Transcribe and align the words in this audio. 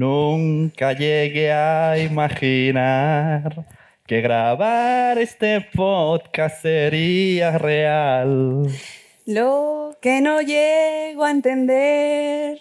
Nunca 0.00 0.94
llegué 0.94 1.52
a 1.52 1.98
imaginar 1.98 3.66
que 4.06 4.22
grabar 4.22 5.18
este 5.18 5.60
podcast 5.60 6.62
sería 6.62 7.58
real. 7.58 8.62
Lo 9.26 9.94
que 10.00 10.22
no 10.22 10.40
llego 10.40 11.22
a 11.22 11.30
entender 11.30 12.58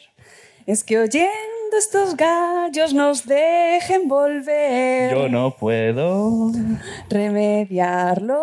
es 0.66 0.84
que 0.84 0.98
oyendo 0.98 1.78
estos 1.78 2.18
gallos 2.18 2.94
nos 2.94 3.26
dejen 3.26 4.10
volver. 4.10 5.16
Yo 5.16 5.30
no 5.30 5.56
puedo. 5.56 6.52
remediarlo. 7.10 8.36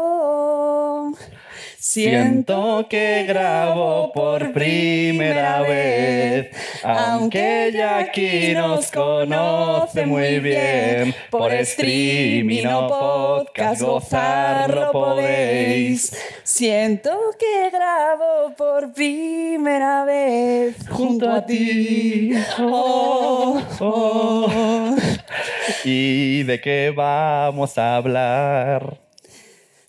Siento 1.89 2.84
que 2.91 3.25
grabo 3.29 4.11
por 4.12 4.53
primera 4.53 5.62
vez, 5.62 6.51
aunque 6.83 7.70
ya 7.73 7.98
aquí 7.98 8.55
nos 8.55 8.91
conoce 8.91 10.05
muy 10.05 10.41
bien. 10.41 11.14
Por 11.31 11.55
streaming 11.55 12.67
o 12.67 12.89
podcast 12.89 13.81
gozarlo 13.81 14.91
podéis. 14.91 16.12
Siento 16.42 17.17
que 17.39 17.70
grabo 17.70 18.52
por 18.57 18.92
primera 18.92 20.05
vez 20.05 20.75
Junto 20.89 21.30
a 21.30 21.46
ti. 21.46 22.33
Oh, 22.58 23.63
oh. 23.79 24.96
¿Y 25.85 26.42
de 26.42 26.61
qué 26.61 26.92
vamos 26.95 27.79
a 27.79 27.95
hablar? 27.95 29.05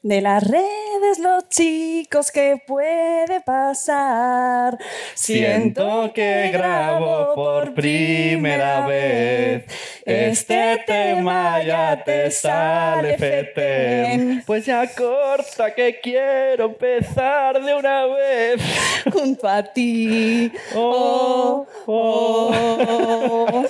De 0.08 0.22
las 0.22 0.42
redes, 0.42 1.20
los 1.20 1.50
chicos, 1.50 2.32
¿qué 2.32 2.64
puede 2.66 3.42
pasar? 3.42 4.78
Siento 5.14 6.14
que 6.16 6.50
grabo 6.54 7.36
por 7.36 7.74
primera 7.74 8.88
vez. 8.88 9.66
Este 10.06 10.82
tema 10.88 11.62
ya 11.62 12.02
te 12.06 12.32
sale 12.32 13.18
fetén. 13.18 14.44
Pues 14.46 14.66
ya 14.66 14.88
corta 14.96 15.76
que 15.76 16.00
quiero 16.00 16.68
empezar 16.68 17.62
de 17.62 17.76
una 17.76 18.06
vez. 18.06 18.62
junto 19.12 19.46
a 19.46 19.62
ti. 19.62 20.50
Oh, 20.74 21.68
oh. 21.86 22.54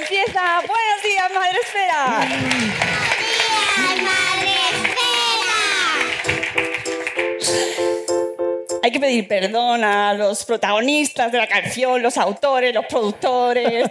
Empieza. 0.00 0.62
Buenos 0.66 1.02
días, 1.04 1.30
Madre 1.32 1.58
Esfera. 1.62 2.26
Hay 8.86 8.92
que 8.92 9.00
pedir 9.00 9.26
perdón 9.26 9.82
a 9.82 10.14
los 10.14 10.44
protagonistas 10.44 11.32
de 11.32 11.38
la 11.38 11.48
canción, 11.48 12.00
los 12.00 12.16
autores, 12.16 12.72
los 12.72 12.86
productores. 12.86 13.90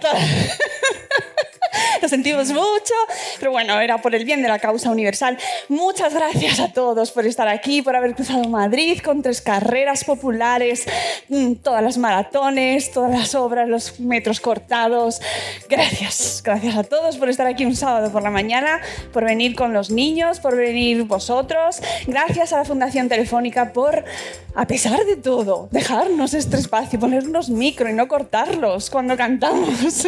sentimos 2.16 2.48
mucho, 2.48 2.94
pero 3.38 3.50
bueno, 3.50 3.78
era 3.78 3.98
por 3.98 4.14
el 4.14 4.24
bien 4.24 4.40
de 4.40 4.48
la 4.48 4.58
causa 4.58 4.90
universal. 4.90 5.36
Muchas 5.68 6.14
gracias 6.14 6.60
a 6.60 6.72
todos 6.72 7.10
por 7.10 7.26
estar 7.26 7.46
aquí, 7.46 7.82
por 7.82 7.94
haber 7.94 8.14
cruzado 8.14 8.48
Madrid 8.48 9.00
con 9.04 9.20
tres 9.20 9.42
carreras 9.42 10.02
populares, 10.02 10.86
mm, 11.28 11.56
todas 11.56 11.82
las 11.82 11.98
maratones, 11.98 12.90
todas 12.90 13.10
las 13.10 13.34
obras, 13.34 13.68
los 13.68 14.00
metros 14.00 14.40
cortados. 14.40 15.20
Gracias, 15.68 16.40
gracias 16.42 16.74
a 16.76 16.84
todos 16.84 17.18
por 17.18 17.28
estar 17.28 17.46
aquí 17.46 17.66
un 17.66 17.76
sábado 17.76 18.10
por 18.10 18.22
la 18.22 18.30
mañana, 18.30 18.80
por 19.12 19.24
venir 19.24 19.54
con 19.54 19.74
los 19.74 19.90
niños, 19.90 20.40
por 20.40 20.56
venir 20.56 21.02
vosotros. 21.04 21.82
Gracias 22.06 22.54
a 22.54 22.58
la 22.58 22.64
Fundación 22.64 23.10
Telefónica 23.10 23.74
por, 23.74 24.06
a 24.54 24.66
pesar 24.66 25.04
de 25.04 25.16
todo, 25.16 25.68
dejarnos 25.70 26.32
este 26.32 26.56
espacio, 26.56 26.98
ponernos 26.98 27.50
micro 27.50 27.90
y 27.90 27.92
no 27.92 28.08
cortarlos 28.08 28.88
cuando 28.88 29.18
cantamos. 29.18 30.06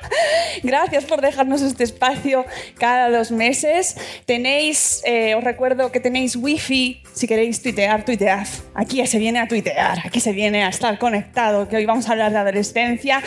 Gracias 0.62 1.04
por 1.04 1.22
dejarnos 1.22 1.45
este 1.54 1.84
espacio 1.84 2.44
cada 2.78 3.10
dos 3.10 3.30
meses. 3.30 3.96
Tenéis, 4.26 5.02
eh, 5.04 5.34
os 5.34 5.44
recuerdo 5.44 5.92
que 5.92 6.00
tenéis 6.00 6.36
wifi, 6.36 7.02
si 7.12 7.26
queréis 7.26 7.62
tuitear, 7.62 8.04
tuitead. 8.04 8.46
Aquí 8.74 9.06
se 9.06 9.18
viene 9.18 9.38
a 9.38 9.48
tuitear, 9.48 10.00
aquí 10.04 10.20
se 10.20 10.32
viene 10.32 10.64
a 10.64 10.68
estar 10.68 10.98
conectado, 10.98 11.68
que 11.68 11.76
hoy 11.76 11.86
vamos 11.86 12.08
a 12.08 12.12
hablar 12.12 12.32
de 12.32 12.38
adolescencia. 12.38 13.22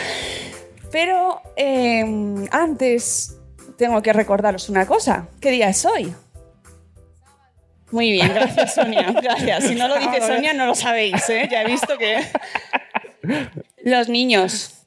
Pero 0.92 1.40
eh, 1.56 2.04
antes 2.50 3.36
tengo 3.78 4.02
que 4.02 4.12
recordaros 4.12 4.68
una 4.68 4.86
cosa. 4.86 5.28
¿Qué 5.40 5.50
día 5.50 5.68
es 5.68 5.84
hoy? 5.84 6.14
Muy 7.90 8.12
bien, 8.12 8.28
gracias 8.32 8.74
Sonia. 8.74 9.12
Gracias. 9.22 9.64
Si 9.64 9.74
no 9.74 9.88
lo 9.88 9.98
dice 9.98 10.20
Sonia, 10.20 10.52
no 10.52 10.66
lo 10.66 10.74
sabéis. 10.74 11.28
¿eh? 11.28 11.48
Ya 11.50 11.62
he 11.62 11.66
visto 11.66 11.98
que... 11.98 12.20
Los 13.84 14.08
niños. 14.08 14.79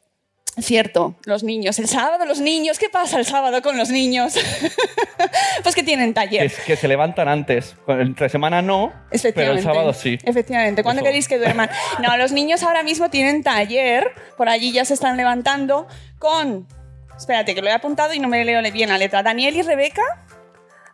Cierto, 0.62 1.16
los 1.26 1.44
niños. 1.44 1.80
El 1.80 1.88
sábado 1.88 2.26
los 2.26 2.40
niños. 2.40 2.78
¿Qué 2.78 2.88
pasa 2.88 3.18
el 3.18 3.26
sábado 3.26 3.62
con 3.64 3.76
los 3.76 3.90
niños? 3.90 4.36
pues 5.64 5.74
que 5.74 5.82
tienen 5.82 6.14
taller. 6.14 6.52
que 6.66 6.76
se 6.76 6.88
levantan 6.88 7.28
antes. 7.28 7.76
Entre 7.88 8.30
semana 8.30 8.62
no, 8.62 8.94
pero 9.34 9.54
el 9.54 9.64
sábado 9.64 9.94
sí. 9.94 10.20
Efectivamente. 10.24 10.84
¿Cuándo 10.84 11.00
Eso. 11.00 11.08
queréis 11.08 11.28
que 11.28 11.38
duerman? 11.38 11.70
No, 12.04 12.18
los 12.18 12.32
niños 12.32 12.64
ahora 12.64 12.84
mismo 12.84 13.10
tienen 13.10 13.44
taller. 13.44 14.12
Por 14.38 14.50
allí 14.50 14.72
ya 14.72 14.86
se 14.86 14.94
están 14.94 15.18
levantando 15.18 15.88
con... 16.20 16.68
Espérate, 17.18 17.56
que 17.56 17.62
lo 17.62 17.68
he 17.68 17.72
apuntado 17.72 18.14
y 18.14 18.20
no 18.20 18.28
me 18.28 18.44
leo 18.44 18.62
bien 18.72 18.90
la 18.90 18.98
letra. 18.98 19.24
Daniel 19.24 19.56
y 19.56 19.62
Rebeca. 19.62 20.02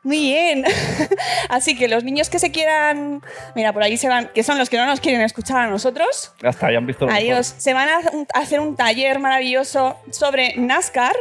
Muy 0.10 0.22
bien. 0.22 0.66
Así 1.50 1.78
que 1.78 1.88
los 1.88 2.04
niños 2.04 2.32
que 2.32 2.40
se 2.40 2.52
quieran... 2.52 3.22
Mira, 3.54 3.74
por 3.74 3.84
ahí 3.84 3.96
se 3.96 4.08
van... 4.08 4.32
Que 4.34 4.42
son 4.42 4.58
los 4.58 4.68
que 4.68 4.76
no 4.76 4.88
nos 4.88 5.00
quieren 5.02 5.22
escuchar 5.22 5.60
a 5.60 5.68
nosotros. 5.68 6.34
Ya 6.42 6.50
está, 6.50 6.72
ya 6.72 6.80
han 6.80 6.88
visto 6.88 7.06
lo 7.06 7.12
mejor. 7.12 7.24
Adiós. 7.24 7.54
Se 7.60 7.76
van 7.76 7.88
a 7.90 8.00
hacer 8.34 8.60
un 8.60 8.76
taller 8.76 9.20
maravilloso 9.20 10.00
sobre 10.10 10.56
NASCAR, 10.56 11.16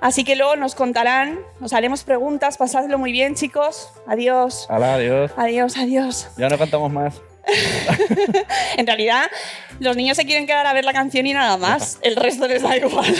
así 0.00 0.24
que 0.24 0.34
luego 0.34 0.56
nos 0.56 0.74
contarán, 0.74 1.38
nos 1.60 1.72
haremos 1.72 2.02
preguntas, 2.02 2.56
pasadlo 2.56 2.98
muy 2.98 3.12
bien, 3.12 3.36
chicos. 3.36 3.90
Adiós. 4.08 4.66
Hala, 4.68 4.94
adiós. 4.94 5.30
Adiós, 5.36 5.76
adiós. 5.78 6.28
Ya 6.36 6.48
no 6.48 6.58
cantamos 6.58 6.90
más. 6.90 7.22
En 8.76 8.86
realidad, 8.88 9.30
los 9.78 9.96
niños 9.96 10.16
se 10.16 10.24
quieren 10.24 10.48
quedar 10.48 10.66
a 10.66 10.72
ver 10.72 10.84
la 10.84 10.92
canción 10.92 11.26
y 11.26 11.32
nada 11.32 11.56
más. 11.58 12.00
El 12.02 12.16
resto 12.16 12.48
les 12.48 12.62
da 12.62 12.76
igual. 12.76 13.14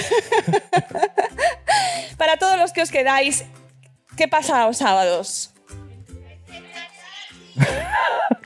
Para 2.17 2.39
todos 2.39 2.59
los 2.59 2.73
que 2.73 2.83
os 2.83 2.91
quedáis, 2.91 3.45
¿qué 4.17 4.29
pasa 4.29 4.67
los 4.67 4.79
sábados? 4.79 5.51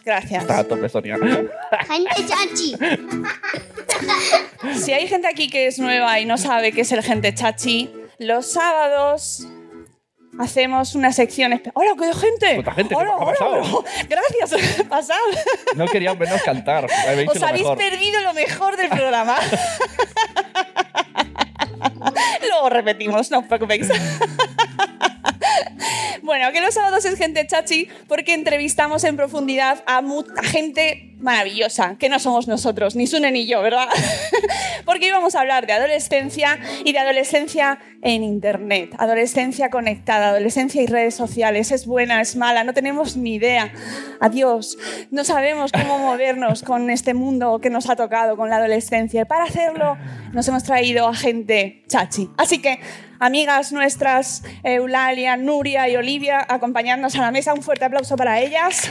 Gracias. 0.05 0.43
Está 0.43 0.59
a 0.61 0.65
tope, 0.65 0.89
Sonia. 0.89 1.17
Gente 1.87 2.27
chachi. 2.27 2.77
Si 4.79 4.93
hay 4.93 5.09
gente 5.09 5.27
aquí 5.29 5.49
que 5.49 5.67
es 5.67 5.79
nueva 5.79 6.21
y 6.21 6.25
no 6.27 6.39
sabe 6.39 6.73
qué 6.73 6.83
es 6.83 6.93
el 6.93 7.03
gente 7.03 7.35
chachi, 7.35 7.93
los 8.19 8.53
sábados 8.53 9.47
hacemos 10.39 10.95
una 10.95 11.13
sección 11.13 11.61
¡Hola, 11.75 11.93
qué 11.99 12.12
gente! 12.15 12.55
¿Cuánta 12.57 12.73
gente? 12.73 12.95
¿Qué 12.95 13.01
¡Hola, 13.01 13.17
pasado? 13.19 13.53
hola! 13.62 13.91
Gracias, 14.09 14.83
pasad. 14.89 15.15
No 15.75 15.87
querían 15.87 16.19
vernos 16.19 16.43
cantar. 16.43 16.87
Habéis 17.09 17.31
Os 17.31 17.43
habéis 17.43 17.62
mejor. 17.65 17.79
perdido 17.79 18.21
lo 18.21 18.35
mejor 18.35 18.77
del 18.77 18.89
programa. 18.91 19.37
Luego 22.49 22.69
repetimos, 22.69 23.31
no 23.31 23.41
os 23.41 23.47
preocupéis. 23.47 23.89
Bueno, 26.23 26.51
que 26.51 26.61
los 26.61 26.75
sábados 26.75 27.05
es 27.05 27.17
gente 27.17 27.47
chachi 27.47 27.89
porque 28.09 28.35
entrevistamos 28.35 29.05
en 29.05 29.17
profundidad 29.17 29.85
a, 29.87 29.99
a 29.99 30.43
gente 30.43 31.15
maravillosa, 31.19 31.97
que 31.99 32.09
no 32.09 32.19
somos 32.19 32.47
nosotros, 32.47 32.95
ni 32.95 33.07
Sune 33.07 33.31
ni 33.31 33.47
yo, 33.47 33.63
¿verdad? 33.63 33.89
porque 34.85 35.09
íbamos 35.09 35.35
a 35.35 35.41
hablar 35.41 35.67
de 35.67 35.73
adolescencia 35.73 36.59
y 36.85 36.93
de 36.93 36.99
adolescencia 36.99 37.79
en 38.03 38.23
Internet, 38.23 38.95
adolescencia 38.99 39.71
conectada, 39.71 40.29
adolescencia 40.29 40.83
y 40.83 40.87
redes 40.87 41.15
sociales. 41.15 41.73
Es 41.73 41.87
buena, 41.87 42.21
es 42.21 42.37
mala, 42.37 42.65
no 42.65 42.75
tenemos 42.75 43.17
ni 43.17 43.35
idea. 43.35 43.73
Adiós, 44.21 44.79
no 45.11 45.25
sabemos 45.25 45.73
cómo 45.73 45.99
movernos 46.07 46.63
con 46.63 46.91
este 46.91 47.15
mundo 47.15 47.61
que 47.61 47.71
nos 47.71 47.89
ha 47.89 47.97
tocado, 47.97 48.37
con 48.37 48.51
la 48.51 48.57
adolescencia. 48.57 49.23
Y 49.23 49.25
para 49.25 49.45
hacerlo 49.45 49.97
nos 50.33 50.47
hemos 50.49 50.65
traído 50.65 51.09
a 51.09 51.15
gente 51.15 51.83
chachi. 51.89 52.31
Así 52.37 52.61
que, 52.61 52.79
amigas 53.19 53.73
nuestras, 53.73 54.45
Eulalia, 54.62 55.37
Nuria 55.37 55.89
y 55.89 55.97
Olivia, 55.97 56.45
acompañadnos 56.49 57.17
a 57.17 57.23
la 57.23 57.31
mesa. 57.31 57.55
Un 57.55 57.62
fuerte 57.62 57.87
aplauso 57.87 58.17
para 58.17 58.41
ellas. 58.41 58.91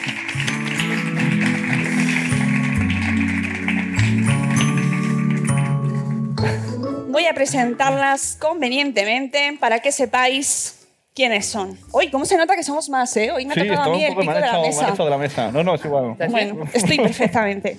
Voy 7.16 7.28
a 7.28 7.34
presentarlas 7.34 8.36
convenientemente 8.42 9.56
para 9.58 9.80
que 9.80 9.94
sepáis 9.94 10.86
quiénes 11.14 11.46
son. 11.46 11.80
Hoy, 11.92 12.12
¿cómo 12.12 12.26
se 12.26 12.36
nota 12.36 12.58
que 12.58 12.64
somos 12.64 12.90
más, 12.90 13.16
eh? 13.16 13.32
Hoy 13.32 13.46
me 13.46 13.54
ha 13.54 13.56
Sí, 13.56 13.66
tocado 13.70 13.84
a 13.94 13.96
mí 13.96 14.04
el 14.04 14.18
pico 14.18 14.34
la 14.34 14.60
mesa. 14.60 14.92
de 14.92 15.10
la 15.10 15.18
mesa. 15.18 15.50
No, 15.50 15.64
no, 15.64 15.76
es 15.76 15.86
igual. 15.86 16.18
Bueno, 16.30 16.66
estoy 16.74 16.98
perfectamente. 16.98 17.78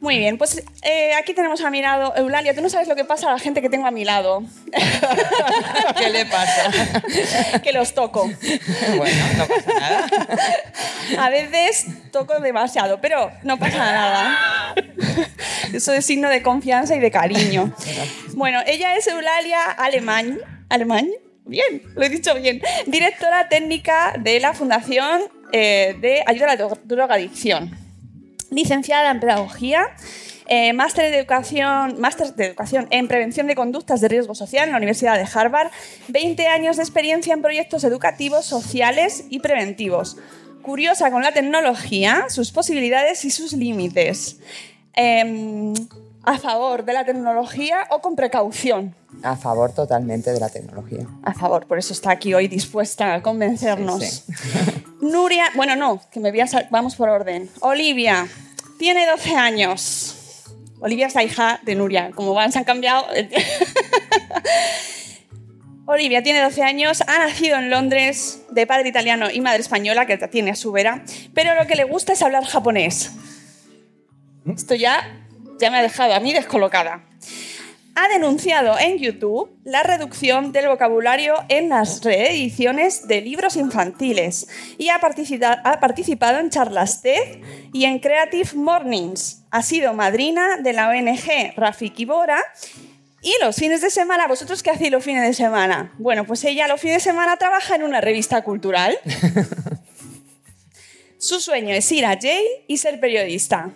Muy 0.00 0.18
bien, 0.18 0.36
pues 0.36 0.64
eh, 0.82 1.12
aquí 1.14 1.32
tenemos 1.32 1.60
a 1.60 1.70
mi 1.70 1.80
lado 1.80 2.12
Eulalia. 2.16 2.52
Tú 2.52 2.60
no 2.60 2.68
sabes 2.68 2.88
lo 2.88 2.96
que 2.96 3.04
pasa 3.04 3.28
a 3.28 3.34
la 3.34 3.38
gente 3.38 3.62
que 3.62 3.70
tengo 3.70 3.86
a 3.86 3.92
mi 3.92 4.04
lado, 4.04 4.42
¿Qué 5.96 6.08
le 6.10 6.26
pasa? 6.26 6.72
que 7.62 7.72
los 7.72 7.94
toco. 7.94 8.28
bueno, 8.96 9.24
no 9.36 9.46
pasa 9.46 9.72
nada. 9.78 10.08
A 11.18 11.30
veces 11.30 11.86
toco 12.10 12.38
demasiado, 12.40 13.00
pero 13.00 13.30
no 13.42 13.58
pasa 13.58 13.78
nada. 13.78 14.74
Eso 15.72 15.92
es 15.92 16.04
signo 16.04 16.28
de 16.28 16.42
confianza 16.42 16.94
y 16.96 17.00
de 17.00 17.10
cariño. 17.10 17.72
Bueno, 18.34 18.60
ella 18.66 18.96
es 18.96 19.06
Eulalia 19.06 19.64
Alemán. 19.64 20.38
¿Alemán? 20.68 21.08
Bien, 21.44 21.82
lo 21.94 22.02
he 22.02 22.08
dicho 22.08 22.34
bien. 22.34 22.60
Directora 22.86 23.48
técnica 23.48 24.14
de 24.18 24.38
la 24.40 24.52
Fundación 24.54 25.20
eh, 25.52 25.96
de 26.00 26.22
Ayuda 26.26 26.44
a 26.52 26.56
la 26.56 26.58
Dro- 26.58 26.78
Drogadicción. 26.84 27.70
Licenciada 28.50 29.10
en 29.10 29.20
Pedagogía. 29.20 29.86
eh, 30.52 30.72
máster 30.72 31.10
de 31.12 31.16
educación, 31.18 32.00
máster 32.00 32.34
de 32.34 32.46
educación 32.46 32.88
en 32.90 33.06
prevención 33.06 33.46
de 33.46 33.54
conductas 33.54 34.00
de 34.00 34.08
riesgo 34.08 34.34
social 34.34 34.64
en 34.66 34.72
la 34.72 34.78
Universidad 34.78 35.14
de 35.16 35.24
Harvard, 35.32 35.70
20 36.08 36.48
años 36.48 36.76
de 36.76 36.82
experiencia 36.82 37.32
en 37.34 37.40
proyectos 37.42 37.84
educativos, 37.84 38.46
sociales 38.46 39.26
y 39.30 39.38
preventivos. 39.38 40.16
Curiosa 40.62 41.10
con 41.10 41.22
la 41.22 41.32
tecnología, 41.32 42.26
sus 42.28 42.52
posibilidades 42.52 43.24
y 43.24 43.30
sus 43.30 43.52
límites. 43.52 44.38
Em, 44.94 45.72
a 46.22 46.38
favor 46.38 46.84
de 46.84 46.92
la 46.92 47.04
tecnología 47.04 47.86
o 47.90 48.00
con 48.00 48.14
precaución. 48.14 48.94
A 49.22 49.36
favor 49.36 49.72
totalmente 49.72 50.32
de 50.32 50.40
la 50.40 50.48
tecnología. 50.48 51.06
A 51.22 51.32
favor, 51.34 51.66
por 51.66 51.78
eso 51.78 51.92
está 51.92 52.10
aquí 52.10 52.34
hoy 52.34 52.48
dispuesta 52.48 53.14
a 53.14 53.22
convencernos. 53.22 54.02
Sí, 54.02 54.32
Nuria, 55.00 55.46
bueno, 55.54 55.76
no, 55.76 56.00
que 56.10 56.20
me 56.20 56.30
voy 56.30 56.40
a 56.40 56.46
vamos 56.70 56.94
por 56.96 57.08
orden. 57.08 57.48
Olivia, 57.60 58.28
tiene 58.78 59.06
12 59.06 59.34
años. 59.34 60.16
Olivia 60.80 61.06
es 61.06 61.14
la 61.14 61.22
hija 61.22 61.60
de 61.62 61.74
Nuria, 61.74 62.10
como 62.14 62.34
van, 62.34 62.52
se 62.52 62.58
han 62.58 62.64
cambiado. 62.64 63.06
Olivia 65.90 66.22
tiene 66.22 66.40
12 66.40 66.62
años, 66.62 67.02
ha 67.06 67.18
nacido 67.18 67.56
en 67.56 67.70
Londres, 67.70 68.42
de 68.50 68.66
padre 68.66 68.88
italiano 68.88 69.30
y 69.30 69.40
madre 69.40 69.60
española, 69.60 70.06
que 70.06 70.16
tiene 70.16 70.52
a 70.52 70.56
su 70.56 70.72
vera, 70.72 71.04
pero 71.34 71.54
lo 71.54 71.66
que 71.66 71.74
le 71.74 71.84
gusta 71.84 72.12
es 72.12 72.22
hablar 72.22 72.44
japonés. 72.44 73.12
Esto 74.46 74.74
ya, 74.74 75.26
ya 75.58 75.70
me 75.70 75.78
ha 75.78 75.82
dejado 75.82 76.14
a 76.14 76.20
mí 76.20 76.32
descolocada 76.32 77.02
ha 78.02 78.08
denunciado 78.08 78.78
en 78.78 78.98
YouTube 78.98 79.50
la 79.64 79.82
reducción 79.82 80.52
del 80.52 80.68
vocabulario 80.68 81.34
en 81.48 81.68
las 81.68 82.02
reediciones 82.02 83.06
de 83.06 83.20
libros 83.20 83.56
infantiles 83.56 84.48
y 84.78 84.88
ha, 84.88 85.00
participado, 85.00 85.60
ha 85.64 85.80
participado 85.80 86.38
en 86.38 86.48
charlas 86.48 87.02
TED 87.02 87.42
y 87.74 87.84
en 87.84 87.98
Creative 87.98 88.50
Mornings. 88.54 89.42
Ha 89.50 89.62
sido 89.62 89.92
madrina 89.92 90.56
de 90.62 90.72
la 90.72 90.88
ONG 90.88 91.54
Rafiki 91.56 92.06
Bora 92.06 92.42
y 93.22 93.34
los 93.42 93.56
fines 93.56 93.82
de 93.82 93.90
semana, 93.90 94.26
¿vosotros 94.26 94.62
qué 94.62 94.70
hacéis 94.70 94.90
los 94.90 95.04
fines 95.04 95.22
de 95.22 95.34
semana? 95.34 95.92
Bueno, 95.98 96.26
pues 96.26 96.42
ella 96.44 96.66
los 96.68 96.80
fines 96.80 96.96
de 96.96 97.10
semana 97.10 97.36
trabaja 97.36 97.74
en 97.74 97.82
una 97.82 98.00
revista 98.00 98.42
cultural. 98.42 98.98
Su 101.18 101.38
sueño 101.38 101.74
es 101.74 101.92
ir 101.92 102.06
a 102.06 102.18
Yale 102.18 102.64
y 102.66 102.78
ser 102.78 102.98
periodista. 102.98 103.68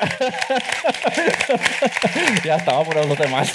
ya 2.44 2.56
estaba 2.56 2.84
por 2.84 3.06
los 3.06 3.16
demás. 3.16 3.52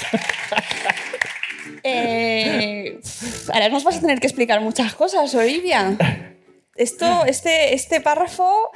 Eh, 1.84 3.00
ahora 3.54 3.70
nos 3.70 3.84
vas 3.84 3.98
a 3.98 4.02
tener 4.02 4.20
que 4.20 4.26
explicar 4.28 4.62
muchas 4.62 4.96
cosas, 4.96 5.36
Olivia. 5.36 5.98
Esto, 6.76 7.26
este, 7.26 7.74
este 7.74 8.00
párrafo, 8.00 8.72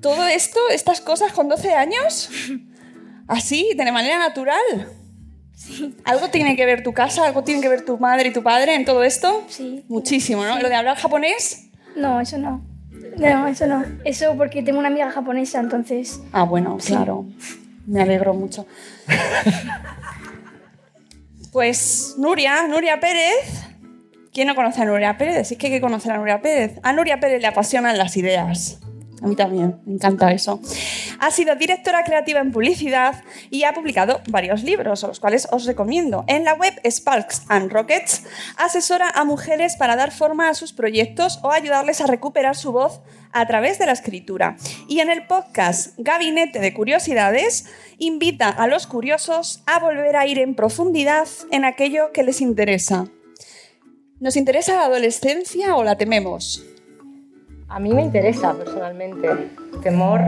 todo 0.00 0.26
esto, 0.26 0.58
estas 0.70 1.00
cosas 1.00 1.32
con 1.32 1.48
12 1.48 1.74
años, 1.74 2.30
así, 3.28 3.70
de 3.76 3.92
manera 3.92 4.18
natural. 4.18 4.60
¿Algo 6.04 6.28
tiene 6.28 6.56
que 6.56 6.64
ver 6.64 6.82
tu 6.82 6.92
casa? 6.92 7.26
¿Algo 7.26 7.44
tiene 7.44 7.60
que 7.60 7.68
ver 7.68 7.84
tu 7.84 7.98
madre 7.98 8.30
y 8.30 8.32
tu 8.32 8.42
padre 8.42 8.74
en 8.74 8.84
todo 8.84 9.04
esto? 9.04 9.44
Sí. 9.48 9.84
Muchísimo, 9.88 10.44
¿no? 10.44 10.58
Lo 10.58 10.68
de 10.68 10.74
hablar 10.74 10.96
japonés. 10.96 11.68
No, 11.96 12.20
eso 12.20 12.38
no. 12.38 12.64
No, 13.18 13.46
eso 13.46 13.66
no. 13.66 13.84
Eso 14.04 14.34
porque 14.36 14.62
tengo 14.62 14.78
una 14.78 14.88
amiga 14.88 15.10
japonesa, 15.10 15.60
entonces. 15.60 16.20
Ah, 16.32 16.44
bueno, 16.44 16.78
claro. 16.78 17.26
Me 17.86 18.00
alegro 18.02 18.34
mucho. 18.34 18.66
Pues 21.52 22.14
Nuria, 22.18 22.66
Nuria 22.68 23.00
Pérez. 23.00 23.66
¿Quién 24.32 24.46
no 24.46 24.54
conoce 24.54 24.82
a 24.82 24.84
Nuria 24.84 25.18
Pérez? 25.18 25.48
Sí 25.48 25.56
que 25.56 25.66
hay 25.66 25.72
que 25.72 25.80
conocer 25.80 26.12
a 26.12 26.18
Nuria 26.18 26.40
Pérez. 26.40 26.78
A 26.82 26.92
Nuria 26.92 27.18
Pérez 27.18 27.40
le 27.40 27.48
apasionan 27.48 27.98
las 27.98 28.16
ideas. 28.16 28.78
A 29.22 29.26
mí 29.26 29.36
también, 29.36 29.80
me 29.84 29.94
encanta 29.94 30.32
eso. 30.32 30.60
Ha 31.18 31.30
sido 31.30 31.54
directora 31.54 32.04
creativa 32.04 32.40
en 32.40 32.52
publicidad 32.52 33.22
y 33.50 33.64
ha 33.64 33.74
publicado 33.74 34.20
varios 34.28 34.62
libros, 34.62 35.02
los 35.02 35.20
cuales 35.20 35.46
os 35.50 35.66
recomiendo. 35.66 36.24
En 36.26 36.44
la 36.44 36.54
web 36.54 36.72
Sparks 36.84 37.42
and 37.48 37.70
Rockets 37.70 38.22
asesora 38.56 39.10
a 39.10 39.24
mujeres 39.24 39.76
para 39.76 39.96
dar 39.96 40.10
forma 40.10 40.48
a 40.48 40.54
sus 40.54 40.72
proyectos 40.72 41.38
o 41.42 41.50
ayudarles 41.50 42.00
a 42.00 42.06
recuperar 42.06 42.56
su 42.56 42.72
voz 42.72 43.00
a 43.32 43.46
través 43.46 43.78
de 43.78 43.86
la 43.86 43.92
escritura. 43.92 44.56
Y 44.88 45.00
en 45.00 45.10
el 45.10 45.26
podcast 45.26 45.94
Gabinete 45.98 46.58
de 46.58 46.72
Curiosidades 46.72 47.66
invita 47.98 48.48
a 48.48 48.66
los 48.66 48.86
curiosos 48.86 49.62
a 49.66 49.78
volver 49.78 50.16
a 50.16 50.26
ir 50.26 50.38
en 50.38 50.54
profundidad 50.54 51.28
en 51.50 51.64
aquello 51.64 52.12
que 52.12 52.22
les 52.22 52.40
interesa. 52.40 53.08
¿Nos 54.18 54.36
interesa 54.36 54.74
la 54.74 54.84
adolescencia 54.84 55.76
o 55.76 55.84
la 55.84 55.96
tememos? 55.96 56.64
A 57.70 57.78
mí 57.78 57.92
me 57.94 58.02
interesa 58.02 58.52
personalmente. 58.54 59.28
Temor, 59.82 60.20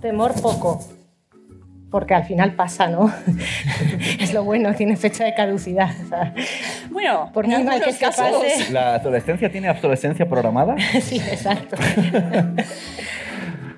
temor 0.00 0.32
poco. 0.40 0.80
Porque 1.90 2.14
al 2.14 2.24
final 2.24 2.54
pasa, 2.54 2.88
¿no? 2.88 3.10
es 4.20 4.34
lo 4.34 4.42
bueno, 4.42 4.74
tiene 4.74 4.96
fecha 4.96 5.24
de 5.24 5.34
caducidad. 5.34 5.90
o 6.04 6.08
sea, 6.08 6.34
Bueno, 6.90 7.30
Por 7.32 7.46
muy 7.46 7.62
mal 7.62 7.80
que 7.80 7.92
se 7.92 8.00
casos- 8.04 8.26
pase. 8.42 8.72
¿La 8.72 8.96
adolescencia 8.96 9.50
tiene 9.50 9.70
obsolescencia 9.70 10.28
programada? 10.28 10.74
sí, 11.00 11.16
exacto. 11.18 11.76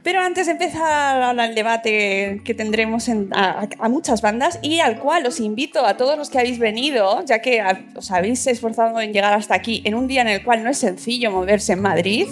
Pero 0.08 0.22
antes 0.22 0.46
de 0.46 0.52
empezar 0.52 1.38
el 1.38 1.54
debate 1.54 2.40
que 2.42 2.54
tendremos 2.54 3.08
en- 3.10 3.28
a, 3.34 3.68
a- 3.78 3.88
muchas 3.90 4.22
bandas 4.22 4.58
y 4.62 4.80
al 4.80 4.98
cual 4.98 5.26
os 5.26 5.38
invito 5.38 5.84
a 5.84 5.98
todos 5.98 6.16
los 6.16 6.30
que 6.30 6.38
habéis 6.38 6.58
venido, 6.58 7.22
ya 7.26 7.40
que 7.42 7.62
os 7.94 8.10
habéis 8.10 8.46
esforzado 8.46 8.98
en 9.02 9.12
llegar 9.12 9.34
hasta 9.34 9.54
aquí 9.54 9.82
en 9.84 9.94
un 9.94 10.06
día 10.08 10.22
en 10.22 10.28
el 10.28 10.42
cual 10.42 10.64
no 10.64 10.70
es 10.70 10.78
sencillo 10.78 11.30
moverse 11.30 11.74
en 11.74 11.82
Madrid, 11.82 12.26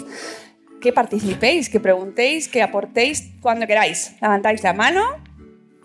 que 0.81 0.91
participéis, 0.95 1.69
que 1.69 1.79
preguntéis, 1.79 2.49
que 2.49 2.63
aportéis 2.63 3.25
cuando 3.43 3.67
queráis. 3.67 4.15
Levantáis 4.23 4.63
la 4.63 4.73
mano 4.73 5.03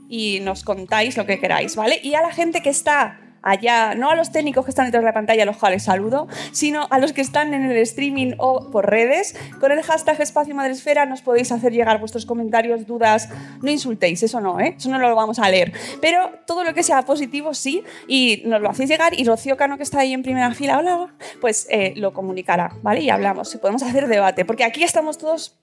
y 0.07 0.39
nos 0.39 0.63
contáis 0.63 1.17
lo 1.17 1.25
que 1.25 1.41
queráis, 1.41 1.75
¿vale? 1.75 1.99
Y 2.01 2.13
a 2.13 2.21
la 2.21 2.31
gente 2.31 2.61
que 2.61 2.69
está 2.69 3.19
allá, 3.41 3.95
no 3.95 4.09
a 4.09 4.15
los 4.15 4.31
técnicos 4.31 4.65
que 4.65 4.71
están 4.71 4.85
detrás 4.85 5.01
de 5.01 5.05
la 5.05 5.13
pantalla, 5.13 5.43
a 5.43 5.45
los 5.45 5.57
cuales 5.57 5.83
saludo, 5.83 6.27
sino 6.51 6.87
a 6.89 6.99
los 6.99 7.13
que 7.13 7.21
están 7.21 7.53
en 7.53 7.63
el 7.63 7.77
streaming 7.77 8.33
o 8.37 8.69
por 8.71 8.89
redes. 8.89 9.35
Con 9.59 9.71
el 9.71 9.81
hashtag 9.81 10.21
Espacio 10.21 10.55
Madresfera 10.55 11.05
nos 11.05 11.21
podéis 11.21 11.51
hacer 11.51 11.71
llegar 11.71 11.99
vuestros 11.99 12.25
comentarios, 12.25 12.85
dudas. 12.85 13.29
No 13.61 13.71
insultéis, 13.71 14.23
eso 14.23 14.41
no, 14.41 14.59
¿eh? 14.59 14.75
eso 14.77 14.89
no 14.89 14.99
lo 14.99 15.15
vamos 15.15 15.39
a 15.39 15.49
leer. 15.49 15.73
Pero 16.01 16.31
todo 16.45 16.63
lo 16.63 16.73
que 16.73 16.83
sea 16.83 17.01
positivo 17.03 17.53
sí, 17.53 17.83
y 18.07 18.43
nos 18.45 18.61
lo 18.61 18.69
hacéis 18.69 18.89
llegar. 18.89 19.19
Y 19.19 19.23
Rocío 19.23 19.57
Cano, 19.57 19.77
que 19.77 19.83
está 19.83 19.99
ahí 19.99 20.13
en 20.13 20.23
primera 20.23 20.53
fila, 20.53 20.79
hola, 20.79 21.13
pues 21.39 21.67
eh, 21.69 21.93
lo 21.95 22.13
comunicará, 22.13 22.75
¿vale? 22.81 23.01
Y 23.01 23.09
hablamos, 23.09 23.53
y 23.55 23.57
podemos 23.57 23.83
hacer 23.83 24.07
debate, 24.07 24.45
porque 24.45 24.63
aquí 24.63 24.83
estamos 24.83 25.17
todos 25.17 25.59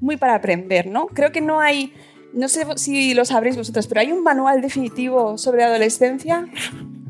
muy 0.00 0.16
para 0.16 0.34
aprender, 0.34 0.86
¿no? 0.86 1.06
Creo 1.06 1.32
que 1.32 1.40
no 1.40 1.60
hay 1.60 1.94
no 2.34 2.48
sé 2.48 2.66
si 2.76 3.14
lo 3.14 3.24
sabréis 3.24 3.56
vosotros, 3.56 3.86
pero 3.86 4.00
hay 4.00 4.12
un 4.12 4.22
manual 4.22 4.60
definitivo 4.60 5.38
sobre 5.38 5.64
adolescencia. 5.64 6.46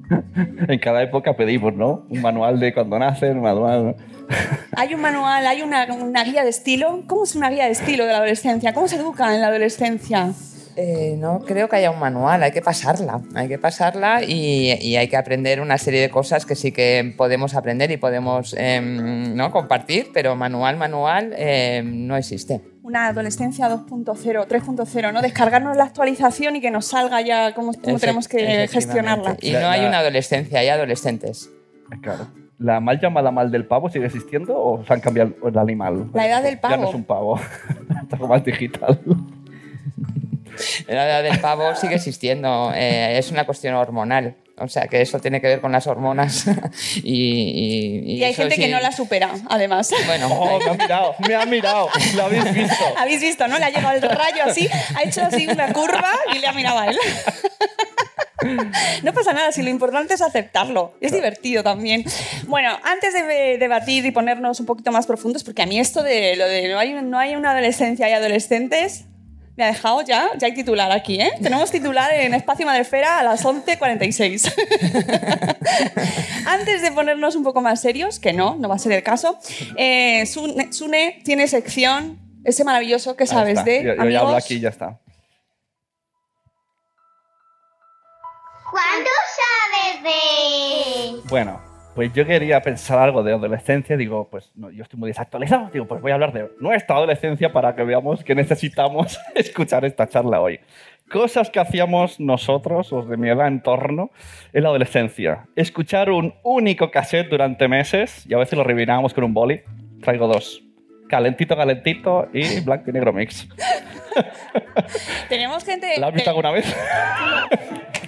en 0.69 0.78
cada 0.78 1.02
época 1.02 1.37
pedimos, 1.37 1.75
¿no? 1.75 2.07
Un 2.09 2.21
manual 2.21 2.61
de 2.61 2.75
cuando 2.75 2.99
nacen, 2.99 3.38
un 3.38 3.43
manual. 3.43 3.97
hay 4.76 4.95
un 4.95 5.00
manual, 5.00 5.47
hay 5.47 5.62
una, 5.62 6.25
guía 6.25 6.45
de 6.45 6.50
estilo. 6.50 7.02
¿Cómo 7.07 7.25
es 7.25 7.35
una 7.35 7.50
guía 7.50 7.64
de 7.64 7.73
estilo 7.73 8.04
de 8.04 8.12
la 8.12 8.19
adolescencia? 8.19 8.75
¿Cómo 8.75 8.88
se 8.88 8.97
educa 8.97 9.35
en 9.35 9.40
la 9.40 9.49
adolescencia? 9.49 10.33
Eh, 10.76 11.14
no 11.19 11.38
creo 11.40 11.69
que 11.69 11.76
haya 11.76 11.93
un 11.93 12.00
manual, 12.00 12.43
hay 12.43 12.50
que 12.50 12.61
pasarla, 12.61 13.21
hay 13.37 13.47
que 13.47 13.59
pasarla 13.59 14.25
y, 14.25 14.97
hay 14.97 15.07
que 15.07 15.16
aprender 15.16 15.61
una 15.61 15.78
serie 15.78 16.00
de 16.00 16.11
cosas 16.11 16.47
que 16.47 16.57
sí 16.57 16.73
que 16.73 17.14
podemos 17.16 17.54
aprender 17.54 17.93
y 17.93 17.97
podemos 17.97 18.57
em, 18.59 19.37
¿no? 19.37 19.52
compartir, 19.52 20.09
pero 20.12 20.35
manual, 20.35 20.76
manual 20.76 21.33
em, 21.37 22.09
no 22.09 22.16
existe 22.16 22.74
una 22.84 23.06
adolescencia 23.06 23.66
2.0, 23.70 24.46
3.0, 24.46 25.12
¿no? 25.12 25.22
Descargarnos 25.22 25.74
la 25.74 25.84
actualización 25.84 26.56
y 26.56 26.60
que 26.60 26.70
nos 26.70 26.84
salga 26.84 27.22
ya 27.22 27.54
cómo, 27.54 27.72
tenemos 27.72 28.28
que 28.28 28.68
gestionarla. 28.70 29.38
Y 29.40 29.52
no 29.52 29.68
hay 29.68 29.86
una 29.86 30.00
adolescencia, 30.00 30.60
hay 30.60 30.68
adolescentes. 30.68 31.50
Claro. 32.02 32.26
¿La 32.58 32.80
mal 32.80 33.00
llamada 33.00 33.30
mal 33.30 33.50
del 33.50 33.66
pavo 33.66 33.88
sigue 33.88 34.04
existiendo 34.06 34.54
o 34.62 34.84
se 34.84 34.92
han 34.92 35.00
cambiado 35.00 35.32
el 35.46 35.58
animal? 35.58 36.10
La 36.12 36.28
edad 36.28 36.42
del 36.42 36.58
pavo. 36.58 36.74
Ya 36.74 36.80
no 36.82 36.88
es 36.90 36.94
un 36.94 37.04
pavo, 37.04 37.40
está 38.02 38.16
más 38.18 38.44
digital. 38.44 39.00
La 40.86 41.06
edad 41.06 41.22
del 41.22 41.40
pavo 41.40 41.74
sigue 41.74 41.94
existiendo, 41.94 42.70
eh, 42.74 43.16
es 43.16 43.30
una 43.30 43.46
cuestión 43.46 43.74
hormonal. 43.74 44.36
O 44.56 44.68
sea, 44.68 44.87
que 44.87 45.02
eso 45.02 45.18
tiene 45.18 45.40
que 45.40 45.49
ver 45.49 45.61
con 45.61 45.73
las 45.73 45.87
hormonas. 45.88 46.46
y, 47.02 48.02
y, 48.06 48.23
hay 48.23 48.34
gente 48.34 48.56
que 48.56 48.68
no 48.68 48.78
la 48.80 48.92
supera, 48.92 49.32
además. 49.49 49.90
Bueno, 50.06 50.28
oh, 50.30 50.61
me 50.61 50.70
ha 50.70 50.75
mirado, 50.75 51.14
me 51.26 51.34
ha 51.34 51.44
mirado. 51.44 51.88
Lo 52.14 52.25
habéis 52.25 52.54
visto. 52.54 52.84
Habéis 52.96 53.20
visto, 53.20 53.49
¿no? 53.49 53.58
Le 53.58 53.64
ha 53.64 53.70
llegado 53.70 53.96
el 53.96 54.02
rayo 54.02 54.44
así, 54.44 54.68
ha 54.94 55.02
hecho 55.02 55.23
así 55.23 55.46
una 55.49 55.73
curva 55.73 56.12
y 56.34 56.38
le 56.38 56.46
ha 56.46 56.52
mirado 56.52 56.78
a 56.78 56.87
él. 56.87 56.99
No 59.02 59.14
pasa 59.14 59.32
nada, 59.32 59.52
si 59.52 59.62
lo 59.62 59.70
importante 59.70 60.12
es 60.12 60.20
aceptarlo. 60.20 60.92
Es 61.00 61.12
divertido 61.12 61.62
también. 61.62 62.04
Bueno, 62.46 62.78
antes 62.82 63.14
de 63.14 63.56
debatir 63.58 64.04
y 64.04 64.11
ponernos 64.11 64.61
un 64.61 64.66
poquito 64.66 64.92
más 64.92 65.06
profundos, 65.06 65.44
porque 65.44 65.62
a 65.62 65.66
mí 65.66 65.78
esto 65.80 66.02
de 66.02 66.37
lo 66.37 66.46
de 66.46 66.68
no 66.68 66.78
hay, 66.78 66.92
no 66.92 67.18
hay 67.18 67.37
una 67.37 67.52
adolescencia 67.52 68.06
y 68.08 68.12
adolescentes, 68.12 69.06
me 69.56 69.64
ha 69.64 69.68
dejado 69.68 70.02
ya, 70.02 70.30
ya 70.37 70.46
hay 70.46 70.54
titular 70.54 70.90
aquí, 70.90 71.20
¿eh? 71.20 71.32
Tenemos 71.42 71.70
titular 71.70 72.12
en 72.12 72.34
Espacio 72.34 72.66
Madrefera 72.66 73.20
a 73.20 73.23
las 73.23 73.44
11.46. 73.44 74.52
Antes 76.46 76.82
de 76.82 76.92
ponernos 76.92 77.37
un 77.37 77.44
poco 77.44 77.61
más 77.61 77.80
serios, 77.80 78.18
que 78.18 78.32
no, 78.32 78.56
no 78.56 78.68
va 78.68 78.75
a 78.76 78.78
ser 78.78 78.92
el 78.92 79.02
caso, 79.02 79.38
eh, 79.76 80.26
Sune, 80.26 81.20
tiene 81.25 81.49
sección, 81.49 82.18
ese 82.44 82.64
maravilloso 82.64 83.16
que 83.16 83.26
sabes 83.26 83.64
de. 83.64 83.82
Yo, 83.84 83.94
yo 83.94 84.11
ya 84.11 84.20
hablo 84.20 84.37
aquí 84.37 84.54
y 84.54 84.61
ya 84.61 84.68
está. 84.68 85.00
¿Cuánto 88.70 89.11
sabes 89.38 90.02
de...? 90.02 91.20
Bueno, 91.28 91.61
pues 91.94 92.12
yo 92.12 92.26
quería 92.26 92.60
pensar 92.60 92.98
algo 92.98 93.22
de 93.22 93.32
adolescencia, 93.32 93.96
digo, 93.96 94.28
pues 94.30 94.50
no, 94.54 94.70
yo 94.70 94.82
estoy 94.82 94.98
muy 94.98 95.10
desactualizado, 95.10 95.70
digo, 95.72 95.86
pues 95.86 96.00
voy 96.00 96.10
a 96.10 96.14
hablar 96.14 96.32
de 96.32 96.50
nuestra 96.58 96.96
adolescencia 96.96 97.52
para 97.52 97.74
que 97.74 97.84
veamos 97.84 98.24
que 98.24 98.34
necesitamos 98.34 99.18
escuchar 99.34 99.84
esta 99.84 100.08
charla 100.08 100.40
hoy. 100.40 100.60
Cosas 101.08 101.50
que 101.50 101.60
hacíamos 101.60 102.18
nosotros, 102.18 102.90
los 102.90 103.08
de 103.08 103.16
mi 103.16 103.28
edad 103.28 103.46
en 103.46 103.62
torno, 103.62 104.10
en 104.52 104.62
la 104.62 104.70
adolescencia. 104.70 105.46
Escuchar 105.54 106.10
un 106.10 106.34
único 106.42 106.90
cassette 106.90 107.28
durante 107.28 107.68
meses 107.68 108.24
y 108.26 108.34
a 108.34 108.38
veces 108.38 108.58
lo 108.58 108.64
revinábamos 108.64 109.12
con 109.12 109.24
un 109.24 109.34
boli. 109.34 109.60
Traigo 110.02 110.26
dos. 110.26 110.62
Calentito, 111.08 111.56
calentito 111.56 112.28
y 112.32 112.60
blanco 112.60 112.88
y 112.88 112.92
negro 112.94 113.12
mix. 113.12 113.46
Tenemos 115.28 115.62
gente... 115.64 116.00
¿La 116.00 116.08
has 116.08 116.14
visto 116.14 116.30
alguna 116.30 116.50
vez? 116.50 116.74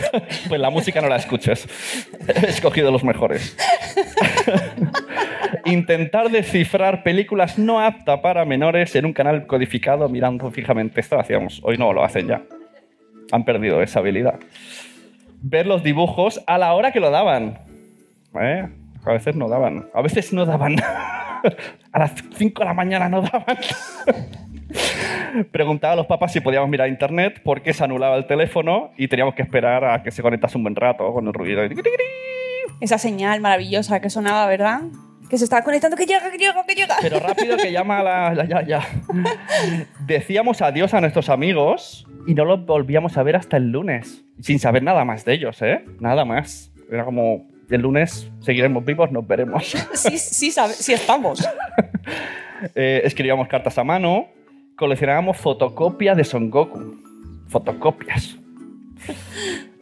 pues 0.48 0.60
la 0.60 0.70
música 0.70 1.00
no 1.00 1.08
la 1.08 1.16
escuches. 1.16 1.68
He 2.28 2.46
escogido 2.48 2.90
los 2.90 3.04
mejores. 3.04 3.56
Intentar 5.64 6.30
descifrar 6.30 7.02
películas 7.02 7.58
no 7.58 7.80
apta 7.80 8.20
para 8.22 8.44
menores 8.44 8.94
en 8.96 9.06
un 9.06 9.12
canal 9.12 9.46
codificado 9.46 10.08
mirando 10.08 10.50
fijamente. 10.50 11.00
Esto 11.00 11.16
lo 11.16 11.22
hacíamos. 11.22 11.60
Hoy 11.62 11.78
no 11.78 11.92
lo 11.92 12.04
hacen 12.04 12.28
ya. 12.28 12.42
Han 13.30 13.44
perdido 13.44 13.82
esa 13.82 14.00
habilidad. 14.00 14.40
Ver 15.40 15.66
los 15.66 15.82
dibujos 15.82 16.42
a 16.46 16.58
la 16.58 16.72
hora 16.74 16.92
que 16.92 17.00
lo 17.00 17.10
daban. 17.10 17.58
¿Eh? 18.40 18.68
A 19.04 19.12
veces 19.12 19.36
no 19.36 19.48
daban. 19.48 19.88
A 19.94 20.02
veces 20.02 20.32
no 20.32 20.46
daban. 20.46 20.76
a 21.92 21.98
las 21.98 22.12
5 22.36 22.60
de 22.60 22.64
la 22.64 22.74
mañana 22.74 23.08
no 23.08 23.22
daban. 23.22 23.56
Preguntaba 25.50 25.94
a 25.94 25.96
los 25.96 26.06
papás 26.06 26.32
si 26.32 26.40
podíamos 26.40 26.68
mirar 26.68 26.88
internet 26.88 27.40
porque 27.42 27.72
se 27.72 27.84
anulaba 27.84 28.16
el 28.16 28.26
teléfono 28.26 28.92
y 28.96 29.08
teníamos 29.08 29.34
que 29.34 29.42
esperar 29.42 29.84
a 29.84 30.02
que 30.02 30.10
se 30.10 30.22
conectase 30.22 30.56
un 30.56 30.64
buen 30.64 30.76
rato 30.76 31.12
con 31.12 31.26
el 31.26 31.32
ruido. 31.32 31.62
Esa 32.80 32.98
señal 32.98 33.40
maravillosa 33.40 34.00
que 34.00 34.10
sonaba, 34.10 34.46
¿verdad? 34.46 34.82
Que 35.30 35.38
se 35.38 35.44
estaba 35.44 35.62
conectando, 35.62 35.96
que 35.96 36.04
llega, 36.04 36.30
que 36.30 36.36
llega, 36.36 36.64
que 36.66 36.74
llega. 36.74 36.96
Pero 37.00 37.18
rápido 37.20 37.56
que 37.56 37.72
llama 37.72 38.02
la, 38.02 38.44
ya, 38.46 38.62
ya. 38.62 38.86
Decíamos 40.06 40.60
adiós 40.60 40.92
a 40.92 41.00
nuestros 41.00 41.30
amigos 41.30 42.06
y 42.26 42.34
no 42.34 42.44
los 42.44 42.66
volvíamos 42.66 43.16
a 43.16 43.22
ver 43.22 43.36
hasta 43.36 43.56
el 43.56 43.70
lunes, 43.70 44.24
sin 44.40 44.58
saber 44.58 44.82
nada 44.82 45.04
más 45.04 45.24
de 45.24 45.34
ellos, 45.34 45.62
¿eh? 45.62 45.84
Nada 46.00 46.24
más. 46.24 46.70
Era 46.90 47.06
como, 47.06 47.46
el 47.70 47.80
lunes 47.80 48.30
seguiremos 48.40 48.84
vivos, 48.84 49.10
nos 49.10 49.26
veremos. 49.26 49.74
Sí, 49.94 50.18
sí, 50.18 50.50
sí 50.50 50.92
estamos. 50.92 51.48
eh, 52.74 53.02
escribíamos 53.04 53.48
cartas 53.48 53.78
a 53.78 53.84
mano, 53.84 54.28
coleccionábamos 54.76 55.36
fotocopias 55.36 56.16
de 56.16 56.24
Son 56.24 56.50
Goku. 56.50 56.96
Fotocopias. 57.48 58.38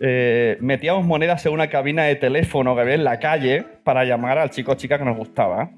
Eh, 0.02 0.56
metíamos 0.62 1.04
monedas 1.04 1.44
en 1.44 1.52
una 1.52 1.68
cabina 1.68 2.04
de 2.04 2.16
teléfono 2.16 2.75
que 2.75 2.80
había 2.80 2.94
en 2.94 3.04
la 3.04 3.18
calle 3.18 3.66
para 3.85 4.02
llamar 4.06 4.38
al 4.38 4.49
chico 4.49 4.73
o 4.73 4.75
chica 4.75 4.99
que 4.99 5.04
nos 5.04 5.14
gustaba. 5.14 5.73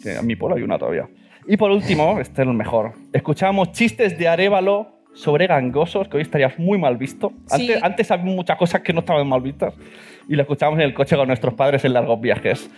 Que 0.00 0.14
en 0.14 0.24
mi 0.24 0.36
pueblo 0.36 0.56
hay 0.56 0.62
una 0.62 0.78
todavía. 0.78 1.08
Y 1.48 1.56
por 1.56 1.72
último, 1.72 2.20
este 2.20 2.42
es 2.42 2.46
el 2.46 2.54
mejor. 2.54 2.92
Escuchábamos 3.12 3.72
chistes 3.72 4.16
de 4.16 4.28
Arevalo 4.28 5.00
sobre 5.12 5.48
gangosos, 5.48 6.06
que 6.06 6.18
hoy 6.18 6.22
estarías 6.22 6.56
muy 6.56 6.78
mal 6.78 6.96
visto. 6.96 7.32
Antes, 7.50 7.82
antes 7.82 8.10
había 8.12 8.26
muchas 8.26 8.56
cosas 8.56 8.82
que 8.82 8.92
no 8.92 9.00
estaban 9.00 9.28
mal 9.28 9.40
vistas 9.40 9.74
y 10.28 10.34
lo 10.34 10.42
escuchamos 10.42 10.78
en 10.78 10.84
el 10.84 10.94
coche 10.94 11.16
con 11.16 11.26
nuestros 11.26 11.54
padres 11.54 11.84
en 11.84 11.92
largos 11.92 12.20
viajes. 12.20 12.68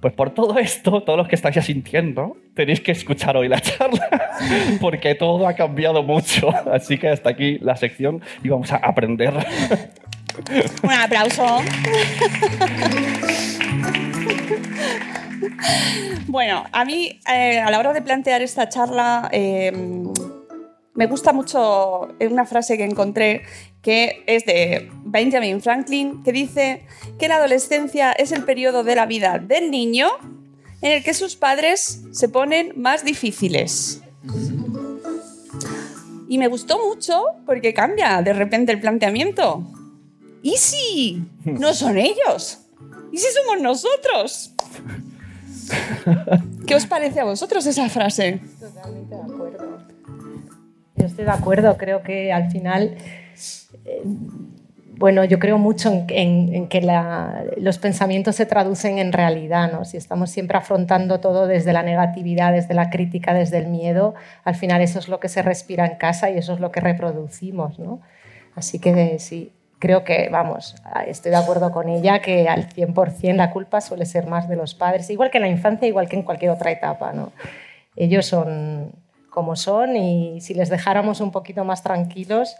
Pues 0.00 0.12
por 0.14 0.30
todo 0.30 0.58
esto, 0.58 1.02
todos 1.02 1.18
los 1.18 1.28
que 1.28 1.34
estáis 1.34 1.56
asintiendo, 1.56 2.36
tenéis 2.54 2.80
que 2.80 2.92
escuchar 2.92 3.36
hoy 3.36 3.48
la 3.48 3.60
charla, 3.60 4.08
porque 4.80 5.14
todo 5.14 5.46
ha 5.46 5.54
cambiado 5.54 6.02
mucho. 6.02 6.50
Así 6.72 6.98
que 6.98 7.08
hasta 7.08 7.30
aquí 7.30 7.58
la 7.58 7.76
sección 7.76 8.22
y 8.42 8.48
vamos 8.48 8.72
a 8.72 8.76
aprender. 8.76 9.34
Un 10.82 10.92
aplauso. 10.92 11.60
Bueno, 16.26 16.64
a 16.72 16.84
mí 16.84 17.20
eh, 17.32 17.60
a 17.60 17.70
la 17.70 17.78
hora 17.78 17.92
de 17.92 18.02
plantear 18.02 18.42
esta 18.42 18.68
charla 18.68 19.28
eh, 19.30 19.72
me 20.94 21.06
gusta 21.06 21.32
mucho 21.32 22.08
una 22.20 22.46
frase 22.46 22.76
que 22.76 22.84
encontré 22.84 23.42
que 23.82 24.22
es 24.26 24.46
de 24.46 24.90
Benjamin 25.04 25.60
Franklin, 25.60 26.22
que 26.22 26.32
dice 26.32 26.86
que 27.18 27.28
la 27.28 27.36
adolescencia 27.36 28.12
es 28.12 28.32
el 28.32 28.44
periodo 28.44 28.84
de 28.84 28.94
la 28.94 29.04
vida 29.04 29.38
del 29.38 29.70
niño 29.70 30.08
en 30.80 30.92
el 30.92 31.04
que 31.04 31.14
sus 31.14 31.36
padres 31.36 32.02
se 32.12 32.28
ponen 32.28 32.72
más 32.76 33.04
difíciles. 33.04 34.02
Y 36.28 36.38
me 36.38 36.48
gustó 36.48 36.78
mucho 36.84 37.22
porque 37.44 37.74
cambia 37.74 38.22
de 38.22 38.32
repente 38.32 38.72
el 38.72 38.80
planteamiento. 38.80 39.62
¿Y 40.42 40.56
si 40.56 41.24
no 41.44 41.74
son 41.74 41.98
ellos? 41.98 42.60
¿Y 43.12 43.18
si 43.18 43.26
somos 43.32 43.62
nosotros? 43.62 44.52
¿Qué 46.66 46.74
os 46.74 46.86
parece 46.86 47.20
a 47.20 47.24
vosotros 47.24 47.66
esa 47.66 47.88
frase? 47.88 48.40
Totalmente 48.60 49.14
de 49.14 49.20
acuerdo. 49.20 49.43
Estoy 51.06 51.24
de 51.24 51.30
acuerdo, 51.30 51.76
creo 51.76 52.02
que 52.02 52.32
al 52.32 52.50
final, 52.50 52.96
eh, 53.84 54.02
bueno, 54.96 55.24
yo 55.24 55.38
creo 55.38 55.58
mucho 55.58 55.90
en, 56.08 56.68
que 56.68 56.80
los 57.56 57.78
pensamientos 57.78 58.36
se 58.36 58.46
traducen 58.46 58.98
en 58.98 59.12
realidad, 59.12 59.72
¿no? 59.72 59.84
Si 59.84 59.96
estamos 59.96 60.30
siempre 60.30 60.56
afrontando 60.56 61.20
todo 61.20 61.46
desde 61.46 61.72
la 61.72 61.82
negatividad, 61.82 62.52
desde 62.52 62.74
la 62.74 62.90
crítica, 62.90 63.34
desde 63.34 63.58
el 63.58 63.66
miedo, 63.66 64.14
al 64.44 64.54
final 64.54 64.80
eso 64.80 64.98
es 64.98 65.08
lo 65.08 65.20
que 65.20 65.28
se 65.28 65.42
respira 65.42 65.86
en 65.86 65.96
casa 65.96 66.30
y 66.30 66.38
eso 66.38 66.54
es 66.54 66.60
lo 66.60 66.70
que 66.70 66.80
reproducimos, 66.80 67.78
¿no? 67.78 68.00
Así 68.54 68.78
que 68.78 69.18
sí, 69.18 69.52
creo 69.80 70.04
que, 70.04 70.28
vamos, 70.30 70.76
estoy 71.06 71.30
de 71.30 71.36
acuerdo 71.36 71.70
con 71.70 71.88
ella 71.88 72.20
que 72.20 72.48
al 72.48 72.68
100% 72.68 73.34
la 73.34 73.50
culpa 73.50 73.80
suele 73.80 74.06
ser 74.06 74.26
más 74.26 74.48
de 74.48 74.56
los 74.56 74.74
padres, 74.74 75.10
igual 75.10 75.30
que 75.30 75.38
en 75.38 75.42
la 75.42 75.48
infancia, 75.48 75.86
igual 75.86 76.08
que 76.08 76.16
en 76.16 76.22
cualquier 76.22 76.52
otra 76.52 76.70
etapa. 76.70 77.12
Ellos 77.96 78.24
son 78.26 78.92
como 79.34 79.56
son 79.56 79.96
y 79.96 80.40
si 80.40 80.54
les 80.54 80.68
dejáramos 80.68 81.20
un 81.20 81.32
poquito 81.32 81.64
más 81.64 81.82
tranquilos, 81.82 82.56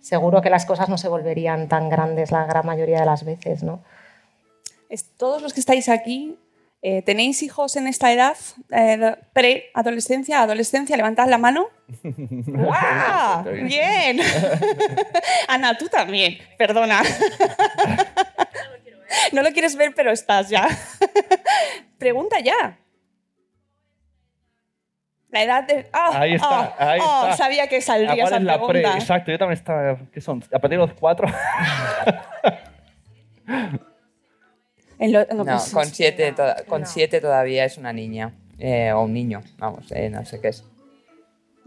seguro 0.00 0.42
que 0.42 0.50
las 0.50 0.66
cosas 0.66 0.88
no 0.88 0.98
se 0.98 1.06
volverían 1.08 1.68
tan 1.68 1.88
grandes 1.88 2.32
la 2.32 2.44
gran 2.44 2.66
mayoría 2.66 2.98
de 2.98 3.06
las 3.06 3.24
veces. 3.24 3.62
¿no? 3.62 3.84
Todos 5.16 5.40
los 5.42 5.54
que 5.54 5.60
estáis 5.60 5.88
aquí 5.88 6.36
eh, 6.80 7.02
¿Tenéis 7.02 7.42
hijos 7.42 7.74
en 7.74 7.88
esta 7.88 8.12
edad? 8.12 8.36
Eh, 8.70 9.16
¿Pre-adolescencia? 9.32 10.42
¿Adolescencia? 10.42 10.96
Levantad 10.96 11.26
la 11.26 11.38
mano. 11.38 11.70
¡Guau! 12.04 13.44
¡Bien! 13.64 14.20
Ana, 15.48 15.76
tú 15.76 15.88
también. 15.88 16.38
Perdona. 16.56 17.02
no 19.32 19.42
lo 19.42 19.50
quieres 19.50 19.74
ver, 19.74 19.92
pero 19.92 20.12
estás 20.12 20.50
ya. 20.50 20.68
Pregunta 21.98 22.38
ya. 22.38 22.78
La 25.30 25.42
edad 25.42 25.64
de. 25.66 25.86
Ah, 25.92 26.20
ahí 26.20 26.34
está, 26.34 26.48
ah, 26.48 26.74
ahí 26.78 27.00
ah, 27.02 27.28
está. 27.30 27.44
Sabía 27.44 27.66
que 27.66 27.80
saldría 27.82 28.24
esa 28.24 28.40
la 28.40 28.58
pre, 28.58 28.68
pregunta. 28.80 28.98
exacto, 28.98 29.30
yo 29.30 29.38
también 29.38 29.58
estaba. 29.58 29.98
¿Qué 30.12 30.20
son? 30.22 30.42
A 30.52 30.58
partir 30.58 30.78
de 30.78 30.86
los 30.86 30.92
cuatro. 30.94 31.28
En 34.98 35.12
lo- 35.12 35.24
no, 35.32 35.44
No, 35.44 35.58
con 35.72 35.84
siete, 35.86 36.32
toda- 36.32 36.64
con 36.66 36.80
no. 36.80 36.86
siete 36.86 37.20
todavía 37.20 37.64
es 37.64 37.78
una 37.78 37.92
niña. 37.92 38.32
eh, 38.58 38.90
o 38.92 39.02
un 39.02 39.12
niño, 39.14 39.40
vamos, 39.58 39.86
eh, 39.92 40.10
no 40.10 40.24
sé 40.24 40.40
qué 40.40 40.48
es. 40.48 40.64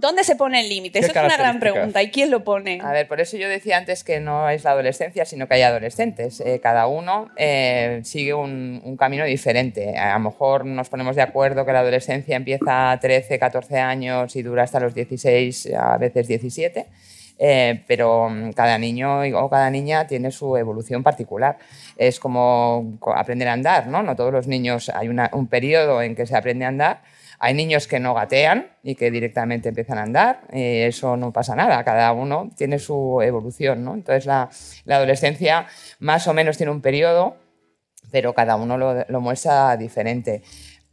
¿Dónde 0.02 0.24
se 0.24 0.36
pone 0.36 0.60
el 0.60 0.68
límite? 0.68 1.00
¿Qué 1.00 1.06
Eso 1.06 1.18
es 1.18 1.26
una 1.26 1.38
gran 1.38 1.60
pregunta. 1.60 2.02
¿Y 2.02 2.10
quién 2.12 2.32
lo 2.32 2.44
pone? 2.44 2.80
A 2.84 2.92
ver, 2.92 3.08
por 3.08 3.22
eso 3.22 3.38
yo 3.38 3.48
decía 3.48 3.78
antes 3.78 4.04
que 4.04 4.20
no 4.20 4.50
es 4.50 4.64
la 4.64 4.72
adolescencia, 4.72 5.24
sino 5.26 5.48
que 5.48 5.54
hay 5.54 5.62
adolescentes. 5.62 6.42
Eh, 6.42 6.60
cada 6.62 6.88
uno 6.88 7.30
eh, 7.38 8.02
sigue 8.04 8.34
un, 8.34 8.82
un 8.84 8.98
camino 8.98 9.24
diferente. 9.26 9.98
A 9.98 10.14
lo 10.14 10.20
mejor 10.20 10.66
nos 10.66 10.90
ponemos 10.90 11.16
de 11.16 11.22
acuerdo 11.22 11.66
que 11.66 11.72
la 11.72 11.80
adolescencia 11.80 12.36
empieza 12.36 12.92
a 12.92 13.00
13, 13.00 13.40
14 13.40 13.78
años 13.80 14.36
y 14.36 14.42
dura 14.42 14.64
hasta 14.64 14.80
los 14.80 14.94
16, 14.94 15.70
a 15.78 15.98
veces 15.98 16.28
17. 16.28 16.86
eh, 17.44 17.84
pero 17.88 18.30
mm, 18.30 18.52
cada 18.54 18.78
niño 18.78 19.22
o 19.36 19.50
cada 19.50 19.70
niña 19.70 20.06
tiene 20.08 20.30
su 20.32 20.58
evolución 20.58 21.02
particular. 21.04 21.58
Es 21.98 22.20
como 22.20 22.98
co- 23.00 23.16
aprender 23.16 23.48
a 23.48 23.54
andar, 23.54 23.88
¿no? 23.88 24.04
No 24.04 24.16
todos 24.16 24.32
los 24.34 24.48
niños, 24.48 24.90
hay 24.94 25.08
una- 25.10 25.30
un 25.34 25.48
periodo 25.48 26.02
en 26.02 26.16
que 26.16 26.26
se 26.28 26.36
aprende 26.36 26.66
a 26.66 26.68
andar, 26.68 27.02
hay 27.44 27.56
niños 27.56 27.88
que 27.88 28.00
no 28.00 28.14
gatean 28.14 28.68
y 28.84 28.94
que 28.94 29.10
directamente 29.10 29.70
empiezan 29.70 29.98
a 29.98 30.04
andar, 30.04 30.42
eh, 30.54 30.86
eso 30.88 31.18
no 31.18 31.34
pasa 31.34 31.56
nada, 31.56 31.84
cada 31.84 32.14
uno 32.14 32.52
tiene 32.56 32.78
su 32.78 33.20
evolución, 33.24 33.84
¿no? 33.84 33.96
Entonces 33.96 34.28
la, 34.28 34.48
adolescencia 34.88 35.66
más 35.98 36.28
o 36.28 36.34
menos 36.34 36.58
tiene 36.58 36.72
un 36.72 36.82
periodo, 36.82 37.38
pero 38.12 38.36
cada 38.36 38.58
uno 38.58 38.78
lo, 38.78 39.06
lo 39.08 39.22
muestra 39.22 39.76
diferente. 39.76 40.44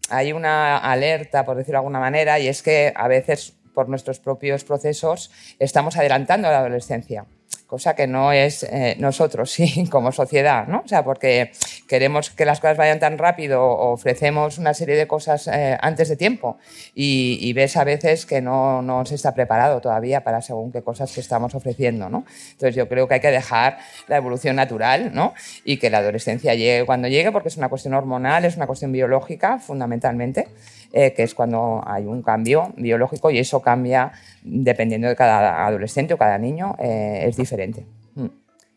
Hay 0.08 0.32
una 0.32 0.78
alerta, 0.78 1.44
por 1.44 1.58
decirlo 1.58 1.74
de 1.74 1.80
alguna 1.80 2.00
manera, 2.00 2.38
y 2.38 2.48
es 2.48 2.62
que 2.62 2.94
a 2.96 3.08
veces 3.08 3.54
por 3.74 3.90
nuestros 3.90 4.18
propios 4.18 4.64
procesos 4.64 5.30
estamos 5.58 5.98
adelantando 5.98 6.48
a 6.48 6.52
la 6.52 6.60
adolescencia 6.60 7.26
cosa 7.68 7.94
que 7.94 8.06
no 8.06 8.32
es 8.32 8.62
eh, 8.62 8.96
nosotros, 8.98 9.50
sí, 9.52 9.86
como 9.88 10.10
sociedad, 10.10 10.66
¿no? 10.66 10.80
O 10.84 10.88
sea, 10.88 11.04
porque 11.04 11.52
queremos 11.86 12.30
que 12.30 12.44
las 12.46 12.60
cosas 12.60 12.78
vayan 12.78 12.98
tan 12.98 13.18
rápido, 13.18 13.62
ofrecemos 13.62 14.58
una 14.58 14.72
serie 14.72 14.96
de 14.96 15.06
cosas 15.06 15.46
eh, 15.48 15.76
antes 15.80 16.08
de 16.08 16.16
tiempo 16.16 16.56
y, 16.94 17.38
y 17.42 17.52
ves 17.52 17.76
a 17.76 17.84
veces 17.84 18.24
que 18.24 18.40
no, 18.40 18.80
no 18.80 19.04
se 19.04 19.14
está 19.14 19.34
preparado 19.34 19.80
todavía 19.82 20.24
para 20.24 20.40
según 20.40 20.72
qué 20.72 20.82
cosas 20.82 21.12
que 21.12 21.20
estamos 21.20 21.54
ofreciendo, 21.54 22.08
¿no? 22.08 22.24
Entonces 22.52 22.74
yo 22.74 22.88
creo 22.88 23.06
que 23.06 23.14
hay 23.14 23.20
que 23.20 23.30
dejar 23.30 23.78
la 24.06 24.16
evolución 24.16 24.56
natural, 24.56 25.12
¿no? 25.14 25.34
Y 25.62 25.76
que 25.76 25.90
la 25.90 25.98
adolescencia 25.98 26.54
llegue 26.54 26.86
cuando 26.86 27.06
llegue, 27.06 27.30
porque 27.32 27.48
es 27.48 27.58
una 27.58 27.68
cuestión 27.68 27.92
hormonal, 27.92 28.46
es 28.46 28.56
una 28.56 28.66
cuestión 28.66 28.92
biológica, 28.92 29.58
fundamentalmente, 29.58 30.48
eh, 30.92 31.12
que 31.12 31.22
es 31.22 31.34
cuando 31.34 31.82
hay 31.86 32.04
un 32.06 32.22
cambio 32.22 32.72
biológico 32.76 33.30
y 33.30 33.38
eso 33.38 33.60
cambia 33.60 34.12
dependiendo 34.42 35.08
de 35.08 35.16
cada 35.16 35.66
adolescente 35.66 36.14
o 36.14 36.18
cada 36.18 36.38
niño, 36.38 36.76
eh, 36.78 37.24
es 37.26 37.36
diferente. 37.36 37.84
Mm. 38.14 38.26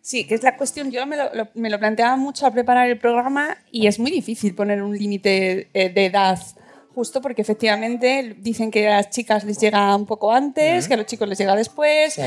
Sí, 0.02 0.26
que 0.26 0.34
es 0.36 0.44
la 0.44 0.58
cuestión. 0.58 0.90
Yo 0.92 1.06
me 1.06 1.16
lo, 1.16 1.34
lo- 1.34 1.48
me 1.54 1.70
lo 1.70 1.78
planteaba 1.80 2.16
mucho 2.18 2.46
al 2.46 2.54
preparar 2.54 2.90
el 2.90 2.98
programa 2.98 3.56
y 3.72 3.88
es 3.88 4.00
muy 4.00 4.10
difícil 4.12 4.56
poner 4.56 4.82
un 4.82 4.98
límite 4.98 5.70
eh, 5.74 5.90
de 5.90 6.06
edad. 6.08 6.40
Justo 6.96 7.22
porque 7.22 7.42
efectivamente 7.44 8.36
dicen 8.40 8.70
que 8.72 8.88
a 8.90 8.98
las 8.98 9.10
chicas 9.12 9.46
les 9.46 9.58
llega 9.60 9.96
un 9.96 10.06
poco 10.06 10.34
antes, 10.34 10.88
que 10.90 10.96
a 10.96 10.98
los 10.98 11.06
chicos 11.06 11.28
les 11.30 11.38
llega 11.38 11.56
después. 11.56 12.16
Sí. 12.16 12.22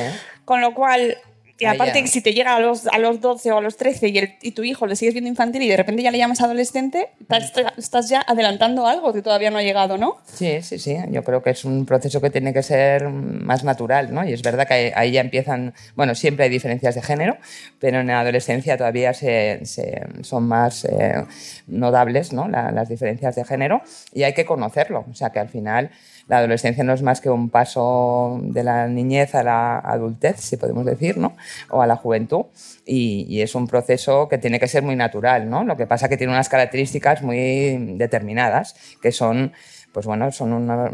Con 0.47 0.61
lo 0.63 0.73
cual, 0.73 1.17
y 1.59 1.67
Ahí 1.67 1.77
aparte 1.77 2.07
si 2.09 2.21
te 2.21 2.33
llega 2.35 2.57
a 2.57 2.61
los, 2.61 2.87
a 2.89 2.99
los 2.99 3.21
12 3.21 3.53
o 3.53 3.59
a 3.59 3.61
los 3.61 3.77
13 3.77 4.09
y, 4.09 4.19
el- 4.19 4.35
y 4.43 4.51
tu 4.53 4.65
hijo 4.65 4.87
le 4.87 4.97
sigues 4.97 5.15
viendo 5.15 5.29
infantil 5.31 5.63
y 5.63 5.69
de 5.69 5.77
repente 5.77 6.03
ya 6.03 6.11
le 6.11 6.19
llamas 6.19 6.41
adolescente, 6.41 7.11
estás, 7.21 7.53
estás 7.79 8.09
ya 8.09 8.25
adelantando 8.27 8.87
algo 8.87 9.13
que 9.13 9.23
todavía 9.23 9.51
no 9.51 9.59
ha 9.59 9.63
llegado, 9.63 9.97
¿no? 9.97 10.17
Sí, 10.27 10.63
sí, 10.63 10.79
sí. 10.79 10.97
Yo 11.11 11.23
creo 11.23 11.43
que 11.43 11.51
es 11.51 11.65
un 11.65 11.87
proceso 11.87 12.21
que 12.21 12.31
tiene 12.31 12.53
que 12.53 12.63
ser 12.63 13.09
más 13.09 13.63
natural, 13.63 14.13
¿no? 14.13 14.29
Y 14.29 14.33
es 14.33 14.43
verdad 14.43 14.67
que 14.67 14.75
ahí- 14.75 14.93
ahí 14.97 15.13
ya 15.13 15.21
empiezan, 15.21 15.75
bueno, 15.95 16.15
siempre 16.15 16.45
hay 16.45 16.51
diferencias 16.51 16.95
de 16.97 17.03
género, 17.03 17.37
pero 17.79 18.01
en 18.01 18.09
la 18.09 18.21
adolescencia 18.21 18.77
todavía 18.77 19.15
se, 19.15 19.61
se- 19.65 20.03
son 20.23 20.49
más 20.49 20.85
eh, 20.87 21.25
notables, 21.67 22.33
¿no? 22.33 22.49
La- 22.49 22.71
las 22.73 22.89
diferencias 22.89 23.35
de 23.37 23.45
género 23.45 23.83
y 24.13 24.23
hay 24.25 24.35
que 24.35 24.45
conocerlo. 24.45 25.05
O 25.11 25.15
sea, 25.15 25.31
que 25.31 25.39
al 25.39 25.49
final 25.49 25.91
la 26.27 26.39
adolescencia 26.39 26.83
no 26.85 26.93
es 26.95 27.03
más 27.03 27.21
que 27.21 27.29
un 27.31 27.51
paso 27.51 28.39
de 28.43 28.65
la 28.65 28.87
niñez 28.89 29.35
a 29.35 29.43
la 29.43 29.79
adultez, 29.79 30.41
si 30.41 30.57
podemos 30.57 30.85
decir, 30.87 31.19
¿no? 31.19 31.37
O 31.71 31.83
a 31.83 31.87
la 31.87 31.97
juventud. 31.97 32.47
Y, 32.87 33.27
y 33.29 33.43
es 33.43 33.55
un 33.55 33.67
proceso 33.67 34.29
que 34.29 34.39
tiene 34.39 34.59
que 34.61 34.69
ser 34.69 34.83
muy 34.83 34.97
natural, 34.97 35.49
¿no? 35.51 35.65
Lo 35.65 35.77
que 35.77 35.87
pasa 35.87 36.09
que 36.09 36.17
tiene 36.17 36.33
unas 36.33 36.49
características 36.49 37.23
muy 37.23 37.97
determinadas, 37.97 38.75
que 39.03 39.13
son 39.13 39.53
pues 39.93 40.07
bueno, 40.07 40.33
son 40.33 40.53
una- 40.53 40.91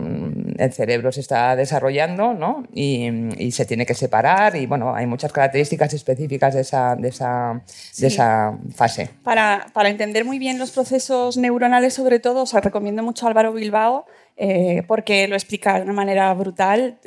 el 0.59 0.73
cerebro 0.75 1.11
se 1.11 1.21
está 1.21 1.57
desarrollando 1.57 2.35
¿no? 2.35 2.65
y, 2.75 3.09
y 3.43 3.51
se 3.53 3.65
tiene 3.65 3.87
que 3.87 3.95
separar 3.95 4.57
y 4.57 4.67
bueno, 4.67 4.95
hay 4.95 5.07
muchas 5.07 5.33
características 5.33 5.95
específicas 5.95 6.53
de 6.53 6.61
esa, 6.61 6.97
de 6.97 7.09
esa, 7.09 7.63
Sí. 7.65 8.03
de 8.03 8.09
esa 8.09 8.59
fase. 8.75 9.09
Para, 9.25 9.69
para 9.73 9.89
entender 9.89 10.27
muy 10.27 10.39
bien 10.39 10.59
los 10.59 10.71
procesos 10.73 11.39
neuronales, 11.39 11.95
sobre 11.95 12.19
todo, 12.21 12.43
os 12.43 12.53
recomiendo 12.53 13.03
mucho 13.03 13.25
a 13.25 13.31
Álvaro 13.31 13.55
Bilbao, 13.55 14.05
eh, 14.37 14.83
porque 14.89 15.29
lo 15.29 15.35
explica 15.37 15.77
de 15.77 15.83
una 15.83 15.93
manera 15.93 16.33
brutal. 16.35 16.99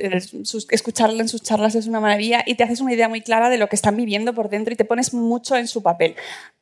Sus- 0.44 0.68
escucharlo 0.72 1.20
en 1.22 1.28
sus 1.30 1.42
charlas 1.42 1.76
es 1.76 1.88
una 1.88 2.00
maravilla 2.00 2.44
y 2.46 2.56
te 2.56 2.64
haces 2.64 2.80
una 2.82 2.94
idea 2.94 3.10
muy 3.10 3.22
clara 3.22 3.50
de 3.50 3.58
lo 3.58 3.68
que 3.70 3.76
están 3.76 3.96
viviendo 3.96 4.34
por 4.34 4.50
dentro 4.50 4.74
y 4.74 4.78
te 4.78 4.86
pones 4.86 5.14
mucho 5.14 5.56
en 5.56 5.68
su 5.68 5.82
papel. 5.82 6.16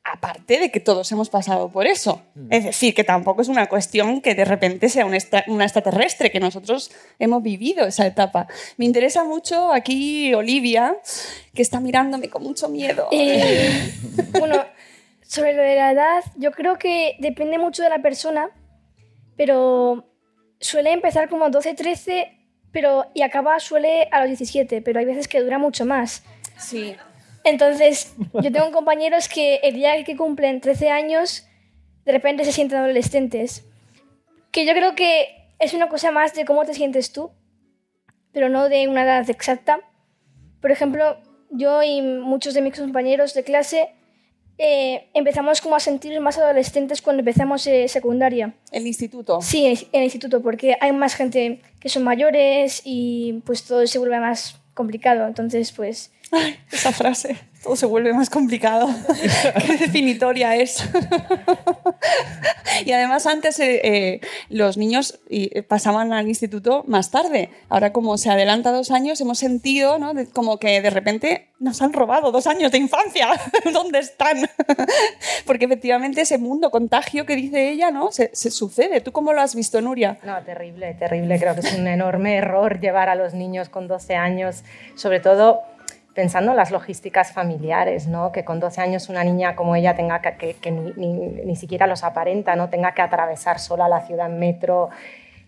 Aparte 0.04 0.58
de 0.60 0.72
que 0.72 0.80
todos 0.80 1.12
hemos 1.12 1.30
pasado 1.30 1.70
por 1.70 1.86
eso. 1.86 2.24
Es 2.50 2.64
decir, 2.64 2.96
que 2.96 3.04
tampoco 3.04 3.44
es 3.44 3.50
una 3.50 3.68
cuestión 3.68 4.22
que 4.22 4.34
de 4.34 4.46
repente 4.46 4.90
sea 4.90 5.06
un 5.06 5.14
extra- 5.14 5.44
una 5.48 5.64
extraterrestre, 5.66 6.32
que 6.32 6.40
nosotros 6.40 6.90
hemos 7.20 7.44
vivido 7.44 7.86
esa 7.86 8.08
etapa. 8.08 8.48
Me 8.78 8.86
interesa 8.86 9.24
mucho 9.24 9.72
aquí 9.72 10.34
Olivia, 10.34 10.96
que 11.54 11.62
está 11.62 11.80
mirándome 11.80 12.30
con 12.30 12.42
mucho 12.42 12.68
miedo. 12.68 13.10
Eh, 13.12 13.94
bueno, 14.40 14.56
sobre 15.22 15.54
lo 15.54 15.62
de 15.62 15.76
la 15.76 15.92
edad, 15.92 16.24
yo 16.36 16.52
creo 16.52 16.78
que 16.80 17.16
depende 17.20 17.60
mucho 17.60 17.84
de 17.84 17.90
la 17.90 18.02
persona, 18.02 18.50
pero 19.38 20.11
suele 20.62 20.94
empezar 20.94 21.28
como 21.28 21.50
12, 21.50 21.74
13, 21.74 22.38
pero, 22.72 23.08
y 23.14 23.24
acaba 23.24 23.60
suele 23.60 24.08
a 24.12 24.22
los 24.22 24.30
17, 24.30 24.82
pero 24.82 25.00
hay 25.00 25.06
veces 25.06 25.28
que 25.28 25.42
dura 25.42 25.58
mucho 25.58 25.86
más. 25.86 26.24
Sí. 26.58 26.96
Entonces, 27.44 28.14
yo 28.34 28.52
tengo 28.52 28.72
compañeros 28.72 29.28
que 29.28 29.56
el 29.64 29.74
día 29.74 30.02
que 30.04 30.16
cumplen 30.16 30.62
13 30.62 30.90
años, 30.90 31.48
de 32.06 32.12
repente 32.12 32.46
se 32.46 32.52
sienten 32.52 32.80
adolescentes. 32.80 33.66
Que 34.52 34.66
yo 34.66 34.74
creo 34.74 34.96
que 34.96 35.50
es 35.60 35.74
una 35.74 35.90
cosa 35.90 36.12
más 36.12 36.34
de 36.34 36.46
cómo 36.46 36.66
te 36.66 36.74
sientes 36.74 37.12
tú, 37.12 37.32
pero 38.32 38.48
no 38.48 38.70
de 38.70 38.88
una 38.88 39.04
edad 39.04 39.30
exacta. 39.30 39.82
Por 40.62 40.72
ejemplo, 40.72 41.18
yo 41.50 41.84
y 41.84 42.02
muchos 42.02 42.54
de 42.54 42.62
mis 42.62 42.78
compañeros 42.78 43.34
de 43.34 43.44
clase 43.44 43.90
eh, 44.64 45.10
empezamos 45.16 45.60
como 45.60 45.76
a 45.76 45.80
sentirnos 45.80 46.22
más 46.22 46.38
adolescentes 46.38 47.02
cuando 47.02 47.22
empezamos 47.22 47.66
eh, 47.66 47.88
secundaria. 47.88 48.54
El 48.72 48.86
instituto. 48.86 49.42
Sí, 49.42 49.66
en 49.66 49.78
el 49.92 50.04
instituto, 50.04 50.44
porque 50.44 50.78
hay 50.80 50.92
más 50.92 51.16
gente 51.16 51.62
que 51.80 51.90
son 51.90 52.04
mayores 52.04 52.84
y 52.86 53.42
pues 53.44 53.64
todo 53.64 53.88
se 53.88 53.98
vuelve 53.98 54.20
más 54.20 54.60
complicado. 54.76 55.26
Entonces, 55.26 55.72
pues 55.72 56.11
Ay, 56.32 56.58
esa 56.72 56.94
frase. 56.94 57.38
Todo 57.62 57.76
se 57.76 57.86
vuelve 57.86 58.14
más 58.14 58.30
complicado. 58.30 58.90
Qué 59.68 59.78
definitoria 59.78 60.56
es. 60.56 60.84
y 62.86 62.92
además 62.92 63.28
antes 63.28 63.60
eh, 63.60 63.82
eh, 63.84 64.22
los 64.50 64.78
niños 64.78 65.20
eh, 65.30 65.62
pasaban 65.62 66.12
al 66.12 66.28
instituto 66.28 66.84
más 66.88 67.12
tarde. 67.12 67.50
Ahora 67.70 67.94
como 67.94 68.18
se 68.18 68.32
adelanta 68.32 68.72
dos 68.72 68.90
años 68.90 69.22
hemos 69.22 69.38
sentido 69.38 70.00
¿no? 70.00 70.14
como 70.34 70.58
que 70.58 70.82
de 70.82 70.90
repente 70.90 71.50
nos 71.60 71.82
han 71.84 71.94
robado 71.94 72.32
dos 72.32 72.48
años 72.48 72.72
de 72.72 72.80
infancia. 72.80 73.30
¿Dónde 73.74 74.00
están? 74.00 74.38
Porque 75.46 75.66
efectivamente 75.66 76.22
ese 76.22 76.40
mundo 76.40 76.72
contagio 76.72 77.28
que 77.28 77.36
dice 77.36 77.70
ella 77.70 77.92
no 77.92 78.12
se, 78.12 78.32
se 78.34 78.50
sucede. 78.50 79.02
¿Tú 79.02 79.12
cómo 79.12 79.34
lo 79.34 79.42
has 79.42 79.54
visto, 79.54 79.82
Nuria? 79.82 80.18
No, 80.24 80.42
terrible, 80.44 80.96
terrible. 80.96 81.38
Creo 81.38 81.54
que 81.54 81.60
es 81.60 81.74
un 81.74 81.86
enorme 81.86 82.38
error 82.38 82.80
llevar 82.80 83.10
a 83.10 83.16
los 83.16 83.36
niños 83.36 83.70
con 83.70 83.88
12 83.88 84.16
años, 84.16 84.64
sobre 84.96 85.20
todo 85.20 85.62
pensando 86.14 86.52
en 86.52 86.58
las 86.58 86.72
logísticas 86.72 87.32
familiares, 87.32 88.08
¿no? 88.08 88.32
que 88.32 88.44
con 88.44 88.60
12 88.60 88.82
años 88.82 89.10
una 89.10 89.24
niña 89.24 89.56
como 89.56 89.76
ella 89.76 89.96
tenga 89.96 90.22
que, 90.22 90.72
ni, 90.72 91.56
siquiera 91.56 91.88
los 91.88 92.04
aparenta, 92.04 92.56
¿no? 92.56 92.70
tenga 92.70 92.94
que 92.94 93.02
atravesar 93.02 93.60
sola 93.60 93.88
la 93.88 94.06
ciudad 94.06 94.28
en 94.28 94.40
metro, 94.40 94.90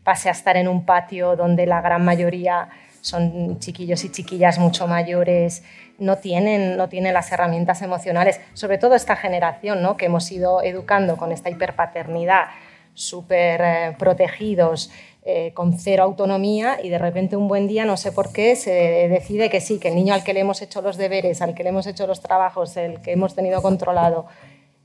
pase 0.03 0.29
a 0.29 0.31
estar 0.31 0.55
en 0.57 0.67
un 0.67 0.85
patio 0.85 1.35
donde 1.35 1.65
la 1.65 1.81
gran 1.81 2.03
mayoría 2.05 2.69
son 3.01 3.59
chiquillos 3.59 4.05
y 4.05 4.11
chiquillas 4.11 4.59
mucho 4.59 4.87
mayores, 4.87 5.63
no 5.99 6.17
tienen, 6.17 6.77
no 6.77 6.87
tienen 6.87 7.13
las 7.13 7.31
herramientas 7.31 7.81
emocionales, 7.81 8.39
sobre 8.53 8.77
todo 8.77 8.95
esta 8.95 9.17
generación 9.17 9.81
¿no? 9.81 9.97
que 9.97 10.05
hemos 10.05 10.31
ido 10.31 10.63
educando 10.63 11.17
con 11.17 11.33
esta 11.33 11.49
hiperpaternidad, 11.49 12.45
súper 12.93 13.61
eh, 13.61 13.95
protegidos, 13.97 14.91
eh, 15.25 15.53
con 15.53 15.77
cero 15.79 16.03
autonomía 16.03 16.79
y 16.83 16.89
de 16.89 16.97
repente 16.97 17.37
un 17.37 17.47
buen 17.47 17.65
día, 17.65 17.85
no 17.85 17.95
sé 17.95 18.11
por 18.11 18.33
qué, 18.33 18.57
se 18.57 18.71
decide 19.07 19.49
que 19.49 19.61
sí, 19.61 19.79
que 19.79 19.87
el 19.87 19.95
niño 19.95 20.13
al 20.13 20.21
que 20.21 20.33
le 20.33 20.41
hemos 20.41 20.61
hecho 20.61 20.81
los 20.81 20.97
deberes, 20.97 21.41
al 21.41 21.55
que 21.55 21.63
le 21.63 21.69
hemos 21.69 21.87
hecho 21.87 22.05
los 22.07 22.19
trabajos, 22.19 22.75
el 22.75 23.01
que 23.01 23.13
hemos 23.13 23.33
tenido 23.33 23.61
controlado 23.61 24.25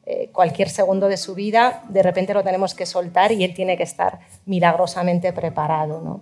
eh, 0.07 0.31
cualquier 0.33 0.71
segundo 0.71 1.09
de 1.09 1.17
su 1.17 1.35
vida, 1.35 1.83
de 1.89 2.05
repente 2.05 2.35
lo 2.35 2.45
tenemos 2.45 2.75
que 2.75 2.87
soltar 2.87 3.33
y 3.33 3.43
él 3.43 3.53
tiene 3.53 3.77
que 3.77 3.83
estar 3.83 4.21
milagrosamente 4.47 5.33
preparado. 5.33 6.01
¿no? 6.01 6.21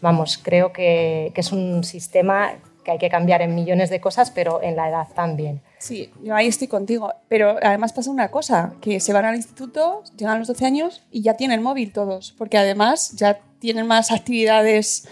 Vamos, 0.00 0.38
creo 0.42 0.72
que, 0.72 1.30
que 1.32 1.40
es 1.40 1.52
un 1.52 1.84
sistema 1.84 2.54
que 2.84 2.90
hay 2.90 2.98
que 2.98 3.08
cambiar 3.08 3.42
en 3.42 3.54
millones 3.54 3.90
de 3.90 4.00
cosas, 4.00 4.32
pero 4.32 4.60
en 4.60 4.74
la 4.74 4.88
edad 4.88 5.06
también. 5.14 5.60
Sí, 5.82 6.12
yo 6.22 6.36
ahí 6.36 6.46
estoy 6.46 6.68
contigo. 6.68 7.12
Pero 7.26 7.56
además 7.60 7.92
pasa 7.92 8.08
una 8.08 8.30
cosa, 8.30 8.74
que 8.80 9.00
se 9.00 9.12
van 9.12 9.24
al 9.24 9.34
instituto, 9.34 10.04
llegan 10.16 10.36
a 10.36 10.38
los 10.38 10.46
12 10.46 10.64
años 10.64 11.02
y 11.10 11.22
ya 11.22 11.34
tienen 11.34 11.60
móvil 11.60 11.92
todos, 11.92 12.32
porque 12.38 12.56
además 12.56 13.16
ya 13.16 13.40
tienen 13.58 13.88
más 13.88 14.12
actividades 14.12 15.08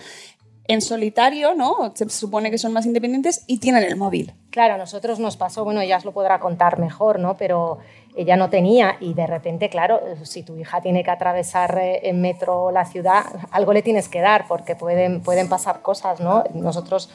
en 0.69 0.81
solitario, 0.81 1.57
¿no? 1.57 1.91
Se 1.97 2.09
supone 2.09 2.53
que 2.53 2.59
son 2.59 2.73
más 2.73 2.87
independientes 2.87 3.43
y 3.49 3.59
tienen 3.59 3.83
el 3.83 3.97
móvil. 3.97 4.33
Claro, 4.51 4.75
a 4.75 4.79
nosotros 4.79 5.19
nos 5.19 5.37
pasó, 5.37 5.65
bueno, 5.65 5.81
ella 5.81 5.97
os 5.97 6.05
lo 6.05 6.13
podrá 6.13 6.39
contar 6.39 6.79
mejor, 6.79 7.19
¿no? 7.19 7.37
Pero 7.37 7.79
ella 8.15 8.37
no 8.37 8.49
tenía 8.49 8.97
y 9.01 9.15
de 9.15 9.27
repente, 9.27 9.71
claro, 9.71 10.01
si 10.23 10.45
tu 10.45 10.57
hija 10.57 10.81
tiene 10.81 11.03
que 11.03 11.11
atravesar 11.11 11.77
eh, 11.79 12.09
en 12.09 12.21
metro 12.21 12.71
la 12.71 12.85
ciudad, 12.85 13.25
algo 13.51 13.73
le 13.73 13.83
tienes 13.83 14.09
que 14.09 14.21
dar 14.21 14.47
porque 14.47 14.77
pueden, 14.77 15.21
pueden 15.21 15.49
pasar 15.49 15.83
cosas, 15.83 16.21
¿no? 16.21 16.45
Nosotros 16.55 17.11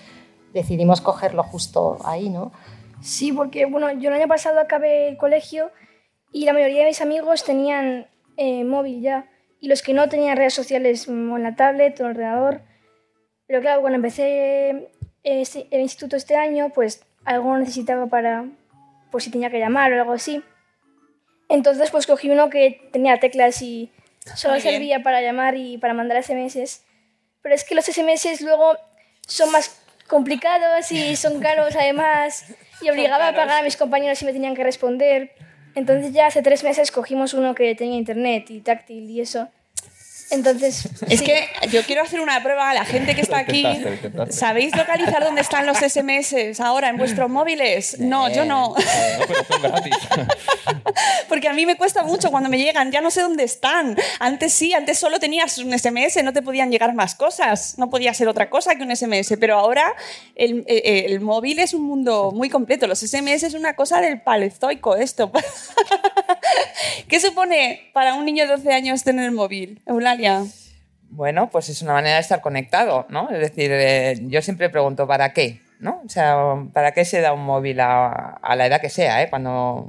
decidimos 0.54 1.00
cogerlo 1.00 1.44
justo 1.44 2.00
ahí, 2.04 2.30
¿no? 2.30 2.52
Sí, 3.06 3.32
porque, 3.32 3.66
bueno, 3.68 3.92
yo 3.92 4.10
el 4.10 4.16
año 4.16 4.28
pasado 4.28 4.60
acabé 4.60 5.08
el 5.08 5.18
colegio 5.18 5.72
y 6.32 6.46
la 6.46 6.54
mayoría 6.54 6.80
de 6.80 6.88
mis 6.88 7.02
amigos 7.02 7.44
tenían 7.44 8.08
eh, 8.36 8.64
móvil 8.64 9.00
ya 9.00 9.30
y 9.62 9.68
los 9.68 9.84
que 9.84 9.94
no 9.94 10.10
tenían 10.10 10.36
redes 10.36 10.56
sociales 10.56 11.08
o 11.08 11.12
en 11.12 11.44
la 11.44 11.56
tablet 11.56 12.00
o 12.00 12.06
el 12.06 12.12
ordenador. 12.12 12.62
Pero 13.46 13.62
claro, 13.62 13.82
cuando 13.82 13.98
empecé 13.98 14.90
este, 15.22 15.68
el 15.70 15.82
instituto 15.82 16.16
este 16.16 16.36
año, 16.36 16.72
pues 16.74 17.06
algo 17.26 17.56
necesitaba 17.60 18.08
para, 18.08 18.46
pues 19.12 19.26
si 19.26 19.30
tenía 19.30 19.52
que 19.52 19.60
llamar 19.60 19.94
o 19.94 20.00
algo 20.00 20.14
así. 20.14 20.44
Entonces 21.48 21.92
pues 21.92 22.08
cogí 22.08 22.32
uno 22.32 22.50
que 22.50 22.90
tenía 22.92 23.20
teclas 23.20 23.62
y 23.62 23.92
solo 24.36 24.60
servía 24.60 25.04
para 25.04 25.22
llamar 25.22 25.56
y 25.56 25.78
para 25.78 25.94
mandar 25.94 26.24
SMS. 26.24 26.82
Pero 27.44 27.54
es 27.54 27.64
que 27.66 27.76
los 27.76 27.86
SMS 27.86 28.42
luego 28.42 28.76
son 29.28 29.52
más 29.52 29.80
complicados 30.08 30.92
y 30.92 31.16
son 31.16 31.40
caros 31.40 31.76
además 31.76 32.46
y 32.86 32.90
obligaba 32.90 33.30
a 33.30 33.34
pagar 33.34 33.62
a 33.62 33.64
mis 33.64 33.78
compañeros 33.78 34.20
si 34.20 34.26
me 34.26 34.34
tenían 34.34 34.56
que 34.56 34.64
responder. 34.64 35.32
Entonces 35.74 36.14
ya 36.14 36.28
hace 36.28 36.42
tres 36.42 36.64
meses 36.64 36.92
cogimos 36.92 37.34
uno 37.34 37.56
que 37.56 37.74
tenía 37.76 37.98
internet 37.98 38.50
y 38.50 38.62
táctil 38.62 39.10
y 39.10 39.22
eso. 39.22 39.50
Entonces, 40.32 40.88
es 41.08 41.20
sí. 41.20 41.26
que 41.26 41.48
yo 41.70 41.84
quiero 41.84 42.02
hacer 42.02 42.20
una 42.20 42.42
prueba 42.42 42.72
a 42.72 42.74
la 42.74 42.84
gente 42.84 43.14
que 43.14 43.22
está 43.22 43.38
aquí. 43.38 43.64
¿Sabéis 44.30 44.76
localizar 44.76 45.24
dónde 45.24 45.42
están 45.42 45.66
los 45.68 45.78
SMS 45.78 46.60
ahora 46.60 46.90
en 46.90 46.98
vuestros 46.98 47.30
móviles? 47.30 48.00
No, 48.00 48.30
yo 48.34 48.44
no. 48.44 48.70
No, 48.70 48.76
pero 49.28 49.44
son 49.44 49.62
gratis. 49.62 49.96
Porque 51.30 51.48
a 51.48 51.54
mí 51.54 51.66
me 51.66 51.78
cuesta 51.78 52.04
mucho 52.04 52.32
cuando 52.32 52.50
me 52.50 52.58
llegan, 52.58 52.92
ya 52.92 53.02
no 53.02 53.12
sé 53.12 53.22
dónde 53.22 53.44
están. 53.44 53.96
Antes 54.20 54.54
sí, 54.54 54.74
antes 54.74 54.98
solo 54.98 55.20
tenías 55.20 55.58
un 55.60 55.78
SMS, 55.78 56.24
no 56.24 56.34
te 56.34 56.42
podían 56.42 56.72
llegar 56.72 56.94
más 56.94 57.14
cosas, 57.14 57.78
no 57.78 57.90
podía 57.90 58.14
ser 58.14 58.28
otra 58.28 58.50
cosa 58.50 58.76
que 58.76 58.84
un 58.84 58.96
SMS, 58.96 59.36
pero 59.40 59.58
ahora 59.58 59.94
el, 60.36 60.64
el, 60.68 61.12
el 61.12 61.20
móvil 61.20 61.60
es 61.60 61.74
un 61.74 61.84
mundo 61.84 62.32
muy 62.34 62.50
completo. 62.50 62.88
Los 62.88 63.00
SMS 63.00 63.44
es 63.44 63.54
una 63.54 63.76
cosa 63.76 64.02
del 64.02 64.22
palezoico 64.22 64.96
esto. 64.96 65.32
¿Qué 67.08 67.20
supone 67.20 67.90
para 67.94 68.16
un 68.16 68.26
niño 68.26 68.46
de 68.46 68.52
12 68.52 68.74
años 68.74 69.04
tener 69.04 69.26
el 69.26 69.32
móvil, 69.32 69.82
Bueno, 71.10 71.50
pues 71.50 71.70
es 71.70 71.82
una 71.82 71.94
manera 71.94 72.16
de 72.16 72.22
estar 72.22 72.42
conectado, 72.42 73.06
¿no? 73.10 73.30
Es 73.30 73.40
decir, 73.40 73.72
eh, 73.72 74.18
yo 74.24 74.42
siempre 74.42 74.70
pregunto, 74.70 75.08
¿para 75.08 75.34
qué? 75.34 75.62
¿no? 75.80 76.02
O 76.06 76.10
sea, 76.10 76.38
¿para 76.74 76.94
qué 76.94 77.06
se 77.06 77.22
da 77.22 77.34
un 77.34 77.44
móvil 77.44 77.80
a, 77.80 78.40
la 78.56 78.66
edad 78.66 78.82
que 78.82 78.90
sea? 78.90 79.22
Eh? 79.22 79.30
Cuando, 79.30 79.88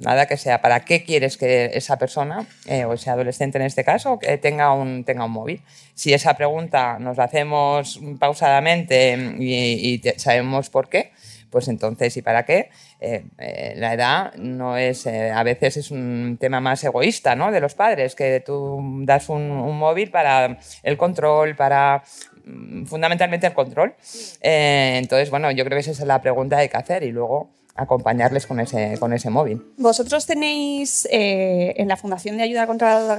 la 0.00 0.14
edad 0.14 0.28
que 0.28 0.36
sea, 0.36 0.60
¿para 0.60 0.80
qué 0.80 1.04
quieres 1.04 1.36
que 1.36 1.70
esa 1.74 1.98
persona, 1.98 2.46
eh, 2.66 2.84
o 2.84 2.94
ese 2.94 3.10
adolescente 3.10 3.58
en 3.58 3.64
este 3.64 3.84
caso, 3.84 4.18
tenga, 4.40 4.72
un, 4.72 5.04
tenga 5.04 5.24
un 5.24 5.32
móvil? 5.32 5.62
Si 5.94 6.12
esa 6.12 6.34
pregunta 6.34 6.98
nos 6.98 7.16
la 7.16 7.24
hacemos 7.24 8.00
pausadamente 8.18 9.36
y, 9.38 9.94
y 9.94 10.02
sabemos 10.16 10.70
por 10.70 10.88
qué, 10.88 11.12
pues 11.50 11.68
entonces, 11.68 12.16
¿y 12.16 12.22
para 12.22 12.44
qué? 12.44 12.70
Eh, 13.04 13.24
eh, 13.36 13.74
la 13.78 13.94
edad 13.94 14.34
no 14.36 14.76
es, 14.76 15.06
eh, 15.06 15.32
a 15.32 15.42
veces 15.42 15.76
es 15.76 15.90
un 15.90 16.38
tema 16.40 16.60
más 16.60 16.84
egoísta, 16.84 17.34
¿no? 17.34 17.50
De 17.50 17.60
los 17.60 17.74
padres, 17.74 18.14
que 18.14 18.38
tú 18.38 18.80
das 19.02 19.28
un, 19.28 19.50
un 19.50 19.76
móvil 19.76 20.12
para 20.12 20.56
el 20.84 20.96
control, 20.96 21.56
para 21.56 22.04
mm, 22.44 22.84
fundamentalmente 22.84 23.48
el 23.48 23.54
control. 23.54 23.96
Entonces, 24.40 25.30
bueno, 25.30 25.50
yo 25.50 25.64
creo 25.64 25.76
que 25.76 25.80
esa 25.80 25.90
es 25.90 25.98
la 26.06 26.20
pregunta 26.20 26.54
que 26.54 26.62
hay 26.62 26.68
que 26.68 26.76
hacer 26.76 27.02
y 27.02 27.10
luego 27.10 27.50
acompañarles 27.74 28.46
con 28.46 28.60
ese, 28.60 28.98
con 28.98 29.14
ese 29.14 29.30
móvil. 29.30 29.62
Vosotros 29.78 30.26
tenéis 30.26 31.08
eh, 31.10 31.72
en 31.78 31.88
la 31.88 31.96
Fundación 31.96 32.36
de 32.36 32.42
Ayuda 32.42 32.66
contra 32.66 33.00
la 33.00 33.16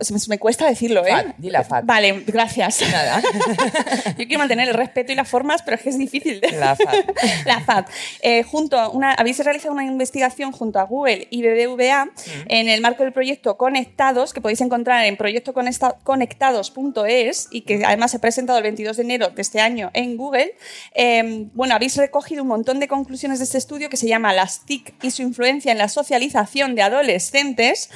se 0.00 0.14
me, 0.14 0.20
me, 0.28 0.38
cuesta 0.38 0.66
decirlo, 0.66 1.04
¿eh? 1.04 1.10
FAT, 1.10 1.34
di 1.38 1.50
la 1.50 1.64
FAT. 1.64 1.84
Vale, 1.84 2.22
gracias. 2.26 2.80
Nada. 2.92 3.20
Yo 4.16 4.24
quiero 4.26 4.38
mantener 4.38 4.68
el 4.68 4.74
respeto 4.74 5.10
y 5.10 5.16
las 5.16 5.28
formas, 5.28 5.62
pero 5.62 5.74
es 5.76 5.82
que 5.82 5.88
es 5.90 5.98
difícil. 5.98 6.40
La 6.58 6.76
FAT. 6.76 6.94
la 7.46 7.60
FAT. 7.60 7.90
Eh, 8.20 8.44
junto 8.44 8.78
a 8.78 8.88
una, 8.88 9.14
habéis 9.14 9.44
realizado 9.44 9.74
una 9.74 9.84
investigación 9.84 10.52
junto 10.52 10.78
a 10.78 10.84
Google 10.84 11.26
y 11.30 11.42
BBVA 11.42 12.04
mm. 12.04 12.10
en 12.46 12.68
el 12.68 12.80
marco 12.82 13.02
del 13.02 13.12
proyecto 13.12 13.56
Conectados, 13.56 14.32
que 14.32 14.40
podéis 14.40 14.60
encontrar 14.60 15.04
en 15.06 15.16
proyectoconectados.es 15.16 17.48
y 17.50 17.62
que 17.62 17.84
además 17.84 18.12
se 18.12 18.18
ha 18.18 18.20
presentado 18.20 18.58
el 18.58 18.62
22 18.62 18.96
de 18.96 19.02
enero 19.02 19.30
de 19.30 19.42
este 19.42 19.60
año 19.60 19.90
en 19.92 20.16
Google. 20.16 20.54
Eh, 20.94 21.48
bueno, 21.52 21.74
habéis 21.74 21.96
recogido 21.96 22.42
un 22.42 22.48
montón 22.48 22.78
de 22.78 22.86
conclusiones 22.86 23.40
de 23.40 23.44
este 23.44 23.58
estudio 23.58 23.71
estudio 23.72 23.88
que 23.88 23.96
se 23.96 24.06
llama 24.06 24.34
Las 24.34 24.66
TIC 24.66 25.02
y 25.02 25.12
su 25.12 25.22
influencia 25.22 25.72
en 25.72 25.78
la 25.78 25.88
socialización 25.88 26.74
de 26.74 26.82
adolescentes. 26.82 27.88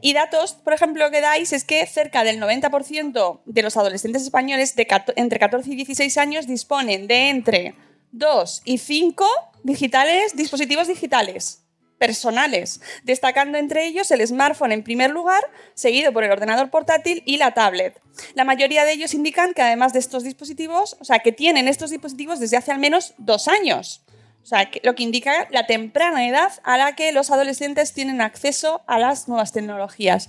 Y 0.00 0.12
datos, 0.12 0.52
por 0.52 0.74
ejemplo, 0.74 1.10
que 1.10 1.20
dais 1.20 1.52
es 1.52 1.64
que 1.64 1.84
cerca 1.86 2.22
del 2.22 2.40
90% 2.40 3.40
de 3.44 3.62
los 3.62 3.76
adolescentes 3.76 4.22
españoles 4.22 4.76
de 4.76 4.86
entre 5.16 5.40
14 5.40 5.72
y 5.72 5.74
16 5.74 6.18
años 6.18 6.46
disponen 6.46 7.08
de 7.08 7.30
entre 7.30 7.74
2 8.12 8.62
y 8.64 8.78
5 8.78 9.26
digitales, 9.64 10.36
dispositivos 10.36 10.86
digitales 10.86 11.64
personales, 11.98 12.80
destacando 13.02 13.58
entre 13.58 13.86
ellos 13.86 14.12
el 14.12 14.24
smartphone 14.24 14.70
en 14.70 14.84
primer 14.84 15.10
lugar, 15.10 15.42
seguido 15.74 16.12
por 16.12 16.22
el 16.22 16.30
ordenador 16.30 16.70
portátil 16.70 17.24
y 17.26 17.38
la 17.38 17.54
tablet. 17.54 18.00
La 18.34 18.44
mayoría 18.44 18.84
de 18.84 18.92
ellos 18.92 19.14
indican 19.14 19.52
que 19.52 19.62
además 19.62 19.92
de 19.92 19.98
estos 19.98 20.22
dispositivos, 20.22 20.96
o 21.00 21.04
sea, 21.04 21.18
que 21.18 21.32
tienen 21.32 21.66
estos 21.66 21.90
dispositivos 21.90 22.38
desde 22.38 22.56
hace 22.56 22.70
al 22.70 22.78
menos 22.78 23.14
dos 23.18 23.48
años. 23.48 24.04
O 24.44 24.46
sea, 24.46 24.70
lo 24.82 24.94
que 24.94 25.02
indica 25.02 25.48
la 25.50 25.66
temprana 25.66 26.28
edad 26.28 26.52
a 26.64 26.76
la 26.76 26.94
que 26.94 27.12
los 27.12 27.30
adolescentes 27.30 27.94
tienen 27.94 28.20
acceso 28.20 28.82
a 28.86 28.98
las 28.98 29.26
nuevas 29.26 29.52
tecnologías. 29.52 30.28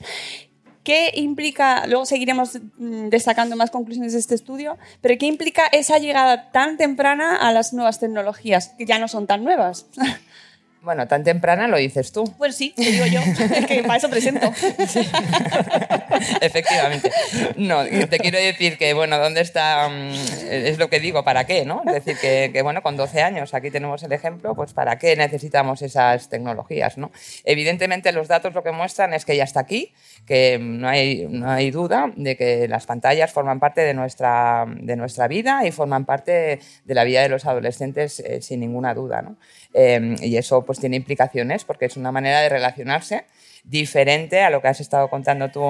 ¿Qué 0.85 1.11
implica, 1.15 1.85
luego 1.85 2.05
seguiremos 2.05 2.57
destacando 2.77 3.57
más 3.57 3.71
conclusiones 3.71 4.13
de 4.13 4.19
este 4.19 4.35
estudio, 4.35 4.77
pero 5.01 5.17
qué 5.19 5.25
implica 5.25 5.65
esa 5.67 5.97
llegada 5.97 6.51
tan 6.51 6.77
temprana 6.77 7.35
a 7.35 7.51
las 7.51 7.73
nuevas 7.73 7.99
tecnologías, 7.99 8.69
que 8.77 8.85
ya 8.85 8.99
no 8.99 9.09
son 9.09 9.27
tan 9.27 9.43
nuevas? 9.43 9.87
Bueno, 10.85 11.07
tan 11.07 11.23
temprana 11.23 11.67
lo 11.67 11.77
dices 11.77 12.11
tú. 12.11 12.31
Pues 12.37 12.55
sí, 12.55 12.71
te 12.75 12.83
digo 12.83 13.07
yo, 13.07 13.19
que 13.67 13.81
para 13.81 13.97
eso 13.97 14.07
presento. 14.07 14.53
Sí. 14.87 14.99
Efectivamente. 16.41 17.11
No, 17.57 17.83
te 17.83 18.19
quiero 18.19 18.37
decir 18.37 18.77
que, 18.77 18.93
bueno, 18.93 19.17
¿dónde 19.17 19.41
está? 19.41 19.89
Es 20.47 20.77
lo 20.77 20.87
que 20.87 20.99
digo, 20.99 21.23
¿para 21.23 21.45
qué? 21.45 21.65
¿no? 21.65 21.81
Es 21.87 22.05
decir, 22.05 22.17
que, 22.21 22.51
que, 22.53 22.61
bueno, 22.61 22.83
con 22.83 22.97
12 22.97 23.23
años, 23.23 23.55
aquí 23.55 23.71
tenemos 23.71 24.03
el 24.03 24.11
ejemplo, 24.11 24.53
pues 24.53 24.73
¿para 24.73 24.99
qué 24.99 25.15
necesitamos 25.15 25.81
esas 25.81 26.29
tecnologías? 26.29 26.99
¿no? 26.99 27.11
Evidentemente 27.45 28.11
los 28.11 28.27
datos 28.27 28.53
lo 28.53 28.61
que 28.61 28.71
muestran 28.71 29.13
es 29.15 29.25
que 29.25 29.35
ya 29.35 29.43
está 29.43 29.61
aquí, 29.61 29.91
que 30.27 30.59
no 30.61 30.87
hay, 30.87 31.25
no 31.27 31.49
hay 31.49 31.71
duda 31.71 32.13
de 32.15 32.37
que 32.37 32.67
las 32.67 32.85
pantallas 32.85 33.31
forman 33.33 33.59
parte 33.59 33.81
de 33.81 33.95
nuestra, 33.95 34.65
de 34.67 34.95
nuestra 34.95 35.27
vida 35.27 35.65
y 35.65 35.71
forman 35.71 36.05
parte 36.05 36.59
de 36.83 36.93
la 36.93 37.03
vida 37.03 37.23
de 37.23 37.29
los 37.29 37.47
adolescentes 37.47 38.19
eh, 38.19 38.43
sin 38.43 38.59
ninguna 38.59 38.93
duda. 38.93 39.23
¿no? 39.23 39.37
Eh, 39.77 40.15
y 40.21 40.37
eso, 40.37 40.65
pues, 40.65 40.79
tiene 40.79 40.95
implicaciones 40.95 41.65
porque 41.65 41.85
es 41.85 41.97
una 41.97 42.11
manera 42.11 42.39
de 42.39 42.49
relacionarse 42.49 43.25
diferente 43.65 44.41
a 44.41 44.49
lo 44.49 44.61
que 44.61 44.67
has 44.67 44.79
estado 44.79 45.09
contando 45.09 45.49
tú, 45.51 45.61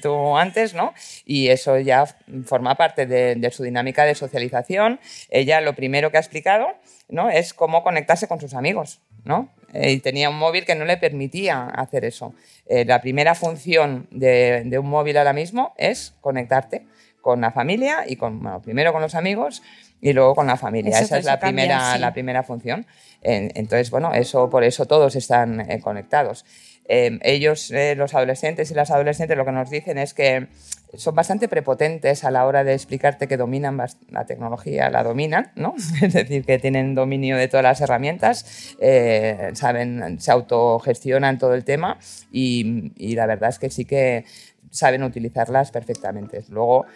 tú 0.00 0.36
antes, 0.36 0.74
¿no? 0.74 0.94
Y 1.24 1.48
eso 1.48 1.78
ya 1.78 2.06
forma 2.44 2.74
parte 2.76 3.06
de, 3.06 3.36
de, 3.36 3.50
su 3.50 3.62
dinámica 3.62 4.04
de 4.04 4.14
socialización. 4.14 4.98
Ella 5.30 5.60
lo 5.60 5.74
primero 5.74 6.10
que 6.10 6.16
ha 6.16 6.20
explicado, 6.20 6.68
¿no? 7.08 7.30
Es 7.30 7.54
cómo 7.54 7.82
conectarse 7.82 8.26
con 8.26 8.40
sus 8.40 8.54
amigos, 8.54 9.00
¿no? 9.24 9.50
Eh, 9.72 9.92
y 9.92 10.00
tenía 10.00 10.30
un 10.30 10.38
móvil 10.38 10.64
que 10.64 10.74
no 10.74 10.84
le 10.84 10.96
permitía 10.96 11.66
hacer 11.66 12.04
eso. 12.04 12.34
Eh, 12.66 12.84
la 12.84 13.00
primera 13.00 13.34
función 13.34 14.06
de, 14.10 14.62
de, 14.64 14.78
un 14.78 14.88
móvil 14.88 15.16
ahora 15.16 15.32
mismo 15.32 15.74
es 15.76 16.14
conectarte 16.20 16.86
con 17.20 17.40
la 17.40 17.52
familia 17.52 18.04
y 18.06 18.16
con, 18.16 18.42
bueno, 18.42 18.60
primero 18.60 18.92
con 18.92 19.00
los 19.00 19.14
amigos 19.14 19.62
y 20.02 20.12
luego 20.12 20.34
con 20.34 20.46
la 20.48 20.56
familia. 20.58 20.90
Eso, 20.96 21.04
Esa 21.04 21.18
es 21.18 21.24
la 21.24 21.38
cambia, 21.38 21.64
primera, 21.64 21.94
sí. 21.94 21.98
la 22.00 22.12
primera 22.12 22.42
función. 22.42 22.84
En- 23.22 23.50
entonces, 23.54 23.90
bueno, 23.90 24.12
eso, 24.12 24.50
por 24.50 24.64
eso 24.64 24.84
todos 24.84 25.16
están 25.16 25.60
eh, 25.70 25.80
conectados. 25.80 26.44
Eh, 26.86 27.20
ellos, 27.22 27.70
eh, 27.70 27.94
los 27.94 28.12
adolescentes 28.12 28.68
y 28.72 28.74
las 28.74 28.90
adolescentes, 28.90 29.36
lo 29.36 29.44
que 29.44 29.52
nos 29.52 29.70
dicen 29.70 29.98
es 29.98 30.12
que 30.12 30.48
son 30.94 31.14
bastante 31.14 31.46
prepotentes 31.48 32.24
a 32.24 32.32
la 32.32 32.44
hora 32.44 32.64
de 32.64 32.74
explicarte 32.74 33.28
que 33.28 33.36
dominan 33.36 33.78
la 34.10 34.26
tecnología, 34.26 34.90
la 34.90 35.04
dominan, 35.04 35.52
¿no? 35.54 35.74
Es 36.02 36.12
decir, 36.12 36.44
que 36.44 36.58
tienen 36.58 36.96
dominio 36.96 37.36
de 37.36 37.46
todas 37.46 37.62
las 37.62 37.80
herramientas, 37.80 38.74
eh, 38.80 39.52
saben, 39.54 40.20
se 40.20 40.32
autogestionan 40.32 41.38
todo 41.38 41.54
el 41.54 41.64
tema 41.64 41.98
y, 42.32 42.92
y 42.96 43.14
la 43.14 43.26
verdad 43.26 43.50
es 43.50 43.60
que 43.60 43.70
sí 43.70 43.84
que 43.84 44.24
saben 44.70 45.04
utilizarlas 45.04 45.70
perfectamente. 45.70 46.42
Luego, 46.48 46.86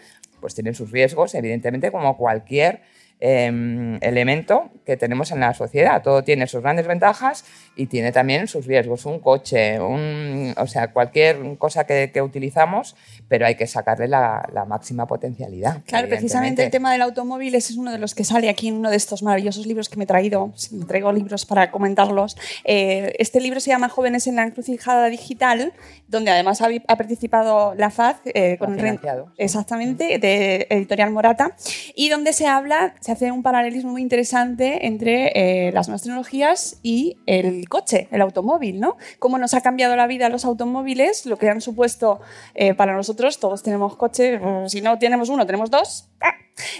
pues 0.41 0.53
tienen 0.53 0.75
sus 0.75 0.91
riesgos, 0.91 1.33
evidentemente, 1.33 1.91
como 1.91 2.17
cualquier 2.17 2.81
eh, 3.19 3.97
elemento 4.01 4.69
que 4.85 4.97
tenemos 4.97 5.31
en 5.31 5.39
la 5.39 5.53
sociedad. 5.53 6.01
Todo 6.01 6.23
tiene 6.23 6.47
sus 6.47 6.61
grandes 6.61 6.87
ventajas 6.87 7.45
y 7.75 7.87
tiene 7.87 8.11
también 8.11 8.47
sus 8.47 8.65
riesgos. 8.65 9.05
Un 9.05 9.19
coche, 9.19 9.79
un, 9.79 10.53
o 10.57 10.67
sea, 10.67 10.91
cualquier 10.93 11.57
cosa 11.57 11.85
que, 11.85 12.11
que 12.11 12.21
utilizamos, 12.21 12.95
pero 13.27 13.45
hay 13.45 13.55
que 13.55 13.67
sacarle 13.67 14.07
la, 14.07 14.47
la 14.53 14.65
máxima 14.65 15.07
potencialidad. 15.07 15.81
Claro, 15.85 16.07
precisamente 16.07 16.63
el 16.63 16.71
tema 16.71 16.91
del 16.91 17.01
automóvil 17.01 17.55
ese 17.55 17.73
es 17.73 17.77
uno 17.77 17.91
de 17.91 17.97
los 17.97 18.15
que 18.15 18.23
sale 18.23 18.49
aquí 18.49 18.69
en 18.69 18.75
uno 18.75 18.89
de 18.89 18.97
estos 18.97 19.23
maravillosos 19.23 19.65
libros 19.65 19.89
que 19.89 19.97
me 19.97 20.03
he 20.03 20.07
traído. 20.07 20.51
Sí, 20.55 20.75
Me 20.75 20.85
traigo 20.85 21.11
libros 21.11 21.45
para 21.45 21.71
comentarlos. 21.71 22.37
Eh, 22.63 23.13
este 23.19 23.41
libro 23.41 23.59
se 23.59 23.71
llama 23.71 23.89
Jóvenes 23.89 24.27
en 24.27 24.35
la 24.35 24.43
encrucijada 24.43 25.07
digital, 25.07 25.73
donde 26.07 26.31
además 26.31 26.61
ha, 26.61 26.67
ha 26.87 26.95
participado 26.95 27.75
la 27.75 27.89
FAD 27.89 28.15
eh, 28.25 28.57
con 28.57 28.79
el 28.79 28.99
exactamente 29.37 30.17
de 30.19 30.67
Editorial 30.69 31.11
Morata 31.11 31.55
y 31.95 32.09
donde 32.09 32.33
se 32.33 32.47
habla, 32.47 32.95
se 33.07 33.13
hace 33.13 33.31
un 33.31 33.41
paralelismo 33.41 33.91
muy 33.91 34.01
interesante 34.01 34.85
entre 34.85 35.31
eh, 35.67 35.71
las 35.71 35.87
nuevas 35.87 36.01
tecnologías 36.01 36.77
y 36.83 37.15
el 37.25 37.69
coche, 37.69 38.09
el 38.11 38.19
automóvil, 38.19 38.81
¿no? 38.81 38.97
Cómo 39.17 39.37
nos 39.37 39.53
ha 39.53 39.61
cambiado 39.61 39.95
la 39.95 40.07
vida 40.07 40.27
los 40.27 40.43
automóviles, 40.43 41.25
lo 41.25 41.37
que 41.37 41.47
han 41.47 41.61
supuesto 41.61 42.19
eh, 42.53 42.73
para 42.73 42.97
nosotros, 42.97 43.39
todos 43.39 43.63
tenemos 43.63 43.95
coche, 43.95 44.39
mm, 44.39 44.67
si 44.67 44.81
no 44.81 44.99
tenemos 44.99 45.29
uno, 45.29 45.45
tenemos 45.45 45.71
dos. 45.71 46.09
¡ah! 46.19 46.33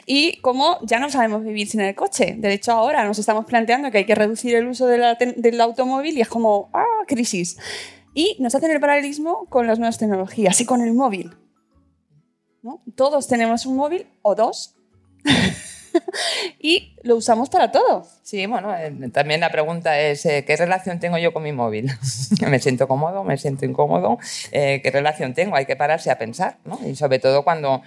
Y 0.05 0.41
cómo 0.41 0.79
ya 0.81 0.99
no 0.99 1.09
sabemos 1.09 1.45
vivir 1.45 1.69
sin 1.69 1.79
el 1.79 1.95
coche. 1.95 2.35
De 2.37 2.51
hecho, 2.51 2.73
ahora 2.73 3.05
nos 3.05 3.19
estamos 3.19 3.45
planteando 3.45 3.89
que 3.89 3.99
hay 3.99 4.05
que 4.05 4.15
reducir 4.15 4.53
el 4.53 4.67
uso 4.67 4.85
de 4.85 4.97
la 4.97 5.15
del 5.15 5.61
automóvil 5.61 6.17
y 6.17 6.19
es 6.19 6.27
como, 6.27 6.69
¡ah, 6.73 7.05
crisis! 7.07 7.57
Y 8.13 8.35
nos 8.41 8.53
hacen 8.53 8.71
el 8.71 8.81
paralelismo 8.81 9.45
con 9.45 9.65
las 9.65 9.79
nuevas 9.79 9.97
tecnologías 9.97 10.59
y 10.59 10.65
con 10.65 10.81
el 10.81 10.93
móvil. 10.93 11.37
¿no? 12.63 12.83
Todos 12.97 13.29
tenemos 13.29 13.65
un 13.65 13.77
móvil 13.77 14.07
o 14.23 14.35
dos 14.35 14.75
y 16.59 16.95
lo 17.03 17.15
usamos 17.15 17.49
para 17.49 17.71
todo. 17.71 18.05
Sí, 18.23 18.45
bueno, 18.45 18.75
eh, 18.75 18.91
también 19.11 19.39
la 19.39 19.49
pregunta 19.49 19.99
es, 19.99 20.25
eh, 20.25 20.43
¿qué 20.45 20.55
relación 20.55 20.99
tengo 20.99 21.17
yo 21.17 21.33
con 21.33 21.43
mi 21.43 21.51
móvil? 21.51 21.91
¿Me 22.47 22.59
siento 22.59 22.87
cómodo? 22.87 23.23
¿Me 23.23 23.37
siento 23.37 23.65
incómodo? 23.65 24.19
Eh, 24.51 24.81
¿Qué 24.83 24.91
relación 24.91 25.33
tengo? 25.33 25.55
Hay 25.55 25.65
que 25.65 25.75
pararse 25.75 26.11
a 26.11 26.17
pensar, 26.17 26.57
¿no? 26.65 26.79
Y 26.85 26.95
sobre 26.95 27.19
todo 27.19 27.43
cuando 27.43 27.81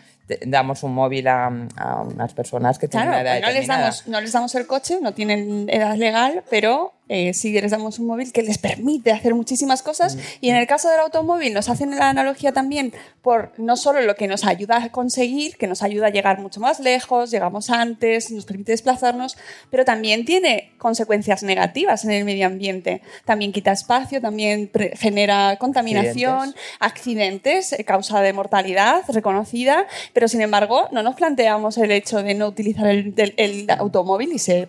damos 0.46 0.82
un 0.82 0.94
móvil 0.94 1.28
a, 1.28 1.46
a 1.76 2.02
unas 2.02 2.34
personas 2.34 2.78
que 2.78 2.88
tienen 2.88 3.08
Claro, 3.08 3.22
una 3.22 3.36
edad 3.36 3.46
no, 3.46 3.52
les 3.52 3.66
damos, 3.66 4.06
no 4.06 4.20
les 4.20 4.32
damos 4.32 4.54
el 4.54 4.66
coche, 4.66 4.98
no 5.00 5.12
tienen 5.12 5.68
edad 5.68 5.96
legal, 5.96 6.42
pero 6.50 6.92
eh, 7.12 7.34
sí 7.34 7.50
les 7.60 7.72
damos 7.72 7.98
un 7.98 8.06
móvil 8.06 8.32
que 8.32 8.40
les 8.40 8.58
permite 8.58 9.10
hacer 9.10 9.34
muchísimas 9.34 9.82
cosas. 9.82 10.16
Y 10.40 10.48
en 10.48 10.54
el 10.54 10.68
caso 10.68 10.88
del 10.88 11.00
automóvil 11.00 11.52
nos 11.52 11.68
hacen 11.68 11.98
la 11.98 12.08
analogía 12.08 12.52
también 12.52 12.92
por 13.20 13.52
no 13.58 13.76
solo 13.76 14.00
lo 14.02 14.14
que 14.14 14.28
nos 14.28 14.44
ayuda 14.44 14.84
a 14.84 14.92
conseguir, 14.92 15.56
que 15.56 15.66
nos 15.66 15.82
ayuda 15.82 16.06
a 16.06 16.10
llegar 16.10 16.38
mucho 16.38 16.60
más 16.60 16.78
lejos, 16.78 17.32
llegamos 17.32 17.68
antes, 17.68 18.30
nos 18.30 18.44
permite 18.44 18.70
desplazarnos, 18.70 19.36
pero 19.70 19.84
también 19.84 20.24
tiene 20.24 20.70
consecuencias 20.78 21.42
negativas 21.42 22.04
en 22.04 22.12
el 22.12 22.24
medio 22.24 22.46
ambiente. 22.46 23.02
También 23.24 23.50
quita 23.50 23.72
espacio, 23.72 24.20
también 24.20 24.70
genera 24.94 25.56
contaminación, 25.56 26.54
accidentes, 26.78 27.72
eh, 27.72 27.84
causa 27.84 28.20
de 28.20 28.32
mortalidad 28.32 29.02
reconocida, 29.08 29.88
pero 30.12 30.19
sin 30.28 30.40
embargo 30.40 30.88
no 30.92 31.02
nos 31.02 31.14
planteamos 31.14 31.78
el 31.78 31.90
hecho 31.90 32.22
de 32.22 32.34
no 32.34 32.48
utilizar 32.48 32.86
el, 32.86 33.66
automóvil 33.78 34.32
y 34.32 34.38
se 34.38 34.68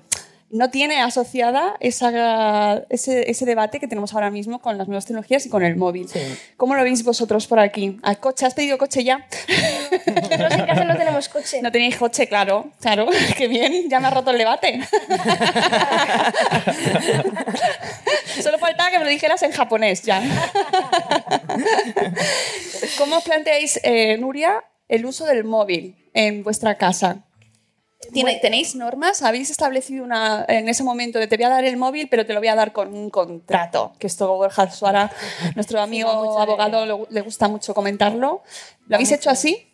no 0.52 0.70
tiene 0.70 1.02
asociada 1.02 1.76
esa, 1.80 2.84
ese, 2.90 3.32
ese 3.32 3.46
debate 3.46 3.80
que 3.80 3.88
tenemos 3.88 4.14
ahora 4.14 4.30
mismo 4.30 4.60
con 4.60 4.78
las 4.78 4.88
nuevas 4.88 5.06
tecnologías 5.06 5.46
y 5.46 5.50
con 5.50 5.64
el 5.64 5.78
móvil. 5.78 6.10
¿Cómo 6.58 6.76
lo 6.76 6.84
veis 6.84 7.06
vosotros 7.06 7.48
por 7.48 7.60
aquí? 7.60 7.98
¿Al 8.04 8.20
coche? 8.20 8.46
¿Has 8.46 8.54
pedido 8.54 8.78
coche 8.78 9.06
ya? 9.06 9.26
Nosotros 10.08 10.54
en 10.54 10.66
casa 10.66 10.84
no 10.84 10.98
tenemos 10.98 11.30
coche. 11.30 11.62
No 11.62 11.72
tenéis 11.72 11.96
coche, 11.96 12.28
claro. 12.28 12.70
Claro, 12.82 13.08
qué 13.38 13.48
bien, 13.48 13.90
ya 13.90 14.02
me 14.02 14.08
ha 14.08 14.10
roto 14.10 14.32
el 14.32 14.40
debate. 14.40 14.82
Solo 18.42 18.58
faltaba 18.58 18.90
que 18.90 19.00
me 19.00 19.06
lo 19.06 19.10
dijeras 19.10 19.42
en 19.44 19.52
japonés 19.52 20.04
ya. 20.04 20.22
¿Cómo 22.98 23.18
os 23.18 23.24
planteáis, 23.24 23.80
eh, 23.84 24.18
Nuria, 24.18 24.64
el 24.92 25.06
uso 25.06 25.26
del 25.26 25.44
móvil 25.44 25.96
en 26.14 26.44
vuestra 26.44 26.76
casa? 26.76 27.26
¿Tiene- 28.14 28.40
¿Tenéis 28.40 28.76
normas? 28.76 29.22
¿Habéis 29.22 29.52
establecido 29.52 30.04
una, 30.04 30.44
en 30.48 30.68
ese 30.68 30.84
momento 30.84 31.20
de 31.20 31.28
te 31.28 31.38
voy 31.38 31.46
a 31.46 31.50
dar 31.50 31.64
el 31.66 31.78
móvil, 31.78 32.08
pero 32.10 32.26
te 32.26 32.34
lo 32.34 32.40
voy 32.40 32.48
a 32.48 32.56
dar 32.56 32.72
con 32.74 32.94
un 32.94 33.10
contrato? 33.12 33.94
Que 34.00 34.08
esto 34.08 34.28
Borja 34.36 34.70
Suara, 34.72 35.12
nuestro 35.56 35.80
amigo 35.80 36.10
de- 36.10 36.42
abogado, 36.42 37.08
le 37.10 37.22
gusta 37.22 37.48
mucho 37.48 37.74
comentarlo. 37.74 38.42
¿Lo 38.88 38.96
habéis 38.96 39.12
hecho 39.12 39.30
así? 39.30 39.68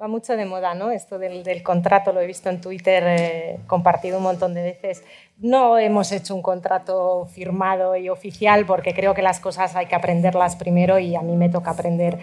Va 0.00 0.08
mucho 0.08 0.36
de 0.36 0.44
moda, 0.44 0.74
¿no? 0.74 0.90
Esto 0.90 1.18
del, 1.18 1.42
del 1.42 1.62
contrato, 1.62 2.12
lo 2.12 2.20
he 2.20 2.26
visto 2.26 2.50
en 2.50 2.60
Twitter 2.60 3.02
eh, 3.06 3.58
compartido 3.66 4.18
un 4.18 4.24
montón 4.24 4.52
de 4.52 4.62
veces. 4.62 5.02
No 5.38 5.78
hemos 5.78 6.12
hecho 6.12 6.34
un 6.34 6.42
contrato 6.42 7.26
firmado 7.32 7.96
y 7.96 8.08
oficial 8.10 8.66
porque 8.66 8.94
creo 8.94 9.14
que 9.14 9.22
las 9.22 9.38
cosas 9.40 9.74
hay 9.76 9.86
que 9.86 9.94
aprenderlas 9.94 10.56
primero 10.56 10.98
y 10.98 11.14
a 11.14 11.20
mí 11.22 11.34
me 11.36 11.48
toca 11.48 11.70
aprender 11.70 12.18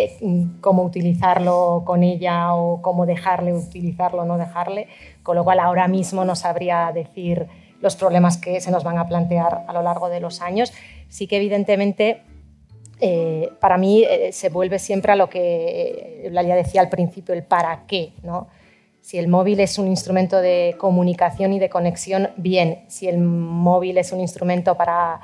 eh, 0.00 0.16
cómo 0.60 0.84
utilizarlo 0.84 1.82
con 1.84 2.04
ella 2.04 2.54
o 2.54 2.80
cómo 2.82 3.04
dejarle 3.04 3.52
utilizarlo 3.52 4.22
o 4.22 4.24
no 4.24 4.38
dejarle, 4.38 4.86
con 5.24 5.34
lo 5.34 5.42
cual 5.42 5.58
ahora 5.58 5.88
mismo 5.88 6.24
no 6.24 6.36
sabría 6.36 6.92
decir 6.94 7.48
los 7.80 7.96
problemas 7.96 8.36
que 8.36 8.60
se 8.60 8.70
nos 8.70 8.84
van 8.84 8.98
a 8.98 9.08
plantear 9.08 9.64
a 9.66 9.72
lo 9.72 9.82
largo 9.82 10.08
de 10.08 10.20
los 10.20 10.40
años. 10.40 10.72
Sí 11.08 11.26
que 11.26 11.38
evidentemente 11.38 12.22
eh, 13.00 13.50
para 13.60 13.76
mí 13.76 14.04
eh, 14.04 14.30
se 14.32 14.50
vuelve 14.50 14.78
siempre 14.78 15.10
a 15.10 15.16
lo 15.16 15.28
que 15.28 16.22
Eulalia 16.24 16.54
decía 16.54 16.80
al 16.80 16.88
principio, 16.88 17.34
el 17.34 17.42
para 17.42 17.84
qué. 17.86 18.12
¿no? 18.22 18.46
Si 19.00 19.18
el 19.18 19.26
móvil 19.26 19.58
es 19.58 19.78
un 19.78 19.88
instrumento 19.88 20.40
de 20.40 20.76
comunicación 20.78 21.52
y 21.52 21.58
de 21.58 21.68
conexión, 21.68 22.30
bien. 22.36 22.84
Si 22.86 23.08
el 23.08 23.18
móvil 23.18 23.98
es 23.98 24.12
un 24.12 24.20
instrumento 24.20 24.76
para 24.76 25.20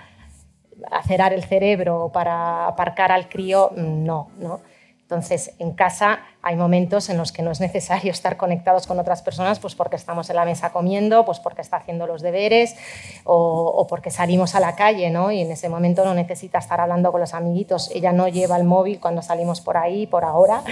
acerar 0.90 1.32
el 1.32 1.44
cerebro 1.44 2.04
o 2.04 2.12
para 2.12 2.66
aparcar 2.66 3.12
al 3.12 3.28
crío, 3.28 3.70
no. 3.76 4.30
¿no? 4.38 4.60
Entonces, 5.04 5.54
en 5.58 5.72
casa 5.72 6.20
hay 6.40 6.56
momentos 6.56 7.10
en 7.10 7.18
los 7.18 7.30
que 7.30 7.42
no 7.42 7.50
es 7.50 7.60
necesario 7.60 8.10
estar 8.10 8.38
conectados 8.38 8.86
con 8.86 8.98
otras 8.98 9.20
personas, 9.20 9.58
pues 9.60 9.74
porque 9.74 9.96
estamos 9.96 10.30
en 10.30 10.36
la 10.36 10.46
mesa 10.46 10.72
comiendo, 10.72 11.26
pues 11.26 11.40
porque 11.40 11.60
está 11.60 11.76
haciendo 11.76 12.06
los 12.06 12.22
deberes 12.22 12.74
o, 13.24 13.86
porque 13.86 14.10
salimos 14.10 14.54
a 14.54 14.60
la 14.60 14.76
calle, 14.76 15.10
¿no? 15.10 15.30
Y 15.30 15.42
en 15.42 15.52
ese 15.52 15.68
momento 15.68 16.06
no 16.06 16.14
necesita 16.14 16.58
estar 16.58 16.80
hablando 16.80 17.12
con 17.12 17.20
los 17.20 17.34
amiguitos. 17.34 17.90
Ella 17.94 18.12
no 18.12 18.28
lleva 18.28 18.56
el 18.56 18.64
móvil 18.64 18.98
cuando 18.98 19.20
salimos 19.20 19.60
por 19.60 19.76
ahí, 19.76 20.06
por 20.06 20.24
ahora, 20.24 20.62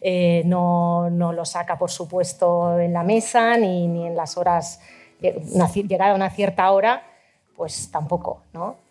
eh, 0.00 0.42
no, 0.46 1.10
no 1.10 1.34
lo 1.34 1.44
saca, 1.44 1.76
por 1.76 1.90
supuesto, 1.90 2.80
en 2.80 2.94
la 2.94 3.02
mesa 3.02 3.58
ni, 3.58 3.86
ni 3.86 4.06
en 4.06 4.16
las 4.16 4.38
horas, 4.38 4.80
una, 5.52 5.70
llegada 5.70 6.12
a 6.12 6.14
una 6.14 6.30
cierta 6.30 6.70
hora, 6.72 7.02
pues 7.54 7.90
tampoco, 7.90 8.40
¿no? 8.54 8.83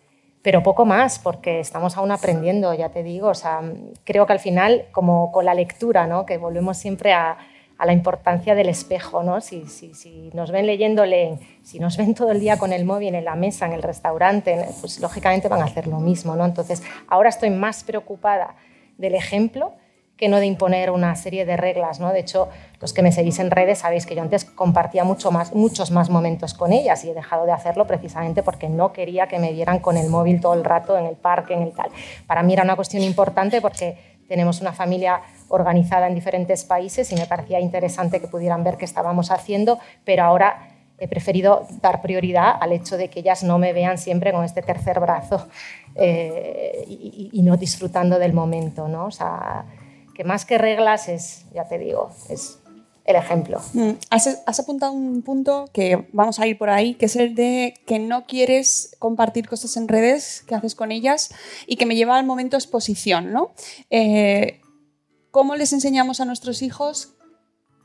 Pero 0.44 0.62
poco 0.62 0.84
más, 0.84 1.18
porque 1.18 1.58
estamos 1.58 1.96
aún 1.96 2.10
aprendiendo, 2.10 2.74
ya 2.74 2.90
te 2.90 3.02
digo. 3.02 3.28
O 3.28 3.34
sea, 3.34 3.62
creo 4.04 4.26
que 4.26 4.34
al 4.34 4.40
final, 4.40 4.84
como 4.92 5.32
con 5.32 5.46
la 5.46 5.54
lectura, 5.54 6.06
¿no? 6.06 6.26
que 6.26 6.36
volvemos 6.36 6.76
siempre 6.76 7.14
a, 7.14 7.38
la 7.82 7.92
importancia 7.94 8.54
del 8.54 8.68
espejo. 8.68 9.22
¿no? 9.22 9.40
Si, 9.40 9.66
si, 9.68 9.94
si, 9.94 10.30
nos 10.34 10.50
ven 10.50 10.66
leyendo, 10.66 11.06
leen. 11.06 11.40
Si 11.62 11.78
nos 11.78 11.96
ven 11.96 12.14
todo 12.14 12.30
el 12.30 12.40
día 12.40 12.58
con 12.58 12.74
el 12.74 12.84
móvil 12.84 13.14
en 13.14 13.24
la 13.24 13.36
mesa, 13.36 13.64
en 13.64 13.72
el 13.72 13.82
restaurante, 13.82 14.66
pues 14.80 15.00
lógicamente 15.00 15.48
van 15.48 15.62
a 15.62 15.64
hacer 15.64 15.86
lo 15.86 15.98
mismo. 15.98 16.36
¿no? 16.36 16.44
Entonces, 16.44 16.82
ahora 17.08 17.30
estoy 17.30 17.48
más 17.48 17.82
preocupada 17.82 18.54
del 18.98 19.14
ejemplo 19.14 19.72
que 20.16 20.28
no 20.28 20.38
de 20.38 20.46
imponer 20.46 20.90
una 20.90 21.16
serie 21.16 21.44
de 21.44 21.56
reglas. 21.56 22.00
¿no? 22.00 22.12
De 22.12 22.20
hecho, 22.20 22.48
los 22.80 22.92
que 22.92 23.02
me 23.02 23.12
seguís 23.12 23.38
en 23.38 23.50
redes 23.50 23.78
sabéis 23.78 24.06
que 24.06 24.14
yo 24.14 24.22
antes 24.22 24.44
compartía 24.44 25.04
mucho 25.04 25.30
más, 25.30 25.54
muchos 25.54 25.90
más 25.90 26.10
momentos 26.10 26.54
con 26.54 26.72
ellas 26.72 27.04
y 27.04 27.10
he 27.10 27.14
dejado 27.14 27.46
de 27.46 27.52
hacerlo 27.52 27.86
precisamente 27.86 28.42
porque 28.42 28.68
no 28.68 28.92
quería 28.92 29.26
que 29.26 29.38
me 29.38 29.52
vieran 29.52 29.80
con 29.80 29.96
el 29.96 30.08
móvil 30.08 30.40
todo 30.40 30.54
el 30.54 30.64
rato 30.64 30.96
en 30.96 31.06
el 31.06 31.16
parque, 31.16 31.54
en 31.54 31.62
el 31.62 31.72
tal. 31.72 31.90
Para 32.26 32.42
mí 32.42 32.52
era 32.52 32.62
una 32.62 32.76
cuestión 32.76 33.02
importante 33.02 33.60
porque 33.60 34.14
tenemos 34.28 34.60
una 34.60 34.72
familia 34.72 35.20
organizada 35.48 36.06
en 36.06 36.14
diferentes 36.14 36.64
países 36.64 37.10
y 37.12 37.16
me 37.16 37.26
parecía 37.26 37.60
interesante 37.60 38.20
que 38.20 38.28
pudieran 38.28 38.64
ver 38.64 38.76
qué 38.76 38.84
estábamos 38.84 39.30
haciendo, 39.30 39.78
pero 40.04 40.22
ahora 40.22 40.70
he 40.98 41.08
preferido 41.08 41.66
dar 41.82 42.00
prioridad 42.00 42.54
al 42.60 42.72
hecho 42.72 42.96
de 42.96 43.10
que 43.10 43.20
ellas 43.20 43.42
no 43.42 43.58
me 43.58 43.72
vean 43.72 43.98
siempre 43.98 44.32
con 44.32 44.44
este 44.44 44.62
tercer 44.62 45.00
brazo 45.00 45.48
eh, 45.96 46.84
y, 46.86 47.30
y, 47.32 47.42
no 47.42 47.56
disfrutando 47.56 48.18
del 48.18 48.32
momento. 48.32 48.86
¿no? 48.86 49.06
O 49.06 49.10
sea, 49.10 49.64
que 50.14 50.24
más 50.24 50.44
que 50.44 50.58
reglas 50.58 51.08
es, 51.08 51.44
ya 51.52 51.66
te 51.66 51.78
digo, 51.78 52.10
es 52.28 52.58
el 53.04 53.16
ejemplo. 53.16 53.60
Mm, 53.74 53.90
has, 54.10 54.42
has, 54.46 54.60
apuntado 54.60 54.92
un 54.92 55.22
punto 55.22 55.66
que 55.72 56.08
vamos 56.12 56.40
a 56.40 56.46
ir 56.46 56.56
por 56.56 56.70
ahí, 56.70 56.94
que 56.94 57.06
es 57.06 57.16
el 57.16 57.34
de 57.34 57.74
que 57.86 57.98
no 57.98 58.26
quieres 58.26 58.96
compartir 58.98 59.46
cosas 59.46 59.76
en 59.76 59.88
redes 59.88 60.42
que 60.46 60.54
haces 60.54 60.74
con 60.74 60.90
ellas 60.90 61.30
y 61.66 61.76
que 61.76 61.86
me 61.86 61.96
lleva 61.96 62.16
al 62.16 62.24
momento 62.24 62.56
exposición, 62.56 63.32
¿no? 63.32 63.52
Eh, 63.90 64.60
¿Cómo 65.30 65.56
les 65.56 65.72
enseñamos 65.72 66.20
a 66.20 66.24
nuestros 66.24 66.62
hijos 66.62 67.14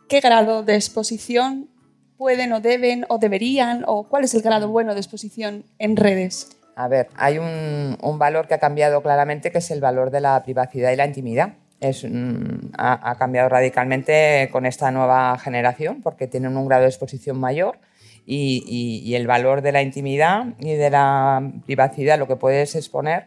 qué 0.08 0.22
grado 0.22 0.64
de 0.64 0.76
exposición 0.76 1.70
pueden 2.18 2.54
o 2.54 2.62
deben 2.62 3.06
o 3.10 3.18
deberían 3.18 3.84
o 3.88 4.08
cuál 4.08 4.24
es 4.24 4.34
el 4.34 4.42
grado 4.42 4.70
bueno 4.70 4.94
de 4.94 5.02
exposición 5.02 5.66
en 5.80 5.98
redes? 5.98 6.50
A 6.76 6.88
ver, 6.88 7.10
hay 7.18 7.40
un, 7.40 7.98
un 8.02 8.20
valor 8.20 8.48
que 8.48 8.54
ha 8.54 8.60
cambiado 8.60 9.02
claramente 9.02 9.52
que 9.52 9.58
es 9.58 9.70
el 9.72 9.82
valor 9.82 10.12
de 10.12 10.22
la 10.22 10.42
privacidad 10.44 10.92
y 10.92 10.96
la 10.96 11.06
intimidad 11.06 11.56
es, 11.80 12.04
mm, 12.04 12.72
ha, 12.78 13.12
ha, 13.12 13.16
cambiado 13.18 13.50
radicalmente 13.50 14.50
con 14.52 14.66
esta 14.66 14.92
nueva 14.92 15.38
generación 15.38 16.02
porque 16.02 16.28
tienen 16.28 16.58
un 16.58 16.68
grado 16.68 16.84
de 16.84 16.90
exposición 16.90 17.40
mayor 17.40 17.80
y, 18.26 18.64
y, 18.68 19.10
y, 19.10 19.16
el 19.16 19.26
valor 19.26 19.62
de 19.62 19.72
la 19.72 19.82
intimidad 19.82 20.46
y 20.60 20.74
de 20.74 20.90
la 20.90 21.52
privacidad, 21.66 22.20
lo 22.20 22.28
que 22.28 22.36
puedes 22.36 22.76
exponer, 22.76 23.26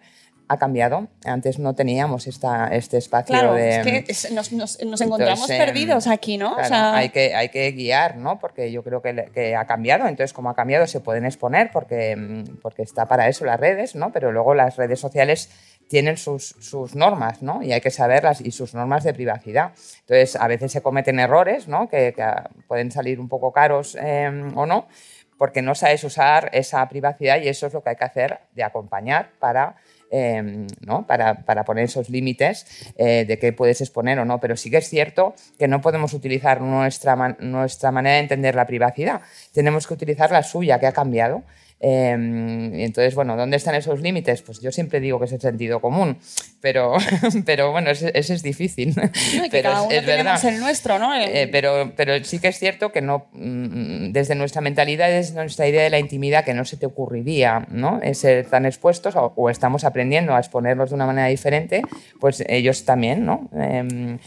ha 0.52 0.58
cambiado. 0.58 1.08
Antes 1.24 1.58
no 1.58 1.74
teníamos 1.74 2.26
esta, 2.26 2.68
este 2.68 2.98
espacio 2.98 3.34
claro, 3.34 3.54
de... 3.54 3.76
Es 3.76 3.82
que 3.84 4.04
es, 4.06 4.32
nos, 4.32 4.52
nos, 4.52 4.82
nos, 4.84 5.00
encontramos 5.00 5.50
Entonces, 5.50 5.58
perdidos 5.58 6.06
aquí, 6.06 6.36
¿no? 6.36 6.54
Claro, 6.54 6.62
o 6.62 6.68
sea... 6.68 6.94
hay, 6.94 7.08
que, 7.08 7.34
hay 7.34 7.48
que 7.48 7.72
guiar, 7.72 8.16
¿no? 8.16 8.38
Porque 8.38 8.70
yo 8.70 8.82
creo 8.82 9.00
que, 9.02 9.30
que, 9.34 9.56
ha 9.56 9.66
cambiado. 9.66 10.06
Entonces, 10.06 10.32
como 10.32 10.50
ha 10.50 10.54
cambiado, 10.54 10.86
se 10.86 11.00
pueden 11.00 11.24
exponer 11.24 11.70
porque, 11.72 12.14
mm, 12.16 12.58
porque 12.60 12.82
está 12.82 13.06
para 13.06 13.28
eso 13.28 13.44
las 13.44 13.58
redes, 13.58 13.94
¿no? 13.94 14.12
Pero 14.12 14.30
luego 14.30 14.54
las 14.54 14.76
redes 14.76 15.00
sociales 15.00 15.50
tienen 15.92 16.16
sus, 16.16 16.56
sus, 16.58 16.94
normas, 16.94 17.42
¿no? 17.42 17.62
Y 17.62 17.70
hay 17.70 17.82
que 17.82 17.90
saberlas 17.90 18.40
y 18.40 18.50
sus 18.50 18.72
normas 18.72 19.04
de 19.04 19.12
privacidad. 19.12 19.72
Entonces, 20.00 20.36
a 20.36 20.48
veces 20.48 20.72
se 20.72 20.80
cometen 20.80 21.20
errores, 21.20 21.68
¿no? 21.68 21.86
Que, 21.86 22.14
que 22.14 22.24
pueden 22.66 22.90
salir 22.90 23.20
un 23.20 23.28
poco 23.28 23.52
caros 23.52 23.94
eh, 24.00 24.50
o 24.54 24.64
no, 24.64 24.88
porque 25.36 25.60
no 25.60 25.74
sabes 25.74 26.02
usar 26.04 26.48
esa 26.54 26.88
privacidad 26.88 27.42
y 27.42 27.48
eso 27.48 27.66
es 27.66 27.74
lo 27.74 27.82
que 27.82 27.90
hay 27.90 27.96
que 27.96 28.04
hacer 28.04 28.38
de 28.54 28.64
acompañar 28.64 29.32
para 29.38 29.76
eh, 30.10 30.66
¿no? 30.80 31.06
para, 31.06 31.44
para, 31.44 31.64
poner 31.64 31.84
esos 31.84 32.08
límites 32.08 32.92
eh, 32.96 33.26
de 33.26 33.38
qué 33.38 33.52
puedes 33.52 33.82
exponer 33.82 34.18
o 34.18 34.24
no. 34.24 34.40
Pero 34.40 34.56
sí 34.56 34.70
que 34.70 34.78
es 34.78 34.88
cierto 34.88 35.34
que 35.58 35.68
no 35.68 35.82
podemos 35.82 36.14
utilizar 36.14 36.62
nuestra, 36.62 37.36
nuestra 37.38 37.90
manera 37.90 38.16
de 38.16 38.22
entender 38.22 38.54
la 38.54 38.66
privacidad. 38.66 39.20
Tenemos 39.52 39.86
que 39.86 39.92
utilizar 39.92 40.30
la 40.30 40.42
suya, 40.42 40.78
que 40.78 40.86
ha 40.86 40.92
cambiado. 40.92 41.42
Eh, 41.84 42.12
entonces, 42.12 43.16
bueno, 43.16 43.36
¿dónde 43.36 43.56
están 43.56 43.74
esos 43.74 44.00
límites? 44.00 44.40
Pues 44.42 44.60
yo 44.60 44.70
siempre 44.70 45.00
digo 45.00 45.18
que 45.18 45.24
es 45.24 45.32
el 45.32 45.40
sentido 45.40 45.80
común, 45.80 46.16
pero, 46.60 46.94
pero 47.44 47.72
bueno, 47.72 47.90
ese, 47.90 48.12
ese 48.14 48.34
es 48.34 48.42
difícil. 48.42 48.94
No, 48.94 49.02
que 49.02 49.48
pero 49.50 49.70
cada 49.70 49.82
uno 49.82 49.90
es, 49.90 49.98
es 49.98 50.06
verdad. 50.06 50.44
el 50.44 50.60
nuestro, 50.60 50.98
¿no? 51.00 51.12
El... 51.12 51.28
Eh, 51.28 51.48
pero, 51.50 51.92
pero 51.96 52.22
sí 52.24 52.38
que 52.38 52.48
es 52.48 52.58
cierto 52.58 52.92
que 52.92 53.00
no, 53.02 53.26
desde 53.32 54.36
nuestra 54.36 54.60
mentalidad, 54.60 55.08
desde 55.08 55.34
nuestra 55.34 55.66
idea 55.66 55.82
de 55.82 55.90
la 55.90 55.98
intimidad, 55.98 56.44
que 56.44 56.54
no 56.54 56.64
se 56.64 56.76
te 56.76 56.86
ocurriría 56.86 57.66
¿no? 57.70 58.00
ser 58.14 58.46
tan 58.46 58.64
expuestos 58.64 59.16
o, 59.16 59.32
o 59.34 59.50
estamos 59.50 59.82
aprendiendo 59.84 60.34
a 60.34 60.38
exponerlos 60.38 60.90
de 60.90 60.94
una 60.94 61.06
manera 61.06 61.26
diferente, 61.26 61.82
pues 62.20 62.44
ellos 62.48 62.84
también, 62.84 63.26
¿no? 63.26 63.50
Eh, 63.56 64.18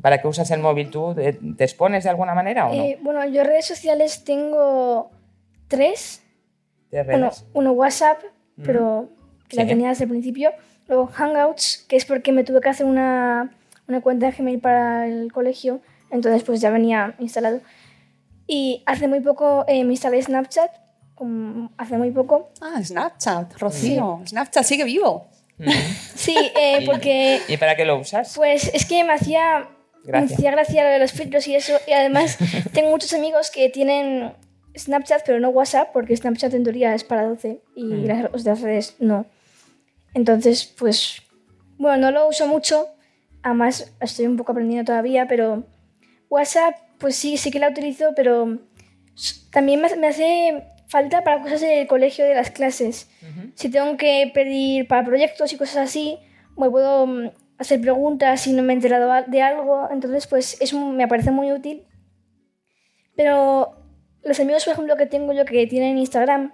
¿Para 0.00 0.20
qué 0.20 0.28
usas 0.28 0.50
el 0.50 0.60
móvil 0.60 0.90
tú? 0.90 1.14
¿Te 1.14 1.64
expones 1.64 2.04
de 2.04 2.10
alguna 2.10 2.34
manera 2.34 2.66
o 2.66 2.74
no? 2.74 2.82
Eh, 2.82 2.98
bueno, 3.02 3.26
yo 3.26 3.44
redes 3.44 3.66
sociales 3.66 4.24
tengo 4.24 5.10
tres. 5.68 6.22
Uno, 7.12 7.30
uno, 7.52 7.72
WhatsApp, 7.72 8.22
mm. 8.56 8.62
pero 8.64 9.08
que 9.48 9.56
sí. 9.56 9.62
la 9.62 9.66
tenía 9.66 9.88
desde 9.88 10.04
el 10.04 10.10
principio. 10.10 10.52
Luego 10.88 11.06
Hangouts, 11.06 11.84
que 11.88 11.96
es 11.96 12.04
porque 12.04 12.32
me 12.32 12.44
tuve 12.44 12.60
que 12.60 12.68
hacer 12.68 12.86
una, 12.86 13.54
una 13.88 14.00
cuenta 14.00 14.26
de 14.26 14.32
Gmail 14.32 14.60
para 14.60 15.06
el 15.06 15.32
colegio, 15.32 15.80
entonces 16.10 16.42
pues 16.42 16.60
ya 16.60 16.70
venía 16.70 17.14
instalado. 17.18 17.60
Y 18.46 18.82
hace 18.86 19.08
muy 19.08 19.20
poco 19.20 19.64
eh, 19.66 19.84
me 19.84 19.92
instalé 19.92 20.22
Snapchat, 20.22 20.70
como 21.14 21.70
hace 21.78 21.96
muy 21.96 22.10
poco. 22.10 22.50
Ah, 22.60 22.82
Snapchat, 22.82 23.56
Rocío. 23.58 24.20
Sí. 24.24 24.30
Snapchat 24.30 24.64
sigue 24.64 24.84
vivo. 24.84 25.26
Mm. 25.58 25.70
sí, 26.14 26.36
eh, 26.60 26.84
porque... 26.84 27.40
¿Y, 27.48 27.54
¿Y 27.54 27.56
para 27.56 27.76
qué 27.76 27.84
lo 27.84 27.98
usas? 27.98 28.34
Pues 28.36 28.70
es 28.74 28.84
que 28.84 29.04
me 29.04 29.14
hacía, 29.14 29.68
Gracias. 30.04 30.30
me 30.30 30.36
hacía 30.36 30.50
gracia 30.50 30.84
lo 30.84 30.90
de 30.90 30.98
los 30.98 31.12
filtros 31.12 31.46
y 31.46 31.54
eso. 31.54 31.74
Y 31.86 31.92
además 31.92 32.38
tengo 32.72 32.90
muchos 32.90 33.12
amigos 33.14 33.50
que 33.50 33.70
tienen 33.70 34.32
Snapchat, 34.76 35.22
pero 35.24 35.40
no 35.40 35.50
WhatsApp, 35.50 35.90
porque 35.92 36.16
Snapchat 36.16 36.52
en 36.54 36.64
teoría 36.64 36.94
es 36.94 37.04
para 37.04 37.24
12 37.24 37.62
y 37.76 37.84
mm. 37.84 38.06
las 38.44 38.60
redes 38.60 38.96
no. 38.98 39.26
Entonces, 40.14 40.64
pues, 40.78 41.22
bueno, 41.78 41.98
no 41.98 42.10
lo 42.10 42.28
uso 42.28 42.46
mucho. 42.46 42.88
Además, 43.42 43.92
estoy 44.00 44.26
un 44.26 44.36
poco 44.36 44.52
aprendiendo 44.52 44.86
todavía, 44.86 45.26
pero 45.28 45.64
WhatsApp, 46.28 46.76
pues 46.98 47.16
sí, 47.16 47.36
sí 47.36 47.50
que 47.50 47.58
la 47.58 47.68
utilizo, 47.68 48.12
pero 48.16 48.58
también 49.50 49.80
me, 49.80 50.06
hace 50.06 50.64
falta 50.88 51.22
para 51.22 51.42
cosas 51.42 51.60
del 51.60 51.86
colegio, 51.86 52.24
de 52.24 52.34
las 52.34 52.50
clases. 52.50 53.10
Uh 53.22 53.26
-huh. 53.26 53.52
Si 53.54 53.68
tengo 53.68 53.96
que 53.96 54.30
pedir 54.32 54.88
para 54.88 55.04
proyectos 55.04 55.52
y 55.52 55.56
cosas 55.56 55.88
así, 55.88 56.18
me 56.56 56.70
puedo 56.70 57.06
mm, 57.06 57.30
hacer 57.58 57.80
preguntas 57.80 58.40
si 58.40 58.52
no 58.52 58.62
me 58.62 58.72
he 58.72 58.76
enterado 58.76 59.10
de 59.26 59.42
algo. 59.42 59.88
Entonces, 59.90 60.26
pues 60.26 60.60
eso 60.60 60.78
me 60.80 61.06
parece 61.06 61.30
muy 61.30 61.52
útil. 61.52 61.84
Pero 63.16 63.83
los 64.24 64.40
amigos, 64.40 64.64
por 64.64 64.72
ejemplo, 64.72 64.96
que 64.96 65.06
tengo 65.06 65.32
yo 65.32 65.44
que 65.44 65.66
tienen 65.66 65.98
Instagram, 65.98 66.52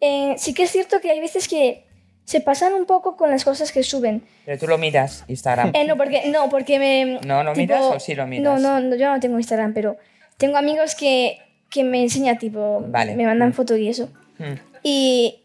eh, 0.00 0.34
sí 0.38 0.54
que 0.54 0.64
es 0.64 0.70
cierto 0.70 1.00
que 1.00 1.10
hay 1.10 1.20
veces 1.20 1.48
que 1.48 1.86
se 2.24 2.40
pasan 2.40 2.72
un 2.72 2.86
poco 2.86 3.16
con 3.16 3.30
las 3.30 3.44
cosas 3.44 3.70
que 3.72 3.82
suben. 3.82 4.22
Pero 4.44 4.58
tú 4.58 4.66
lo 4.66 4.78
miras, 4.78 5.24
Instagram. 5.28 5.72
Eh, 5.74 5.84
no, 5.86 5.96
porque, 5.96 6.28
no, 6.28 6.48
porque 6.48 6.78
me... 6.78 7.20
¿No 7.26 7.42
lo 7.42 7.52
tipo, 7.52 7.74
miras 7.74 7.96
o 7.96 8.00
sí 8.00 8.14
lo 8.14 8.26
miras? 8.26 8.44
No, 8.44 8.58
no, 8.58 8.80
no, 8.80 8.96
yo 8.96 9.12
no 9.12 9.20
tengo 9.20 9.38
Instagram, 9.38 9.74
pero 9.74 9.96
tengo 10.36 10.56
amigos 10.56 10.94
que, 10.94 11.38
que 11.70 11.84
me 11.84 12.02
enseñan, 12.02 12.38
tipo, 12.38 12.84
vale. 12.88 13.14
me 13.14 13.26
mandan 13.26 13.50
mm. 13.50 13.54
fotos 13.54 13.78
y 13.78 13.88
eso. 13.88 14.08
Mm. 14.38 14.54
Y 14.82 15.40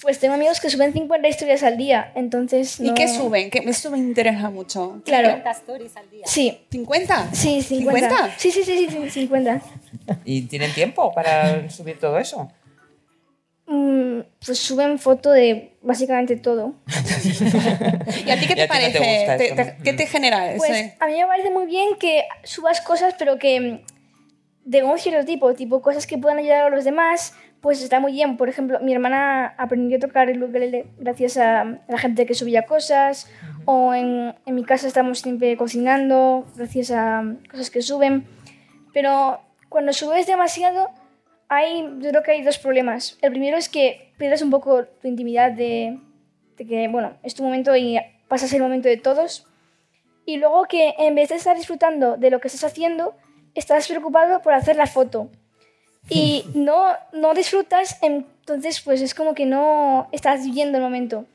pues 0.00 0.18
tengo 0.18 0.34
amigos 0.34 0.60
que 0.60 0.68
suben 0.68 0.92
50 0.92 1.28
historias 1.28 1.62
al 1.62 1.76
día, 1.76 2.12
entonces 2.14 2.80
no... 2.80 2.90
¿Y 2.90 2.94
qué 2.94 3.08
suben? 3.08 3.50
Que 3.50 3.58
eso 3.58 3.90
me 3.90 3.98
interesa 3.98 4.50
mucho. 4.50 5.00
Claro. 5.04 5.28
50 5.28 5.50
stories 5.52 5.96
al 5.96 6.10
día. 6.10 6.26
Sí. 6.26 6.58
¿50? 6.70 7.32
Sí, 7.32 7.62
50. 7.62 8.08
¿50? 8.08 8.30
Sí, 8.36 8.50
sí, 8.50 8.64
sí, 8.64 8.88
sí, 8.90 9.10
50. 9.10 9.62
¿Y 10.24 10.42
tienen 10.42 10.72
tiempo 10.72 11.12
para 11.12 11.68
subir 11.70 11.98
todo 11.98 12.18
eso? 12.18 12.50
Mm, 13.66 14.20
pues 14.44 14.58
suben 14.58 14.98
foto 14.98 15.30
de 15.30 15.76
básicamente 15.82 16.36
todo. 16.36 16.74
¿Y 18.26 18.30
a 18.30 18.38
ti 18.38 18.46
qué 18.46 18.56
te 18.56 18.68
parece? 18.68 19.26
No 19.26 19.36
te 19.36 19.54
¿Te, 19.54 19.64
te, 19.64 19.76
¿Qué 19.82 19.92
te 19.92 20.06
genera? 20.06 20.54
Pues 20.56 20.70
ese? 20.70 20.96
a 20.98 21.06
mí 21.06 21.14
me 21.14 21.26
parece 21.26 21.50
muy 21.50 21.66
bien 21.66 21.96
que 21.98 22.24
subas 22.42 22.80
cosas, 22.80 23.14
pero 23.18 23.38
que 23.38 23.82
de 24.64 24.82
un 24.82 24.98
cierto 24.98 25.24
tipo, 25.24 25.54
tipo 25.54 25.80
cosas 25.80 26.06
que 26.06 26.18
puedan 26.18 26.38
ayudar 26.38 26.64
a 26.64 26.70
los 26.70 26.84
demás, 26.84 27.34
pues 27.60 27.82
está 27.82 28.00
muy 28.00 28.12
bien. 28.12 28.36
Por 28.36 28.48
ejemplo, 28.48 28.80
mi 28.80 28.92
hermana 28.92 29.54
aprendió 29.56 29.96
a 29.96 30.00
tocar 30.00 30.28
el 30.28 30.42
ukelele 30.42 30.86
gracias 30.98 31.36
a 31.36 31.78
la 31.88 31.98
gente 31.98 32.26
que 32.26 32.34
subía 32.34 32.62
cosas, 32.62 33.28
uh 33.42 33.46
-huh. 33.46 33.62
o 33.66 33.94
en, 33.94 34.34
en, 34.44 34.54
mi 34.54 34.64
casa 34.64 34.86
estamos 34.88 35.20
siempre 35.20 35.56
cocinando 35.56 36.46
gracias 36.56 36.90
a 36.90 37.24
cosas 37.50 37.70
que 37.70 37.80
suben. 37.80 38.26
Pero 38.92 39.40
cuando 39.72 39.92
subes 39.92 40.26
demasiado, 40.26 40.90
hay, 41.48 41.82
yo 41.98 42.10
creo 42.10 42.22
que 42.22 42.30
hay 42.32 42.42
dos 42.42 42.58
problemas. 42.58 43.18
El 43.22 43.32
primero 43.32 43.56
es 43.56 43.68
que 43.68 44.12
pierdes 44.18 44.42
un 44.42 44.50
poco 44.50 44.84
tu 44.84 45.08
intimidad 45.08 45.50
de, 45.50 45.98
de 46.56 46.66
que, 46.66 46.88
bueno, 46.88 47.16
es 47.22 47.34
tu 47.34 47.42
momento 47.42 47.74
y 47.74 47.98
pasas 48.28 48.52
el 48.52 48.62
momento 48.62 48.88
de 48.88 48.96
todos. 48.96 49.46
Y 50.24 50.36
luego 50.36 50.64
que 50.64 50.94
en 50.98 51.14
vez 51.14 51.30
de 51.30 51.36
estar 51.36 51.56
disfrutando 51.56 52.16
de 52.16 52.30
lo 52.30 52.40
que 52.40 52.48
estás 52.48 52.64
haciendo, 52.64 53.14
estás 53.54 53.88
preocupado 53.88 54.40
por 54.42 54.52
hacer 54.52 54.76
la 54.76 54.86
foto 54.86 55.30
y 56.08 56.44
no, 56.54 56.84
no 57.12 57.34
disfrutas, 57.34 57.98
entonces 58.02 58.80
pues 58.80 59.00
es 59.00 59.14
como 59.14 59.34
que 59.34 59.46
no 59.46 60.08
estás 60.12 60.44
viviendo 60.44 60.78
el 60.78 60.84
momento. 60.84 61.26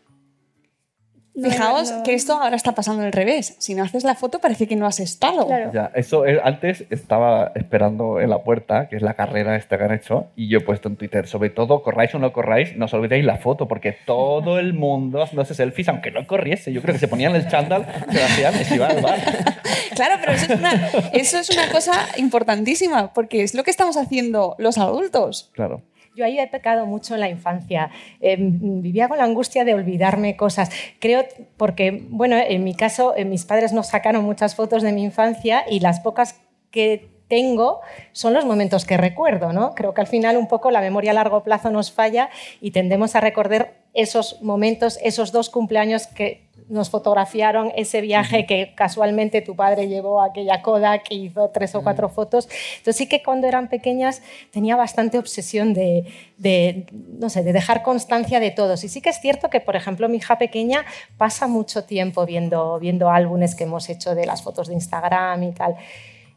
No, 1.37 1.51
Fijaos 1.51 1.91
no, 1.91 1.97
no. 1.97 2.03
que 2.03 2.15
esto 2.15 2.33
ahora 2.33 2.55
está 2.55 2.73
pasando 2.73 3.03
al 3.03 3.11
revés. 3.11 3.55
Si 3.59 3.75
no 3.75 3.83
haces 3.83 4.03
la 4.03 4.15
foto 4.15 4.39
parece 4.39 4.67
que 4.67 4.75
no 4.75 4.87
has 4.87 4.99
estado. 4.99 5.45
Claro. 5.45 5.71
Ya, 5.71 5.91
eso 5.93 6.23
antes 6.43 6.85
estaba 6.89 7.51
esperando 7.53 8.19
en 8.19 8.31
la 8.31 8.39
puerta, 8.39 8.89
que 8.89 8.95
es 8.95 9.03
la 9.03 9.13
carrera 9.13 9.55
esta 9.55 9.77
que 9.77 9.83
han 9.83 9.93
hecho, 9.93 10.29
y 10.35 10.49
yo 10.49 10.57
he 10.57 10.61
puesto 10.61 10.89
en 10.89 10.95
Twitter, 10.95 11.27
sobre 11.27 11.51
todo, 11.51 11.83
corráis 11.83 12.15
o 12.15 12.19
no 12.19 12.33
corráis, 12.33 12.75
no 12.75 12.85
os 12.85 12.93
olvidéis 12.95 13.23
la 13.23 13.37
foto, 13.37 13.67
porque 13.67 13.95
todo 14.07 14.57
el 14.57 14.73
mundo 14.73 15.21
haciéndose 15.21 15.53
selfies, 15.53 15.89
aunque 15.89 16.09
no 16.09 16.25
corriese, 16.25 16.73
yo 16.73 16.81
creo 16.81 16.93
que 16.93 16.99
se 16.99 17.07
ponían 17.07 17.35
el 17.35 17.47
chándal, 17.47 17.85
se 18.09 18.17
lo 18.17 18.25
hacían 18.25 18.55
y 18.59 18.63
se 18.63 18.75
iban 18.75 18.97
al 18.97 19.03
bar. 19.03 19.19
Claro, 19.95 20.15
pero 20.19 20.33
eso 20.33 20.53
es, 20.53 20.59
una, 20.59 20.89
eso 21.13 21.39
es 21.39 21.49
una 21.49 21.69
cosa 21.69 21.93
importantísima, 22.17 23.13
porque 23.13 23.41
es 23.41 23.55
lo 23.55 23.63
que 23.63 23.71
estamos 23.71 23.97
haciendo 23.97 24.55
los 24.59 24.77
adultos. 24.77 25.49
Claro. 25.53 25.81
Yo 26.17 26.25
ahí 26.25 26.39
he 26.39 26.47
pecado 26.47 26.87
mucho 26.87 27.13
en 27.13 27.19
la 27.19 27.29
infancia. 27.29 27.91
Eh, 28.21 28.37
vivía 28.39 29.07
con 29.07 29.19
la 29.19 29.23
angustia 29.23 29.63
de 29.63 29.75
olvidarme 29.75 30.35
cosas. 30.35 30.71
Creo, 30.97 31.23
porque, 31.57 32.07
bueno, 32.09 32.35
en 32.37 32.63
mi 32.63 32.73
caso, 32.73 33.15
eh, 33.15 33.23
mis 33.23 33.45
padres 33.45 33.71
nos 33.71 33.89
sacaron 33.89 34.25
muchas 34.25 34.55
fotos 34.55 34.81
de 34.81 34.93
mi 34.93 35.03
infancia 35.03 35.63
y 35.69 35.79
las 35.79 35.99
pocas 35.99 36.41
que 36.71 37.07
tengo 37.27 37.81
son 38.13 38.33
los 38.33 38.45
momentos 38.45 38.83
que 38.83 38.97
recuerdo, 38.97 39.53
¿no? 39.53 39.75
Creo 39.75 39.93
que 39.93 40.01
al 40.01 40.07
final 40.07 40.37
un 40.37 40.47
poco 40.47 40.71
la 40.71 40.81
memoria 40.81 41.11
a 41.11 41.13
largo 41.13 41.43
plazo 41.43 41.69
nos 41.69 41.91
falla 41.91 42.31
y 42.61 42.71
tendemos 42.71 43.15
a 43.15 43.19
recordar 43.19 43.75
esos 43.93 44.41
momentos, 44.41 44.97
esos 45.03 45.31
dos 45.31 45.51
cumpleaños 45.51 46.07
que 46.07 46.46
nos 46.69 46.89
fotografiaron, 46.89 47.71
ese 47.75 48.01
viaje 48.01 48.45
que 48.45 48.73
casualmente 48.75 49.41
tu 49.41 49.55
padre 49.55 49.87
llevó 49.87 50.21
a 50.21 50.27
aquella 50.27 50.61
Kodak 50.61 51.11
y 51.11 51.25
hizo 51.25 51.49
tres 51.49 51.73
o 51.75 51.81
cuatro 51.81 52.09
fotos. 52.09 52.49
Entonces 52.77 52.97
sí 52.97 53.07
que 53.07 53.23
cuando 53.23 53.47
eran 53.47 53.69
pequeñas 53.69 54.21
tenía 54.51 54.75
bastante 54.75 55.17
obsesión 55.17 55.73
de, 55.73 56.05
de, 56.37 56.85
no 56.91 57.29
sé, 57.29 57.43
de 57.43 57.53
dejar 57.53 57.83
constancia 57.83 58.39
de 58.39 58.51
todos. 58.51 58.83
Y 58.83 58.89
sí 58.89 59.01
que 59.01 59.09
es 59.09 59.21
cierto 59.21 59.49
que, 59.49 59.61
por 59.61 59.75
ejemplo, 59.75 60.09
mi 60.09 60.17
hija 60.17 60.37
pequeña 60.37 60.85
pasa 61.17 61.47
mucho 61.47 61.85
tiempo 61.85 62.25
viendo, 62.25 62.79
viendo 62.79 63.09
álbumes 63.09 63.55
que 63.55 63.63
hemos 63.63 63.89
hecho 63.89 64.13
de 64.13 64.25
las 64.25 64.41
fotos 64.41 64.67
de 64.67 64.73
Instagram 64.73 65.43
y 65.43 65.51
tal. 65.53 65.75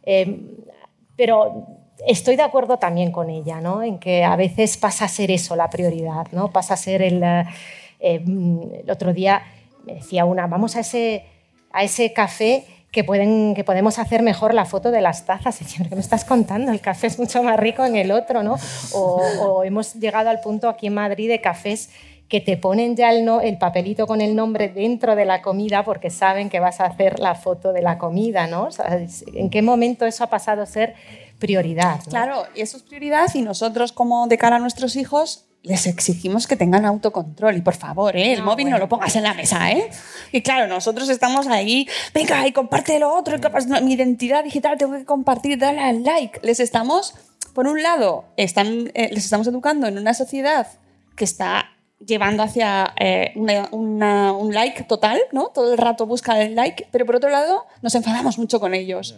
Eh, 0.05 0.41
pero 1.17 1.67
estoy 2.07 2.37
de 2.37 2.43
acuerdo 2.43 2.79
también 2.79 3.11
con 3.11 3.31
ella, 3.31 3.61
¿no? 3.61 3.83
En 3.83 3.99
que 3.99 4.25
a 4.25 4.37
veces 4.37 4.77
pasa 4.77 5.07
a 5.07 5.09
ser 5.09 5.31
eso 5.31 5.57
la 5.57 5.69
prioridad, 5.69 6.29
¿no? 6.33 6.53
Pasa 6.53 6.75
a 6.75 6.77
ser 6.77 7.03
el... 7.03 7.23
eh, 7.23 7.45
eh, 8.01 8.25
el 8.83 8.91
otro 8.91 9.13
día 9.13 9.43
me 9.85 9.95
decía 9.95 10.25
una, 10.25 10.47
vamos 10.47 10.77
a 10.77 10.81
ese, 10.81 11.25
a 11.73 11.83
ese 11.85 12.13
café 12.13 12.65
que, 12.93 13.05
pueden, 13.05 13.55
que 13.55 13.63
podemos 13.65 13.99
hacer 13.99 14.23
mejor 14.23 14.53
la 14.55 14.65
foto 14.65 14.91
de 14.91 15.01
las 15.01 15.25
tazas. 15.27 15.61
Y 15.63 15.65
yo, 15.65 15.89
¿qué 15.89 15.95
me 15.95 16.01
estás 16.01 16.25
contando? 16.25 16.73
El 16.73 16.81
café 16.81 17.07
es 17.07 17.19
mucho 17.19 17.43
más 17.43 17.59
rico 17.59 17.85
en 17.85 17.97
el 17.97 18.11
otro, 18.11 18.43
¿no? 18.43 18.57
O, 18.95 19.63
hemos 19.65 19.95
llegado 19.95 20.29
al 20.31 20.41
punto 20.41 20.69
aquí 20.69 20.89
en 20.89 20.95
Madrid 20.95 21.29
de 21.29 21.41
cafés 21.41 21.91
que 22.29 22.41
te 22.41 22.57
ponen 22.57 22.95
ya 22.95 23.11
el, 23.11 23.25
no- 23.25 23.41
el 23.41 23.59
papelito 23.59 24.07
con 24.07 24.21
el 24.21 24.37
nombre 24.37 24.69
dentro 24.69 25.17
de 25.17 25.25
la 25.25 25.43
comida 25.43 25.83
porque 25.85 26.11
saben 26.11 26.49
que 26.49 26.61
vas 26.61 26.81
a 26.81 26.87
hacer 26.87 27.19
la 27.19 27.35
foto 27.35 27.73
de 27.73 27.83
la 27.83 27.99
comida, 27.99 28.47
¿no? 28.47 28.69
¿En 29.35 29.51
qué 29.51 29.63
momento 29.63 30.07
eso 30.07 30.23
ha 30.25 30.29
pasado 30.29 30.63
a 30.63 30.67
ser 30.67 30.95
prioridad? 31.41 31.99
Claro, 32.09 32.45
y 32.55 32.61
eso 32.61 32.77
es 32.77 32.83
prioridad 32.85 33.29
y 33.35 33.43
nosotros 33.43 33.93
como 33.93 34.29
de 34.29 34.39
cara 34.39 34.57
a 34.57 34.59
nuestros 34.61 34.95
hijos 34.95 35.47
les 35.63 35.87
exigimos 35.87 36.47
que 36.47 36.57
tengan 36.57 36.87
autocontrol 36.87 37.57
y 37.57 37.61
por 37.61 37.75
favor, 37.75 38.17
¿eh? 38.17 38.33
el 38.33 38.39
No, 38.41 38.47
móvil 38.47 38.67
no 38.67 38.71
bueno. 38.73 38.85
lo 38.85 38.89
pongas 38.89 39.15
en 39.17 39.25
la 39.25 39.35
mesa, 39.35 39.71
¿eh? 39.73 39.91
Y 40.33 40.41
claro, 40.43 40.67
nosotros 40.67 41.09
estamos 41.11 41.47
ahí, 41.49 41.87
venga, 42.15 42.47
y 42.47 42.53
comparte 42.53 42.99
lo 42.99 43.15
otro, 43.15 43.37
y 43.37 43.41
capaz, 43.41 43.67
no, 43.67 43.81
mi 43.83 43.93
identidad 43.93 44.43
digital 44.43 44.79
tengo 44.79 44.95
que 44.97 45.05
compartir, 45.05 45.59
dale 45.59 45.81
al 45.81 46.03
like. 46.03 46.41
Les 46.43 46.61
estamos, 46.61 47.15
por 47.53 47.67
un 47.67 47.83
lado, 47.83 48.25
están, 48.39 48.91
eh, 48.95 49.11
les 49.13 49.25
estamos 49.25 49.47
educando 49.49 49.87
en 49.87 49.99
una 49.99 50.15
sociedad 50.15 50.67
que 51.15 51.25
está 51.25 51.67
llevando 52.07 52.43
hacia 52.43 52.95
eh, 52.99 53.33
una- 53.37 53.69
una- 53.73 54.33
un 54.33 54.55
like 54.55 54.85
total, 54.85 55.21
¿no? 55.33 55.49
Todo 55.49 55.73
el 55.73 55.79
rato 55.79 56.07
busca 56.07 56.41
el 56.41 56.55
like, 56.55 56.87
pero 56.91 57.05
por 57.05 57.17
otro 57.17 57.29
lado 57.29 57.67
nos 57.83 57.95
enfadamos 57.95 58.39
mucho 58.39 58.61
con 58.61 58.73
ellos, 58.73 59.17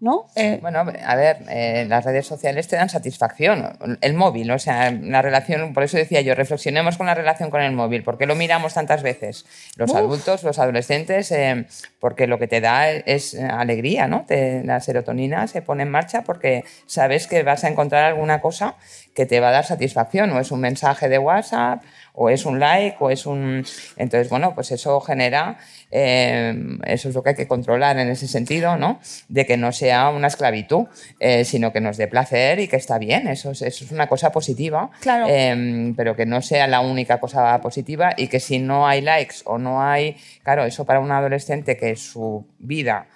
¿no? 0.00 0.26
Eh, 0.36 0.58
Bueno, 0.60 0.80
a 0.80 1.14
ver, 1.16 1.38
eh, 1.48 1.86
las 1.88 2.04
redes 2.04 2.26
sociales 2.26 2.68
te 2.68 2.76
dan 2.76 2.88
satisfacción. 2.88 3.78
El 4.00 4.14
móvil, 4.14 4.50
o 4.50 4.58
sea, 4.58 4.90
la 4.90 5.22
relación, 5.22 5.72
por 5.72 5.82
eso 5.82 5.96
decía 5.96 6.20
yo, 6.20 6.34
reflexionemos 6.34 6.96
con 6.98 7.06
la 7.06 7.14
relación 7.14 7.50
con 7.50 7.62
el 7.62 7.72
móvil. 7.72 8.02
¿Por 8.02 8.18
qué 8.18 8.26
lo 8.26 8.34
miramos 8.34 8.74
tantas 8.74 9.02
veces? 9.02 9.46
Los 9.76 9.94
adultos, 9.94 10.42
los 10.42 10.58
adolescentes, 10.58 11.30
eh, 11.32 11.66
porque 12.00 12.26
lo 12.26 12.38
que 12.38 12.48
te 12.48 12.60
da 12.60 12.90
es 12.90 13.34
alegría, 13.34 14.06
¿no? 14.06 14.24
Te- 14.26 14.62
la 14.64 14.80
serotonina 14.80 15.46
se 15.46 15.62
pone 15.62 15.84
en 15.84 15.90
marcha 15.90 16.22
porque 16.22 16.64
sabes 16.86 17.26
que 17.26 17.42
vas 17.42 17.64
a 17.64 17.68
encontrar 17.68 18.04
alguna 18.04 18.40
cosa 18.40 18.74
que 19.14 19.26
te 19.26 19.40
va 19.40 19.48
a 19.48 19.52
dar 19.52 19.64
satisfacción, 19.64 20.30
o 20.32 20.40
es 20.40 20.50
un 20.50 20.60
mensaje 20.60 21.08
de 21.08 21.18
WhatsApp, 21.18 21.82
o 22.16 22.30
es 22.30 22.46
un 22.46 22.60
like, 22.60 22.96
o 23.00 23.10
es 23.10 23.26
un... 23.26 23.64
Entonces, 23.96 24.28
bueno, 24.30 24.54
pues 24.54 24.70
eso 24.70 25.00
genera, 25.00 25.58
eh, 25.90 26.54
eso 26.86 27.08
es 27.08 27.14
lo 27.14 27.22
que 27.24 27.30
hay 27.30 27.34
que 27.34 27.48
controlar 27.48 27.98
en 27.98 28.08
ese 28.08 28.28
sentido, 28.28 28.76
¿no? 28.76 29.00
De 29.28 29.44
que 29.46 29.56
no 29.56 29.72
sea 29.72 30.10
una 30.10 30.28
esclavitud, 30.28 30.86
eh, 31.18 31.44
sino 31.44 31.72
que 31.72 31.80
nos 31.80 31.96
dé 31.96 32.06
placer 32.06 32.60
y 32.60 32.68
que 32.68 32.76
está 32.76 32.98
bien, 32.98 33.26
eso 33.26 33.50
es, 33.50 33.62
eso 33.62 33.84
es 33.84 33.90
una 33.90 34.06
cosa 34.06 34.30
positiva, 34.30 34.90
Claro. 35.00 35.26
eh, 35.28 35.92
pero 35.96 36.14
que 36.14 36.24
no 36.24 36.40
sea 36.40 36.68
la 36.68 36.80
única 36.80 37.18
cosa 37.18 37.60
positiva 37.60 38.14
y 38.16 38.28
que 38.28 38.38
si 38.38 38.60
no 38.60 38.86
hay 38.86 39.00
likes 39.00 39.36
o 39.44 39.58
no 39.58 39.82
hay... 39.82 40.16
Claro, 40.44 40.64
eso 40.64 40.84
para 40.84 41.00
un 41.00 41.10
adolescente 41.10 41.76
que 41.76 41.96
su 41.96 42.46
vida... 42.60 43.06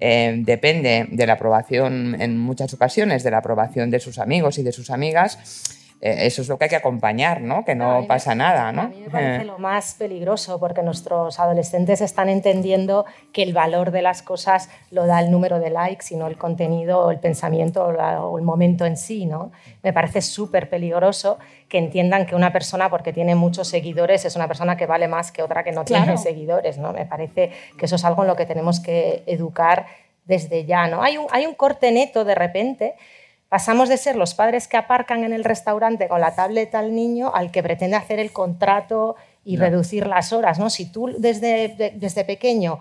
eh, 0.00 0.34
depende 0.38 1.06
de 1.10 1.26
la 1.26 1.34
aprobación, 1.34 2.16
en 2.20 2.38
muchas 2.38 2.72
ocasiones, 2.72 3.22
de 3.22 3.30
la 3.30 3.38
aprobación 3.38 3.90
de 3.90 4.00
sus 4.00 4.18
amigos 4.18 4.58
y 4.58 4.62
de 4.62 4.72
sus 4.72 4.90
amigas, 4.90 5.38
eso 6.00 6.42
es 6.42 6.48
lo 6.48 6.58
que 6.58 6.64
hay 6.64 6.70
que 6.70 6.76
acompañar, 6.76 7.40
¿no? 7.40 7.64
Que 7.64 7.74
no 7.74 8.04
pasa 8.06 8.34
nada, 8.34 8.72
¿no? 8.72 8.82
A 8.82 8.88
mí 8.88 9.00
me 9.00 9.08
parece 9.10 9.42
Eh. 9.42 9.44
lo 9.46 9.58
más 9.58 9.94
peligroso 9.94 10.60
porque 10.60 10.82
nuestros 10.82 11.40
adolescentes 11.40 12.00
están 12.02 12.28
entendiendo 12.28 13.06
que 13.32 13.42
el 13.42 13.54
valor 13.54 13.90
de 13.90 14.02
las 14.02 14.20
cosas 14.22 14.68
lo 14.90 15.06
da 15.06 15.20
el 15.20 15.30
número 15.30 15.60
de 15.60 15.70
likes 15.70 16.06
y 16.10 16.16
no 16.16 16.26
el 16.26 16.36
contenido 16.36 16.98
o 17.00 17.10
el 17.10 17.18
pensamiento 17.20 17.84
o, 17.86 18.38
el 18.38 18.44
momento 18.44 18.84
en 18.84 18.96
sí. 18.98 19.24
¿no? 19.24 19.50
Me 19.82 19.92
parece 19.94 20.20
súper 20.20 20.68
peligroso 20.68 21.38
que 21.68 21.78
entiendan 21.78 22.26
que 22.26 22.34
una 22.34 22.52
persona 22.52 22.90
porque 22.90 23.12
tiene 23.14 23.34
muchos 23.34 23.68
seguidores 23.68 24.24
es 24.26 24.36
una 24.36 24.46
persona 24.46 24.76
que 24.76 24.84
vale 24.86 25.08
más 25.08 25.32
que 25.32 25.42
otra 25.42 25.64
que 25.64 25.72
no 25.72 25.84
Claro. 25.84 26.04
tiene 26.04 26.18
seguidores. 26.18 26.76
¿no? 26.76 26.92
Me 26.92 27.06
parece 27.06 27.50
que 27.78 27.86
eso 27.86 27.96
es 27.96 28.04
algo 28.04 28.22
en 28.22 28.28
lo 28.28 28.36
que 28.36 28.44
tenemos 28.44 28.78
que 28.80 29.22
educar 29.26 29.86
desde 30.26 30.64
ya. 30.66 30.86
¿no? 30.86 31.02
Hay, 31.02 31.16
un, 31.16 31.26
hay 31.30 31.46
un 31.46 31.54
corte 31.54 31.90
neto 31.92 32.24
de 32.24 32.34
repente 32.34 32.94
Pasamos 33.54 33.88
de 33.88 33.98
ser 33.98 34.16
los 34.16 34.34
padres 34.34 34.66
que 34.66 34.76
aparcan 34.76 35.22
en 35.22 35.32
el 35.32 35.44
restaurante 35.44 36.08
con 36.08 36.20
la 36.20 36.34
tableta 36.34 36.80
al 36.80 36.92
niño 36.92 37.30
al 37.32 37.52
que 37.52 37.62
pretende 37.62 37.94
hacer 37.94 38.18
el 38.18 38.32
contrato 38.32 39.14
y 39.44 39.58
reducir 39.58 40.08
las 40.08 40.32
horas. 40.32 40.58
¿no? 40.58 40.70
Si 40.70 40.86
tú 40.86 41.14
desde, 41.18 41.68
de- 41.68 41.92
desde 41.94 42.24
pequeño 42.24 42.80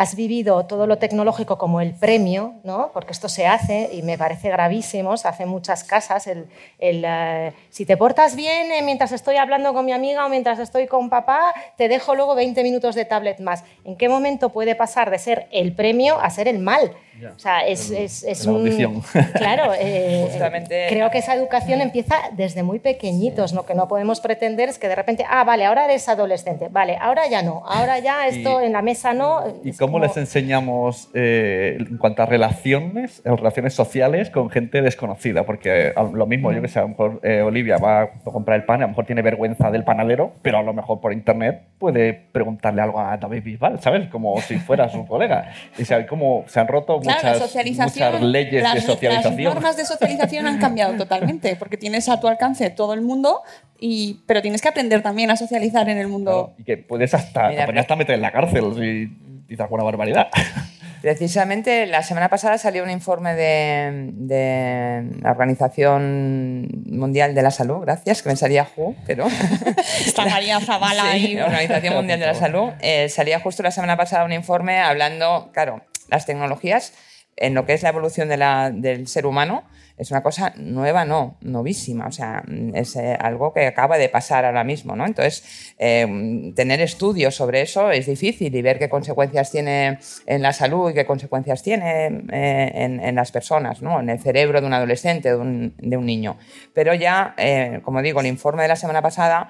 has 0.00 0.14
vivido 0.16 0.64
todo 0.64 0.86
lo 0.86 0.96
tecnológico 0.96 1.58
como 1.58 1.82
el 1.82 1.92
premio, 1.92 2.54
¿no? 2.64 2.90
porque 2.94 3.12
esto 3.12 3.28
se 3.28 3.46
hace 3.46 3.90
y 3.92 4.00
me 4.00 4.16
parece 4.16 4.48
gravísimo, 4.48 5.18
se 5.18 5.28
hace 5.28 5.42
en 5.42 5.50
muchas 5.50 5.84
casas, 5.84 6.26
el, 6.26 6.46
el, 6.78 7.04
eh, 7.06 7.52
si 7.68 7.84
te 7.84 7.98
portas 7.98 8.34
bien 8.34 8.72
eh, 8.72 8.80
mientras 8.82 9.12
estoy 9.12 9.36
hablando 9.36 9.74
con 9.74 9.84
mi 9.84 9.92
amiga 9.92 10.24
o 10.24 10.30
mientras 10.30 10.58
estoy 10.58 10.86
con 10.86 11.10
papá, 11.10 11.52
te 11.76 11.88
dejo 11.88 12.14
luego 12.14 12.34
20 12.34 12.62
minutos 12.62 12.94
de 12.94 13.04
tablet 13.04 13.40
más. 13.40 13.62
¿En 13.84 13.94
qué 13.96 14.08
momento 14.08 14.48
puede 14.48 14.74
pasar 14.74 15.10
de 15.10 15.18
ser 15.18 15.48
el 15.52 15.74
premio 15.74 16.18
a 16.18 16.30
ser 16.30 16.48
el 16.48 16.60
mal? 16.60 16.92
Ya. 17.20 17.32
O 17.36 17.38
sea, 17.38 17.66
es, 17.66 17.90
El- 17.90 17.96
es, 17.98 18.22
es 18.22 18.46
la 18.46 18.52
un... 18.52 18.62
maldición. 18.62 19.02
Claro, 19.34 19.74
eh, 19.78 20.28
Justamente- 20.30 20.86
creo 20.88 21.10
que 21.10 21.18
esa 21.18 21.34
educación 21.34 21.82
empieza 21.82 22.16
desde 22.32 22.62
muy 22.62 22.78
pequeñitos. 22.78 23.52
Lo 23.52 23.66
que 23.66 23.74
no 23.74 23.86
podemos 23.88 24.20
pretender 24.20 24.70
es 24.70 24.78
que 24.78 24.88
de 24.88 24.94
repente, 24.94 25.26
ah, 25.28 25.44
vale, 25.44 25.66
ahora 25.66 25.84
eres 25.84 26.08
adolescente, 26.08 26.68
vale, 26.70 26.96
ahora 26.98 27.26
ya 27.28 27.42
no, 27.42 27.62
ahora 27.66 27.98
ya 27.98 28.26
esto 28.26 28.62
Y- 28.62 28.64
en 28.64 28.72
la 28.72 28.80
mesa 28.80 29.12
no. 29.12 29.42
¿Y 29.62 29.68
Es 29.70 29.78
cómo 29.90 30.04
les 30.04 30.16
enseñamos 30.16 31.08
eh, 31.14 31.76
en 31.78 31.98
cuanto 31.98 32.22
a 32.22 32.26
relaciones, 32.26 33.22
relaciones 33.24 33.74
sociales 33.74 34.30
con 34.30 34.48
gente 34.50 34.82
desconocida? 34.82 35.44
Porque 35.44 35.88
eh, 35.88 35.94
lo 36.14 36.26
mismo, 36.26 36.52
yo 36.52 36.62
que 36.62 36.68
sé, 36.68 36.78
a 36.78 36.82
lo 36.82 36.88
mejor 36.88 37.20
eh, 37.24 37.42
Olivia 37.42 37.78
va 37.78 38.02
a 38.02 38.10
comprar 38.24 38.60
el 38.60 38.64
pan, 38.64 38.82
a 38.82 38.84
lo 38.84 38.88
mejor 38.90 39.06
tiene 39.06 39.22
vergüenza 39.22 39.70
del 39.70 39.82
panadero, 39.82 40.34
pero 40.42 40.58
a 40.58 40.62
lo 40.62 40.72
mejor 40.72 41.00
por 41.00 41.12
internet 41.12 41.62
puede 41.78 42.12
preguntarle 42.12 42.82
algo 42.82 43.00
a 43.00 43.16
David 43.16 43.42
Bisbal, 43.42 43.80
¿sabes? 43.80 44.08
Como 44.08 44.40
si 44.42 44.58
fuera 44.58 44.88
su 44.88 45.06
colega. 45.06 45.52
Y 45.76 45.84
se, 45.84 46.06
como 46.06 46.44
se 46.46 46.60
han 46.60 46.68
roto 46.68 47.00
Claro, 47.00 47.18
muchas, 47.18 47.38
socialización, 47.38 48.12
muchas 48.12 48.22
leyes 48.22 48.62
las, 48.62 48.74
de 48.74 48.80
socialización. 48.82 49.44
Las 49.44 49.54
normas 49.54 49.76
de 49.76 49.84
socialización 49.84 50.46
han 50.46 50.58
cambiado 50.58 50.94
totalmente, 50.94 51.56
porque 51.56 51.76
tienes 51.76 52.08
a 52.08 52.20
tu 52.20 52.28
alcance 52.28 52.70
todo 52.70 52.94
el 52.94 53.00
mundo, 53.00 53.42
y, 53.80 54.20
pero 54.26 54.42
tienes 54.42 54.60
que 54.60 54.68
aprender 54.68 55.02
también 55.02 55.30
a 55.30 55.36
socializar 55.36 55.88
en 55.88 55.98
el 55.98 56.06
mundo. 56.06 56.30
Claro, 56.30 56.54
y 56.58 56.64
que 56.64 56.76
puedes 56.76 57.14
hasta, 57.14 57.48
Mira, 57.48 57.66
hasta 57.80 57.96
meter 57.96 58.14
en 58.14 58.22
la 58.22 58.30
cárcel 58.30 58.74
si 58.74 59.29
dices 59.50 59.60
alguna 59.64 59.84
barbaridad. 59.84 60.28
Precisamente 61.02 61.86
la 61.86 62.02
semana 62.02 62.28
pasada 62.28 62.58
salió 62.58 62.84
un 62.84 62.90
informe 62.90 63.34
de, 63.34 64.10
de 64.12 65.02
la 65.22 65.30
Organización 65.30 66.68
Mundial 66.86 67.34
de 67.34 67.42
la 67.42 67.50
Salud, 67.50 67.80
gracias, 67.80 68.22
que 68.22 68.28
me 68.28 68.36
salía 68.36 68.68
WHO, 68.76 68.94
pero... 69.06 69.26
Está 70.06 70.26
María 70.26 70.60
Zavala 70.60 71.02
Sí, 71.04 71.08
ahí. 71.08 71.34
la 71.34 71.46
Organización 71.46 71.94
Mundial 71.94 72.20
de 72.20 72.26
la 72.26 72.34
Salud. 72.34 72.70
eh, 72.80 73.08
salía 73.08 73.40
justo 73.40 73.62
la 73.62 73.70
semana 73.70 73.96
pasada 73.96 74.24
un 74.24 74.32
informe 74.32 74.78
hablando, 74.78 75.50
claro, 75.54 75.80
las 76.08 76.26
tecnologías 76.26 76.92
en 77.36 77.54
lo 77.54 77.64
que 77.64 77.72
es 77.72 77.82
la 77.82 77.88
evolución 77.88 78.28
de 78.28 78.36
la- 78.36 78.70
del 78.70 79.06
ser 79.08 79.24
humano 79.24 79.64
Es 80.00 80.10
una 80.10 80.22
cosa 80.22 80.54
nueva, 80.56 81.04
no, 81.04 81.36
novísima, 81.42 82.06
o 82.06 82.10
sea, 82.10 82.42
es 82.72 82.96
eh, 82.96 83.18
algo 83.20 83.52
que 83.52 83.66
acaba 83.66 83.98
de 83.98 84.08
pasar 84.08 84.46
ahora 84.46 84.64
mismo, 84.64 84.96
¿no? 84.96 85.04
Entonces, 85.04 85.74
eh, 85.78 86.52
tener 86.56 86.80
estudios 86.80 87.34
sobre 87.34 87.60
eso 87.60 87.90
es 87.90 88.06
difícil 88.06 88.54
y 88.54 88.62
ver 88.62 88.78
qué 88.78 88.88
consecuencias 88.88 89.50
tiene 89.50 89.98
en 90.24 90.40
la 90.40 90.54
salud 90.54 90.90
y 90.90 90.94
qué 90.94 91.04
consecuencias 91.04 91.62
tiene 91.62 92.24
eh, 92.32 92.98
en, 93.02 93.14
las 93.14 93.30
personas, 93.30 93.82
¿no? 93.82 94.00
En 94.00 94.08
el 94.08 94.18
cerebro 94.18 94.62
de 94.62 94.66
un 94.68 94.72
adolescente, 94.72 95.28
de 95.28 95.36
un, 95.36 96.06
niño. 96.06 96.38
Pero 96.72 96.94
ya, 96.94 97.34
como 97.82 98.00
digo, 98.00 98.20
el 98.20 98.26
informe 98.26 98.62
de 98.62 98.68
la 98.68 98.76
semana 98.76 99.02
pasada 99.02 99.48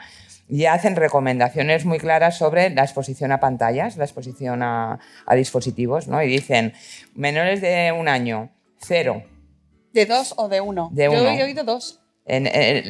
ya 0.49 0.73
hacen 0.73 0.97
recomendaciones 0.97 1.85
muy 1.85 1.99
claras 1.99 2.37
sobre 2.37 2.71
la 2.71 2.83
exposición 2.83 3.31
a 3.31 3.39
pantallas, 3.39 3.97
la 3.97 4.05
exposición 4.05 4.65
a, 4.65 4.99
a 5.27 5.35
dispositivos, 5.37 6.09
¿no? 6.09 6.21
Y 6.25 6.27
dicen, 6.27 6.73
menores 7.15 7.61
de 7.61 7.93
un 7.97 8.09
año, 8.09 8.51
cero. 8.81 9.23
¿De 9.93 10.07
dos 10.07 10.35
o 10.37 10.49
de 10.49 10.61
uno? 10.61 10.89
De 10.93 11.05
Yo 11.05 11.13
uno. 11.13 11.29
he 11.31 11.43
oído 11.43 11.65
dos. 11.65 12.01
En- 12.27 12.47
eh, 12.47 12.51
eh, 12.55 12.83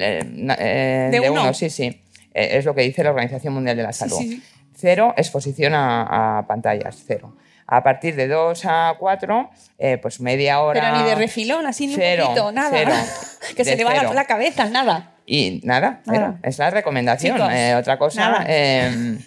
eh, 0.59 1.09
¿De 1.11 1.21
de 1.21 1.31
uno? 1.31 1.43
uno, 1.43 1.55
sí, 1.55 1.71
sí. 1.71 2.03
Eh, 2.35 2.59
es 2.59 2.65
lo 2.65 2.75
que 2.75 2.83
dice 2.83 3.03
la 3.03 3.11
Organización 3.11 3.55
Mundial 3.55 3.77
de 3.77 3.83
la 3.83 3.93
Salud. 3.93 4.17
sí, 4.19 4.29
sí. 4.37 4.43
Cero 4.75 5.13
exposición 5.17 5.75
a, 5.75 6.39
a 6.39 6.47
pantallas, 6.47 7.03
cero. 7.07 7.37
A 7.67 7.83
partir 7.83 8.17
de 8.17 8.27
2 8.29 8.63
a 8.65 8.95
4, 8.99 9.51
pues 10.03 10.21
media 10.21 10.61
hora. 10.61 10.81
Pero 10.81 10.97
ni 10.99 11.05
de 11.09 11.15
refilón, 11.15 11.67
así 11.67 11.87
ni 11.87 11.95
Cero, 11.95 12.23
un 12.23 12.29
poquito, 12.35 12.53
nada. 12.53 12.71
cero. 12.73 12.93
que 13.57 13.65
se 13.65 13.77
le 13.77 13.85
va 13.85 13.93
la, 13.95 14.01
cero. 14.01 14.13
la 14.15 14.25
cabeza, 14.25 14.65
nada. 14.71 15.13
Y 15.27 15.61
nada, 15.65 16.01
Nada. 16.07 16.39
es 16.43 16.59
la 16.59 16.71
recomendación. 16.71 17.37
Chicos, 17.37 17.53
Eh, 17.53 17.75
otra 17.77 17.97
cosa. 17.99 18.45
eh, 18.49 19.19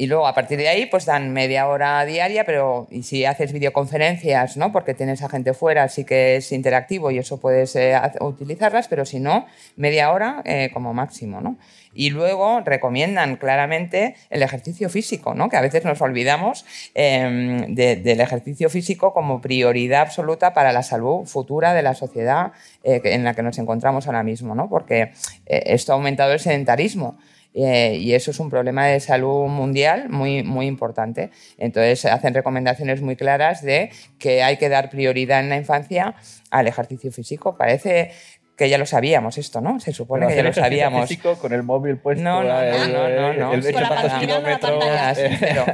y 0.00 0.06
luego 0.06 0.26
a 0.26 0.32
partir 0.34 0.56
de 0.56 0.66
ahí, 0.68 0.86
pues 0.86 1.04
dan 1.04 1.30
media 1.34 1.68
hora 1.68 2.02
diaria, 2.06 2.44
pero 2.44 2.88
si 3.02 3.26
haces 3.26 3.52
videoconferencias, 3.52 4.56
¿no? 4.56 4.72
Porque 4.72 4.94
tienes 4.94 5.22
a 5.22 5.28
gente 5.28 5.52
fuera, 5.52 5.88
sí 5.88 6.04
que 6.04 6.36
es 6.36 6.52
interactivo 6.52 7.10
y 7.10 7.18
eso 7.18 7.38
puedes 7.38 7.76
eh, 7.76 7.94
utilizarlas, 8.20 8.88
pero 8.88 9.04
si 9.04 9.20
no, 9.20 9.44
media 9.76 10.10
hora 10.10 10.40
eh, 10.46 10.70
como 10.72 10.94
máximo, 10.94 11.42
¿no? 11.42 11.58
Y 11.92 12.10
luego 12.10 12.60
recomiendan 12.60 13.36
claramente 13.36 14.14
el 14.30 14.42
ejercicio 14.42 14.88
físico, 14.88 15.34
¿no? 15.34 15.50
Que 15.50 15.56
a 15.58 15.60
veces 15.60 15.84
nos 15.84 16.00
olvidamos 16.00 16.64
de- 16.94 18.00
del 18.02 18.20
ejercicio 18.20 18.70
físico 18.70 19.12
como 19.12 19.40
prioridad 19.40 20.02
absoluta 20.02 20.54
para 20.54 20.72
la 20.72 20.82
salud 20.82 21.26
futura 21.26 21.74
de 21.74 21.82
la 21.82 21.94
sociedad 21.94 22.52
eh, 22.84 23.00
en 23.04 23.24
la 23.24 23.34
que 23.34 23.42
nos 23.42 23.58
encontramos 23.58 24.06
ahora 24.06 24.22
mismo, 24.22 24.54
¿no? 24.54 24.68
Porque 24.70 25.12
esto 25.46 25.92
ha 25.92 25.96
aumentado 25.96 26.32
el 26.32 26.40
sedentarismo. 26.40 27.18
Eh, 27.54 27.96
y 28.00 28.14
eso 28.14 28.30
es 28.30 28.38
un 28.38 28.48
problema 28.48 28.86
de 28.86 29.00
salud 29.00 29.48
mundial 29.48 30.08
muy, 30.08 30.42
muy 30.42 30.66
importante. 30.66 31.30
Entonces, 31.58 32.04
hacen 32.04 32.34
recomendaciones 32.34 33.02
muy 33.02 33.16
claras 33.16 33.62
de 33.62 33.90
que 34.18 34.42
hay 34.42 34.56
que 34.56 34.68
dar 34.68 34.90
prioridad 34.90 35.40
en 35.40 35.48
la 35.48 35.56
infancia 35.56 36.14
al 36.50 36.68
ejercicio 36.68 37.10
físico. 37.10 37.56
Parece 37.56 38.12
que 38.60 38.68
ya 38.68 38.76
lo 38.76 38.84
sabíamos 38.84 39.38
esto, 39.38 39.62
¿no? 39.62 39.80
Se 39.80 39.90
supone 39.92 40.26
que 40.26 40.36
ya 40.36 40.42
lo 40.42 40.52
sabíamos. 40.52 41.08
físico 41.08 41.34
con 41.36 41.52
el 41.54 41.62
móvil 41.62 41.96
puesto. 41.96 42.22
No, 42.22 42.42
no, 42.44 42.60
no, 42.62 43.08
no, 43.08 43.32
no, 43.32 43.54
el 43.54 43.66
hecho 43.66 43.78
tantos 43.80 44.02
no 44.04 44.08
la 44.08 44.20
kilómetros. 44.20 44.70
pantalla. 44.84 45.14
Sí, 45.14 45.22
eh, 45.22 45.36
pero, 45.40 45.64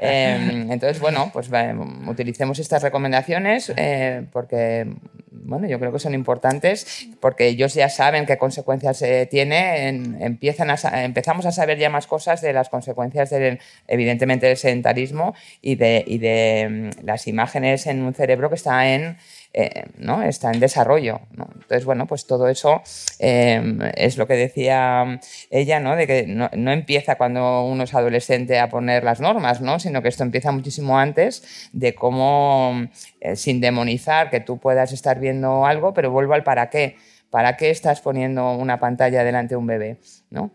eh, 0.00 0.66
entonces, 0.70 1.00
bueno, 1.00 1.30
pues 1.32 1.52
va, 1.52 1.74
utilicemos 2.06 2.58
estas 2.58 2.82
recomendaciones 2.82 3.72
eh, 3.76 4.26
porque, 4.30 4.86
bueno, 5.32 5.66
yo 5.66 5.78
creo 5.80 5.90
que 5.92 5.98
son 5.98 6.12
importantes 6.14 7.08
porque 7.20 7.46
ellos 7.46 7.72
ya 7.72 7.88
saben 7.88 8.26
qué 8.26 8.36
consecuencias 8.36 9.00
eh, 9.02 9.26
tiene, 9.30 9.88
en- 9.88 10.20
empiezan 10.22 10.68
empezamos 10.94 11.46
a 11.46 11.52
saber 11.52 11.78
ya 11.78 11.88
más 11.88 12.06
cosas 12.06 12.40
de 12.42 12.52
las 12.52 12.68
consecuencias 12.68 13.30
del, 13.30 13.58
evidentemente, 13.88 14.46
del 14.46 14.56
sedentarismo 14.58 15.34
y 15.62 15.76
de, 15.76 16.04
y 16.06 16.18
de 16.18 16.90
mm, 17.00 17.06
las 17.06 17.26
imágenes 17.26 17.86
en 17.86 18.02
un 18.02 18.12
cerebro 18.12 18.48
que 18.50 18.56
está 18.56 18.88
en, 18.92 19.16
eh, 19.54 19.84
¿no? 19.98 20.22
está 20.22 20.50
en 20.50 20.60
desarrollo. 20.60 21.20
¿no? 21.36 21.48
Entonces, 21.54 21.84
bueno, 21.84 22.06
pues 22.06 22.26
todo 22.26 22.48
eso 22.48 22.82
eh, 23.20 23.92
es 23.96 24.18
lo 24.18 24.26
que 24.26 24.34
decía 24.34 25.20
ella, 25.50 25.80
¿no? 25.80 25.96
de 25.96 26.06
que 26.06 26.26
no, 26.26 26.50
no 26.54 26.72
empieza 26.72 27.14
cuando 27.14 27.64
uno 27.64 27.84
es 27.84 27.94
adolescente 27.94 28.58
a 28.58 28.68
poner 28.68 29.04
las 29.04 29.20
normas, 29.20 29.60
¿no? 29.60 29.78
sino 29.78 30.02
que 30.02 30.08
esto 30.08 30.24
empieza 30.24 30.52
muchísimo 30.52 30.98
antes 30.98 31.70
de 31.72 31.94
cómo, 31.94 32.88
eh, 33.20 33.36
sin 33.36 33.60
demonizar 33.60 34.28
que 34.28 34.40
tú 34.40 34.58
puedas 34.58 34.92
estar 34.92 35.20
viendo 35.20 35.64
algo, 35.64 35.94
pero 35.94 36.10
vuelvo 36.10 36.34
al 36.34 36.42
para 36.42 36.68
qué. 36.68 36.96
¿Para 37.30 37.56
qué 37.56 37.70
estás 37.70 38.00
poniendo 38.00 38.52
una 38.52 38.78
pantalla 38.78 39.24
delante 39.24 39.54
de 39.54 39.56
un 39.56 39.66
bebé? 39.66 39.98
¿no? 40.30 40.52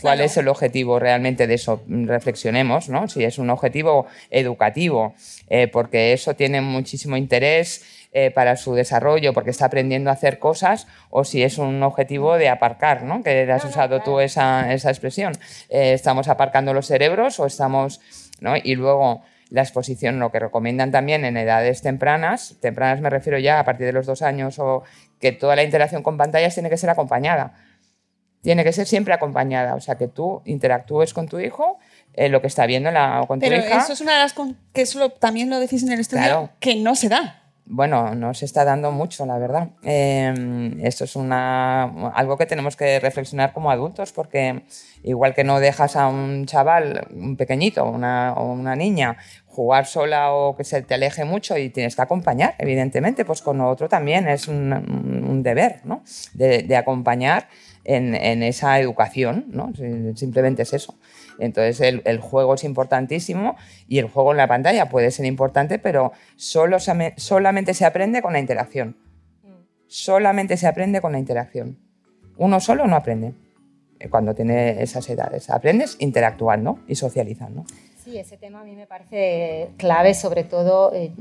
¿Cuál 0.00 0.16
Claro. 0.16 0.24
es 0.24 0.36
el 0.36 0.48
objetivo 0.48 0.98
realmente 0.98 1.46
de 1.46 1.54
eso? 1.54 1.82
Reflexionemos, 1.88 2.88
¿no? 2.88 3.08
Si 3.08 3.22
es 3.22 3.38
un 3.38 3.48
objetivo 3.50 4.06
educativo, 4.30 5.14
eh, 5.48 5.68
porque 5.68 6.12
eso 6.12 6.34
tiene 6.34 6.60
muchísimo 6.60 7.16
interés 7.16 7.95
eh, 8.18 8.30
para 8.30 8.56
su 8.56 8.74
desarrollo, 8.74 9.34
porque 9.34 9.50
está 9.50 9.66
aprendiendo 9.66 10.08
a 10.08 10.14
hacer 10.14 10.38
cosas, 10.38 10.86
o 11.10 11.22
si 11.22 11.42
es 11.42 11.58
un 11.58 11.82
objetivo 11.82 12.38
de 12.38 12.48
aparcar, 12.48 13.02
¿no? 13.02 13.22
Que 13.22 13.50
has 13.52 13.62
usado 13.66 14.00
tú 14.00 14.20
esa, 14.20 14.72
esa 14.72 14.88
expresión. 14.88 15.34
Eh, 15.68 15.92
¿Estamos 15.92 16.28
aparcando 16.28 16.72
los 16.72 16.86
cerebros 16.86 17.38
o 17.40 17.44
estamos, 17.46 18.00
¿no? 18.40 18.54
Y 18.56 18.74
luego 18.74 19.20
la 19.50 19.60
exposición, 19.60 20.18
lo 20.18 20.32
que 20.32 20.38
recomiendan 20.40 20.90
también 20.90 21.26
en 21.26 21.36
edades 21.36 21.82
tempranas, 21.82 22.56
tempranas 22.62 23.02
me 23.02 23.10
refiero 23.10 23.38
ya 23.38 23.60
a 23.60 23.64
partir 23.64 23.84
de 23.86 23.92
los 23.92 24.06
dos 24.06 24.22
años, 24.22 24.58
o 24.58 24.82
que 25.20 25.32
toda 25.32 25.54
la 25.54 25.62
interacción 25.62 26.02
con 26.02 26.16
pantallas 26.16 26.54
tiene 26.54 26.70
que 26.70 26.78
ser 26.78 26.88
acompañada 26.88 27.52
tiene 28.42 28.62
que 28.62 28.72
ser 28.72 28.86
siempre 28.86 29.12
acompañada. 29.12 29.74
O 29.74 29.80
sea, 29.80 29.96
que 29.96 30.06
tú 30.06 30.40
interactúes 30.44 31.12
con 31.12 31.26
tu 31.26 31.40
hijo, 31.40 31.78
eh, 32.14 32.28
lo 32.28 32.40
que 32.40 32.46
está 32.46 32.64
viendo 32.64 32.92
la, 32.92 33.20
o 33.20 33.26
con 33.26 33.40
Pero 33.40 33.56
tu 33.60 33.66
hija. 33.66 33.78
eso 33.78 33.92
es 33.92 34.00
una 34.00 34.12
de 34.12 34.18
las 34.20 34.34
con- 34.34 34.56
que 34.72 34.82
eso 34.82 35.00
lo- 35.00 35.10
también 35.10 35.50
lo 35.50 35.58
decís 35.58 35.82
en 35.82 35.90
el 35.92 35.98
estudio, 35.98 36.22
Claro. 36.22 36.50
que 36.60 36.76
no 36.76 36.94
se 36.94 37.08
da. 37.08 37.42
Bueno, 37.68 38.14
no 38.14 38.32
se 38.32 38.44
está 38.44 38.64
dando 38.64 38.92
mucho, 38.92 39.26
la 39.26 39.38
verdad. 39.38 39.70
Eh, 39.82 40.32
esto 40.82 41.02
es 41.02 41.16
una, 41.16 41.82
algo 42.10 42.36
que 42.38 42.46
tenemos 42.46 42.76
que 42.76 43.00
reflexionar 43.00 43.52
como 43.52 43.72
adultos, 43.72 44.12
porque 44.12 44.62
igual 45.02 45.34
que 45.34 45.42
no 45.42 45.58
dejas 45.58 45.96
a 45.96 46.06
un 46.06 46.46
chaval, 46.46 47.08
un 47.12 47.36
pequeñito 47.36 47.84
una, 47.84 48.34
o 48.34 48.52
una 48.52 48.76
niña, 48.76 49.16
jugar 49.46 49.86
sola 49.86 50.32
o 50.32 50.54
que 50.56 50.62
se 50.62 50.82
te 50.82 50.94
aleje 50.94 51.24
mucho 51.24 51.58
y 51.58 51.70
tienes 51.70 51.96
que 51.96 52.02
acompañar, 52.02 52.54
evidentemente, 52.58 53.24
pues 53.24 53.42
con 53.42 53.60
otro 53.60 53.88
también 53.88 54.28
es 54.28 54.46
un, 54.46 54.72
un 54.72 55.42
deber, 55.42 55.80
¿no? 55.84 56.04
De, 56.34 56.62
de 56.62 56.76
acompañar 56.76 57.48
en, 57.82 58.14
en 58.14 58.44
esa 58.44 58.78
educación, 58.78 59.46
¿no? 59.48 59.72
Si- 59.74 60.14
Simplemente 60.16 60.62
es 60.62 60.72
eso. 60.72 60.94
Entonces 61.38 61.80
el, 61.80 62.02
el 62.04 62.20
juego 62.20 62.54
es 62.54 62.64
importantísimo 62.64 63.56
y 63.88 63.98
el 63.98 64.08
juego 64.08 64.32
en 64.32 64.38
la 64.38 64.48
pantalla 64.48 64.88
puede 64.88 65.10
ser 65.10 65.26
importante, 65.26 65.78
pero 65.78 66.12
solo, 66.36 66.78
solamente 67.16 67.74
se 67.74 67.84
aprende 67.84 68.22
con 68.22 68.32
la 68.32 68.38
interacción. 68.38 68.96
Solamente 69.88 70.56
se 70.56 70.66
aprende 70.66 71.00
con 71.00 71.12
la 71.12 71.18
interacción. 71.18 71.78
Uno 72.36 72.60
solo 72.60 72.86
no 72.86 72.96
aprende 72.96 73.34
eh, 73.98 74.08
cuando 74.08 74.34
tiene 74.34 74.82
esas 74.82 75.08
edades. 75.08 75.48
Aprendes 75.48 75.96
interactuando 76.00 76.80
y 76.88 76.96
socializando. 76.96 77.64
Sí, 78.04 78.18
ese 78.18 78.36
tema 78.36 78.60
a 78.60 78.64
mí 78.64 78.76
me 78.76 78.86
parece 78.86 79.70
clave, 79.78 80.14
sobre 80.14 80.44
todo 80.44 80.92
eh, 80.94 81.12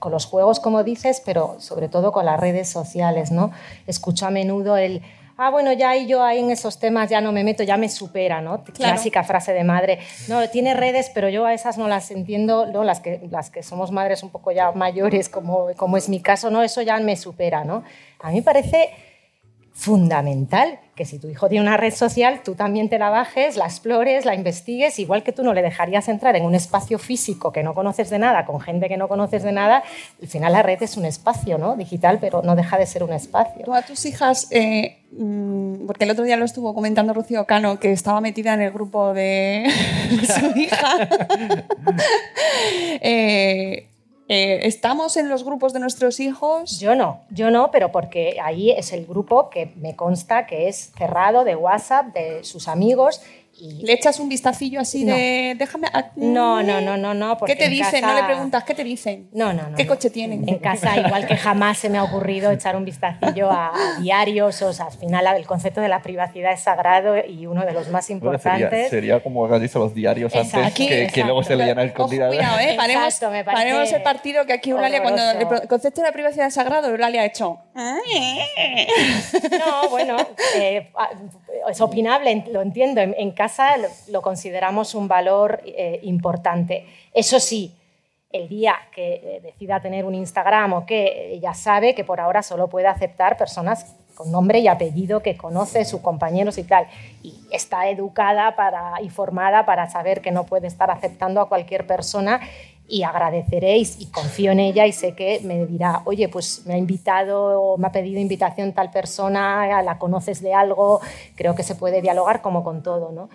con 0.00 0.10
los 0.10 0.26
juegos, 0.26 0.58
como 0.58 0.82
dices, 0.82 1.22
pero 1.24 1.60
sobre 1.60 1.88
todo 1.88 2.10
con 2.12 2.24
las 2.24 2.40
redes 2.40 2.68
sociales, 2.68 3.30
¿no? 3.30 3.52
Escucho 3.86 4.26
a 4.26 4.30
menudo 4.30 4.76
el, 4.76 5.02
ah, 5.36 5.50
bueno, 5.50 5.72
ya 5.72 5.90
ahí 5.90 6.06
yo 6.06 6.22
ahí 6.22 6.38
en 6.38 6.50
esos 6.50 6.78
temas 6.78 7.10
ya 7.10 7.20
no 7.20 7.32
me 7.32 7.44
meto, 7.44 7.62
ya 7.62 7.76
me 7.76 7.88
supera, 7.88 8.40
¿no? 8.40 8.64
Clásica 8.64 9.24
frase 9.24 9.52
de 9.52 9.64
madre. 9.64 9.98
No, 10.28 10.48
tiene 10.48 10.74
redes, 10.74 11.10
pero 11.14 11.28
yo 11.28 11.44
a 11.46 11.54
esas 11.54 11.78
no 11.78 11.88
las 11.88 12.10
entiendo, 12.10 12.66
¿no? 12.66 12.84
Las 12.84 13.00
que, 13.00 13.20
las 13.30 13.50
que 13.50 13.62
somos 13.62 13.90
madres 13.90 14.22
un 14.22 14.30
poco 14.30 14.52
ya 14.52 14.72
mayores, 14.72 15.28
como, 15.28 15.68
como 15.76 15.96
es 15.96 16.08
mi 16.08 16.20
caso, 16.20 16.50
¿no? 16.50 16.62
Eso 16.62 16.82
ya 16.82 16.98
me 17.00 17.16
supera, 17.16 17.64
¿no? 17.64 17.84
A 18.20 18.30
mí 18.30 18.36
me 18.36 18.42
parece 18.42 18.90
fundamental 19.74 20.78
que 20.94 21.04
si 21.04 21.18
tu 21.18 21.28
hijo 21.28 21.48
tiene 21.48 21.66
una 21.66 21.76
red 21.76 21.92
social, 21.92 22.42
tú 22.44 22.54
también 22.54 22.88
te 22.88 22.98
la 22.98 23.10
bajes, 23.10 23.56
la 23.56 23.64
explores, 23.64 24.24
la 24.24 24.36
investigues, 24.36 25.00
igual 25.00 25.24
que 25.24 25.32
tú 25.32 25.42
no 25.42 25.52
le 25.52 25.60
dejarías 25.60 26.08
entrar 26.08 26.36
en 26.36 26.44
un 26.44 26.54
espacio 26.54 27.00
físico 27.00 27.52
que 27.52 27.64
no 27.64 27.74
conoces 27.74 28.10
de 28.10 28.20
nada, 28.20 28.46
con 28.46 28.60
gente 28.60 28.88
que 28.88 28.96
no 28.96 29.08
conoces 29.08 29.42
de 29.42 29.50
nada, 29.50 29.82
al 30.22 30.28
final 30.28 30.52
la 30.52 30.62
red 30.62 30.80
es 30.82 30.96
un 30.96 31.04
espacio 31.04 31.58
¿no? 31.58 31.74
digital, 31.74 32.18
pero 32.20 32.42
no 32.42 32.54
deja 32.54 32.78
de 32.78 32.86
ser 32.86 33.02
un 33.02 33.12
espacio. 33.12 33.64
Tú 33.64 33.74
a 33.74 33.82
tus 33.82 34.06
hijas, 34.06 34.46
eh, 34.52 34.98
mm, 35.10 35.86
porque 35.86 36.04
el 36.04 36.12
otro 36.12 36.22
día 36.22 36.36
lo 36.36 36.44
estuvo 36.44 36.72
comentando 36.72 37.12
Rocío 37.12 37.44
Cano, 37.44 37.80
que 37.80 37.90
estaba 37.90 38.20
metida 38.20 38.54
en 38.54 38.62
el 38.62 38.70
grupo 38.70 39.12
de 39.12 39.66
su 40.38 40.58
hija. 40.58 41.08
Eh, 43.00 43.88
eh, 44.28 44.60
¿Estamos 44.62 45.16
en 45.16 45.28
los 45.28 45.44
grupos 45.44 45.72
de 45.72 45.80
nuestros 45.80 46.18
hijos? 46.18 46.78
Yo 46.80 46.94
no, 46.94 47.20
yo 47.30 47.50
no, 47.50 47.70
pero 47.70 47.92
porque 47.92 48.38
ahí 48.42 48.70
es 48.70 48.92
el 48.92 49.04
grupo 49.06 49.50
que 49.50 49.72
me 49.76 49.96
consta 49.96 50.46
que 50.46 50.68
es 50.68 50.92
cerrado 50.96 51.44
de 51.44 51.56
WhatsApp, 51.56 52.14
de 52.14 52.42
sus 52.44 52.68
amigos. 52.68 53.20
Y 53.56 53.86
¿Le 53.86 53.92
echas 53.92 54.18
un 54.18 54.28
vistacillo 54.28 54.80
así 54.80 55.04
No. 55.04 55.14
de 55.14 55.54
déjame? 55.56 55.86
a- 55.92 56.10
No, 56.16 56.62
no, 56.62 56.80
no, 56.80 56.96
no, 56.96 57.14
no. 57.14 57.38
¿Qué 57.38 57.54
te 57.54 57.66
en 57.66 57.70
dicen? 57.70 58.00
casa- 58.00 58.06
No 58.12 58.14
le 58.20 58.24
preguntas, 58.24 58.64
¿qué 58.64 58.74
te 58.74 58.82
dicen? 58.82 59.28
No, 59.32 59.52
no, 59.52 59.68
no. 59.70 59.76
¿Qué 59.76 59.84
no. 59.84 59.88
coche 59.90 60.10
tienen? 60.10 60.48
En 60.48 60.58
casa, 60.58 60.96
igual 60.98 61.26
que 61.26 61.36
jamás 61.36 61.78
se 61.78 61.88
me 61.88 61.98
ha 61.98 62.02
ocurrido 62.04 62.50
echar 62.50 62.74
un 62.76 62.84
vistacillo 62.84 63.50
a, 63.50 63.68
a 63.68 64.00
diarios, 64.00 64.60
o 64.62 64.72
sea, 64.72 64.86
al 64.86 64.92
final 64.92 65.26
el 65.36 65.46
concepto 65.46 65.80
de 65.80 65.88
la 65.88 66.02
privacidad 66.02 66.52
es 66.52 66.60
sagrado 66.60 67.14
y 67.26 67.46
uno 67.46 67.64
de 67.64 67.72
los 67.72 67.88
más 67.90 68.08
Bueno, 68.08 68.38
sería, 68.38 68.54
importantes. 68.58 68.90
sería 68.90 69.20
como 69.22 69.46
has 69.46 69.60
dicho 69.60 69.78
los 69.78 69.94
diarios 69.94 70.34
Exacto. 70.34 70.56
antes, 70.58 70.72
Aquí, 70.72 70.88
que, 70.88 71.06
que 71.06 71.22
luego 71.22 71.42
se 71.42 71.54
leían 71.56 71.78
al 71.78 71.86
escondidas. 71.88 72.28
cuidado, 72.34 72.58
¿eh? 72.58 72.74
Paremos, 72.76 73.04
Exacto, 73.04 73.30
me 73.30 73.44
parece 73.44 73.62
paremos 73.64 73.92
el 73.92 74.02
partido 74.02 74.46
que 74.46 74.52
aquí 74.52 74.70
Eulalia, 74.70 75.02
cuando 75.02 75.22
el 75.30 75.68
concepto 75.68 76.00
de 76.00 76.08
la 76.08 76.12
privacidad 76.12 76.46
es 76.48 76.54
sagrado, 76.54 76.88
Eulalia 76.88 77.22
ha 77.22 77.24
hecho. 77.26 77.58
No, 79.58 79.88
bueno, 79.90 80.16
eh, 80.56 80.90
a- 80.96 81.10
es 81.70 81.80
opinable, 81.80 82.44
lo 82.50 82.62
entiendo. 82.62 83.00
En, 83.00 83.30
casa 83.32 83.76
lo, 83.76 83.88
lo 84.08 84.22
consideramos 84.22 84.94
un 84.94 85.08
valor 85.08 85.60
eh, 85.64 86.00
importante. 86.02 86.86
Eso 87.12 87.40
sí, 87.40 87.74
el 88.30 88.48
día 88.48 88.74
que 88.94 89.14
eh, 89.14 89.40
decida 89.42 89.80
tener 89.80 90.04
un 90.04 90.14
Instagram 90.14 90.72
o 90.74 90.86
que 90.86 91.32
ella 91.34 91.54
sabe 91.54 91.94
que 91.94 92.04
por 92.04 92.20
ahora 92.20 92.42
solo 92.42 92.68
puede 92.68 92.86
aceptar 92.86 93.36
personas 93.36 93.94
con 94.14 94.30
nombre 94.30 94.60
y 94.60 94.68
apellido 94.68 95.20
que 95.20 95.36
conoce, 95.36 95.84
sus 95.84 96.00
compañeros 96.00 96.56
y 96.58 96.62
tal. 96.64 96.86
Y 97.24 97.34
está 97.50 97.88
educada 97.88 98.54
para, 98.54 99.00
y 99.02 99.08
formada 99.08 99.66
para 99.66 99.90
saber 99.90 100.20
que 100.20 100.30
no 100.30 100.44
puede 100.44 100.68
estar 100.68 100.90
aceptando 100.90 101.40
a 101.40 101.48
cualquier 101.48 101.86
persona 101.86 102.40
y 102.86 103.02
agradeceréis 103.02 104.00
y 104.00 104.06
confío 104.06 104.52
en 104.52 104.60
ella 104.60 104.86
y 104.86 104.92
sé 104.92 105.14
que 105.14 105.40
me 105.42 105.64
dirá, 105.66 106.02
oye, 106.04 106.28
pues 106.28 106.64
me 106.66 106.74
ha 106.74 106.76
invitado 106.76 107.60
o 107.60 107.78
me 107.78 107.86
ha 107.86 107.92
pedido 107.92 108.20
invitación 108.20 108.72
tal 108.72 108.90
persona, 108.90 109.82
la 109.82 109.98
conoces 109.98 110.42
de 110.42 110.52
algo, 110.52 111.00
creo 111.34 111.54
que 111.54 111.62
se 111.62 111.74
puede 111.74 112.02
dialogar 112.02 112.42
como 112.42 112.62
con 112.62 112.82
todo, 112.82 113.10
¿no? 113.10 113.30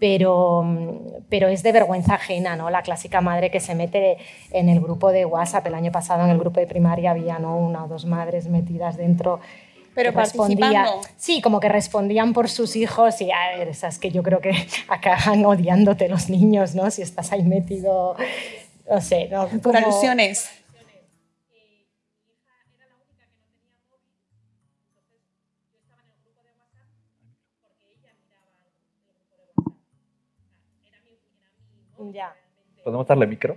Pero, 0.00 0.64
pero 1.28 1.48
es 1.48 1.62
de 1.64 1.72
vergüenza 1.72 2.14
ajena, 2.14 2.54
¿no? 2.54 2.70
La 2.70 2.82
clásica 2.82 3.20
madre 3.20 3.50
que 3.50 3.58
se 3.58 3.74
mete 3.74 4.16
en 4.52 4.68
el 4.68 4.80
grupo 4.80 5.10
de 5.10 5.24
WhatsApp. 5.24 5.66
El 5.66 5.74
año 5.74 5.90
pasado 5.90 6.24
en 6.24 6.30
el 6.30 6.38
grupo 6.38 6.60
de 6.60 6.68
primaria 6.68 7.10
había 7.10 7.40
¿no? 7.40 7.56
una 7.56 7.84
o 7.84 7.88
dos 7.88 8.04
madres 8.04 8.46
metidas 8.46 8.96
dentro. 8.96 9.40
Pero 9.96 10.12
respondía-. 10.12 10.86
Sí, 11.16 11.40
como 11.40 11.58
que 11.58 11.68
respondían 11.68 12.32
por 12.32 12.48
sus 12.48 12.76
hijos 12.76 13.20
y 13.20 13.32
a 13.32 13.56
ver, 13.56 13.66
esas 13.66 13.98
que 13.98 14.12
yo 14.12 14.22
creo 14.22 14.40
que 14.40 14.52
acaban 14.88 15.44
odiándote 15.44 16.08
los 16.08 16.30
niños, 16.30 16.76
¿no? 16.76 16.92
Si 16.92 17.02
estás 17.02 17.32
ahí 17.32 17.42
metido, 17.42 18.14
no 18.88 19.00
sé, 19.00 19.28
¿no? 19.28 19.46
Por 19.48 19.60
Como- 19.74 19.78
alusiones. 19.78 20.50
Ya. 32.12 32.34
¿Podemos 32.84 33.06
darle 33.06 33.26
micro? 33.26 33.56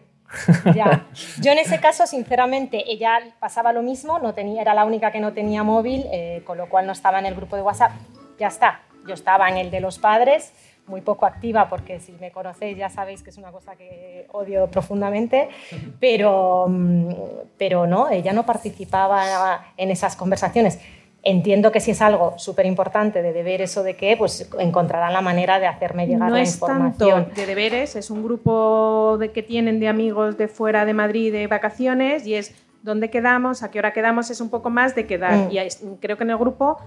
Ya. 0.74 1.08
Yo 1.42 1.52
en 1.52 1.60
ese 1.60 1.80
caso, 1.80 2.08
sinceramente, 2.08 2.84
ella 2.92 3.20
pasaba 3.40 3.72
lo 3.74 3.82
mismo, 3.82 4.20
no 4.20 4.34
tenía, 4.34 4.62
era 4.62 4.74
la 4.74 4.86
única 4.86 5.12
que 5.12 5.20
no 5.20 5.34
tenía 5.34 5.64
móvil, 5.64 6.06
eh, 6.12 6.42
con 6.46 6.58
lo 6.58 6.70
cual 6.70 6.86
no 6.88 6.94
estaba 6.94 7.20
en 7.20 7.26
el 7.28 7.36
grupo 7.36 7.56
de 7.56 7.62
WhatsApp. 7.62 7.92
Ya 8.40 8.48
está, 8.48 8.82
yo 9.08 9.14
estaba 9.14 9.50
en 9.50 9.58
el 9.58 9.70
de 9.72 9.82
los 9.82 10.00
padres, 10.00 10.54
muy 10.92 11.02
poco 11.02 11.26
activa, 11.26 11.68
porque 11.70 12.00
si 12.00 12.12
me 12.22 12.30
conocéis 12.32 12.78
ya 12.78 12.90
sabéis 12.90 13.24
que 13.24 13.32
es 13.32 13.38
una 13.38 13.52
cosa 13.52 13.76
que 13.76 14.28
odio 14.34 14.68
profundamente, 14.68 15.50
pero, 16.00 16.68
mm, 16.70 17.10
pero 17.58 17.88
no, 17.88 18.10
ella 18.10 18.34
no 18.34 18.46
participaba 18.46 19.66
en 19.78 19.90
esas 19.90 20.16
conversaciones. 20.16 20.80
Entiendo 21.24 21.72
que 21.72 21.80
si 21.80 21.92
es 21.92 22.02
algo 22.02 22.34
súper 22.38 22.66
importante 22.66 23.22
de 23.22 23.32
deber 23.32 23.62
eso 23.62 23.84
de 23.84 23.96
que, 23.96 24.18
pues 24.18 24.50
encontrarán 24.60 25.14
la 25.14 25.22
manera 25.22 25.60
de 25.60 25.68
hacerme 25.68 26.08
llegar 26.08 26.30
no 26.30 26.36
la 26.36 26.42
es 26.42 26.54
información. 26.56 27.26
tanto 27.26 27.36
de 27.42 27.46
deberes, 27.46 27.96
es 27.96 28.10
un 28.10 28.24
grupo 28.24 29.18
de, 29.20 29.32
que 29.32 29.44
tienen 29.44 29.80
de 29.80 29.88
amigos 29.88 30.38
de 30.38 30.48
fuera 30.48 30.84
de 30.84 30.94
Madrid 30.96 31.32
de 31.32 31.46
vacaciones 31.46 32.26
y 32.26 32.34
es 32.36 32.56
dónde 32.82 33.12
quedamos, 33.12 33.62
a 33.62 33.70
qué 33.70 33.78
hora 33.78 33.94
quedamos, 33.94 34.32
es 34.32 34.42
un 34.42 34.50
poco 34.50 34.72
más 34.72 34.96
de 34.96 35.06
quedar. 35.06 35.34
Mm. 35.48 35.52
Y 35.52 35.58
es- 35.60 35.84
creo 36.02 36.18
que 36.18 36.24
en 36.24 36.32
el 36.32 36.38
grupo 36.38 36.80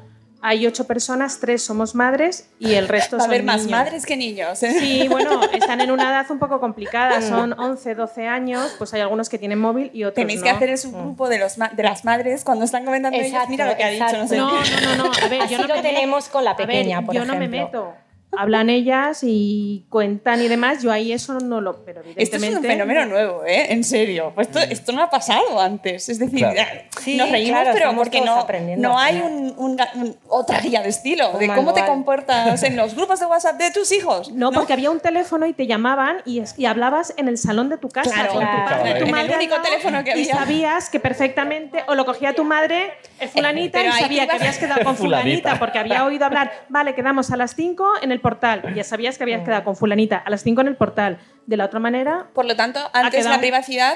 hay 0.47 0.66
ocho 0.66 0.86
personas, 0.86 1.38
tres 1.40 1.62
somos 1.62 1.95
madres 1.95 2.51
y 2.59 2.74
el 2.74 2.86
resto 2.86 3.16
Va 3.18 3.22
a 3.22 3.24
son 3.24 3.30
haber 3.30 3.45
más 3.45 3.62
niños. 3.64 3.70
madres 3.70 4.05
que 4.05 4.16
niños. 4.16 4.62
¿eh? 4.62 4.76
Sí, 4.78 5.09
bueno, 5.09 5.40
están 5.53 5.80
en 5.80 5.90
una 5.90 6.11
edad 6.11 6.30
un 6.30 6.38
poco 6.38 6.61
complicada, 6.61 7.18
Mm. 7.20 7.22
son 7.28 7.59
11, 7.59 7.95
12 7.95 8.28
años, 8.28 8.74
pues 8.76 8.92
hay 8.92 9.01
algunos 9.01 9.28
que 9.30 9.38
tienen 9.38 9.59
móvil 9.59 9.90
y 9.95 10.05
otros 10.05 10.16
Tenéis 10.16 10.40
no. 10.40 10.45
que 10.45 10.51
hacer 10.51 10.68
es 10.68 10.84
un 10.84 10.92
grupo 10.92 11.28
de, 11.30 11.38
los 11.38 11.57
ma- 11.57 11.70
de 11.74 11.82
las 11.82 12.05
madres 12.05 12.45
cuando 12.45 12.64
están 12.66 12.84
comentando 12.84 13.16
ellos, 13.16 13.28
Exacto, 13.28 13.51
mira 13.51 13.66
lo 13.70 13.76
que 13.76 13.84
ha 13.84 13.88
dicho, 13.88 14.18
no 14.18 14.28
sé 14.28 14.36
No, 14.36 14.51
qué. 14.51 14.70
no, 14.82 14.97
no, 14.97 15.05
no, 15.05 15.11
a 15.24 15.28
ver, 15.28 15.42
Así 15.42 15.55
yo 15.55 15.61
no 15.62 15.66
lo 15.68 15.76
me 15.76 15.82
tenemos 15.82 16.28
con 16.28 16.45
la 16.45 16.51
A 16.51 16.55
ver, 16.57 16.66
pequeña, 16.66 17.01
por 17.03 17.14
yo 17.14 17.24
no 17.24 17.36
me 17.36 17.49
meto. 17.49 17.95
Hablan 18.39 18.70
ellas 18.70 19.20
y 19.22 19.85
cuentan 19.89 20.41
y 20.43 20.49
demás, 20.49 20.82
yo 20.82 20.91
ahí 20.93 21.12
eso 21.12 21.35
no 21.41 21.61
lo... 21.61 21.85
Pero 21.85 22.01
Esto 22.01 22.11
es 22.11 22.16
evidentemente... 22.43 22.59
un 22.59 22.64
fenómeno 22.64 23.07
nuevo, 23.07 23.45
¿eh? 23.47 23.72
En 23.72 23.85
serio. 23.85 24.32
Pues 24.35 24.49
esto, 24.49 24.59
esto 24.61 24.93
no 24.93 25.03
ha 25.03 25.11
pasado 25.11 25.61
antes. 25.61 26.09
Es 26.09 26.18
decir, 26.18 26.39
Claro. 26.41 26.80
Sí, 27.01 27.16
nos 27.16 27.30
reímos, 27.30 27.61
claro, 27.61 27.70
pero 27.76 27.95
porque 27.97 28.20
no, 28.20 28.47
no 28.78 28.99
hay 28.99 29.20
un, 29.20 29.55
un 29.59 29.74
un- 29.95 30.16
otra 30.28 30.61
guía 30.61 30.82
de 30.82 30.89
estilo 30.89 31.30
Un 31.32 31.39
de 31.41 31.47
cómo 31.49 31.72
te 31.74 31.80
manual. 31.80 31.87
comportas 31.87 32.62
en 32.62 32.76
los 32.76 32.95
grupos 32.95 33.20
de 33.20 33.26
WhatsApp 33.26 33.57
de 33.59 33.70
tus 33.70 33.93
hijos. 33.93 34.30
No, 34.32 34.53
porque 34.53 34.72
había 34.72 34.91
un 34.91 35.01
teléfono 35.01 35.47
y 35.47 35.53
te 35.53 35.66
llamaban 35.66 36.18
y, 36.24 36.43
y 36.57 36.66
hablabas 36.66 37.12
en 37.16 37.28
el 37.28 37.39
salón 37.39 37.68
de 37.68 37.78
tu 37.78 37.89
casa 37.89 38.11
Claro, 38.12 38.32
con 38.35 38.41
tu 38.41 38.47
padre 38.64 38.91
y 38.91 38.93
tu 38.95 38.99
En 39.01 39.07
el 39.07 39.11
madre. 39.12 39.35
al 39.35 39.39
único 39.41 39.61
teléfono 39.62 40.05
que 40.05 40.11
Y 40.11 40.12
había. 40.12 40.35
sabías 40.35 40.91
que 40.91 41.01
perfectamente, 41.01 41.85
o 41.89 41.95
lo 41.95 42.05
cogía 42.05 42.35
tu 42.35 42.45
madre, 42.45 42.93
fulanita, 43.32 43.78
Pero 43.80 43.95
y 43.95 44.01
sabía 44.01 44.26
que 44.26 44.37
habías 44.37 44.59
quedado 44.59 44.85
con 44.85 44.97
fulanita, 44.97 45.24
Fulanita. 45.51 45.59
porque 45.59 45.78
había 45.78 46.05
oído 46.05 46.24
hablar, 46.26 46.53
vale, 46.68 46.95
quedamos 46.95 47.30
a 47.30 47.37
las 47.37 47.55
5 47.55 47.87
en 48.03 48.12
el 48.12 48.20
portal. 48.25 48.62
Y 48.72 48.75
ya 48.75 48.85
sabías 48.85 49.16
que 49.18 49.22
habías 49.25 49.43
quedado 49.45 49.62
con 49.64 49.77
fulanita 49.77 50.16
a 50.16 50.31
las 50.31 50.43
5 50.43 50.62
en 50.62 50.68
el 50.68 50.77
portal. 50.77 51.18
De 51.47 51.57
la 51.59 51.66
otra 51.66 51.79
manera, 51.79 52.27
Por 52.35 52.47
lo 52.47 52.57
tanto, 52.57 52.81
antes 52.95 53.20
quedado- 53.20 53.37
la 53.37 53.41
privacidad 53.41 53.95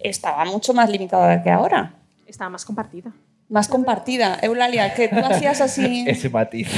estaba 0.00 0.44
mucho 0.46 0.72
más 0.72 0.88
limitada 0.90 1.42
que 1.42 1.50
ahora. 1.50 1.92
estaba 2.26 2.48
más 2.50 2.64
compartida. 2.64 3.12
Más 3.50 3.68
compartida. 3.68 4.38
Eulalia, 4.42 4.92
que 4.94 5.08
tú 5.08 5.16
hacías 5.24 5.60
así. 5.60 6.04
Ese 6.08 6.28
matiz. 6.30 6.68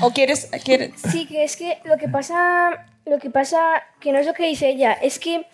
¿O 0.00 0.10
quieres.? 0.10 0.50
quieres 0.64 0.92
Sí, 1.12 1.26
que 1.26 1.44
es 1.44 1.56
que 1.56 1.78
lo 1.84 1.96
que 1.98 2.08
pasa, 2.08 2.86
lo 3.06 3.18
que 3.18 3.30
pasa, 3.30 3.58
que 4.00 4.12
no 4.12 4.18
es 4.18 4.26
lo 4.26 4.32
que 4.34 4.46
dice 4.46 4.68
ella, 4.70 4.92
es 4.92 5.18
que 5.18 5.46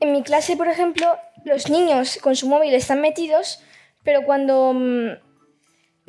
en 0.00 0.12
mi 0.12 0.22
clase, 0.22 0.56
por 0.56 0.68
ejemplo, 0.68 1.06
los 1.44 1.68
niños 1.70 2.18
con 2.22 2.34
su 2.36 2.48
móvil 2.48 2.72
están 2.74 3.00
metidos, 3.00 3.62
pero 4.04 4.22
cuando, 4.24 4.72
mm, 4.74 5.08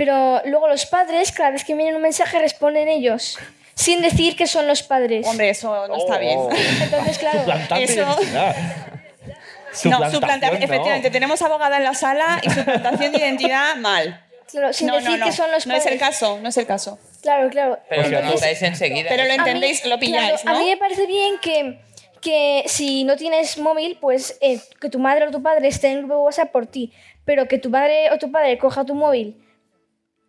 pero 0.01 0.41
luego 0.45 0.67
los 0.67 0.87
padres, 0.87 1.31
cada 1.31 1.51
vez 1.51 1.63
que 1.63 1.75
viene 1.75 1.95
un 1.95 2.01
mensaje, 2.01 2.39
responden 2.39 2.87
ellos, 2.89 3.37
sin 3.75 4.01
decir 4.01 4.35
que 4.35 4.47
son 4.47 4.65
los 4.65 4.81
padres. 4.81 5.27
Hombre, 5.27 5.51
eso 5.51 5.87
no 5.87 5.95
está 5.95 6.17
bien. 6.17 6.39
Oh. 6.39 6.49
Entonces, 6.81 7.19
claro, 7.19 7.37
Suplantante 7.37 7.83
Eso- 7.83 7.93
identidad. 8.01 8.55
No, 9.85 10.09
Suplantación, 10.11 10.59
no. 10.59 10.65
efectivamente, 10.65 11.11
tenemos 11.11 11.39
abogada 11.43 11.77
en 11.77 11.83
la 11.83 11.93
sala 11.93 12.39
y 12.41 12.49
suplantación 12.49 13.11
de 13.11 13.19
identidad 13.19 13.75
mal. 13.75 14.25
claro, 14.49 14.73
sin 14.73 14.87
no, 14.87 14.95
decir 14.95 15.11
no, 15.11 15.17
no. 15.17 15.25
que 15.27 15.31
son 15.33 15.51
los 15.51 15.67
no 15.67 15.75
es 15.75 15.83
padres. 15.83 15.93
el 15.93 15.99
caso, 15.99 16.39
no 16.41 16.49
es 16.49 16.57
el 16.57 16.65
caso. 16.65 16.97
Claro, 17.21 17.49
claro. 17.51 17.77
Pero 17.87 18.07
lo 18.09 18.21
notáis 18.23 18.59
enseguida. 18.63 19.07
Pero 19.07 19.25
lo 19.25 19.29
mí- 19.29 19.35
entendéis, 19.35 19.85
lo 19.85 19.99
pilláis, 19.99 20.41
claro, 20.41 20.57
¿no? 20.57 20.63
A 20.63 20.65
mí 20.65 20.71
me 20.71 20.77
parece 20.77 21.05
bien 21.05 21.35
que, 21.39 21.79
que 22.21 22.63
si 22.65 23.03
no 23.03 23.17
tienes 23.17 23.59
móvil, 23.59 23.99
pues 24.01 24.35
eh, 24.41 24.59
que 24.81 24.89
tu 24.89 24.97
madre 24.97 25.27
o 25.27 25.31
tu 25.31 25.43
padre 25.43 25.67
esté 25.67 25.89
en 25.89 25.93
el 25.93 25.99
grupo 25.99 26.15
de 26.15 26.21
WhatsApp 26.21 26.51
por 26.51 26.65
ti, 26.65 26.91
pero 27.23 27.47
que 27.47 27.59
tu 27.59 27.69
madre 27.69 28.09
o 28.09 28.17
tu 28.17 28.31
padre 28.31 28.57
coja 28.57 28.83
tu 28.83 28.95
móvil 28.95 29.37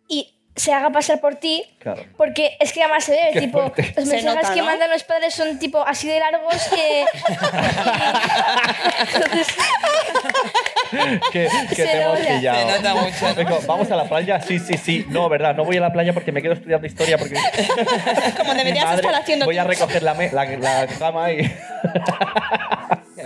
y 0.07 0.29
se 0.55 0.71
haga 0.71 0.91
pasar 0.91 1.19
por 1.19 1.33
ti, 1.35 1.63
Claro. 1.79 2.03
porque 2.15 2.55
es 2.59 2.71
que 2.73 2.83
además 2.83 3.03
se 3.03 3.11
ve, 3.13 3.29
Qué 3.33 3.39
tipo, 3.41 3.59
fuerte. 3.59 3.91
los 3.97 4.05
mensajes 4.05 4.35
nota, 4.35 4.53
que 4.53 4.59
¿no? 4.59 4.65
mandan 4.67 4.91
los 4.91 5.03
padres 5.03 5.33
son 5.33 5.57
tipo 5.57 5.83
así 5.85 6.07
de 6.07 6.19
largos 6.19 6.53
que... 6.69 7.05
Entonces, 9.15 9.47
que, 11.31 11.47
que 11.69 11.75
Se 11.75 11.85
te 11.87 12.01
hemos 12.01 12.19
nota. 12.19 12.35
pillado. 12.37 12.69
Se 12.71 12.77
nota 12.77 12.95
mucho, 13.01 13.27
¿no? 13.29 13.33
Digo, 13.33 13.59
Vamos 13.65 13.89
a 13.91 13.95
la 13.95 14.03
playa, 14.05 14.39
sí, 14.41 14.59
sí, 14.59 14.77
sí. 14.77 15.05
No, 15.09 15.27
verdad, 15.27 15.55
no 15.55 15.65
voy 15.65 15.77
a 15.77 15.81
la 15.81 15.91
playa 15.91 16.13
porque 16.13 16.31
me 16.31 16.41
quedo 16.43 16.53
estudiando 16.53 16.85
historia 16.85 17.17
porque 17.17 17.35
Como 18.37 18.53
deberías 18.53 18.85
madre- 18.85 19.07
estar 19.07 19.15
haciendo 19.21 19.45
voy 19.45 19.57
a 19.57 19.63
tú. 19.63 19.69
recoger 19.69 20.03
la, 20.03 20.13
me- 20.13 20.31
la, 20.31 20.45
la 20.45 20.85
cama 20.87 21.31
y 21.31 21.41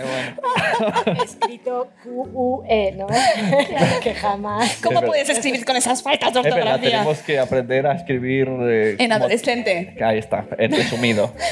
bueno. 0.02 1.22
Escrito 1.24 1.88
Q-U-E, 2.02 2.92
¿no? 2.92 3.06
que 4.02 4.14
jamás. 4.14 4.78
¿Cómo 4.82 5.00
Es 5.00 5.06
puedes 5.06 5.28
escribir 5.28 5.64
con 5.64 5.76
esas 5.76 6.02
faltas 6.02 6.32
de 6.32 6.40
es 6.40 6.44
verdad, 6.44 6.58
ortografía? 6.74 6.90
tenemos 6.90 7.18
que 7.18 7.38
aprender 7.38 7.86
a 7.86 7.92
escribir 7.94 8.48
eh, 8.62 8.90
En 8.98 9.08
como- 9.10 9.14
adolescente. 9.14 9.96
Ahí 10.02 10.18
está, 10.18 10.46
en 10.58 10.72
resumido. 10.72 11.32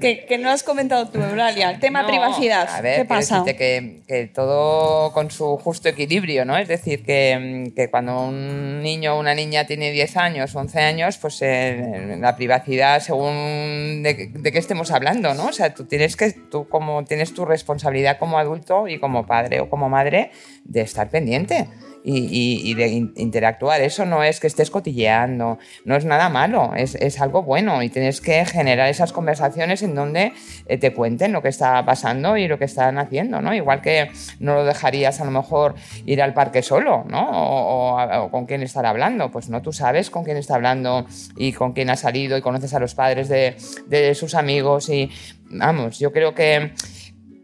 Que, 0.00 0.26
que 0.26 0.36
no 0.36 0.50
has 0.50 0.62
comentado 0.62 1.08
tú, 1.08 1.22
Eulalia. 1.22 1.70
El 1.70 1.80
tema 1.80 2.02
No, 2.02 2.08
privacidad. 2.08 2.68
A 2.70 2.82
ver, 2.82 2.98
¿Qué 3.00 3.04
pasa? 3.06 3.38
decirte 3.40 3.56
que, 3.56 4.02
que 4.06 4.26
todo 4.26 5.10
con 5.14 5.30
su 5.30 5.56
justo 5.56 5.88
equilibrio, 5.88 6.44
¿no? 6.44 6.56
Es 6.58 6.68
decir, 6.68 7.02
que, 7.02 7.72
que 7.74 7.88
cuando 7.88 8.26
un 8.26 8.82
niño 8.82 9.14
o 9.16 9.20
una 9.20 9.34
niña 9.34 9.64
tiene 9.66 9.90
10 9.92 10.16
años, 10.18 10.54
11 10.54 10.80
años, 10.80 11.16
pues 11.16 11.38
eh, 11.40 12.16
la 12.20 12.36
privacidad, 12.36 13.00
según 13.00 14.02
de, 14.02 14.28
de 14.34 14.52
qué 14.52 14.58
estemos 14.58 14.90
hablando, 14.90 15.32
¿no? 15.32 15.46
O 15.46 15.52
sea, 15.52 15.72
tú 15.72 15.86
tienes 15.86 16.14
que, 16.14 16.30
tú 16.32 16.68
como 16.68 17.02
tienes 17.04 17.32
tu 17.32 17.46
responsabilidad 17.46 17.65
como 18.18 18.38
adulto 18.38 18.88
y 18.88 18.98
como 18.98 19.26
padre 19.26 19.60
o 19.60 19.68
como 19.68 19.88
madre 19.88 20.30
de 20.64 20.80
estar 20.80 21.08
pendiente. 21.10 21.68
Y, 22.08 22.18
y- 22.18 22.70
y 22.70 22.74
de 22.74 22.86
in- 22.86 23.12
interactuar. 23.16 23.80
Eso 23.80 24.04
no 24.06 24.22
es 24.22 24.38
que 24.38 24.46
estés 24.46 24.70
cotilleando, 24.70 25.58
no 25.84 25.96
es 25.96 26.04
nada 26.04 26.28
malo, 26.28 26.70
es, 26.76 26.94
es 26.94 27.20
algo 27.20 27.42
bueno 27.42 27.82
y 27.82 27.88
tienes 27.88 28.20
que 28.20 28.44
generar 28.44 28.88
esas 28.88 29.12
conversaciones 29.12 29.82
en 29.82 29.96
donde 29.96 30.32
eh, 30.68 30.78
te 30.78 30.92
cuenten 30.94 31.32
lo 31.32 31.42
que 31.42 31.48
está 31.48 31.84
pasando 31.84 32.36
y 32.36 32.46
lo 32.46 32.60
que 32.60 32.66
están 32.66 32.98
haciendo, 32.98 33.40
¿no? 33.42 33.52
Igual 33.52 33.80
que 33.82 34.08
no 34.38 34.54
lo 34.54 34.64
dejarías 34.64 35.20
a 35.20 35.24
lo 35.24 35.32
mejor 35.32 35.74
ir 36.04 36.22
al 36.22 36.32
parque 36.32 36.62
solo, 36.62 37.04
¿no? 37.08 37.28
O, 37.28 38.00
o 38.00 38.24
o 38.26 38.30
con 38.30 38.46
quién 38.46 38.62
estar 38.62 38.86
hablando. 38.86 39.32
Pues 39.32 39.48
no, 39.48 39.60
tú 39.60 39.72
sabes 39.72 40.08
con 40.08 40.22
quién 40.22 40.36
está 40.36 40.54
hablando 40.54 41.06
y 41.36 41.52
con 41.54 41.72
quién 41.72 41.90
ha 41.90 41.96
salido 41.96 42.36
y 42.38 42.40
conoces 42.40 42.72
a 42.72 42.78
los 42.78 42.94
padres 42.94 43.28
de, 43.28 43.56
de 43.88 44.14
sus 44.14 44.36
amigos 44.36 44.88
y 44.90 45.10
vamos, 45.50 45.98
yo 45.98 46.12
creo 46.12 46.34
que 46.36 46.70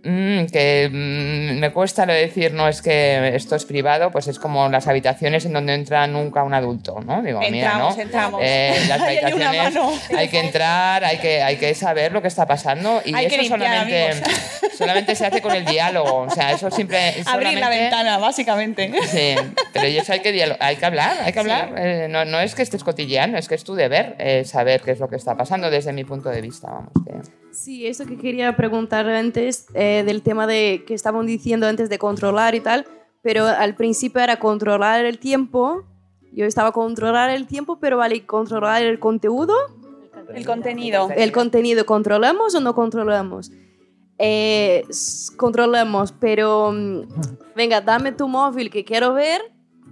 Mm, 0.04 0.46
que 0.46 0.88
mm, 0.90 1.60
me 1.60 1.70
cuesta 1.72 2.04
lo 2.06 2.12
de 2.12 2.22
decir, 2.22 2.52
no 2.52 2.66
es 2.66 2.82
que 2.82 3.36
esto 3.36 3.54
es 3.54 3.64
privado, 3.64 4.10
pues 4.10 4.26
es 4.26 4.40
como 4.40 4.68
las 4.68 4.88
habitaciones 4.88 5.44
en 5.44 5.52
donde 5.52 5.74
entra 5.74 6.06
nunca 6.08 6.42
un 6.42 6.54
adulto, 6.54 7.00
¿no? 7.06 7.22
Digo, 7.22 7.38
mira, 7.48 7.74
¿no? 7.78 7.90
Entramos, 7.90 7.98
entramos. 7.98 8.40
Eh, 8.42 8.74
las 8.88 9.00
hay 9.00 9.18
habitaciones 9.18 9.74
mano. 9.74 9.92
hay 10.16 10.28
que 10.28 10.40
entrar, 10.40 11.04
hay 11.04 11.18
que, 11.18 11.42
hay 11.42 11.56
que 11.56 11.72
saber 11.74 12.10
lo 12.10 12.20
que 12.20 12.26
está 12.28 12.46
pasando 12.46 13.00
y 13.04 13.14
Hay 13.14 13.26
eso 13.26 13.36
limpiar, 13.36 13.60
solamente, 13.60 14.10
amigos. 14.10 14.28
solamente 14.76 15.14
se 15.14 15.26
hace 15.26 15.40
con 15.40 15.54
el 15.54 15.64
diálogo. 15.64 16.22
O 16.22 16.30
sea, 16.30 16.50
eso 16.50 16.68
siempre. 16.72 17.14
Abrir 17.26 17.58
la 17.58 17.68
ventana, 17.68 18.18
básicamente. 18.18 18.92
Sí, 19.06 19.36
pero 19.72 19.86
eso 19.86 20.12
hay 20.12 20.20
que, 20.20 20.56
hay 20.58 20.76
que 20.76 20.86
hablar, 20.86 21.16
hay 21.22 21.32
que 21.32 21.38
hablar. 21.38 21.74
Eh, 21.76 22.08
no, 22.10 22.24
no 22.24 22.40
es 22.40 22.56
que 22.56 22.62
estés 22.62 22.82
cotilleando, 22.82 23.38
es 23.38 23.46
que 23.46 23.54
es 23.54 23.62
tu 23.62 23.76
deber 23.76 24.16
eh, 24.18 24.44
saber 24.44 24.80
qué 24.80 24.90
es 24.90 24.98
lo 24.98 25.08
que 25.08 25.16
está 25.16 25.36
pasando 25.36 25.70
desde 25.70 25.92
mi 25.92 26.02
punto 26.02 26.28
de 26.28 26.40
vista. 26.40 26.68
Vamos, 26.68 26.90
que- 27.06 27.41
Sí, 27.62 27.86
eso 27.86 28.06
que 28.06 28.18
quería 28.18 28.56
preguntar 28.56 29.08
antes 29.08 29.66
eh, 29.74 30.02
del 30.04 30.22
tema 30.22 30.48
de 30.48 30.82
que 30.84 30.94
estaban 30.94 31.26
diciendo 31.26 31.68
antes 31.68 31.88
de 31.88 31.96
controlar 31.96 32.56
y 32.56 32.60
tal, 32.60 32.86
pero 33.22 33.46
al 33.46 33.76
principio 33.76 34.20
era 34.20 34.40
controlar 34.40 35.04
el 35.04 35.20
tiempo. 35.20 35.84
Yo 36.32 36.44
estaba 36.44 36.72
controlar 36.72 37.30
el 37.30 37.46
tiempo, 37.46 37.78
pero 37.78 37.98
vale, 37.98 38.16
¿y 38.16 38.20
controlar 38.22 38.82
el 38.82 38.98
contenido. 38.98 39.54
El 40.34 40.44
contenido. 40.44 41.08
El 41.14 41.30
contenido, 41.30 41.86
¿controlamos 41.86 42.52
o 42.56 42.60
no 42.60 42.74
controlamos? 42.74 43.52
Eh, 44.18 44.82
controlamos, 45.36 46.10
pero 46.10 46.72
mm, 46.72 47.02
venga, 47.54 47.80
dame 47.80 48.10
tu 48.10 48.26
móvil 48.26 48.70
que 48.70 48.84
quiero 48.84 49.14
ver 49.14 49.40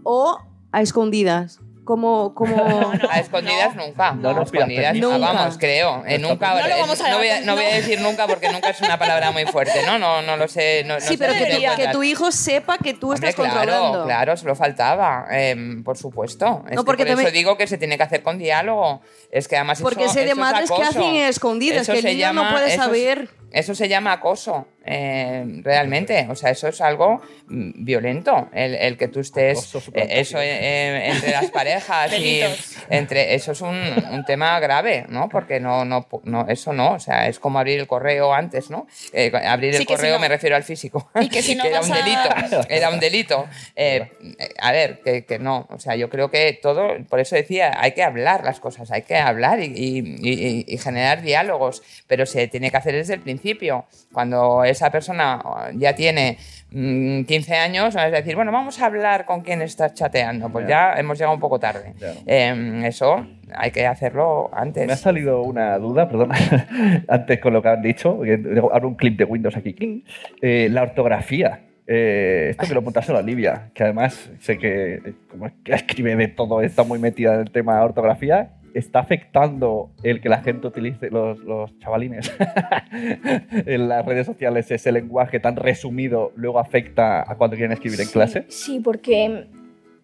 o 0.03 0.39
a 0.73 0.83
escondidas. 0.83 1.61
Como, 1.91 2.33
como... 2.37 2.55
a 3.11 3.19
escondidas 3.19 3.75
nunca. 3.75 4.13
No 4.13 4.29
a 4.39 4.43
escondidas 4.45 4.95
Nunca. 4.95 5.19
vamos, 5.19 5.59
creo. 5.59 6.05
eh, 6.07 6.19
nunca. 6.21 6.55
No 6.55 6.61
lo 6.69 6.75
eh, 6.77 6.81
vamos 6.81 7.01
a 7.01 7.11
no 7.11 7.17
voy 7.19 7.29
a, 7.29 7.41
no 7.41 7.57
voy 7.57 7.65
a 7.65 7.69
no. 7.71 7.75
decir 7.75 8.01
nunca 8.01 8.29
porque 8.29 8.49
nunca 8.49 8.69
es 8.71 8.81
una 8.81 8.97
palabra 8.97 9.33
muy 9.33 9.45
fuerte, 9.47 9.83
¿no? 9.85 9.99
No, 9.99 10.23
no 10.23 10.37
lo 10.37 10.47
sé. 10.47 10.85
No, 10.87 10.95
no 10.95 11.01
sí, 11.01 11.09
sé 11.09 11.19
pero 11.19 11.33
que, 11.33 11.47
tu- 11.47 11.77
que 11.83 11.89
tu 11.89 12.03
hijo 12.05 12.31
sepa 12.31 12.79
que 12.79 12.95
tú 12.95 13.11
Hombre, 13.11 13.31
estás 13.31 13.45
claro, 13.45 13.57
controlando. 13.73 14.05
Claro, 14.05 14.37
solo 14.37 14.55
faltaba, 14.55 15.27
em, 15.33 15.83
por 15.83 15.99
supuesto. 15.99 16.63
Es 16.69 16.77
No, 16.77 16.83
que 16.83 16.87
porque 16.87 17.03
por 17.03 17.09
eso 17.09 17.17
también- 17.17 17.35
digo 17.35 17.57
que 17.57 17.67
se 17.67 17.77
tiene 17.77 17.97
que 17.97 18.05
hacer 18.05 18.23
con 18.23 18.39
diálogo. 18.39 19.01
Es 19.33 19.49
que 19.49 19.57
además 19.57 19.81
Porque 19.83 20.05
eso, 20.05 20.13
sé 20.13 20.21
de 20.21 20.27
eso 20.27 20.35
es 20.35 20.39
madres 20.39 20.71
que 20.71 20.75
acoso. 20.83 20.91
hacen 21.01 21.17
escondidas, 21.17 21.83
Eso 21.83 21.93
que 21.93 21.99
el 21.99 22.05
niño 22.05 22.33
no 22.33 22.43
llama- 22.43 22.53
puede 22.53 22.67
eso 22.67 22.75
es- 22.77 22.87
saber. 22.87 23.29
Eso 23.53 23.75
se 23.75 23.89
llama 23.89 24.13
acoso, 24.13 24.69
eh, 24.85 25.45
realmente. 25.63 26.27
O 26.31 26.35
sea, 26.35 26.51
eso 26.51 26.69
es 26.69 26.81
algo 26.81 27.21
mm, 27.49 27.85
violento. 27.85 28.49
El, 28.53 28.75
el 28.75 28.97
que 28.97 29.09
tú 29.09 29.21
estés. 29.21 29.75
Eh, 29.95 30.07
eso 30.21 30.39
eh, 30.41 31.09
entre 31.11 31.31
las 31.33 31.51
parejas 31.51 32.13
y. 32.19 32.41
Entre 32.89 33.35
Eso 33.35 33.53
es 33.53 33.61
un, 33.61 33.77
un 34.13 34.25
tema 34.25 34.59
grave, 34.61 35.07
¿no? 35.09 35.29
Porque 35.29 35.61
no, 35.61 35.85
no, 35.85 36.07
no, 36.25 36.47
eso 36.49 36.73
no. 36.73 36.93
O 36.95 37.01
sea, 37.01 37.29
es 37.29 37.39
como 37.39 37.59
abrir 37.59 37.81
el 37.81 37.87
correo 37.87 38.33
antes, 38.33 38.71
¿no? 38.71 38.87
Eh, 39.13 39.31
abrir 39.45 39.75
Sí, 39.75 39.83
el 39.83 39.87
que 39.87 39.97
si 39.97 40.07
era 40.07 40.15
no- 40.17 40.21
me 40.21 40.29
refiero 40.29 40.57
al 40.57 40.63
físico. 40.65 41.11
Y 41.21 41.29
que 41.29 41.43
si 41.43 41.55
no 41.57 41.65
era 41.65 41.79
vas 41.81 41.89
un 41.89 41.95
a- 41.95 41.97
delito. 41.97 42.61
Era 42.69 42.91
un 42.91 43.01
delito. 43.01 43.47
Eh, 43.77 44.11
a 44.61 44.73
ver, 44.73 45.01
que, 45.05 45.25
que 45.25 45.39
no. 45.39 45.67
O 45.71 45.79
sea, 45.79 45.97
yo 45.97 46.09
creo 46.11 46.31
que 46.31 46.59
todo. 46.61 46.89
Por 47.09 47.21
eso 47.21 47.35
decía, 47.37 47.73
hay 47.77 47.93
que 47.93 48.03
hablar 48.03 48.45
las 48.45 48.61
cosas, 48.61 48.91
hay 48.91 49.03
que 49.03 49.17
hablar 49.17 49.61
y, 49.61 49.65
y- 49.75 50.17
y- 50.23 50.65
y 50.69 50.79
generar 50.79 51.23
diálogos. 51.23 51.83
Pero 52.07 52.27
se 52.27 52.47
tiene 52.49 52.71
que 52.71 52.77
hacer 52.77 52.95
desde 52.95 53.15
el 53.15 53.21
principio. 53.21 53.40
Cuando 54.13 54.65
esa 54.65 54.91
persona 54.91 55.41
ya 55.75 55.95
tiene 55.95 56.37
mm, 56.71 57.23
15 57.23 57.55
años, 57.57 57.95
es 57.97 58.13
decir, 58.13 58.37
bueno, 58.37 58.53
vamos 58.53 58.81
a 58.81 58.87
hablar 58.87 59.25
con 59.25 59.41
quién 59.43 59.63
estás 59.63 59.95
chateando. 59.95 60.49
Pues 60.51 60.67
ya 60.69 60.95
hemos 60.95 61.19
llegado 61.19 61.35
un 61.35 61.41
poco 61.41 61.59
tarde. 61.59 61.95
Ya. 61.99 62.13
Eh, 62.27 62.83
eso 62.87 63.27
hay 63.55 63.71
que 63.71 63.87
hacerlo 63.87 64.51
Me 64.53 64.59
ha 64.59 64.63
antes. 64.63 65.01
salido 65.01 65.43
una 65.43 65.77
duda, 65.79 66.09
perdona, 66.09 66.37
antes 67.09 67.41
con 67.41 67.53
lo 67.53 67.63
que 67.63 67.69
han 67.69 67.83
dicho, 67.83 68.21
abro 68.73 68.89
un 68.89 68.95
clip 68.95 69.19
de 69.19 69.25
Windows 69.25 69.57
aquí. 69.57 70.05
Eh, 70.41 70.69
la 70.71 70.83
ortografía. 70.83 71.61
Eh, 71.93 72.51
esto 72.51 72.69
que 72.69 72.75
lo 72.75 72.81
apuntaste 72.81 73.11
a 73.11 73.17
Olivia, 73.17 73.71
que 73.75 73.83
además 73.83 74.31
sé 74.39 74.59
que 74.59 74.95
eh, 74.95 75.15
como 75.29 75.51
escribe 75.65 76.15
de 76.15 76.29
todo, 76.29 76.61
está 76.63 76.85
muy 76.85 77.01
metida 77.01 77.35
en 77.35 77.41
el 77.41 77.51
tema 77.51 77.79
de 77.79 77.83
ortografía. 77.85 78.51
¿Está 78.75 79.01
afectando 79.01 79.91
el 80.03 80.21
que 80.21 80.29
la 80.29 80.43
gente 80.43 80.67
utilice, 80.67 81.11
los, 81.11 81.39
los 81.41 81.77
chavalines, 81.81 82.33
en 83.67 83.89
las 83.89 84.05
redes 84.07 84.27
sociales, 84.27 84.71
ese 84.71 84.93
lenguaje 84.93 85.41
tan 85.41 85.57
resumido, 85.57 86.33
luego 86.37 86.59
afecta 86.59 87.21
a 87.31 87.37
cuando 87.37 87.57
quieren 87.57 87.73
escribir 87.73 88.01
en 88.01 88.09
clase? 88.09 88.45
Sí, 88.49 88.81
porque 88.81 89.47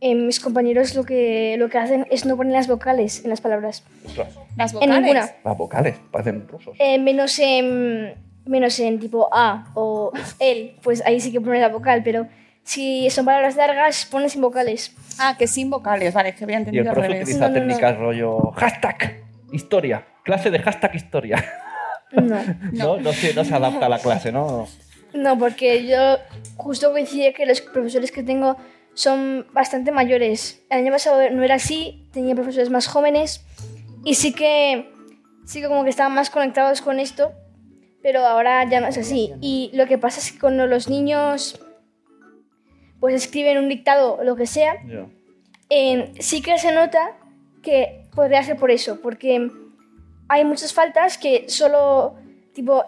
eh, 0.01 0.15
mis 0.15 0.41
compañeros 0.41 0.95
lo 0.95 1.05
que, 1.05 1.57
lo 1.59 1.69
que 1.69 1.79
hacen 1.79 2.07
es 2.11 2.27
no 2.27 2.37
poner 2.37 2.53
las 2.53 2.69
vocales 2.69 3.23
en 3.25 3.31
las 3.31 3.41
palabras. 3.41 3.85
Ostras, 4.05 4.39
Las 4.57 4.73
En 4.73 4.81
vocales. 4.81 5.01
ninguna. 5.03 5.27
las 5.45 5.59
vocales 5.59 5.97
parecen 6.11 6.49
rusos. 6.49 6.77
Eh, 6.79 6.99
menos, 6.99 7.39
en, 7.39 8.15
menos 8.47 8.79
en 8.81 8.99
tipo 8.99 9.29
A 9.33 9.71
o 9.75 10.13
el, 10.41 10.75
pues 10.83 11.05
ahí 11.07 11.21
sí 11.21 11.33
que 11.33 11.41
pone 11.41 11.61
la 11.61 11.69
vocal, 11.69 12.03
pero 12.05 12.27
si 12.67 13.09
son 13.11 13.25
palabras 13.25 13.55
largas, 13.55 14.07
pones 14.07 14.33
sin 14.33 14.43
vocales. 14.43 14.93
Ah, 15.21 15.37
que 15.39 15.47
sin 15.47 15.71
vocales, 15.71 16.13
vale, 16.13 16.35
que 16.35 16.43
había 16.45 16.57
Y 16.59 16.63
el 16.63 16.69
entendido 16.69 16.91
al 16.91 16.95
profe 16.95 17.09
revés. 17.09 17.23
utiliza 17.23 17.49
No, 17.49 17.55
no, 17.55 17.55
no. 17.55 17.67
técnicas 17.67 17.97
rollo 17.97 18.51
hashtag 18.57 19.23
historia, 19.53 20.05
clase 20.25 20.51
de 20.51 20.59
hashtag 20.59 20.95
historia. 20.97 21.45
No. 22.13 22.37
No, 22.73 22.97
no, 22.99 23.13
se, 23.13 23.35
no 23.35 23.45
se 23.45 23.55
adapta 23.55 23.87
a 23.87 23.89
la 23.89 23.99
clase, 24.01 24.33
¿no? 24.33 24.67
No, 25.15 25.39
porque 25.39 25.87
yo 25.87 26.19
justo 26.57 26.91
coincide 26.91 27.33
que 27.33 27.47
los 27.47 27.61
profesores 27.61 28.11
que 28.11 28.23
tengo 28.25 28.57
son 28.95 29.47
bastante 29.53 29.93
mayores. 29.93 30.63
El 30.69 30.79
año 30.81 30.93
pasado 30.93 31.31
no 31.31 31.43
era 31.45 31.55
así, 31.57 32.09
tenía 32.13 32.35
profesores 32.35 32.71
más 32.71 32.89
jóvenes 32.89 33.45
y 34.05 34.15
sí 34.15 34.33
que, 34.33 34.91
sí 35.45 35.61
que 35.61 35.69
como 35.69 35.85
que 35.85 35.91
estaban 35.91 36.15
más 36.15 36.31
conectados 36.31 36.81
con 36.83 36.99
esto, 36.99 37.33
pero 38.03 38.27
ahora 38.27 38.69
ya 38.69 38.81
no 38.81 38.89
es 38.89 38.99
así. 38.99 39.33
Y 39.41 39.71
lo 39.75 39.87
que 39.87 39.99
pasa 39.99 40.21
es 40.21 40.33
que 40.33 40.39
cuando 40.39 40.67
los 40.67 40.89
niños 40.89 41.61
pues 43.07 43.15
escriben 43.23 43.57
un 43.59 43.69
dictado 43.69 44.15
o 44.17 44.25
lo 44.25 44.35
que 44.35 44.47
sea, 44.47 44.75
en- 45.71 46.21
sí 46.21 46.43
que 46.43 46.59
se 46.59 46.73
nota 46.73 47.17
que 47.63 48.03
podría 48.13 48.43
ser 48.43 48.57
por 48.57 48.73
eso, 48.73 49.01
porque 49.01 49.49
hay 50.29 50.45
muchas 50.45 50.73
faltas 50.75 51.17
que 51.17 51.49
solo, 51.49 52.17
tipo, 52.53 52.85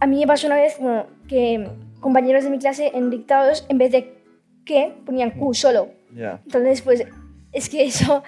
a 0.00 0.06
mí 0.06 0.20
me 0.20 0.26
pasó 0.26 0.48
una 0.48 0.56
vez 0.56 0.76
bueno, 0.78 1.06
que 1.28 1.66
compañeros 2.00 2.44
de 2.44 2.50
mi 2.50 2.58
clase 2.58 2.90
en 2.94 3.08
dictados, 3.08 3.64
en 3.70 3.78
vez 3.78 3.90
de 3.92 4.18
que, 4.66 4.92
ponían 5.06 5.30
Q 5.30 5.54
solo. 5.54 5.88
Ya. 6.14 6.38
Entonces, 6.44 6.82
pues, 6.82 7.02
es 7.52 7.68
que 7.70 7.84
eso 7.84 8.22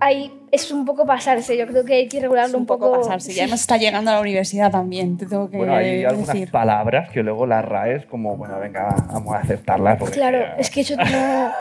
ahí 0.00 0.30
es 0.52 0.70
un 0.70 0.84
poco 0.84 1.06
pasarse. 1.06 1.56
Yo 1.56 1.66
creo 1.66 1.84
que 1.84 1.94
hay 1.94 2.08
que 2.08 2.20
regularlo 2.20 2.48
Es 2.48 2.54
un 2.54 2.66
poco 2.66 2.92
pasarse. 2.92 3.32
Ya 3.32 3.44
hemos 3.44 3.60
está 3.60 3.76
llegando 3.76 4.10
a 4.10 4.14
la 4.14 4.20
universidad 4.20 4.70
también, 4.70 5.16
te 5.16 5.26
tengo 5.26 5.48
que 5.50 5.56
Bueno, 5.58 5.74
hay 5.74 6.04
algunas 6.04 6.28
decir. 6.34 6.50
palabras 6.50 7.10
que 7.10 7.22
luego 7.22 7.46
las 7.46 7.64
RAES 7.64 8.06
como, 8.06 8.36
bueno, 8.36 8.58
venga, 8.58 8.84
va, 8.84 8.96
vamos 9.12 9.34
a 9.34 9.38
aceptarlas. 9.38 9.98
porque- 9.98 10.14
Claro, 10.14 10.38
es 10.58 10.70
que 10.70 10.80
eso 10.82 10.96
no... 10.96 11.52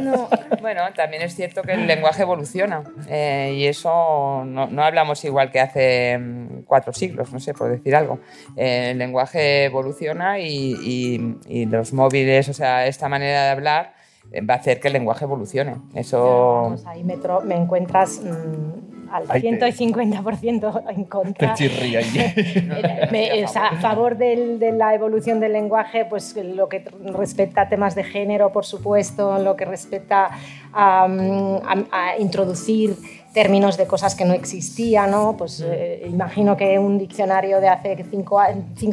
no. 0.00 0.28
Bueno, 0.64 0.80
también 0.96 1.22
es 1.22 1.34
cierto 1.34 1.60
que 1.62 1.72
el 1.72 1.86
lenguaje 1.86 2.22
evoluciona 2.22 2.82
eh, 3.08 3.52
y 3.54 3.66
eso 3.66 4.42
no, 4.46 4.66
no 4.66 4.82
hablamos 4.82 5.22
igual 5.26 5.50
que 5.50 5.60
hace 5.60 6.16
mm, 6.18 6.62
cuatro 6.66 6.92
siglos, 6.94 7.30
no 7.34 7.38
sé, 7.40 7.52
por 7.52 7.68
decir 7.68 7.94
algo. 7.94 8.18
Eh, 8.56 8.92
el 8.92 8.98
lenguaje 8.98 9.64
evoluciona 9.64 10.38
y, 10.38 10.46
y- 10.82 11.36
y 11.48 11.66
los 11.66 11.92
móviles, 11.92 12.48
o 12.48 12.54
sea, 12.54 12.86
esta 12.86 13.08
manera 13.10 13.44
de 13.44 13.50
hablar 13.50 13.94
va 14.42 14.54
a 14.54 14.56
hacer 14.58 14.80
que 14.80 14.88
el 14.88 14.94
lenguaje 14.94 15.24
evolucione. 15.24 15.76
Eso... 15.94 16.74
Ahí 16.86 17.04
me, 17.04 17.16
tro- 17.18 17.42
me 17.42 17.54
encuentras 17.56 18.20
mm, 18.22 19.10
al 19.12 19.24
Ahí 19.28 19.42
te- 19.42 19.50
150% 19.60 20.82
en 20.90 21.04
Te 21.04 21.08
contra. 21.08 21.54
chirría 21.54 21.98
ahí. 22.00 22.10
Eh, 22.36 23.08
me- 23.12 23.44
o 23.44 23.48
sea, 23.48 23.68
a 23.68 23.76
favor 23.80 24.16
del- 24.16 24.58
de 24.58 24.72
la 24.72 24.94
evolución 24.94 25.40
del 25.40 25.52
lenguaje, 25.52 26.04
pues 26.04 26.36
lo 26.36 26.68
que 26.68 26.84
respecta 27.16 27.62
a 27.62 27.68
temas 27.68 27.94
de 27.94 28.04
género, 28.04 28.50
por 28.52 28.64
supuesto, 28.64 29.38
lo 29.38 29.54
que 29.56 29.64
respecta 29.64 30.30
a, 30.72 31.06
mm, 31.08 31.56
a- 31.64 31.84
a 32.12 32.18
introducir 32.18 32.96
términos 33.34 33.76
de 33.76 33.86
cosas 33.86 34.14
que 34.14 34.24
no 34.24 34.32
existían, 34.32 35.10
¿no? 35.10 35.36
Pues 35.36 35.60
eh, 35.66 36.06
imagino 36.08 36.56
que 36.56 36.78
un 36.78 36.98
diccionario 36.98 37.60
de 37.60 37.68
hace 37.68 38.04
5 38.08 38.36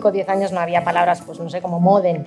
o 0.07 0.11
10 0.11 0.27
años 0.29 0.51
no 0.51 0.59
había 0.59 0.83
palabras, 0.83 1.21
pues 1.21 1.39
no 1.39 1.47
sé, 1.49 1.61
como 1.61 1.79
modem. 1.79 2.25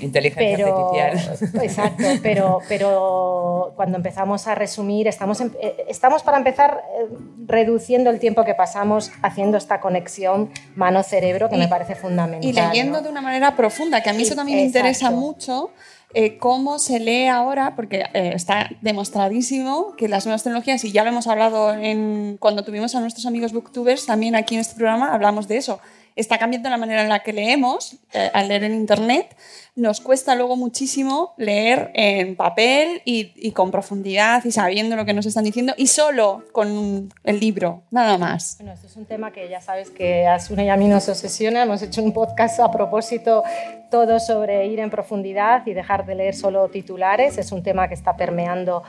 Inteligencia 0.00 0.56
Pero, 0.56 0.88
artificial. 0.94 1.62
exacto, 1.64 2.04
pero, 2.22 2.60
pero 2.68 3.72
cuando 3.76 3.96
empezamos 3.98 4.46
a 4.46 4.54
resumir, 4.54 5.08
estamos, 5.08 5.40
em- 5.40 5.50
eh, 5.60 5.84
estamos 5.88 6.22
para 6.22 6.38
empezar 6.38 6.80
eh, 6.96 7.06
reduciendo 7.46 8.08
el 8.10 8.20
tiempo 8.20 8.44
que 8.44 8.54
pasamos 8.54 9.10
haciendo 9.22 9.58
esta 9.58 9.80
conexión 9.80 10.50
mano-cerebro 10.76 11.48
que 11.48 11.56
Y- 11.56 11.58
me 11.58 11.68
parece 11.68 11.96
fundamental. 11.96 12.48
Y 12.48 12.52
leyendo 12.52 12.98
¿no? 12.98 13.02
de 13.02 13.08
una 13.10 13.20
manera 13.20 13.56
profunda, 13.56 14.00
que 14.00 14.10
a 14.10 14.12
mí 14.12 14.22
eso 14.22 14.36
también 14.36 14.58
me 14.58 14.64
interesa 14.64 15.10
mucho. 15.10 15.70
Eh, 16.14 16.38
cómo 16.38 16.78
se 16.78 17.00
lee 17.00 17.26
ahora, 17.26 17.76
porque 17.76 18.04
eh, 18.14 18.32
está 18.34 18.70
demostradísimo 18.80 19.94
que 19.96 20.08
las 20.08 20.24
nuevas 20.24 20.42
tecnologías, 20.42 20.82
y 20.84 20.92
ya 20.92 21.04
lo 21.04 21.10
hemos 21.10 21.26
hablado 21.26 21.74
en, 21.74 22.38
cuando 22.38 22.64
tuvimos 22.64 22.94
a 22.94 23.00
nuestros 23.00 23.26
amigos 23.26 23.52
booktubers, 23.52 24.06
también 24.06 24.34
aquí 24.34 24.54
en 24.54 24.62
este 24.62 24.74
programa 24.74 25.12
hablamos 25.12 25.48
de 25.48 25.58
eso, 25.58 25.80
está 26.18 26.38
cambiando 26.38 26.68
la 26.68 26.76
manera 26.76 27.02
en 27.02 27.08
la 27.08 27.20
que 27.20 27.32
leemos 27.32 27.96
eh, 28.12 28.30
al 28.34 28.48
leer 28.48 28.64
en 28.64 28.74
Internet. 28.74 29.36
Nos 29.76 30.00
cuesta 30.00 30.34
luego 30.34 30.56
muchísimo 30.56 31.34
leer 31.36 31.92
en 31.94 32.34
papel 32.34 33.00
y, 33.04 33.52
con 33.52 33.70
profundidad 33.70 34.44
y 34.44 34.50
sabiendo 34.50 34.96
lo 34.96 35.04
que 35.04 35.14
nos 35.14 35.24
están 35.24 35.44
diciendo 35.44 35.72
y 35.76 35.86
solo 35.86 36.44
con 36.52 37.12
el 37.22 37.40
libro, 37.40 37.82
nada 37.90 38.18
más. 38.18 38.56
Bueno, 38.58 38.72
esto 38.72 38.88
es 38.88 38.96
un 38.96 39.06
tema 39.06 39.32
que 39.32 39.48
ya 39.48 39.60
sabes 39.60 39.90
que 39.90 40.26
a 40.26 40.40
Sune 40.40 40.64
y 40.64 40.68
a 40.68 40.76
mí 40.76 40.88
nos 40.88 41.08
obsesiona. 41.08 41.62
Hemos 41.62 41.80
hecho 41.82 42.02
un 42.02 42.12
podcast 42.12 42.58
a 42.58 42.70
propósito 42.72 43.44
todo 43.90 44.18
sobre 44.18 44.66
ir 44.66 44.80
en 44.80 44.90
profundidad 44.90 45.64
y 45.66 45.74
dejar 45.74 46.04
de 46.06 46.16
leer 46.16 46.34
solo 46.34 46.68
titulares. 46.68 47.38
Es 47.38 47.52
un 47.52 47.62
tema 47.62 47.86
que 47.86 47.94
está 47.94 48.16
permeando 48.16 48.82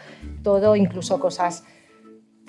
todo, 0.43 0.75
incluso 0.75 1.19
cosas 1.19 1.63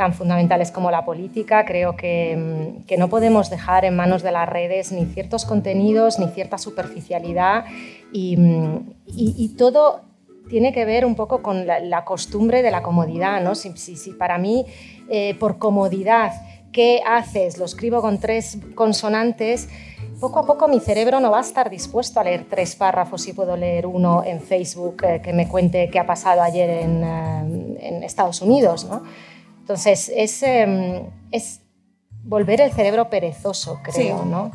tan 0.01 0.15
fundamentales 0.15 0.73
como 0.73 0.91
la 0.91 1.05
política. 1.05 1.67
Creo 1.67 1.95
que, 1.95 2.35
mm, 2.35 2.87
que, 2.87 2.97
no 2.97 3.11
podemos 3.11 3.51
dejar 3.51 3.85
en 3.85 3.95
manos 3.95 4.23
de 4.23 4.33
las 4.33 4.49
redes 4.49 4.93
ni 4.93 5.05
ciertos 5.05 5.45
contenidos 5.45 6.19
ni 6.19 6.27
cierta 6.29 6.57
superficialidad 6.57 7.67
y, 8.11 8.35
mm, 8.39 8.95
y, 9.15 9.49
todo 9.59 10.01
tiene 10.49 10.73
que 10.73 10.87
ver 10.87 11.05
un 11.05 11.17
poco 11.17 11.43
con 11.43 11.67
la, 11.67 11.81
la 11.81 12.07
costumbre 12.07 12.63
de 12.63 12.71
la 12.71 12.81
comodidad. 12.81 13.43
¿no? 13.43 13.55
Si, 13.55 13.77
si, 13.77 13.95
si 13.97 14.13
para 14.13 14.39
mí, 14.39 14.65
eh, 15.11 15.35
por 15.39 15.59
comodidad, 15.59 16.33
¿qué 16.73 17.03
haces? 17.07 17.59
Lo 17.59 17.67
escribo 17.67 18.01
con 18.01 18.17
tres 18.17 18.57
consonantes. 18.75 19.69
Poco 20.19 20.39
a 20.39 20.47
poco 20.47 20.67
mi 20.67 20.81
cerebro 20.81 21.21
no 21.21 21.31
va 21.31 21.39
a 21.39 21.43
estar 21.43 21.69
dispuesto 21.69 22.21
a 22.21 22.25
leer 22.25 22.47
tres 22.49 22.75
párrafos 22.75 23.21
si 23.21 23.35
puedo 23.35 23.55
leer 23.55 23.87
uno 23.87 24.23
en 24.25 24.41
Facebook 24.41 25.05
eh, 25.05 25.21
que 25.23 25.35
me 25.35 25.47
cuente 25.47 25.91
qué 25.91 25.99
ha 25.99 26.07
pasado 26.07 26.41
ayer 26.41 26.71
en, 26.71 27.05
eh, 27.05 27.87
en 27.87 28.03
Estados 28.03 28.41
Unidos. 28.41 28.87
¿no? 28.87 29.03
Entonces, 29.71 30.11
es, 30.17 30.43
eh, 30.43 31.01
es 31.31 31.61
volver 32.25 32.61
el 32.61 32.73
cerebro 32.73 33.09
perezoso, 33.09 33.79
creo, 33.85 33.95
Sí. 33.95 34.29
¿no? 34.29 34.51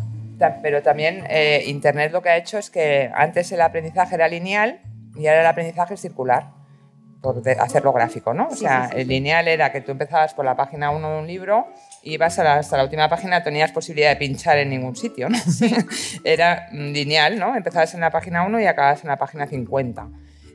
Pero 0.61 0.83
también 0.83 1.23
eh, 1.29 1.63
Internet 1.67 2.11
lo 2.11 2.21
que 2.21 2.27
ha 2.27 2.35
hecho 2.35 2.57
es 2.57 2.69
que 2.69 3.09
antes 3.15 3.49
el 3.53 3.61
aprendizaje 3.61 4.15
era 4.15 4.27
lineal 4.27 4.81
y 5.15 5.27
ahora 5.27 5.39
el 5.39 5.47
aprendizaje 5.47 5.93
es 5.93 6.01
circular, 6.01 6.49
por 7.21 7.41
hacerlo 7.61 7.93
gráfico, 7.93 8.33
¿no? 8.33 8.47
O 8.49 8.51
Sí, 8.51 8.65
sea, 8.65 8.89
sí, 8.89 8.97
el 8.99 9.07
lineal 9.07 9.47
era 9.47 9.71
que 9.71 9.79
tú 9.79 9.93
empezabas 9.93 10.33
por 10.33 10.43
la 10.43 10.57
página 10.57 10.91
1 10.91 11.09
de 11.09 11.17
un 11.19 11.27
libro 11.27 11.65
y 12.03 12.15
ibas 12.15 12.37
hasta 12.37 12.75
la 12.75 12.83
última 12.83 13.07
página, 13.07 13.41
tenías 13.41 13.71
posibilidad 13.71 14.09
de 14.09 14.17
pinchar 14.17 14.57
en 14.57 14.69
ningún 14.69 14.97
sitio, 14.97 15.29
¿no? 15.29 15.37
era 16.25 16.67
lineal, 16.73 17.39
¿no? 17.39 17.55
Empezabas 17.55 17.93
en 17.93 18.01
la 18.01 18.11
página 18.11 18.43
1 18.45 18.59
y 18.59 18.65
acababas 18.65 19.01
en 19.01 19.07
la 19.07 19.15
página 19.15 19.47
50 19.47 20.09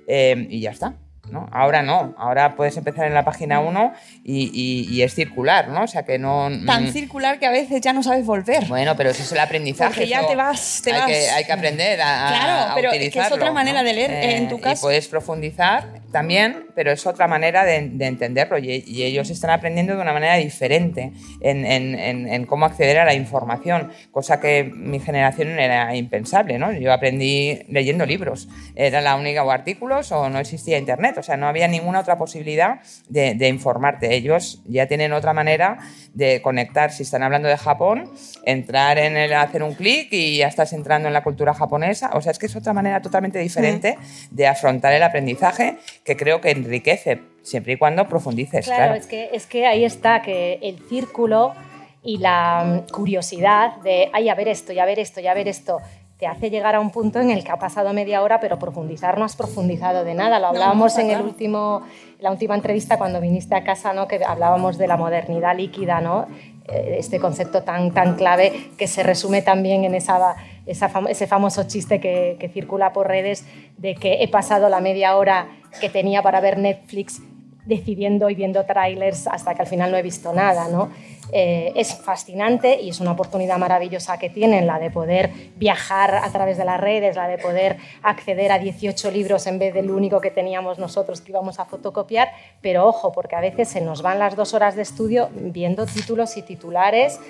eh, 0.06 0.46
y 0.50 0.60
ya 0.60 0.72
está. 0.72 0.96
¿No? 1.30 1.48
Ahora 1.52 1.82
no, 1.82 2.14
ahora 2.18 2.54
puedes 2.56 2.76
empezar 2.76 3.06
en 3.06 3.14
la 3.14 3.24
página 3.24 3.60
1 3.60 3.92
y, 4.24 4.50
y- 4.52 4.94
y 4.94 5.02
es 5.02 5.14
circular, 5.14 5.68
¿no? 5.68 5.84
O 5.84 5.86
sea 5.86 6.04
que 6.04 6.18
no... 6.18 6.48
Tan 6.66 6.84
mm, 6.84 6.92
circular 6.92 7.38
que 7.38 7.46
a 7.46 7.50
veces 7.50 7.80
ya 7.80 7.92
no 7.92 8.02
sabes 8.02 8.24
volver. 8.26 8.64
bueno, 8.66 8.96
pero 8.96 9.10
eso 9.10 9.22
es 9.22 9.32
el 9.32 9.38
aprendizaje. 9.38 9.92
Porque 9.94 10.08
ya 10.08 10.26
te 10.26 10.36
vas, 10.36 10.80
te 10.84 10.92
hay, 10.92 10.98
vas. 11.00 11.06
Que, 11.10 11.30
hay 11.30 11.44
que 11.44 11.52
aprender 11.52 12.00
a, 12.02 12.26
Claro, 12.28 12.72
a 12.72 12.74
pero 12.74 12.90
que 12.90 12.96
es 12.96 13.06
utilizarlo. 13.08 13.36
otra 13.36 13.52
manera 13.52 13.80
¿no? 13.82 13.88
de 13.88 13.94
leer, 13.94 14.10
en 14.36 14.48
tu 14.48 14.56
y 14.58 14.60
caso. 14.60 14.82
puedes 14.82 15.08
profundizar 15.08 16.00
también, 16.12 16.66
pero 16.74 16.90
es 16.90 17.06
otra 17.06 17.28
manera 17.28 17.64
de, 17.64 17.88
de 17.88 18.06
entenderlo 18.06 18.58
y, 18.58 18.82
y 18.86 19.04
ellos 19.04 19.30
están 19.30 19.50
aprendiendo 19.50 19.94
de 19.94 20.02
una 20.02 20.12
manera 20.12 20.34
diferente 20.36 21.12
en, 21.40 21.64
en- 21.64 21.96
en- 21.98 22.28
en 22.28 22.46
cómo 22.46 22.66
acceder 22.66 22.98
a 22.98 23.04
la 23.04 23.14
información, 23.14 23.92
cosa 24.10 24.40
que 24.40 24.64
mi 24.64 24.98
generación 24.98 25.58
era 25.60 25.94
impensable. 25.94 26.58
¿no? 26.58 26.72
Yo 26.72 26.92
aprendí 26.92 27.60
leyendo 27.68 28.04
libros, 28.06 28.48
era 28.74 29.00
la 29.00 29.14
única 29.14 29.44
o 29.44 29.50
artículos 29.52 30.10
o 30.12 30.28
no 30.28 30.38
existía 30.40 30.78
internet, 30.78 31.16
o 31.20 31.22
sea, 31.22 31.36
no 31.36 31.46
había 31.46 31.68
ninguna 31.68 32.00
otra 32.00 32.18
posibilidad 32.18 32.80
de, 33.08 33.34
de 33.34 33.48
informarte. 33.48 34.14
Ellos 34.14 34.62
ya 34.66 34.86
tienen 34.86 35.12
otra 35.12 35.32
manera 35.32 35.78
de 36.14 36.42
conectar, 36.42 36.90
si 36.90 37.04
están 37.04 37.22
hablando 37.22 37.48
de 37.48 37.56
Japón, 37.56 38.10
entrar 38.44 38.98
en 38.98 39.16
el, 39.16 39.32
hacer 39.32 39.62
un 39.62 39.74
clic 39.74 40.08
y 40.12 40.38
ya 40.38 40.48
estás 40.48 40.72
entrando 40.72 41.08
en 41.08 41.14
la 41.14 41.22
cultura 41.22 41.54
japonesa. 41.54 42.10
O 42.14 42.20
sea, 42.20 42.32
es 42.32 42.38
que 42.38 42.46
es 42.46 42.56
otra 42.56 42.72
manera 42.72 43.00
totalmente 43.00 43.38
diferente 43.38 43.96
de 44.30 44.46
afrontar 44.46 44.92
el 44.92 45.02
aprendizaje 45.02 45.76
que 46.04 46.16
creo 46.16 46.40
que 46.40 46.50
enriquece, 46.50 47.22
siempre 47.42 47.74
y 47.74 47.76
cuando 47.76 48.08
profundices. 48.08 48.66
Claro, 48.66 48.80
Claro, 48.80 48.94
Es, 48.94 49.06
que, 49.06 49.30
es 49.32 49.46
que 49.46 49.66
ahí 49.66 49.84
está, 49.84 50.22
que 50.22 50.58
el 50.62 50.78
círculo 50.88 51.54
y 52.02 52.18
la 52.18 52.64
mm, 52.88 52.92
curiosidad 52.92 53.76
de, 53.82 54.08
ay, 54.12 54.28
a 54.28 54.34
ver 54.34 54.48
esto, 54.48 54.72
y 54.72 54.78
a 54.78 54.84
ver 54.84 54.98
esto, 54.98 55.20
y 55.20 55.26
a 55.26 55.34
ver 55.34 55.48
esto, 55.48 55.78
te 56.20 56.26
hace 56.26 56.50
llegar 56.50 56.74
a 56.74 56.80
un 56.80 56.90
punto 56.90 57.18
en 57.18 57.30
el 57.30 57.42
que 57.42 57.50
ha 57.50 57.56
pasado 57.58 57.92
media 57.94 58.22
hora, 58.22 58.38
pero 58.40 58.58
profundizar 58.58 59.18
no 59.18 59.24
has 59.24 59.34
profundizado 59.36 60.04
de 60.04 60.12
nada. 60.14 60.38
Lo 60.38 60.48
hablábamos 60.48 60.98
en 60.98 61.10
el 61.10 61.22
último, 61.22 61.80
la 62.20 62.30
última 62.30 62.54
entrevista 62.54 62.98
cuando 62.98 63.20
viniste 63.22 63.54
a 63.54 63.64
casa, 63.64 63.94
¿no? 63.94 64.06
que 64.06 64.20
hablábamos 64.24 64.76
de 64.76 64.86
la 64.86 64.98
modernidad 64.98 65.56
líquida, 65.56 66.02
¿no? 66.02 66.26
Eh, 66.68 66.96
este 66.98 67.18
concepto 67.18 67.62
tan, 67.62 67.92
tan 67.92 68.16
clave 68.16 68.70
que 68.76 68.86
se 68.86 69.02
resume 69.02 69.40
también 69.40 69.84
en 69.84 69.94
esa, 69.94 70.36
esa 70.66 70.90
fam- 70.90 71.08
ese 71.08 71.26
famoso 71.26 71.64
chiste 71.64 72.00
que, 72.00 72.36
que 72.38 72.50
circula 72.50 72.92
por 72.92 73.08
redes 73.08 73.46
de 73.78 73.94
que 73.94 74.22
he 74.22 74.28
pasado 74.28 74.68
la 74.68 74.80
media 74.80 75.16
hora 75.16 75.48
que 75.80 75.88
tenía 75.88 76.22
para 76.22 76.40
ver 76.42 76.58
Netflix 76.58 77.22
decidiendo 77.64 78.28
y 78.28 78.34
viendo 78.34 78.64
trailers 78.66 79.26
hasta 79.26 79.54
que 79.54 79.62
al 79.62 79.68
final 79.68 79.90
no 79.90 79.96
he 79.96 80.02
visto 80.02 80.32
nada, 80.34 80.68
¿no? 80.68 80.90
Eh, 81.32 81.72
es 81.76 81.94
fascinante 81.94 82.80
y 82.80 82.90
es 82.90 83.00
una 83.00 83.12
oportunidad 83.12 83.58
maravillosa 83.58 84.18
que 84.18 84.30
tienen, 84.30 84.66
la 84.66 84.78
de 84.78 84.90
poder 84.90 85.30
viajar 85.56 86.14
a 86.14 86.30
través 86.30 86.58
de 86.58 86.64
las 86.64 86.80
redes, 86.80 87.16
la 87.16 87.28
de 87.28 87.38
poder 87.38 87.76
acceder 88.02 88.50
a 88.52 88.58
18 88.58 89.10
libros 89.10 89.46
en 89.46 89.58
vez 89.58 89.72
del 89.74 89.90
único 89.90 90.20
que 90.20 90.30
teníamos 90.30 90.78
nosotros 90.78 91.20
que 91.20 91.32
íbamos 91.32 91.60
a 91.60 91.66
fotocopiar, 91.66 92.32
pero 92.60 92.86
ojo, 92.86 93.12
porque 93.12 93.36
a 93.36 93.40
veces 93.40 93.68
se 93.68 93.80
nos 93.80 94.02
van 94.02 94.18
las 94.18 94.34
dos 94.34 94.54
horas 94.54 94.74
de 94.74 94.82
estudio 94.82 95.30
viendo 95.32 95.86
títulos 95.86 96.36
y 96.36 96.42
titulares 96.42 97.20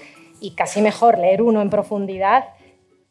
y 0.41 0.53
casi 0.53 0.81
mejor 0.81 1.19
leer 1.19 1.43
uno 1.43 1.61
en 1.61 1.71
profundidad 1.71 2.45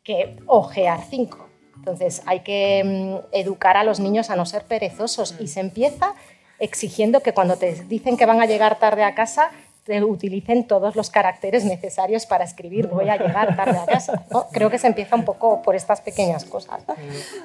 que 0.03 0.37
ojear 0.47 1.01
cinco. 1.09 1.49
Entonces 1.75 2.23
hay 2.25 2.41
que 2.41 2.83
mm, 2.83 3.35
educar 3.35 3.77
a 3.77 3.83
los 3.83 3.99
niños 3.99 4.29
a 4.29 4.35
no 4.35 4.45
ser 4.45 4.63
perezosos 4.63 5.35
y 5.39 5.47
se 5.47 5.59
empieza 5.59 6.15
exigiendo 6.59 7.21
que 7.21 7.33
cuando 7.33 7.55
te 7.55 7.85
dicen 7.85 8.17
que 8.17 8.25
van 8.25 8.41
a 8.41 8.45
llegar 8.45 8.79
tarde 8.79 9.03
a 9.03 9.15
casa 9.15 9.51
te 9.85 10.03
utilicen 10.03 10.67
todos 10.67 10.95
los 10.95 11.09
caracteres 11.09 11.65
necesarios 11.65 12.25
para 12.25 12.43
escribir 12.43 12.87
voy 12.87 13.09
a 13.09 13.17
llegar 13.17 13.55
tarde 13.55 13.77
a 13.77 13.85
casa. 13.85 14.23
¿no? 14.31 14.47
Creo 14.51 14.69
que 14.69 14.77
se 14.77 14.87
empieza 14.87 15.15
un 15.15 15.25
poco 15.25 15.61
por 15.61 15.75
estas 15.75 16.01
pequeñas 16.01 16.45
cosas. 16.45 16.83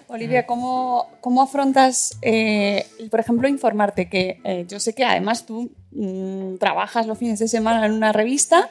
Olivia, 0.08 0.44
¿cómo, 0.46 1.08
cómo 1.20 1.40
afrontas, 1.42 2.18
eh, 2.22 2.86
por 3.10 3.20
ejemplo, 3.20 3.48
informarte? 3.48 4.08
Que 4.08 4.40
eh, 4.44 4.66
yo 4.68 4.78
sé 4.80 4.94
que 4.94 5.04
además 5.04 5.46
tú 5.46 5.70
mm, 5.92 6.56
trabajas 6.56 7.06
los 7.06 7.16
fines 7.18 7.38
de 7.38 7.48
semana 7.48 7.86
en 7.86 7.92
una 7.92 8.12
revista. 8.12 8.68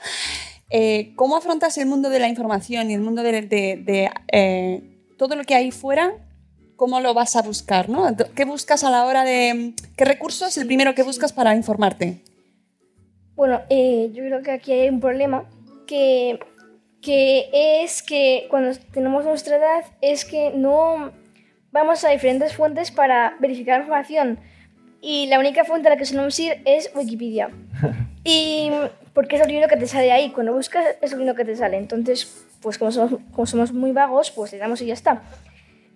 Eh, 0.70 1.14
¿Cómo 1.16 1.36
afrontas 1.36 1.78
el 1.78 1.86
mundo 1.88 2.10
de 2.10 2.20
la 2.20 2.28
información 2.28 2.90
y 2.92 2.94
el 2.94 3.02
mundo 3.02 3.24
de, 3.24 3.42
de- 3.44 3.78
de, 3.84 4.10
eh, 4.32 4.84
todo 5.18 5.36
lo 5.36 5.44
que 5.44 5.56
hay 5.56 5.72
fuera? 5.72 6.14
¿Cómo 6.76 7.00
lo 7.00 7.14
vas 7.14 7.36
a 7.36 7.42
buscar? 7.44 7.90
¿no? 7.90 8.08
¿Qué 8.36 8.46
buscas 8.46 8.84
a 8.84 8.90
la 8.90 9.06
hora 9.06 9.24
de... 9.24 9.74
¿Qué 9.96 10.06
recurso 10.06 10.48
es 10.48 10.58
el 10.58 10.66
primero 10.66 10.96
que 10.96 11.04
buscas 11.04 11.32
para 11.32 11.56
informarte? 11.56 12.22
Bueno, 13.36 13.62
eh, 13.70 14.12
yo 14.14 14.24
creo 14.24 14.42
que 14.42 14.52
aquí 14.52 14.72
hay 14.72 14.90
un 14.90 15.00
problema 15.00 15.46
que, 15.88 16.40
que 17.02 17.50
es 17.54 18.04
que 18.04 18.48
cuando 18.50 18.78
tenemos 18.92 19.26
nuestra 19.26 19.58
edad 19.58 19.86
es 20.02 20.26
que 20.26 20.52
no 20.52 21.12
vamos 21.72 22.04
a 22.04 22.10
diferentes 22.10 22.56
fuentes 22.56 22.92
para 22.92 23.36
verificar 23.40 23.82
información 23.82 24.40
y 25.02 25.28
la 25.28 25.40
única 25.40 25.66
fuente 25.66 25.88
a 25.90 25.92
la 25.92 25.98
que 25.98 26.06
solemos 26.06 26.40
ir 26.40 26.62
es 26.66 26.92
Wikipedia. 26.96 27.50
Y 28.26 28.72
porque 29.14 29.36
es 29.36 29.42
el 29.42 29.50
libro 29.50 29.68
que 29.68 29.76
te 29.76 29.86
sale 29.86 30.10
ahí, 30.14 30.30
cuando 30.30 30.54
buscas 30.54 30.86
es 31.02 31.12
el 31.12 31.20
libro 31.20 31.36
que 31.36 31.44
te 31.44 31.58
sale. 31.58 31.76
Entonces, 31.76 32.48
pues 32.62 32.78
como 32.78 32.90
somos, 32.90 33.20
como 33.34 33.46
somos 33.46 33.74
muy 33.74 33.92
vagos, 33.92 34.32
pues 34.32 34.54
le 34.54 34.60
damos 34.60 34.82
y 34.82 34.86
ya 34.86 34.94
está. 34.94 35.24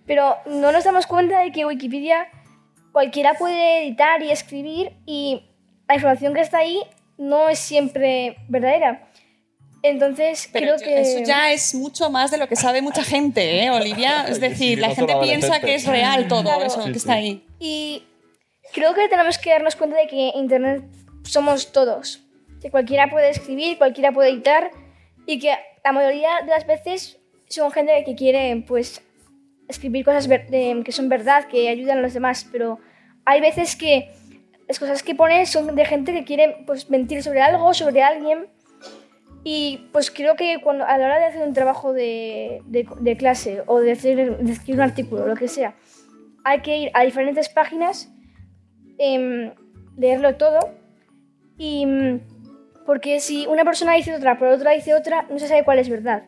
Pero 0.06 0.36
no 0.44 0.70
nos 0.70 0.84
damos 0.84 1.06
cuenta 1.06 1.40
de 1.40 1.52
que 1.52 1.64
Wikipedia 1.64 2.28
cualquiera 2.92 3.32
puede 3.32 3.82
editar 3.86 4.22
y 4.22 4.30
escribir 4.30 4.92
y 5.06 5.42
la 5.88 5.94
información 5.94 6.34
que 6.34 6.42
está 6.42 6.58
ahí 6.58 6.82
no 7.18 7.48
es 7.48 7.58
siempre 7.58 8.36
verdadera. 8.48 9.10
Entonces, 9.82 10.48
Pero 10.52 10.74
creo 10.76 10.78
yo- 10.78 10.84
que... 10.84 11.00
eso 11.00 11.20
ya 11.24 11.52
es 11.52 11.74
mucho 11.74 12.10
más 12.10 12.30
de 12.30 12.38
lo 12.38 12.48
que 12.48 12.56
sabe 12.56 12.82
mucha 12.82 13.04
gente, 13.04 13.62
¿eh, 13.64 13.70
Olivia? 13.70 14.24
Es 14.28 14.40
decir, 14.40 14.76
sí, 14.76 14.76
la 14.76 14.94
gente 14.94 15.14
piensa 15.22 15.60
que 15.60 15.74
es 15.74 15.86
real 15.86 16.26
todo 16.28 16.42
Claro. 16.42 16.64
eso 16.64 16.84
que 16.84 16.92
está 16.92 17.14
ahí. 17.14 17.44
Y 17.60 18.02
creo 18.72 18.94
que 18.94 19.08
tenemos 19.08 19.38
que 19.38 19.50
darnos 19.50 19.76
cuenta 19.76 19.96
de 19.96 20.06
que 20.08 20.32
Internet 20.34 20.82
somos 21.24 21.70
todos. 21.72 22.24
Que 22.60 22.70
cualquiera 22.70 23.08
puede 23.08 23.30
escribir, 23.30 23.78
cualquiera 23.78 24.10
puede 24.10 24.30
editar 24.30 24.70
y 25.26 25.38
que 25.38 25.54
la 25.84 25.92
mayoría 25.92 26.40
de 26.42 26.48
las 26.50 26.66
veces 26.66 27.18
son 27.48 27.70
gente 27.70 28.02
que 28.04 28.16
quiere 28.16 28.64
pues 28.66 29.00
escribir 29.68 30.04
cosas 30.04 30.26
ver- 30.26 30.48
de- 30.50 30.82
que 30.84 30.90
son 30.92 31.08
verdad, 31.08 31.46
que 31.46 31.68
ayudan 31.68 31.98
a 31.98 32.02
los 32.02 32.14
demás, 32.14 32.46
pero 32.50 32.78
hay 33.24 33.40
veces 33.40 33.76
que 33.76 34.10
las 34.68 34.78
cosas 34.78 35.02
que 35.02 35.14
ponen 35.14 35.46
son 35.46 35.74
de 35.74 35.84
gente 35.84 36.12
que 36.12 36.24
quiere 36.24 36.62
pues 36.66 36.90
mentir 36.90 37.22
sobre 37.22 37.40
algo, 37.40 37.72
sobre 37.74 38.02
alguien 38.02 38.46
y 39.44 39.88
pues 39.92 40.10
creo 40.10 40.36
que 40.36 40.60
cuando, 40.62 40.84
a 40.84 40.98
la 40.98 41.06
hora 41.06 41.18
de 41.18 41.24
hacer 41.26 41.46
un 41.46 41.54
trabajo 41.54 41.92
de, 41.92 42.60
de- 42.66 42.86
de 43.00 43.16
clase 43.16 43.62
o 43.66 43.80
de, 43.80 43.92
hacer, 43.92 44.18
escribir 44.46 44.74
un 44.76 44.80
artículo, 44.82 45.26
lo 45.26 45.36
que 45.36 45.48
sea, 45.48 45.74
hay 46.44 46.60
que 46.60 46.76
ir 46.76 46.90
a 46.94 47.02
diferentes 47.04 47.48
páginas, 47.48 48.10
em, 48.98 49.52
leerlo 49.96 50.36
todo, 50.36 50.58
y, 51.56 51.86
mm, 51.86 52.20
porque 52.84 53.20
si 53.20 53.46
una 53.46 53.64
persona 53.64 53.94
dice 53.94 54.14
otra, 54.14 54.38
pero 54.38 54.54
otra 54.54 54.72
dice 54.72 54.94
otra, 54.94 55.26
no 55.30 55.38
se 55.38 55.48
sabe 55.48 55.64
cuál 55.64 55.78
es 55.78 55.88
verdad. 55.88 56.24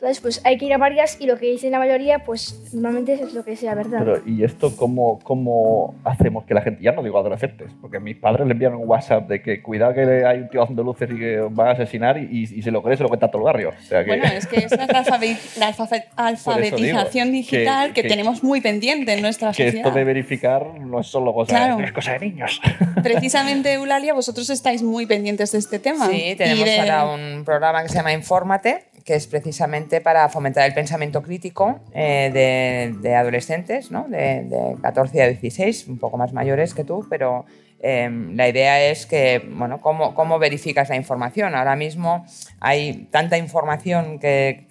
Entonces, 0.00 0.20
pues 0.20 0.40
hay 0.44 0.58
que 0.58 0.66
ir 0.66 0.72
a 0.74 0.78
varias 0.78 1.20
y 1.20 1.26
lo 1.26 1.36
que 1.38 1.46
dice 1.46 1.68
la 1.70 1.80
mayoría, 1.80 2.20
pues 2.20 2.72
normalmente 2.72 3.14
es 3.14 3.34
lo 3.34 3.44
que 3.44 3.56
sea 3.56 3.74
verdad. 3.74 3.98
Pero, 3.98 4.22
¿y 4.24 4.44
esto 4.44 4.76
cómo, 4.76 5.18
cómo 5.24 5.96
hacemos 6.04 6.44
que 6.44 6.54
la 6.54 6.62
gente, 6.62 6.80
ya 6.84 6.92
no 6.92 7.02
digo 7.02 7.18
adolescentes, 7.18 7.72
porque 7.80 7.98
mis 7.98 8.14
padres 8.16 8.46
le 8.46 8.52
envían 8.52 8.76
un 8.76 8.88
WhatsApp 8.88 9.26
de 9.28 9.42
que 9.42 9.60
cuidado 9.60 9.94
que 9.94 10.24
hay 10.24 10.38
un 10.38 10.48
tío 10.50 10.62
haciendo 10.62 10.84
luces 10.84 11.10
y 11.12 11.18
que 11.18 11.40
van 11.50 11.66
a 11.66 11.70
asesinar 11.72 12.16
y, 12.16 12.42
y 12.44 12.62
se 12.62 12.70
lo 12.70 12.80
cree, 12.80 12.96
se 12.96 13.02
lo 13.02 13.08
cuenta 13.08 13.26
a 13.26 13.30
todo 13.32 13.42
el 13.42 13.46
barrio. 13.46 13.70
O 13.70 13.82
sea 13.82 14.04
que... 14.04 14.10
Bueno, 14.10 14.24
es 14.26 14.46
que 14.46 14.58
esa 14.58 14.76
es 14.84 14.88
la, 14.88 15.04
alfabet- 15.04 15.56
la 15.58 15.72
alfafe- 15.74 16.04
alfabetización 16.16 17.32
digo, 17.32 17.48
que- 17.50 17.56
digital 17.58 17.92
que, 17.92 18.02
que- 18.02 18.08
tenemos 18.08 18.44
muy 18.44 18.60
pendiente 18.60 19.12
en 19.14 19.20
nuestra 19.22 19.48
que 19.48 19.64
sociedad. 19.64 19.86
esto 19.88 19.90
de 19.98 20.04
verificar 20.04 20.64
no 20.78 21.00
es 21.00 21.08
solo 21.08 21.34
cosa, 21.34 21.48
Claro. 21.56 21.76
no 21.78 21.84
es 21.84 21.90
cosa 21.92 22.12
de 22.12 22.20
niños. 22.20 22.60
Precisamente, 23.02 23.72
Eulalia, 23.72 24.14
vosotros 24.14 24.48
estáis 24.50 24.82
muy 24.82 25.06
pendientes 25.06 25.50
de 25.52 25.58
este 25.58 25.78
tema. 25.80 26.06
Sí, 26.08 26.34
tenemos 26.38 26.66
Y 26.66 26.70
de- 26.70 26.80
ahora 26.80 27.06
un 27.14 27.44
programa 27.44 27.82
que 27.82 27.88
se 27.88 27.96
llama 27.96 28.12
Infórmate, 28.12 28.84
que 29.08 29.14
es 29.14 29.26
precisamente 29.26 30.02
para 30.02 30.28
fomentar 30.28 30.66
el 30.66 30.74
pensamiento 30.74 31.22
crítico 31.22 31.80
eh, 31.94 32.30
de, 32.30 32.94
de 33.00 33.14
adolescentes, 33.14 33.90
¿no? 33.90 34.06
de, 34.06 34.44
de 34.44 34.76
14 34.82 35.22
a 35.22 35.28
16, 35.28 35.88
un 35.88 35.96
poco 35.96 36.18
más 36.18 36.34
mayores 36.34 36.74
que 36.74 36.84
tú, 36.84 37.06
pero 37.08 37.46
eh, 37.80 38.10
la 38.34 38.48
idea 38.48 38.82
es 38.82 39.06
que, 39.06 39.42
bueno, 39.50 39.80
¿cómo, 39.80 40.14
¿cómo 40.14 40.38
verificas 40.38 40.88
la 40.88 40.96
información? 40.96 41.54
Ahora 41.54 41.76
mismo 41.76 42.26
hay 42.60 43.08
tanta 43.10 43.38
información 43.38 44.18
que 44.18 44.66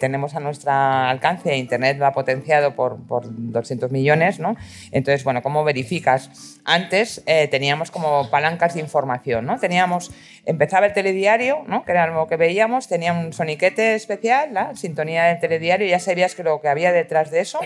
tenemos 0.00 0.34
a 0.34 0.40
nuestro 0.40 0.72
alcance, 0.72 1.56
Internet 1.56 1.98
lo 1.98 2.06
ha 2.06 2.12
potenciado 2.12 2.74
por, 2.74 3.06
por 3.06 3.24
200 3.26 3.90
millones, 3.90 4.40
¿no? 4.40 4.56
Entonces, 4.92 5.24
bueno, 5.24 5.42
¿cómo 5.42 5.64
verificas? 5.64 6.60
Antes 6.64 7.22
eh, 7.26 7.48
teníamos 7.48 7.90
como 7.90 8.28
palancas 8.30 8.74
de 8.74 8.80
información, 8.80 9.46
¿no? 9.46 9.58
Teníamos, 9.58 10.10
empezaba 10.44 10.86
el 10.86 10.92
telediario, 10.92 11.64
¿no? 11.66 11.84
Que 11.84 11.92
era 11.92 12.06
lo 12.08 12.26
que 12.26 12.36
veíamos, 12.36 12.88
tenía 12.88 13.12
un 13.12 13.32
soniquete 13.32 13.94
especial, 13.94 14.52
la 14.54 14.76
sintonía 14.76 15.24
del 15.24 15.40
telediario, 15.40 15.86
y 15.86 15.90
ya 15.90 15.98
sabías 15.98 16.34
que 16.34 16.42
lo 16.42 16.60
que 16.60 16.68
había 16.68 16.92
detrás 16.92 17.30
de 17.30 17.40
eso 17.40 17.60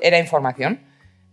era 0.00 0.18
información, 0.18 0.80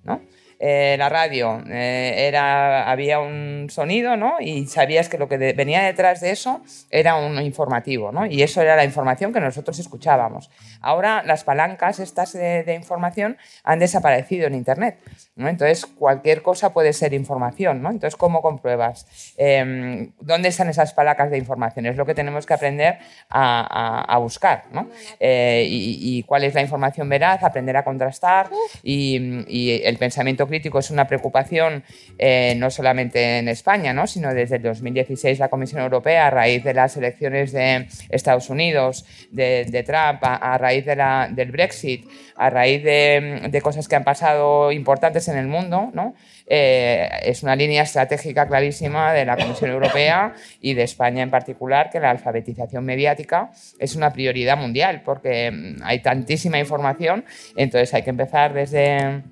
¿no? 0.03 0.21
Eh, 0.59 0.95
la 0.97 1.07
radio 1.07 1.61
eh, 1.69 2.25
era 2.27 2.89
había 2.89 3.19
un 3.19 3.67
sonido 3.69 4.17
no 4.17 4.37
y 4.39 4.65
sabías 4.65 5.07
que 5.07 5.19
lo 5.19 5.27
que 5.27 5.37
de- 5.37 5.53
venía 5.53 5.83
detrás 5.83 6.19
de 6.19 6.31
eso 6.31 6.61
era 6.89 7.15
un 7.15 7.39
informativo 7.41 8.11
no 8.11 8.25
y 8.25 8.41
eso 8.41 8.61
era 8.63 8.75
la 8.75 8.83
información 8.83 9.31
que 9.31 9.39
nosotros 9.39 9.77
escuchábamos. 9.77 10.49
Ahora 10.81 11.21
las 11.23 11.43
palancas 11.43 11.99
estas 11.99 12.33
de, 12.33 12.63
de 12.63 12.73
información 12.73 13.37
han 13.63 13.77
desaparecido 13.77 14.47
en 14.47 14.55
internet 14.55 14.97
¿no? 15.35 15.47
entonces 15.47 15.85
cualquier 15.85 16.41
cosa 16.41 16.73
puede 16.73 16.91
ser 16.93 17.13
información 17.13 17.83
no 17.83 17.91
entonces 17.91 18.15
cómo 18.15 18.41
compruebas 18.41 19.05
Eh, 19.37 20.09
dónde 20.19 20.49
están 20.49 20.69
esas 20.69 20.91
palancas 20.93 21.29
de 21.29 21.37
información 21.37 21.85
es 21.85 21.97
lo 21.97 22.05
que 22.07 22.15
tenemos 22.15 22.47
que 22.47 22.55
aprender 22.55 22.97
a, 23.29 23.61
a- 23.61 24.15
a 24.15 24.17
buscar 24.17 24.63
¿no? 24.71 24.87
Eh, 25.19 25.65
y, 25.69 25.99
y 26.17 26.23
cuál 26.23 26.43
es 26.45 26.55
la 26.55 26.61
información 26.61 27.07
veraz 27.09 27.43
aprender 27.43 27.77
a 27.77 27.83
contrastar 27.83 28.49
y, 28.81 29.43
y 29.47 29.81
el 29.83 29.97
pensamiento 29.97 30.46
crítico 30.47 30.79
es 30.79 30.89
una 30.91 31.05
preocupación 31.07 31.83
eh, 32.17 32.55
no 32.57 32.69
solamente 32.69 33.39
en 33.39 33.47
España, 33.49 33.93
¿no? 33.93 34.07
sino 34.07 34.33
desde 34.33 34.55
el 34.57 34.63
2016 34.63 35.39
la 35.39 35.49
Comisión 35.49 35.81
Europea, 35.81 36.27
a 36.27 36.29
raíz 36.29 36.63
de 36.63 36.73
las 36.73 36.95
elecciones 36.97 37.51
de 37.51 37.87
Estados 38.09 38.49
Unidos, 38.49 39.05
de, 39.31 39.83
Trump, 39.85 40.23
a, 40.23 40.35
a 40.53 40.57
raíz 40.57 40.85
de 40.85 40.95
la- 40.95 41.29
del 41.31 41.51
Brexit, 41.51 42.07
a 42.35 42.49
raíz 42.49 42.83
de, 42.83 43.47
de 43.49 43.61
cosas 43.61 43.87
que 43.87 43.95
han 43.95 44.03
pasado 44.03 44.71
importantes 44.71 45.27
en 45.27 45.37
el 45.37 45.47
mundo, 45.47 45.89
¿no? 45.93 46.15
Eh, 46.49 47.09
es 47.23 47.43
una 47.43 47.55
línea 47.57 47.83
estratégica 47.83 48.47
clarísima 48.47 49.11
de 49.13 49.25
la 49.25 49.35
Comisión 49.35 49.69
Europea 49.69 50.33
y 50.61 50.75
de 50.75 50.83
España 50.83 51.21
en 51.23 51.29
particular 51.29 51.89
que 51.89 51.99
la 51.99 52.09
alfabetización 52.09 52.85
mediática 52.85 53.51
es 53.79 53.95
una 53.95 54.13
prioridad 54.13 54.55
mundial 54.57 55.01
porque 55.03 55.51
hay 55.83 55.99
tantísima 55.99 56.57
información, 56.57 57.25
entonces 57.57 57.93
hay 57.93 58.03
que 58.03 58.11
empezar 58.11 58.53
desde 58.53 59.23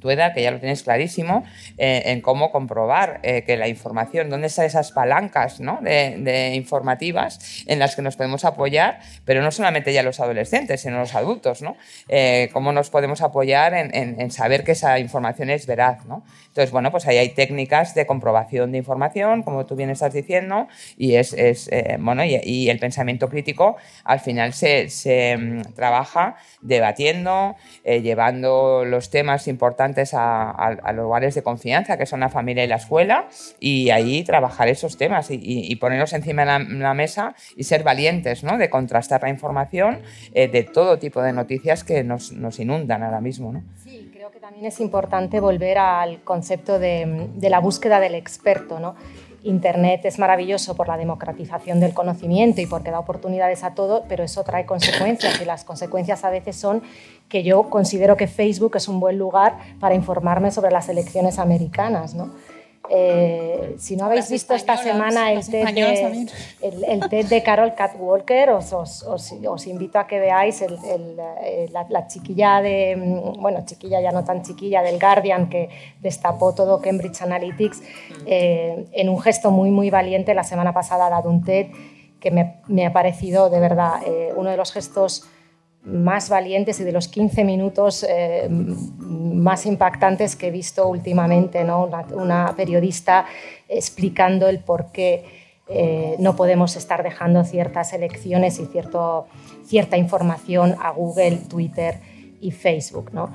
tu 0.00 0.10
edad, 0.10 0.34
que 0.34 0.42
ya 0.42 0.50
lo 0.50 0.58
tienes 0.58 0.82
clarísimo, 0.82 1.44
eh, 1.78 2.02
en 2.06 2.20
cómo 2.20 2.50
comprobar 2.50 3.20
eh, 3.22 3.42
que 3.42 3.56
la 3.56 3.68
información, 3.68 4.30
dónde 4.30 4.48
están 4.48 4.64
esas 4.66 4.90
palancas 4.92 5.60
¿no? 5.60 5.78
de, 5.82 6.16
de 6.18 6.54
informativas 6.54 7.64
en 7.66 7.78
las 7.78 7.94
que 7.94 8.02
nos 8.02 8.16
podemos 8.16 8.44
apoyar, 8.44 9.00
pero 9.24 9.42
no 9.42 9.50
solamente 9.50 9.92
ya 9.92 10.02
los 10.02 10.18
adolescentes, 10.20 10.80
sino 10.80 10.98
los 10.98 11.14
adultos, 11.14 11.62
¿no? 11.62 11.76
Eh, 12.08 12.48
cómo 12.52 12.72
nos 12.72 12.90
podemos 12.90 13.20
apoyar 13.22 13.74
en, 13.74 13.94
en- 13.94 14.20
en 14.20 14.30
saber 14.30 14.64
que 14.64 14.72
esa 14.72 14.98
información 14.98 15.50
es 15.50 15.66
veraz, 15.66 16.04
¿no? 16.06 16.24
Entonces, 16.48 16.70
bueno, 16.72 16.90
pues 16.90 17.06
ahí 17.06 17.18
hay 17.18 17.28
técnicas 17.30 17.94
de 17.94 18.06
comprobación 18.06 18.72
de 18.72 18.78
información, 18.78 19.42
como 19.42 19.66
tú 19.66 19.76
bien 19.76 19.90
estás 19.90 20.12
diciendo, 20.12 20.66
y 20.96 21.14
es, 21.16 21.32
es, 21.34 21.68
eh, 21.70 21.96
bueno, 22.00 22.24
y, 22.24 22.40
y 22.42 22.70
el 22.70 22.78
pensamiento 22.78 23.28
crítico 23.28 23.76
al 24.04 24.20
final 24.20 24.52
se, 24.54 24.88
se, 24.88 25.36
mm, 25.36 25.62
trabaja 25.74 26.36
debatiendo, 26.60 27.56
eh, 27.84 28.00
llevando 28.00 28.84
los 28.84 29.10
temas 29.10 29.46
importantes 29.48 29.89
a, 30.14 30.50
a- 30.50 30.92
los 30.92 31.04
lugares 31.04 31.34
de 31.34 31.42
confianza, 31.42 31.96
que 31.96 32.06
son 32.06 32.20
la 32.20 32.28
familia 32.28 32.64
y 32.64 32.68
la 32.68 32.76
escuela, 32.76 33.26
y 33.58 33.90
ahí 33.90 34.22
trabajar 34.24 34.68
esos 34.68 34.96
temas 34.96 35.30
y, 35.30 35.38
y- 35.42 35.76
ponerlos 35.76 36.12
encima 36.12 36.42
de 36.42 36.46
la, 36.46 36.58
la 36.58 36.94
mesa 36.94 37.34
y 37.56 37.64
ser 37.64 37.82
valientes, 37.82 38.44
¿no? 38.44 38.58
De 38.58 38.68
contrastar 38.70 39.22
la 39.22 39.28
información 39.30 40.00
eh, 40.34 40.48
de 40.48 40.62
todo 40.62 40.98
tipo 40.98 41.22
de 41.22 41.32
noticias 41.32 41.84
que 41.84 42.04
nos, 42.04 42.32
nos 42.32 42.58
inundan 42.58 43.02
ahora 43.02 43.20
mismo, 43.20 43.52
¿no? 43.52 43.62
Sí, 43.82 44.10
creo 44.12 44.30
que 44.30 44.40
también 44.40 44.66
es 44.66 44.80
importante 44.80 45.40
volver 45.40 45.78
al 45.78 46.22
concepto 46.22 46.78
de, 46.78 47.28
de 47.34 47.50
la 47.50 47.58
búsqueda 47.60 48.00
del 48.00 48.14
experto. 48.14 48.78
¿no? 48.78 48.94
Internet 49.42 50.04
es 50.04 50.18
maravilloso 50.18 50.76
por 50.76 50.88
la 50.88 50.96
democratización 50.96 51.80
del 51.80 51.94
conocimiento 51.94 52.60
y 52.60 52.66
porque 52.66 52.90
da 52.90 52.98
oportunidades 52.98 53.64
a 53.64 53.74
todo, 53.74 54.04
pero 54.08 54.24
eso 54.24 54.44
trae 54.44 54.66
consecuencias 54.66 55.40
y 55.40 55.44
las 55.44 55.64
consecuencias 55.64 56.24
a 56.24 56.30
veces 56.30 56.56
son 56.56 56.82
que 57.28 57.42
yo 57.42 57.70
considero 57.70 58.16
que 58.16 58.26
Facebook 58.26 58.76
es 58.76 58.88
un 58.88 59.00
buen 59.00 59.18
lugar 59.18 59.56
para 59.78 59.94
informarme 59.94 60.50
sobre 60.50 60.70
las 60.70 60.88
elecciones 60.88 61.38
americanas. 61.38 62.14
¿no? 62.14 62.30
Eh, 62.92 63.76
si 63.78 63.94
no 63.96 64.06
habéis 64.06 64.22
Las 64.22 64.30
visto 64.30 64.52
esta 64.54 64.76
semana 64.76 65.32
el 65.32 65.38
TED, 65.48 65.64
de, 65.74 66.26
el, 66.60 66.84
el 66.84 67.08
TED 67.08 67.26
de 67.26 67.42
Carol 67.42 67.72
Catwalker, 67.76 68.50
os, 68.50 68.72
os, 68.72 69.04
os, 69.04 69.32
os 69.46 69.66
invito 69.68 69.98
a 70.00 70.08
que 70.08 70.18
veáis 70.18 70.60
el- 70.60 70.76
eh, 71.44 71.68
la, 71.70 71.86
la 71.88 72.08
chiquilla 72.08 72.60
de, 72.60 72.96
mm, 72.96 73.40
bueno, 73.40 73.64
chiquilla 73.64 74.00
ya 74.00 74.10
no 74.10 74.24
tan 74.24 74.42
chiquilla, 74.42 74.82
del 74.82 74.98
Guardian 74.98 75.48
que 75.48 75.68
destapó 76.00 76.52
todo 76.52 76.80
Cambridge 76.80 77.22
Analytics 77.22 77.80
eh, 78.26 78.86
en 78.92 79.08
un 79.08 79.20
gesto 79.20 79.52
muy, 79.52 79.70
muy 79.70 79.88
valiente. 79.90 80.34
La 80.34 80.42
semana 80.44 80.72
pasada 80.74 81.06
ha 81.06 81.10
dado 81.10 81.30
un 81.30 81.44
TED 81.44 81.68
que 82.18 82.30
me, 82.32 82.56
me 82.66 82.86
ha 82.86 82.92
parecido 82.92 83.50
de 83.50 83.60
verdad 83.60 84.02
eh, 84.04 84.32
uno 84.36 84.50
de 84.50 84.56
los 84.56 84.72
gestos 84.72 85.24
más 85.82 86.28
valientes 86.28 86.78
y 86.80 86.84
de 86.84 86.92
los 86.92 87.08
15 87.08 87.44
minutos 87.44 88.04
eh, 88.08 88.48
más 88.50 89.64
impactantes 89.66 90.36
que 90.36 90.48
he 90.48 90.50
visto 90.50 90.86
últimamente, 90.86 91.64
¿no? 91.64 91.84
una, 91.84 92.06
una 92.12 92.54
periodista 92.56 93.26
explicando 93.68 94.48
el 94.48 94.58
por 94.58 94.92
qué 94.92 95.24
eh, 95.72 96.16
no 96.18 96.34
podemos 96.34 96.74
estar 96.74 97.04
dejando 97.04 97.44
ciertas 97.44 97.92
elecciones 97.92 98.58
y 98.58 98.66
cierto, 98.66 99.28
cierta 99.64 99.96
información 99.96 100.74
a 100.80 100.90
Google, 100.90 101.38
Twitter 101.48 102.00
y 102.40 102.50
Facebook. 102.50 103.10
¿no? 103.12 103.32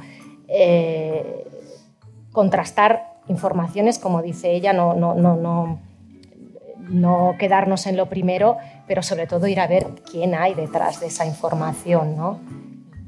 Eh, 0.50 1.48
contrastar 2.34 3.16
informaciones, 3.30 4.00
como 4.00 4.22
dice 4.22 4.52
ella, 4.52 4.74
no, 4.74 4.94
no, 4.94 5.16
no, 5.16 5.38
no, 5.38 5.80
no 6.90 7.36
quedarnos 7.40 7.88
en 7.88 7.98
lo 7.98 8.08
primero, 8.08 8.58
pero 8.88 9.02
sobre 9.04 9.28
todo 9.28 9.48
ir 9.48 9.60
a 9.60 9.68
ver 9.68 9.88
quién 10.10 10.36
hay 10.36 10.54
detrás 10.54 11.00
de 11.00 11.08
esa 11.08 11.26
información, 11.26 12.16
¿no? 12.16 12.40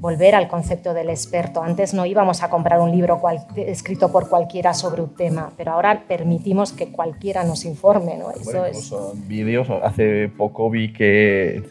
Volver 0.00 0.36
al 0.36 0.46
concepto 0.46 0.94
del 0.94 1.10
experto. 1.10 1.60
Antes 1.60 1.92
no 1.92 2.06
íbamos 2.06 2.44
a 2.44 2.50
comprar 2.50 2.78
un 2.80 2.92
libro 2.92 3.18
cual- 3.18 3.44
escrito 3.56 4.12
por 4.12 4.28
cualquiera 4.28 4.72
sobre 4.72 5.02
un 5.02 5.14
tema, 5.16 5.50
pero 5.56 5.72
ahora 5.72 6.04
permitimos 6.06 6.72
que 6.72 6.92
cualquiera 6.92 7.42
nos 7.42 7.64
informe, 7.64 8.16
¿no? 8.16 8.30
Eso 8.30 8.44
Bueno, 8.44 8.68
incluso 8.68 9.14
vídeos, 9.26 9.68
hace 9.82 10.28
poco 10.28 10.70
vi 10.70 10.92
que, 10.92 11.64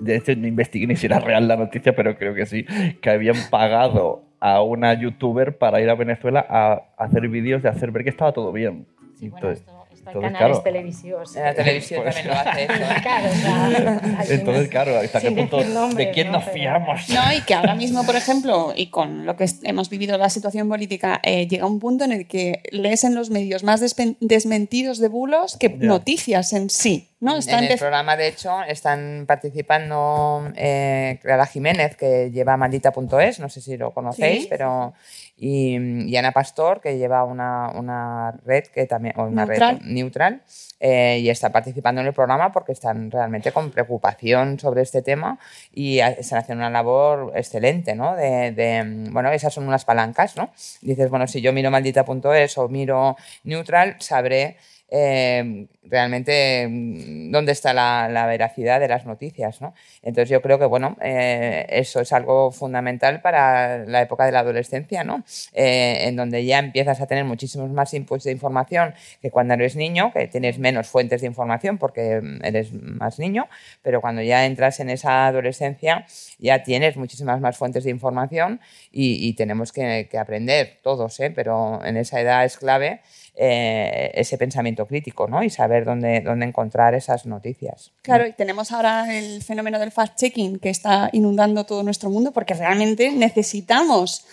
de 0.00 0.16
hecho 0.16 0.36
no 0.36 0.46
investigué 0.46 0.86
ni 0.86 0.94
si 0.94 1.06
era 1.06 1.18
real 1.18 1.48
la 1.48 1.56
noticia, 1.56 1.96
pero 1.96 2.16
creo 2.16 2.32
que 2.34 2.46
sí, 2.46 2.64
que 3.02 3.10
habían 3.10 3.36
pagado 3.50 4.22
a 4.38 4.62
una 4.62 4.94
youtuber 4.94 5.58
para 5.58 5.80
ir 5.80 5.90
a 5.90 5.94
Venezuela 5.96 6.46
a 6.48 6.82
hacer 6.96 7.28
vídeos 7.28 7.60
de 7.62 7.70
hacer 7.70 7.90
ver 7.90 8.04
que 8.04 8.10
estaba 8.10 8.30
todo 8.32 8.52
bien. 8.52 8.86
Sí, 9.18 9.26
Entonces- 9.26 9.60
esto 9.60 9.73
entonces, 10.06 10.32
canales 10.32 10.58
claro. 10.58 10.62
televisivos. 10.62 11.34
La 11.34 11.54
televisión 11.54 12.02
Pues- 12.02 12.14
también 12.14 12.34
lo 12.34 12.40
hace 12.50 12.64
eso. 12.64 12.72
¿eh? 12.74 12.96
Claro, 13.02 13.28
o 13.30 13.34
sea, 13.34 13.64
al 14.20 14.30
Entonces, 14.30 14.68
claro, 14.68 14.98
¿hasta 14.98 15.20
qué 15.20 15.30
punto? 15.32 15.58
¿De 15.94 16.10
quién 16.10 16.26
¿no? 16.28 16.32
nos 16.40 16.44
fiamos? 16.50 17.08
No, 17.08 17.32
y 17.32 17.40
que 17.42 17.54
ahora 17.54 17.74
mismo, 17.74 18.04
por 18.04 18.16
ejemplo, 18.16 18.72
y 18.76 18.86
con 18.88 19.26
lo 19.26 19.36
que 19.36 19.46
hemos 19.62 19.88
vivido 19.90 20.16
la 20.18 20.28
situación 20.30 20.68
política, 20.68 21.20
eh, 21.22 21.46
llega 21.48 21.66
un 21.66 21.78
punto 21.80 22.04
en 22.04 22.12
el 22.12 22.26
que 22.26 22.62
lees 22.70 23.04
en 23.04 23.14
los 23.14 23.30
medios 23.30 23.62
más 23.64 23.82
despen- 23.82 24.16
desmentidos 24.20 24.98
de 24.98 25.08
bulos 25.08 25.56
que 25.58 25.68
noticias 25.70 26.52
en 26.52 26.70
sí. 26.70 27.08
¿no? 27.20 27.38
Está 27.38 27.58
en 27.58 27.64
el 27.72 27.78
programa, 27.78 28.18
de 28.18 28.28
hecho, 28.28 28.62
están 28.68 29.24
participando 29.26 30.52
eh, 30.56 31.18
Clara 31.22 31.46
Jiménez, 31.46 31.96
que 31.96 32.30
lleva 32.30 32.56
maldita.es, 32.58 33.40
no 33.40 33.48
sé 33.48 33.60
si 33.62 33.76
lo 33.78 33.92
conocéis, 33.92 34.42
Sí. 34.42 34.46
pero 34.50 34.92
y, 35.36 35.76
y 36.08 36.16
Ana 36.16 36.32
Pastor, 36.32 36.80
que 36.80 36.96
lleva 36.96 37.24
una, 37.24 37.70
una 37.74 38.32
red 38.44 38.64
que 38.64 38.86
también, 38.86 39.14
o 39.18 39.24
una 39.24 39.44
Neutral. 39.44 39.78
red 39.78 39.86
neutral, 39.86 40.42
eh, 40.80 41.18
y 41.20 41.28
está 41.28 41.50
participando 41.50 42.00
en 42.00 42.06
el 42.06 42.12
programa 42.12 42.52
porque 42.52 42.72
están 42.72 43.10
realmente 43.10 43.50
con 43.52 43.70
preocupación 43.70 44.58
sobre 44.58 44.82
este 44.82 45.02
tema 45.02 45.38
y 45.72 45.98
están 45.98 46.38
haciendo 46.38 46.62
una 46.62 46.70
labor 46.70 47.32
excelente, 47.34 47.94
¿no? 47.94 48.14
De, 48.14 48.52
de, 48.52 48.84
mm, 48.84 49.12
bueno, 49.12 49.30
esas 49.32 49.52
son 49.52 49.66
unas 49.66 49.84
palancas, 49.84 50.36
¿no? 50.36 50.50
Dices, 50.82 51.10
bueno, 51.10 51.26
si 51.26 51.40
yo 51.40 51.52
miro 51.52 51.70
maldita.es 51.70 52.58
o 52.58 52.68
miro 52.68 53.16
neutral, 53.44 53.96
sabré 53.98 54.56
eh, 54.96 55.66
realmente 55.82 56.68
mm, 56.68 57.32
dónde 57.32 57.50
está 57.50 57.74
la, 57.74 58.08
la 58.08 58.26
veracidad 58.26 58.78
de 58.78 58.86
las 58.86 59.06
noticias, 59.06 59.60
¿no? 59.60 59.74
Entonces 60.02 60.30
yo 60.30 60.40
creo 60.40 60.56
que, 60.58 60.66
bueno, 60.66 60.96
eh, 61.02 61.66
eso 61.68 62.00
es 62.00 62.12
algo 62.12 62.52
fundamental 62.52 63.20
para 63.20 63.84
la 63.86 64.02
época 64.02 64.24
de 64.24 64.30
la 64.30 64.38
adolescencia, 64.40 65.02
¿no? 65.02 65.24
Eh, 65.52 66.04
en 66.06 66.14
donde 66.14 66.44
ya 66.44 66.60
empiezas 66.60 67.00
a 67.00 67.06
tener 67.06 67.24
muchísimos 67.24 67.70
más 67.70 67.92
inputs 67.92 68.22
de 68.22 68.30
información 68.30 68.94
que 69.20 69.32
cuando 69.32 69.54
eres 69.54 69.74
niño, 69.74 70.12
que 70.12 70.28
tienes 70.28 70.60
menos 70.60 70.86
fuentes 70.86 71.22
de 71.22 71.26
información 71.26 71.78
porque 71.78 72.20
mm, 72.20 72.44
eres 72.44 72.72
más 72.72 73.18
niño, 73.18 73.48
pero 73.82 74.00
cuando 74.00 74.22
ya 74.22 74.46
entras 74.46 74.78
en 74.78 74.90
esa 74.90 75.26
adolescencia 75.26 76.06
ya 76.38 76.62
tienes 76.62 76.96
muchísimas 76.96 77.40
más 77.40 77.56
fuentes 77.56 77.82
de 77.82 77.90
información 77.90 78.60
y, 78.92 79.28
y 79.28 79.34
tenemos 79.34 79.72
que, 79.72 80.06
que 80.08 80.18
aprender 80.18 80.78
todos, 80.82 81.18
¿eh? 81.18 81.32
pero 81.34 81.84
en 81.84 81.96
esa 81.96 82.20
edad 82.20 82.44
es 82.44 82.56
clave 82.58 83.00
eh, 83.36 84.12
ese 84.14 84.38
pensamiento 84.38 84.86
crítico 84.86 85.26
¿no? 85.26 85.42
y 85.42 85.50
saber 85.50 85.84
dónde, 85.84 86.20
dónde 86.20 86.46
encontrar 86.46 86.94
esas 86.94 87.26
noticias. 87.26 87.90
Claro, 88.02 88.28
y 88.28 88.32
tenemos 88.32 88.70
ahora 88.70 89.12
el 89.12 89.42
fenómeno 89.42 89.80
del 89.80 89.90
fact-checking 89.90 90.60
que 90.60 90.70
está 90.70 91.10
inundando 91.12 91.64
todo 91.64 91.82
nuestro 91.82 92.10
mundo 92.10 92.30
porque 92.32 92.54
realmente 92.54 93.10
necesitamos 93.10 94.24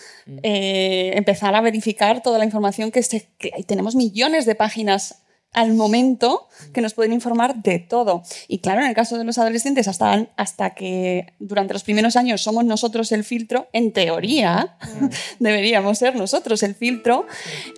eh, 0.44 1.14
empezar 1.16 1.56
a 1.56 1.62
verificar 1.62 2.22
toda 2.22 2.38
la 2.38 2.46
información 2.46 2.92
que, 2.92 3.02
se, 3.02 3.28
que 3.40 3.52
tenemos 3.66 3.96
millones 3.96 4.46
de 4.46 4.54
páginas 4.54 5.21
al 5.54 5.74
momento 5.74 6.48
que 6.74 6.82
nos 6.82 6.94
pueden 6.94 7.14
informar 7.14 7.62
de 7.62 7.80
todo. 7.80 8.24
Y 8.48 8.60
claro, 8.60 8.82
en 8.82 8.88
el 8.88 8.96
caso 8.96 9.18
de 9.18 9.24
los 9.24 9.38
adolescentes, 9.38 9.88
hasta, 9.88 10.28
hasta 10.38 10.72
que 10.72 11.34
durante 11.40 11.74
los 11.74 11.84
primeros 11.84 12.16
años 12.16 12.42
somos 12.42 12.64
nosotros 12.64 13.12
el 13.12 13.24
filtro, 13.24 13.68
en 13.74 13.92
teoría 13.92 14.78
deberíamos 15.40 15.98
ser 15.98 16.16
nosotros 16.16 16.64
el 16.64 16.76
filtro, 16.76 17.26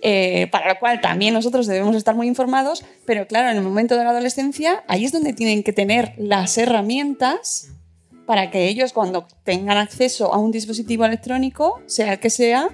eh, 0.02 0.48
para 0.52 0.72
lo 0.72 0.78
cual 0.78 1.00
también 1.00 1.34
nosotros 1.34 1.66
debemos 1.66 1.96
estar 1.96 2.14
muy 2.14 2.28
informados, 2.28 2.84
pero 3.06 3.26
claro, 3.26 3.50
en 3.50 3.56
el 3.56 3.62
momento 3.62 3.96
de 3.96 4.04
la 4.04 4.10
adolescencia, 4.10 4.84
ahí 4.86 5.04
es 5.04 5.12
donde 5.12 5.32
tienen 5.32 5.62
que 5.62 5.72
tener 5.72 6.14
las 6.16 6.56
herramientas 6.58 7.70
para 8.26 8.50
que 8.50 8.68
ellos 8.68 8.92
cuando 8.92 9.26
tengan 9.44 9.76
acceso 9.76 10.32
a 10.32 10.38
un 10.38 10.50
dispositivo 10.50 11.04
electrónico, 11.04 11.82
sea 11.86 12.14
el 12.14 12.20
que 12.20 12.30
sea, 12.30 12.68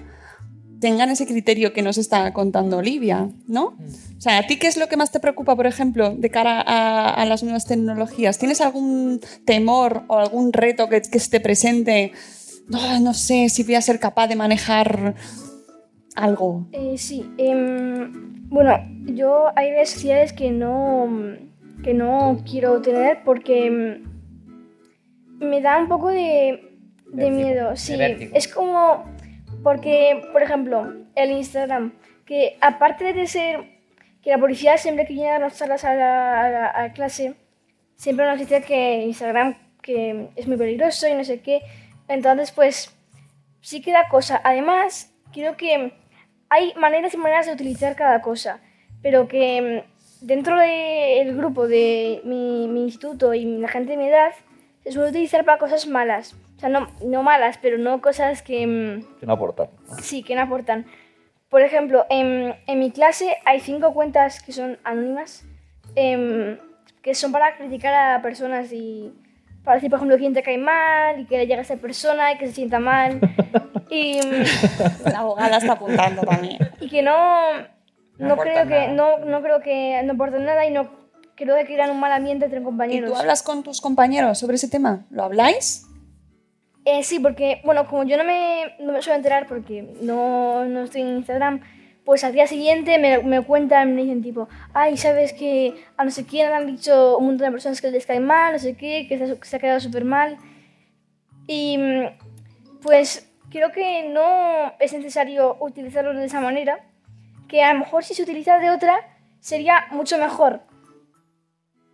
tengan 0.81 1.11
ese 1.11 1.27
criterio 1.27 1.71
que 1.71 1.83
nos 1.83 1.97
está 1.97 2.33
contando 2.33 2.77
Olivia, 2.77 3.29
¿no? 3.47 3.77
O 4.17 4.21
sea, 4.21 4.39
¿a 4.39 4.47
ti 4.47 4.57
qué 4.57 4.67
es 4.67 4.77
lo 4.77 4.87
que 4.89 4.97
más 4.97 5.11
te 5.11 5.19
preocupa, 5.19 5.55
por 5.55 5.67
ejemplo, 5.67 6.13
de 6.15 6.29
cara 6.29 6.59
a, 6.59 7.13
a 7.13 7.25
las 7.25 7.43
nuevas 7.43 7.65
tecnologías? 7.65 8.39
¿Tienes 8.39 8.59
algún 8.61 9.21
temor 9.45 10.03
o 10.07 10.17
algún 10.17 10.51
reto 10.51 10.89
que, 10.89 11.01
que 11.01 11.17
esté 11.17 11.39
presente? 11.39 12.11
No, 12.67 12.99
no 12.99 13.13
sé 13.13 13.47
si 13.49 13.63
voy 13.63 13.75
a 13.75 13.81
ser 13.81 13.99
capaz 13.99 14.27
de 14.27 14.35
manejar 14.35 15.15
algo. 16.15 16.67
Eh, 16.71 16.97
sí, 16.97 17.29
em, 17.37 18.49
bueno, 18.49 18.77
yo 19.05 19.45
hay 19.55 19.85
sociales 19.85 20.33
que 20.33 20.49
no, 20.49 21.07
que 21.83 21.93
no 21.93 22.43
quiero 22.49 22.81
tener 22.81 23.23
porque 23.23 23.67
em, 23.67 24.03
me 25.39 25.61
da 25.61 25.77
un 25.77 25.87
poco 25.87 26.09
de, 26.09 26.75
de 27.13 27.29
miedo. 27.29 27.75
Sí, 27.75 27.93
es 28.33 28.47
como 28.47 29.05
porque, 29.63 30.21
por 30.31 30.41
ejemplo, 30.43 30.93
el 31.15 31.31
Instagram, 31.31 31.93
que 32.25 32.57
aparte 32.61 33.13
de 33.13 33.27
ser 33.27 33.59
que 34.21 34.29
la 34.31 34.37
policía 34.37 34.77
siempre 34.77 35.05
que 35.05 35.13
viene 35.13 35.31
a 35.31 35.39
las 35.39 35.57
charlas 35.57 35.83
a 35.83 35.95
la, 35.95 36.41
a 36.45 36.49
la- 36.49 36.67
a 36.67 36.81
la 36.87 36.93
clase, 36.93 37.35
siempre 37.95 38.25
nos 38.25 38.39
dice 38.39 38.61
que 38.61 39.03
Instagram 39.03 39.55
que 39.81 40.29
es 40.35 40.47
muy 40.47 40.57
peligroso 40.57 41.07
y 41.07 41.13
no 41.15 41.23
sé 41.23 41.41
qué. 41.41 41.61
Entonces, 42.07 42.51
pues 42.51 42.95
sí 43.61 43.81
que 43.81 43.91
da 43.91 44.07
cosa. 44.09 44.39
Además, 44.43 45.11
creo 45.33 45.57
que 45.57 45.93
hay 46.49 46.73
maneras 46.75 47.13
y 47.13 47.17
maneras 47.17 47.47
de 47.47 47.53
utilizar 47.53 47.95
cada 47.95 48.21
cosa, 48.21 48.59
pero 49.01 49.27
que 49.27 49.83
mm, 50.21 50.25
dentro 50.27 50.59
del 50.59 51.35
grupo 51.35 51.67
de 51.67 52.21
mi, 52.25 52.67
mi 52.67 52.83
instituto 52.83 53.33
y 53.33 53.45
la 53.57 53.67
gente 53.69 53.91
de 53.91 53.97
mi 53.97 54.07
edad 54.07 54.31
se 54.83 54.91
suele 54.91 55.09
utilizar 55.09 55.43
para 55.45 55.57
cosas 55.57 55.87
malas. 55.87 56.35
O 56.61 56.63
sea, 56.63 56.69
no, 56.69 56.87
no 57.03 57.23
malas, 57.23 57.57
pero 57.59 57.79
no 57.79 58.01
cosas 58.01 58.43
que... 58.43 58.67
mm, 58.67 59.19
Que 59.19 59.25
no 59.25 59.33
aportan. 59.33 59.69
Sí, 60.01 60.21
que 60.21 60.35
no 60.35 60.41
aportan. 60.43 60.85
Por 61.49 61.61
ejemplo, 61.63 62.05
en, 62.11 62.53
en 62.67 62.79
mi 62.79 62.91
clase 62.91 63.35
hay 63.45 63.59
cinco 63.59 63.93
cuentas 63.95 64.43
que 64.43 64.51
son 64.51 64.77
anónimas, 64.83 65.43
em, 65.95 66.59
que 67.01 67.15
son 67.15 67.31
para 67.31 67.57
criticar 67.57 67.93
a 67.93 68.21
personas 68.21 68.71
y 68.71 69.11
para 69.63 69.75
decir, 69.75 69.89
por 69.89 69.97
ejemplo, 69.97 70.17
quién 70.17 70.33
te 70.35 70.43
cae 70.43 70.59
mal 70.59 71.19
y 71.19 71.25
que 71.25 71.37
le 71.39 71.47
llegue 71.47 71.59
a 71.59 71.61
esa 71.63 71.77
persona 71.77 72.31
y 72.31 72.37
que 72.37 72.45
se 72.47 72.53
sienta 72.53 72.79
mal. 72.79 73.19
y, 73.89 74.19
mm, 74.19 75.09
La 75.11 75.19
abogada 75.21 75.57
está 75.57 75.73
apuntando 75.73 76.21
también. 76.21 76.59
y 76.79 76.89
que 76.89 77.01
no, 77.01 77.53
No 78.19 78.27
no, 78.27 78.37
creo 78.37 78.67
que, 78.67 78.87
no, 78.89 79.17
no 79.17 79.41
creo 79.41 79.61
que 79.61 79.99
no 80.03 80.13
aporten 80.13 80.45
nada 80.45 80.63
y 80.67 80.71
no 80.71 80.91
creo 81.35 81.55
que 81.57 81.65
crean 81.65 81.89
un 81.89 81.99
mal 81.99 82.11
ambiente 82.11 82.45
entre 82.45 82.59
¿Y 82.59 82.63
compañeros. 82.63 83.09
tú 83.11 83.17
hablas 83.17 83.41
con 83.41 83.63
tus 83.63 83.81
compañeros 83.81 84.37
sobre 84.37 84.55
ese 84.57 84.69
tema? 84.69 85.05
¿Lo 85.09 85.23
habláis? 85.23 85.87
Eh, 86.83 87.03
sí, 87.03 87.19
porque, 87.19 87.61
bueno, 87.63 87.87
como 87.87 88.03
yo 88.03 88.17
no 88.17 88.23
me, 88.23 88.75
no 88.79 88.91
me 88.91 89.01
suelo 89.01 89.17
enterar 89.17 89.47
porque 89.47 89.83
no, 90.01 90.65
no 90.65 90.83
estoy 90.83 91.01
en 91.01 91.17
Instagram, 91.17 91.61
pues 92.03 92.23
al 92.23 92.33
día 92.33 92.47
siguiente 92.47 92.97
me, 92.97 93.19
me 93.19 93.43
cuentan, 93.43 93.95
me 93.95 94.01
dicen 94.01 94.23
tipo, 94.23 94.49
ay, 94.73 94.97
¿sabes 94.97 95.33
que 95.33 95.75
a 95.97 96.03
no 96.03 96.09
sé 96.09 96.25
quién 96.25 96.51
han 96.51 96.65
dicho 96.65 97.17
un 97.17 97.27
montón 97.27 97.45
de 97.47 97.51
personas 97.51 97.81
que 97.81 97.91
les 97.91 98.07
cae 98.07 98.19
mal, 98.19 98.53
no 98.53 98.59
sé 98.59 98.75
qué, 98.75 99.05
que 99.07 99.17
se 99.17 99.37
se 99.41 99.55
ha 99.55 99.59
quedado 99.59 99.79
súper 99.79 100.05
mal? 100.05 100.37
Y 101.47 101.77
pues 102.81 103.31
creo 103.51 103.71
que 103.71 104.09
no 104.09 104.73
es 104.79 104.93
necesario 104.93 105.57
utilizarlo 105.59 106.13
de 106.13 106.25
esa 106.25 106.41
manera, 106.41 106.79
que 107.47 107.63
a 107.63 107.73
lo 107.73 107.79
mejor 107.79 108.03
si 108.03 108.15
se 108.15 108.23
utiliza 108.23 108.57
de 108.57 108.71
otra 108.71 108.95
sería 109.39 109.85
mucho 109.91 110.17
mejor. 110.17 110.61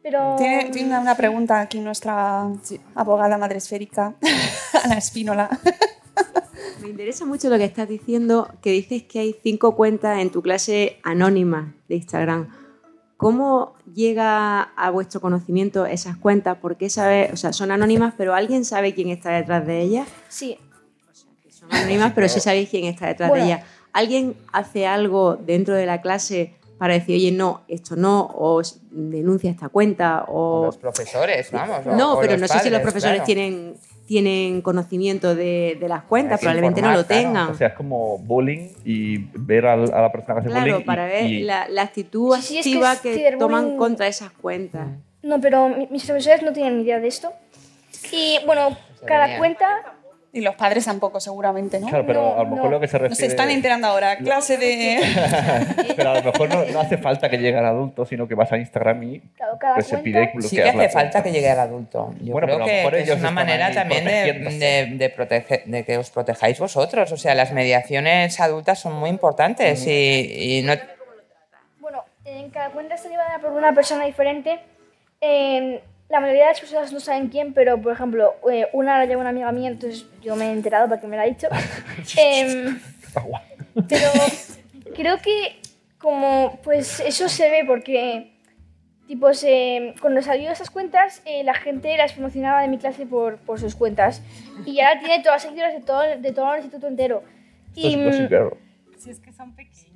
Pero... 0.10 0.36
Tiene, 0.38 0.70
tiene 0.70 0.97
una, 0.97 1.16
pregunta 1.16 1.60
aquí 1.60 1.82
nuestra 1.82 2.49
abogada 2.95 3.38
madre 3.38 3.58
esférica, 3.58 4.16
Ana 4.86 4.97
Espínola. 4.97 5.49
Me 6.82 6.88
interesa 6.88 7.26
mucho 7.26 7.49
lo 7.49 7.58
que 7.58 7.66
estás 7.66 7.89
diciendo, 7.89 8.49
que 8.62 8.72
dices 8.72 9.03
que 9.03 9.20
hay 9.20 9.36
cinco 9.43 9.76
cuentas 9.76 10.20
en 10.20 10.32
tu 10.32 10.41
clase 10.41 10.97
anónimas 11.03 11.74
de 11.89 11.95
Instagram. 11.95 12.47
¿Cómo 13.18 13.76
llega 13.93 14.62
a 14.62 14.89
vuestro 14.91 15.20
conocimiento 15.20 15.86
esas 15.86 16.16
cuentas? 16.16 16.58
¿Por 16.58 16.78
qué 16.78 16.89
sabe, 16.89 17.30
o 17.34 17.36
sea, 17.36 17.51
son 17.51 17.72
anónimas, 17.72 18.14
pero 18.18 18.34
alguien 18.34 18.64
sabe 18.64 18.93
quién 18.93 19.10
está 19.10 19.32
detrás 19.32 19.68
de 19.68 19.82
ellas? 19.82 20.08
Sí, 20.30 20.58
Son 21.49 21.68
anónimas, 21.74 22.14
pero 22.16 22.30
sí 22.30 22.39
sabéis 22.39 22.70
quién 22.70 22.86
está 22.86 23.08
detrás 23.08 23.30
Bueno. 23.30 23.43
de 23.43 23.51
ellas. 23.51 23.66
¿Alguien 23.91 24.38
hace 24.53 24.88
algo 24.88 25.36
dentro 25.36 25.76
de 25.76 25.86
la 25.86 25.99
clase 25.99 26.57
para 26.78 26.93
decir, 26.93 27.15
oye, 27.15 27.32
no, 27.32 27.61
esto 27.67 27.95
no, 27.95 28.30
o 28.34 28.61
denuncia 28.91 29.49
esta 29.51 29.69
cuenta, 29.69 30.25
O 30.28 30.61
o... 30.61 30.65
los 30.65 30.78
profesores, 30.78 31.51
vamos. 31.51 31.80
o- 31.86 31.95
No, 31.95 32.13
o 32.17 32.19
pero 32.21 32.34
los 32.34 32.41
no 32.41 32.47
sé 32.47 32.59
si 32.59 32.69
los 32.69 32.82
profesores 32.82 33.15
claro. 33.17 33.25
tienen, 33.25 33.73
tienen 34.05 34.61
conocimiento 34.61 35.36
de, 35.36 35.78
de 35.80 35.88
las 35.89 36.03
cuentas, 36.03 36.39
que 36.39 36.45
probablemente 36.45 36.82
no 36.82 36.91
lo 36.91 36.99
informar, 36.99 37.07
claro. 37.07 37.28
tengan. 37.34 37.51
O 37.51 37.55
sea, 37.57 37.67
es 37.69 37.73
como 37.73 38.17
bullying 38.19 38.69
y 38.86 39.17
ver 39.34 39.65
al- 39.65 39.93
a, 39.93 40.01
la 40.01 40.11
persona 40.11 40.36
que 40.36 40.39
hace 40.41 40.49
Claro, 40.49 40.65
bullying. 40.65 40.82
y- 40.82 40.86
para 40.86 41.05
ver 41.05 41.25
y- 41.25 41.43
la, 41.43 41.67
la 41.67 41.82
actitud 41.82 42.36
Sí, 42.38 42.41
sí, 42.41 42.57
es 42.59 42.63
que 42.63 42.69
activa 42.69 42.93
es 42.93 42.99
que, 43.01 43.15
ciberbullying- 43.15 43.39
toman 43.39 43.78
contra 43.78 44.07
esas 44.07 44.32
cuentas. 44.32 44.88
No, 45.23 45.41
pero 45.41 45.69
mi- 45.69 45.88
mis 45.91 46.05
profesores 46.05 46.41
no 46.43 46.53
tienen 46.53 46.78
ni 46.78 46.84
idea 46.84 46.99
de 46.99 47.07
esto. 47.07 47.32
Y 48.11 48.38
bueno, 48.45 48.78
cada 49.05 49.38
cuenta. 49.38 49.95
Y 50.38 50.41
los 50.41 50.53
padres 50.55 50.85
tampoco, 50.85 51.19
seguramente, 51.19 51.79
¿no? 51.79 51.88
Claro, 51.88 52.05
pero 52.05 52.21
No, 52.21 52.33
a 52.39 52.43
lo 52.43 52.49
mejor 52.51 52.65
no. 52.65 52.71
lo 52.73 52.79
que 52.79 52.88
se 52.88 52.99
refiere. 52.99 53.09
Nos 53.09 53.19
están 53.31 53.49
enterando 53.49 53.88
ahora. 53.88 54.17
Clase 54.17 54.57
de... 54.57 54.99
pero 55.95 56.11
a 56.11 56.13
lo 56.19 56.31
mejor 56.31 56.47
no, 56.49 56.63
no 56.65 56.79
hace 56.79 56.99
falta 56.99 57.27
que 57.27 57.38
llegue 57.39 57.57
al 57.57 57.65
adulto, 57.65 58.05
sino 58.05 58.27
que 58.27 58.35
vas 58.35 58.51
a 58.51 58.57
Instagram 58.57 59.01
y 59.01 59.19
Claro, 59.35 59.57
cada 59.59 59.73
pues, 59.73 59.88
se 59.88 59.97
pide 59.97 60.31
y 60.38 60.41
Sí 60.43 60.57
que 60.57 60.63
hace 60.69 60.89
falta 60.89 61.23
que 61.23 61.31
llegue 61.31 61.49
al 61.49 61.59
adulto. 61.59 62.13
Yo 62.21 62.33
Bueno, 62.33 62.45
creo 62.45 62.47
pero 62.47 62.55
a 62.55 62.59
lo 62.59 62.65
que, 62.65 62.71
mejor 62.77 62.93
que 62.93 63.01
es 63.13 63.19
una 63.19 63.31
manera 63.31 63.71
también 63.71 64.05
de, 64.05 64.33
de, 64.59 64.85
de 64.95 65.15
protege- 65.15 65.63
de 65.65 65.83
que 65.83 65.97
os 65.97 66.11
protejáis 66.11 66.59
vosotros. 66.59 67.11
O 67.11 67.17
sea, 67.17 67.33
las 67.33 67.51
mediaciones 67.51 68.39
adultas 68.39 68.77
son 68.79 68.93
muy 68.93 69.09
importantes 69.09 69.88
y, 69.88 70.59
y 70.59 70.61
no... 70.61 70.73
Bueno, 71.79 72.03
en 72.25 72.51
cada 72.51 72.69
cuenta 72.69 72.93
está 72.93 73.09
llevada 73.09 73.39
por 73.39 73.53
una 73.53 73.73
persona 73.73 74.05
diferente. 74.05 74.59
Eh, 75.19 75.81
la 76.10 76.20
mayoría 76.20 76.43
de 76.43 76.49
las 76.49 76.60
personas 76.60 76.93
no 76.93 76.99
saben 76.99 77.28
quién, 77.28 77.53
pero 77.53 77.82
por 77.82 77.91
ejemplo, 77.91 78.36
eh, 78.51 78.68
una 78.74 78.97
la 78.97 79.05
lleva 79.05 79.22
una 79.22 79.32
amiga 79.32 79.51
mía, 79.51 79.70
entonces 79.70 80.05
yo 80.22 80.36
me 80.36 80.45
he 80.45 80.51
enterado 80.51 80.88
porque 80.88 81.08
me 81.08 81.18
la 81.18 81.24
ha 81.24 81.26
dicho. 81.26 81.47
Em, 82.18 82.80
pero 83.89 84.10
creo 84.95 85.18
que 85.18 85.60
como 85.97 86.60
pues 86.64 86.99
eso 87.01 87.28
se 87.28 87.49
ve 87.49 87.64
porque 87.66 88.32
tipo 89.08 89.34
se, 89.34 89.95
cuando 90.01 90.22
salió 90.22 90.51
esas 90.51 90.70
cuentas 90.70 91.22
eh, 91.26 91.43
la 91.43 91.53
gente 91.53 91.95
las 91.97 92.14
promocionaba 92.14 92.62
de 92.62 92.68
mi 92.68 92.78
clase 92.78 93.05
por, 93.05 93.38
por 93.38 93.59
sus 93.59 93.75
cuentas 93.75 94.21
y 94.66 94.79
ahora 94.79 95.00
tiene 95.00 95.20
todas 95.20 95.36
las 95.36 95.42
seguidoras 95.43 95.74
de 95.74 95.82
todo, 95.82 96.01
de 96.01 96.32
todo 96.32 96.54
el 96.54 96.59
instituto 96.59 96.88
entero. 96.88 97.24
Esto 97.75 97.88
es 97.88 97.93
Y, 97.93 98.04
Gossip 98.04 98.32
mm. 98.32 99.00
Si 99.00 99.09
es 99.12 99.20
que 99.20 99.32
son 99.32 99.55
pequeños 99.55 99.87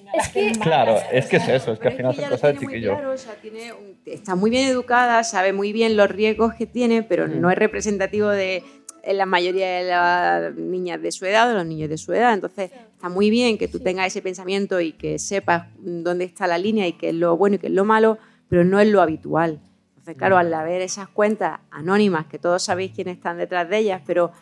final 0.00 0.14
Es 0.16 0.28
que- 0.28 0.40
hacen 0.50 0.60
Claro, 0.60 0.98
es 1.12 1.26
que 1.26 1.36
es 1.36 1.48
eso, 1.48 1.72
es 1.72 1.78
que 1.78 1.88
al 1.88 1.94
final 1.94 2.14
son 2.14 2.24
cosas 2.28 2.52
de 2.54 2.58
chiquillo. 2.60 2.92
claro, 2.94 3.12
o 3.12 3.16
sea, 3.18 3.34
tiene 3.34 3.72
un- 3.72 3.96
está 4.06 4.34
muy 4.34 4.50
bien 4.50 4.68
educada, 4.68 5.22
sabe 5.24 5.52
muy 5.52 5.72
bien 5.72 5.96
los 5.96 6.08
riesgos 6.10 6.54
que 6.54 6.66
tiene, 6.66 7.02
pero 7.02 7.26
Mm. 7.26 7.40
no 7.40 7.50
es 7.50 7.56
representativo 7.58 8.28
de 8.28 8.62
eh, 9.08 9.14
la 9.14 9.24
mayoría 9.24 9.68
de 9.78 9.84
las 9.88 10.54
niñas 10.56 11.00
de 11.00 11.12
su 11.12 11.24
edad 11.26 11.48
o 11.50 11.54
los 11.54 11.64
niños 11.64 11.88
de 11.88 11.96
su 11.96 12.12
edad. 12.12 12.34
Entonces, 12.34 12.72
está 12.92 13.08
muy 13.08 13.30
bien 13.30 13.56
que 13.56 13.68
tú 13.68 13.78
tengas 13.78 14.08
ese 14.08 14.20
pensamiento 14.20 14.80
y 14.80 14.92
que 14.94 15.20
sepas 15.20 15.68
mm, 15.78 16.02
dónde 16.02 16.24
está 16.24 16.48
la 16.48 16.58
línea 16.58 16.88
y 16.88 16.94
qué 16.94 17.10
es 17.10 17.14
lo 17.14 17.36
bueno 17.36 17.54
y 17.54 17.58
qué 17.60 17.68
es 17.68 17.72
lo 17.72 17.84
malo, 17.84 18.18
pero 18.48 18.64
no 18.64 18.80
es 18.80 18.88
lo 18.88 19.00
habitual. 19.00 19.60
Entonces, 19.90 20.16
claro, 20.16 20.36
al 20.38 20.52
haber 20.52 20.82
esas 20.82 21.08
cuentas 21.08 21.60
anónimas, 21.70 22.26
que 22.26 22.40
todos 22.40 22.64
sabéis 22.64 22.90
quiénes 22.96 23.16
están 23.18 23.38
detrás 23.38 23.68
de 23.68 23.78
ellas, 23.78 24.02
pero 24.04 24.32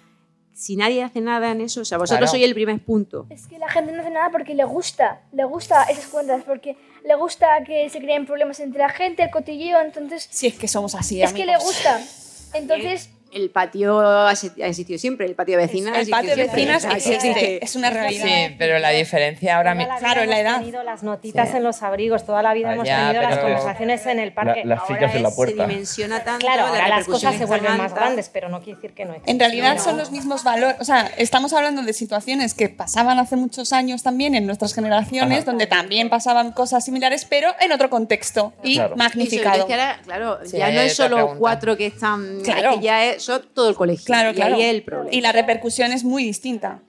si 0.55 0.77
nadie 0.77 1.03
hace 1.03 1.21
nada 1.21 1.51
en 1.51 1.61
eso, 1.61 1.81
o 1.81 1.85
sea, 1.85 1.99
vosotros 1.99 2.31
Claro. 2.31 2.31
sois 2.31 2.45
el 2.45 2.55
primer 2.55 2.79
punto. 2.83 3.27
Es 3.29 3.47
que 3.47 3.59
la 3.59 3.69
gente 3.69 3.93
no 3.93 4.01
hace 4.01 4.11
nada 4.11 4.31
porque 4.31 4.55
le 4.55 4.65
gusta, 4.65 5.21
le 5.33 5.45
gusta 5.45 5.83
esas 5.85 6.07
cuentas, 6.07 6.45
porque 6.45 6.77
le 7.05 7.15
gusta 7.17 7.47
que 7.67 7.91
se 7.91 7.99
creen 7.99 8.25
problemas 8.25 8.61
entre 8.61 8.79
la 8.79 8.89
gente, 8.89 9.25
el 9.25 9.31
cotilleo, 9.31 9.81
entonces 9.81 10.29
Si 10.31 10.47
es 10.47 10.55
que 10.55 10.69
somos 10.69 10.95
así, 10.95 11.21
es 11.23 11.33
que 11.33 11.45
le 11.45 11.57
gusta. 11.59 12.01
Entonces, 12.55 13.11
El 13.35 13.51
patio 13.51 14.01
ha 14.01 14.33
exi- 14.33 14.63
ha 14.63 14.67
existido 14.69 14.99
siempre, 14.99 15.27
el 15.27 15.35
patio 15.35 15.57
de 15.59 15.67
vecinas. 15.67 15.99
El 15.99 16.09
patio 16.09 16.37
de 16.37 16.45
vecinas 16.45 16.85
existe, 16.85 17.65
es 17.65 17.75
una 17.77 17.91
realidad. 17.91 18.25
Sí, 18.27 18.55
pero 18.59 18.79
la 18.79 18.91
diferencia 18.91 19.57
ahora 19.57 19.75
mismo. 19.75 19.93
La 19.93 19.99
Claro, 19.99 20.23
en 20.23 20.31
la 20.31 20.41
hemos 20.41 20.51
edad. 20.53 20.59
tenido 20.61 20.83
las 20.85 21.03
notitas 21.03 21.51
Sí. 21.51 21.57
en 21.57 21.63
los 21.65 21.83
abrigos, 21.83 22.25
toda 22.25 22.43
la 22.43 22.55
vida 22.55 22.71
Ah, 22.71 22.75
hemos 22.75 22.85
tenido 22.87 23.23
las 23.23 23.39
conversaciones 23.39 24.07
en 24.07 24.19
el 24.21 24.33
parque. 24.33 24.63
La- 24.65 24.77
las 24.77 24.87
sillas 24.87 25.15
en 25.15 25.23
la 25.23 25.31
puerta. 25.31 25.65
Se 25.65 25.69
dimensiona 25.71 26.23
tanto. 26.25 26.47
Claro, 26.47 26.63
la 26.63 26.69
ahora 26.69 26.89
las 26.89 26.99
repercusión 27.01 27.33
cosas 27.33 27.39
se 27.41 27.47
vuelven 27.47 27.77
más 27.77 27.95
grandes, 27.95 28.29
pero 28.29 28.49
no 28.49 28.61
quiere 28.61 28.77
decir 28.77 28.95
que 28.95 29.05
no 29.05 29.13
existen. 29.13 29.35
En 29.35 29.41
realidad 29.41 29.75
No. 29.77 29.83
son 29.83 29.97
los 29.97 30.11
mismos 30.13 30.45
valores, 30.45 30.77
o 30.81 30.85
sea, 30.85 31.11
estamos 31.17 31.53
hablando 31.53 31.83
de 31.83 31.93
situaciones 31.93 32.55
que 32.55 32.69
pasaban 32.69 33.19
hace 33.19 33.37
muchos 33.37 33.73
años 33.73 34.03
también 34.03 34.35
en 34.35 34.47
nuestras 34.47 34.75
generaciones, 34.75 35.39
Ajá. 35.39 35.47
donde 35.51 35.67
también 35.67 36.09
pasaban 36.09 36.53
cosas 36.53 36.85
similares, 36.85 37.25
pero 37.29 37.53
en 37.61 37.73
otro 37.73 37.91
contexto 37.91 38.53
y 38.63 38.75
Claro. 38.75 38.95
Y 38.95 38.99
magnificado. 38.99 39.63
ahora, 39.63 39.99
claro, 40.05 40.39
Sí, 40.45 40.59
ya 40.59 40.71
no 40.71 40.81
es 40.81 40.95
solo 40.95 41.37
cuatro 41.39 41.77
que 41.77 41.87
están. 41.87 42.41
Claro. 42.43 42.71
Es 42.71 42.77
que 42.77 42.83
ya 42.85 43.05
es 43.07 43.24
todo 43.27 43.69
el 43.69 43.75
colegio. 43.75 44.05
Claro, 44.07 44.31
y 44.31 44.35
claro. 44.35 44.55
ahí 44.57 44.63
es 44.63 44.75
el 44.75 44.83
problema. 44.83 45.11
Y 45.13 45.21
la 45.21 45.33
repercusión 45.33 45.93
es 45.93 46.05
muy 46.05 46.25
distinta. 46.25 46.81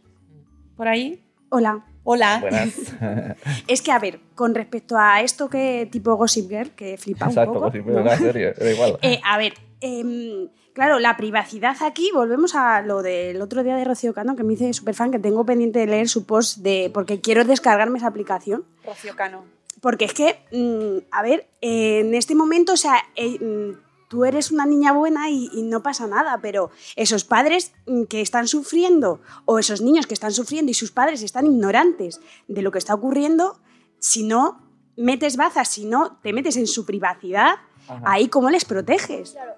¿Por 0.75 0.87
ahí? 0.87 1.23
Hola. 1.49 1.85
Hola. 2.03 2.39
Buenas. 2.39 2.73
Es 3.67 3.81
que, 3.81 3.91
a 3.91 3.99
ver, 3.99 4.19
con 4.35 4.53
respecto 4.53 4.95
a 4.97 5.21
esto 5.21 5.49
que 5.49 5.87
tipo 5.91 6.15
Gossip 6.15 6.49
Girl, 6.49 6.69
que 6.71 6.97
flipa 6.97 7.25
un 7.25 7.31
Exacto, 7.31 7.53
poco. 7.53 7.65
Gossip 7.65 7.85
Girl, 7.85 8.37
era 8.37 8.71
igual. 8.71 8.99
Eh, 9.01 9.19
a 9.23 9.37
ver, 9.37 9.53
em, 9.81 10.49
claro, 10.73 10.99
la 10.99 11.17
privacidad 11.17 11.75
aquí, 11.81 12.11
volvemos 12.13 12.53
a 12.53 12.81
lo 12.81 13.01
del 13.01 13.41
otro 13.41 13.63
día 13.63 13.75
de 13.75 13.83
Rocío 13.83 14.13
Cano, 14.13 14.35
que 14.35 14.43
me 14.43 14.53
hice 14.53 14.71
súper 14.73 14.93
fan, 14.93 15.11
que 15.11 15.19
tengo 15.19 15.45
pendiente 15.45 15.79
de 15.79 15.87
leer 15.87 16.07
su 16.07 16.25
post 16.25 16.59
de. 16.59 16.91
porque 16.93 17.21
quiero 17.21 17.43
descargarme 17.43 17.97
esa 17.97 18.07
aplicación. 18.07 18.65
Rocío 18.85 19.15
Cano. 19.15 19.43
Porque 19.81 20.05
es 20.05 20.13
que, 20.13 20.37
mm, 20.51 21.07
a 21.11 21.23
ver, 21.23 21.47
eh, 21.61 21.99
en 22.01 22.13
este 22.13 22.35
momento, 22.35 22.73
o 22.73 22.77
sea, 22.77 22.97
eh, 23.15 23.39
mm, 23.39 23.84
tú 24.07 24.25
eres 24.25 24.51
una 24.51 24.65
niña 24.65 24.93
buena 24.93 25.29
y, 25.29 25.49
y 25.53 25.63
no 25.63 25.83
pasa 25.83 26.07
nada, 26.07 26.39
pero 26.41 26.69
esos 26.95 27.23
padres 27.23 27.73
mm, 27.85 28.03
que 28.03 28.21
están 28.21 28.47
sufriendo, 28.47 29.21
o 29.45 29.59
esos 29.59 29.81
niños 29.81 30.07
que 30.07 30.13
están 30.13 30.31
sufriendo 30.31 30.71
y 30.71 30.73
sus 30.73 30.91
padres 30.91 31.21
están 31.21 31.45
ignorantes 31.45 32.19
de 32.47 32.61
lo 32.61 32.71
que 32.71 32.79
está 32.79 32.93
ocurriendo, 32.93 33.59
si 33.99 34.23
no 34.23 34.61
metes 34.95 35.37
bazas, 35.37 35.67
si 35.67 35.85
no 35.85 36.17
te 36.21 36.33
metes 36.33 36.57
en 36.57 36.67
su 36.67 36.85
privacidad, 36.85 37.55
Ajá. 37.87 38.01
ahí 38.05 38.27
cómo 38.27 38.49
les 38.49 38.65
proteges. 38.65 39.31
claro, 39.31 39.55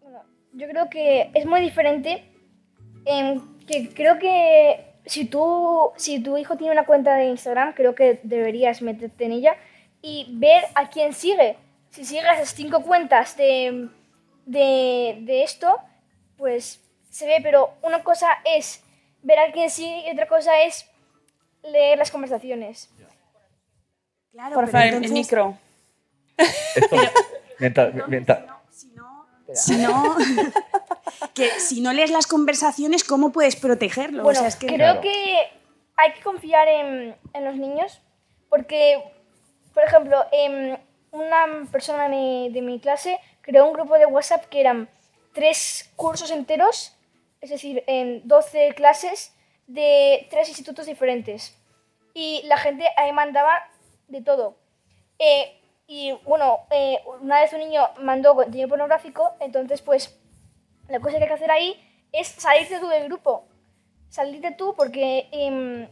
bueno, 0.00 0.22
yo 0.52 0.68
creo 0.68 0.88
que 0.90 1.30
es 1.34 1.46
muy 1.46 1.60
diferente. 1.60 2.28
en 3.04 3.40
que 3.66 3.88
creo 3.94 4.18
que 4.18 4.92
si 5.06 5.24
tú, 5.24 5.90
si 5.96 6.22
tu 6.22 6.36
hijo 6.36 6.56
tiene 6.56 6.72
una 6.72 6.84
cuenta 6.84 7.14
de 7.16 7.26
Instagram, 7.26 7.74
creo 7.74 7.94
que 7.94 8.20
deberías 8.22 8.82
meterte 8.82 9.24
en 9.24 9.32
ella 9.32 9.56
y 10.00 10.26
ver 10.38 10.64
a 10.74 10.90
quién 10.90 11.12
sigue. 11.12 11.56
Si 11.92 12.04
sigues 12.04 12.24
esas 12.24 12.54
cinco 12.54 12.82
cuentas 12.82 13.36
de, 13.36 13.88
de, 14.46 15.18
de 15.20 15.42
esto, 15.44 15.78
pues 16.36 16.80
se 17.10 17.26
ve, 17.26 17.38
pero 17.42 17.74
una 17.82 18.02
cosa 18.02 18.28
es 18.44 18.82
ver 19.22 19.38
a 19.38 19.52
quién 19.52 19.68
sigue 19.70 20.08
y 20.08 20.12
otra 20.12 20.26
cosa 20.26 20.62
es 20.62 20.86
leer 21.62 21.98
las 21.98 22.10
conversaciones. 22.10 22.90
Claro, 24.32 24.54
Por 24.54 24.68
favor, 24.68 24.86
el 24.86 24.94
entonces, 24.94 25.12
micro. 25.12 25.58
Esto, 26.74 26.96
mientras, 27.58 27.94
mientras, 28.08 28.38
Si 28.70 28.86
no, 28.88 29.26
si 29.54 29.76
no, 29.76 30.16
que 31.34 31.50
si 31.60 31.82
no 31.82 31.92
lees 31.92 32.10
las 32.10 32.26
conversaciones, 32.26 33.04
¿cómo 33.04 33.30
puedes 33.32 33.54
protegerlo? 33.56 34.22
Bueno, 34.22 34.38
o 34.38 34.42
sea, 34.42 34.48
es 34.48 34.56
que 34.56 34.66
creo 34.66 34.78
Claro. 34.78 35.00
que 35.02 35.36
hay 35.96 36.12
que 36.14 36.22
confiar 36.22 36.66
en, 36.68 37.14
en 37.34 37.44
los 37.44 37.54
niños 37.56 38.00
porque, 38.48 39.02
por 39.74 39.84
ejemplo, 39.84 40.24
em, 40.32 40.76
una 41.12 41.68
persona 41.70 42.08
de 42.08 42.62
mi, 42.62 42.80
clase 42.80 43.20
creó 43.42 43.66
un 43.66 43.74
grupo 43.74 43.96
de 43.96 44.06
WhatsApp 44.06 44.46
que 44.46 44.60
eran 44.60 44.88
tres 45.32 45.92
cursos 45.94 46.30
enteros, 46.30 46.96
es 47.40 47.50
decir, 47.50 47.84
en 47.86 48.26
12 48.26 48.74
clases 48.74 49.34
de 49.66 50.26
tres 50.30 50.48
institutos 50.48 50.86
diferentes. 50.86 51.56
Y 52.14 52.42
la 52.46 52.56
gente 52.56 52.86
ahí 52.96 53.12
mandaba 53.12 53.70
de 54.08 54.22
todo. 54.22 54.56
Eh, 55.18 55.60
y 55.86 56.12
bueno, 56.24 56.60
eh, 56.70 56.98
una 57.20 57.40
vez 57.40 57.52
un 57.52 57.60
niño 57.60 57.88
mandó 58.00 58.34
contenido 58.34 58.68
pornográfico, 58.68 59.34
entonces 59.40 59.82
pues 59.82 60.18
la 60.88 61.00
cosa 61.00 61.18
que 61.18 61.24
hay 61.24 61.28
que 61.28 61.34
hacer 61.34 61.50
ahí 61.50 62.08
es 62.12 62.28
salirte 62.28 62.80
tú 62.80 62.88
del 62.88 63.04
grupo. 63.04 63.46
Salirte 64.08 64.52
tú 64.52 64.74
porque 64.76 65.28
em, 65.32 65.88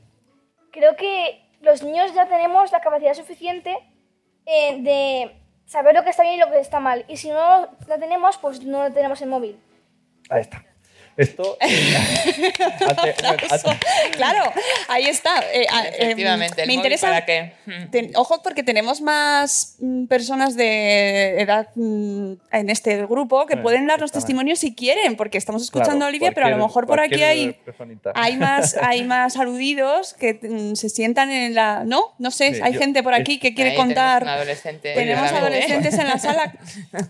creo 0.70 0.96
que 0.96 1.42
los 1.60 1.82
niños 1.82 2.14
ya 2.14 2.26
tenemos 2.26 2.72
la 2.72 2.80
capacidad 2.80 3.14
suficiente 3.14 3.78
eh, 4.50 4.82
de 4.82 5.36
saber 5.66 5.94
lo 5.94 6.02
que 6.02 6.10
está 6.10 6.22
bien 6.22 6.34
y 6.34 6.38
lo 6.38 6.50
que 6.50 6.58
está 6.58 6.80
mal. 6.80 7.04
Y 7.08 7.16
si 7.16 7.30
no 7.30 7.68
la 7.86 7.98
tenemos, 7.98 8.36
pues 8.38 8.64
no 8.64 8.92
tenemos 8.92 9.22
en 9.22 9.28
móvil. 9.28 9.60
ahí 10.28 10.40
está. 10.40 10.64
Esto. 11.20 11.56
Ante- 12.80 13.26
ante- 13.26 13.78
Claro, 14.12 14.52
ahí 14.88 15.06
está. 15.06 15.40
Eh, 15.52 15.66
ah, 15.70 15.84
em, 15.86 15.94
Efectivamente, 16.10 16.66
me 16.66 16.74
interesa. 16.74 17.08
para 17.08 17.24
qué. 17.24 17.52
Ten- 17.90 18.12
ojo, 18.16 18.42
porque 18.42 18.62
tenemos 18.62 19.00
más 19.00 19.76
mm, 19.80 20.06
personas 20.06 20.56
de 20.56 21.40
edad 21.40 21.68
mm, 21.74 22.32
en 22.52 22.70
este 22.70 23.04
grupo 23.06 23.46
que 23.46 23.54
Eh, 23.54 23.58
pueden 23.58 23.86
darnos 23.86 24.12
testimonios 24.12 24.58
si 24.60 24.74
quieren, 24.74 25.16
porque 25.16 25.38
estamos 25.38 25.62
escuchando 25.62 25.92
claro, 25.96 26.06
a 26.06 26.08
Olivia, 26.08 26.32
pero 26.32 26.46
a 26.46 26.50
lo 26.50 26.56
mejor 26.58 26.86
por 26.86 27.00
aquí 27.00 27.22
hay, 27.22 27.52
personita. 27.52 28.12
hay 28.14 28.36
más 28.36 28.76
hay 28.82 29.04
más 29.04 29.36
aludidos 29.36 30.14
que 30.14 30.38
mm, 30.42 30.74
se 30.74 30.88
sientan 30.88 31.30
en 31.30 31.54
la. 31.54 31.84
¿No? 31.84 32.14
No 32.18 32.30
sé, 32.30 32.54
Sí, 32.54 32.60
hay 32.62 32.72
yo- 32.74 32.78
gente 32.80 33.02
por 33.02 33.14
aquí 33.14 33.38
que 33.38 33.54
quiere 33.54 33.74
contar. 33.74 34.22
Tenemos 34.24 34.38
adolescente. 34.38 34.94
Adolescentes 35.40 35.94
en 35.98 36.08
la 36.08 36.18
sala, 36.18 36.52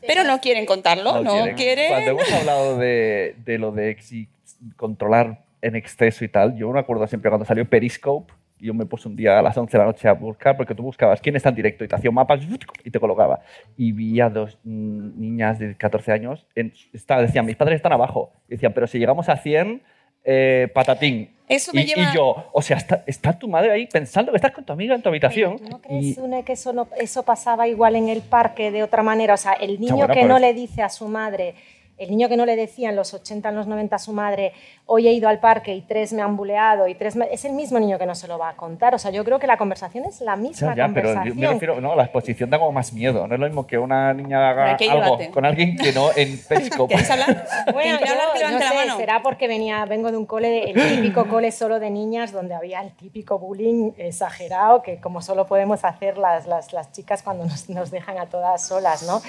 pero 0.07 0.25
no 0.25 0.41
quieren 0.41 0.67
contarlo, 0.67 1.23
no, 1.23 1.33
quieren. 1.33 1.57
quieren. 1.57 1.89
Cuando 1.91 2.11
hemos 2.13 2.33
hablado 2.33 2.79
de, 2.79 3.35
de 3.45 3.59
lo 3.59 3.73
de 3.73 3.91
exi- 4.01 4.29
controlar 4.77 5.45
en 5.63 5.77
exceso 5.77 6.25
y 6.25 6.29
tal, 6.29 6.57
yo 6.57 6.71
me 6.71 6.81
acuerdo 6.81 7.07
siempre 7.07 7.31
cuando 7.31 7.45
salió 7.45 7.69
Periscope, 7.69 8.33
yo 8.59 8.75
me 8.75 8.85
puse 8.85 9.09
un 9.09 9.17
día 9.17 9.39
a 9.39 9.43
las 9.43 9.57
11 9.57 9.73
de 9.73 9.79
la 9.79 9.85
noche 9.87 10.07
a 10.09 10.13
buscar, 10.13 10.57
porque 10.57 10.75
tú 10.75 10.83
buscabas 10.83 11.21
quién 11.21 11.35
está 11.37 11.49
en 11.49 11.55
directo 11.55 11.83
y 11.85 11.89
te 11.89 11.95
hacía 11.95 12.11
un 12.11 12.17
mapa 12.17 12.39
y 12.85 12.91
te 12.91 13.01
colocaba. 13.01 13.41
Y 13.77 13.93
vi 13.93 14.21
a 14.21 14.29
dos 14.29 14.59
niñas 14.65 15.59
de 15.59 15.75
14 15.77 16.13
años, 16.13 16.47
en, 16.55 16.73
estaba, 16.93 17.23
decían, 17.23 17.47
mis 17.47 17.57
padres 17.57 17.77
están 17.77 17.93
abajo. 17.93 18.33
Y 18.49 18.53
decían, 18.53 18.73
pero 18.75 18.87
si 18.87 18.99
llegamos 18.99 19.29
a 19.31 19.37
100, 19.39 19.83
eh, 20.25 20.69
patatín. 20.75 21.31
Eso 21.49 21.73
me 21.75 21.83
y, 21.83 21.87
lleva- 21.87 22.13
y 22.13 22.15
yo, 22.15 22.49
o 22.53 22.61
sea, 22.63 22.77
está, 22.77 23.03
está 23.07 23.39
tu 23.39 23.49
madre 23.49 23.71
ahí 23.73 23.87
pensando 23.87 24.31
que 24.31 24.37
estás 24.37 24.53
con 24.53 24.65
tu 24.65 24.73
amiga 24.75 24.95
en 24.95 25.01
tu 25.03 25.09
habitación. 25.09 25.57
¿Tú 25.59 25.65
no 25.71 25.81
crees, 25.81 26.05
y, 26.05 26.15
Sune, 26.15 26.45
que 26.45 26.53
eso, 26.53 26.73
no- 26.75 26.89
eso 26.99 27.23
pasaba 27.25 27.67
igual 27.67 27.97
en 27.97 28.09
el 28.11 28.21
parque 28.21 28.71
de 28.71 28.83
otra 28.83 29.03
manera? 29.03 29.35
O 29.35 29.39
sea, 29.39 29.55
el 29.55 29.81
niño 29.81 30.07
que 30.09 30.25
no 30.25 30.37
es- 30.37 30.43
le 30.43 30.53
dice 30.55 30.83
a 30.83 30.91
su 30.91 31.09
madre, 31.09 31.55
el 32.01 32.11
niño 32.11 32.29
que 32.29 32.37
no 32.37 32.47
le 32.47 32.57
decía 32.57 32.89
en 32.91 32.97
los 32.97 33.15
80, 33.15 33.49
en 33.51 33.55
los 33.55 33.67
90 33.69 33.95
a 33.95 33.99
su 33.99 34.13
madre, 34.13 34.53
hoy 34.87 35.07
he 35.07 35.13
ido 35.13 35.29
al 35.29 35.39
parque 35.39 35.75
y 35.75 35.83
tres 35.83 36.13
me 36.13 36.23
han 36.23 36.37
buleado, 36.37 36.89
y 36.89 36.95
tres 36.97 37.15
me-", 37.15 37.29
es 37.33 37.45
el 37.45 37.53
mismo 37.53 37.79
niño 37.79 37.99
que 37.99 38.07
no 38.07 38.15
se 38.15 38.27
lo 38.27 38.39
va 38.39 38.49
a 38.49 38.57
contar. 38.57 38.95
O 38.95 38.99
sea, 38.99 39.11
yo 39.13 39.25
creo 39.25 39.39
que 39.39 39.47
la 39.47 39.57
conversación 39.57 40.05
es 40.07 40.21
la 40.23 40.35
misma 40.35 40.75
Ya, 40.75 40.87
ya, 40.89 40.93
pero 40.93 41.11
yo 41.11 41.15
conversación. 41.15 41.39
me 41.39 41.47
refiero, 41.49 41.81
no, 41.81 41.95
la 41.95 42.03
exposición 42.05 42.51
da 42.51 42.59
como 42.59 42.73
más 42.73 42.93
miedo. 42.93 43.27
No 43.29 43.35
es 43.35 43.41
lo 43.41 43.47
mismo 43.47 43.67
que 43.67 43.79
una 43.79 44.13
niña 44.15 44.51
haga 44.51 44.77
Pero 44.79 44.93
algo 44.93 45.19
con 45.33 45.45
alguien 45.45 45.77
que 45.77 45.93
no 45.93 46.09
en 46.17 46.39
Periscope. 46.49 46.95
¿Queréis 46.95 47.11
hablar? 47.11 47.47
Bueno, 47.73 47.81
¿Quién 47.83 47.97
quiere 47.99 48.11
hablar? 48.13 48.27
yo 48.35 48.47
Que 48.47 48.53
no 48.53 48.59
la 48.59 48.69
sé, 48.69 48.75
mano. 48.75 48.97
será 48.97 49.23
porque 49.23 49.47
venía, 49.47 49.85
vengo 49.85 50.11
de 50.11 50.17
un 50.17 50.27
cole, 50.27 50.71
el 50.71 50.75
típico 50.97 51.27
cole 51.29 51.53
solo 51.53 51.79
de 51.79 51.91
niñas, 51.91 52.33
donde 52.33 52.55
había 52.55 52.81
el 52.81 52.93
típico 52.93 53.39
bullying 53.39 53.93
exagerado, 53.99 54.83
que 54.83 55.01
como 55.01 55.21
solo 55.23 55.47
podemos 55.47 55.85
hacer 55.85 56.17
las, 56.19 56.47
las, 56.47 56.73
las 56.73 56.93
chicas 56.93 57.23
cuando 57.23 57.45
nos, 57.45 57.69
nos 57.69 57.91
dejan 57.91 58.19
a 58.19 58.27
todas 58.27 58.67
solas, 58.67 59.03
¿no? 59.03 59.21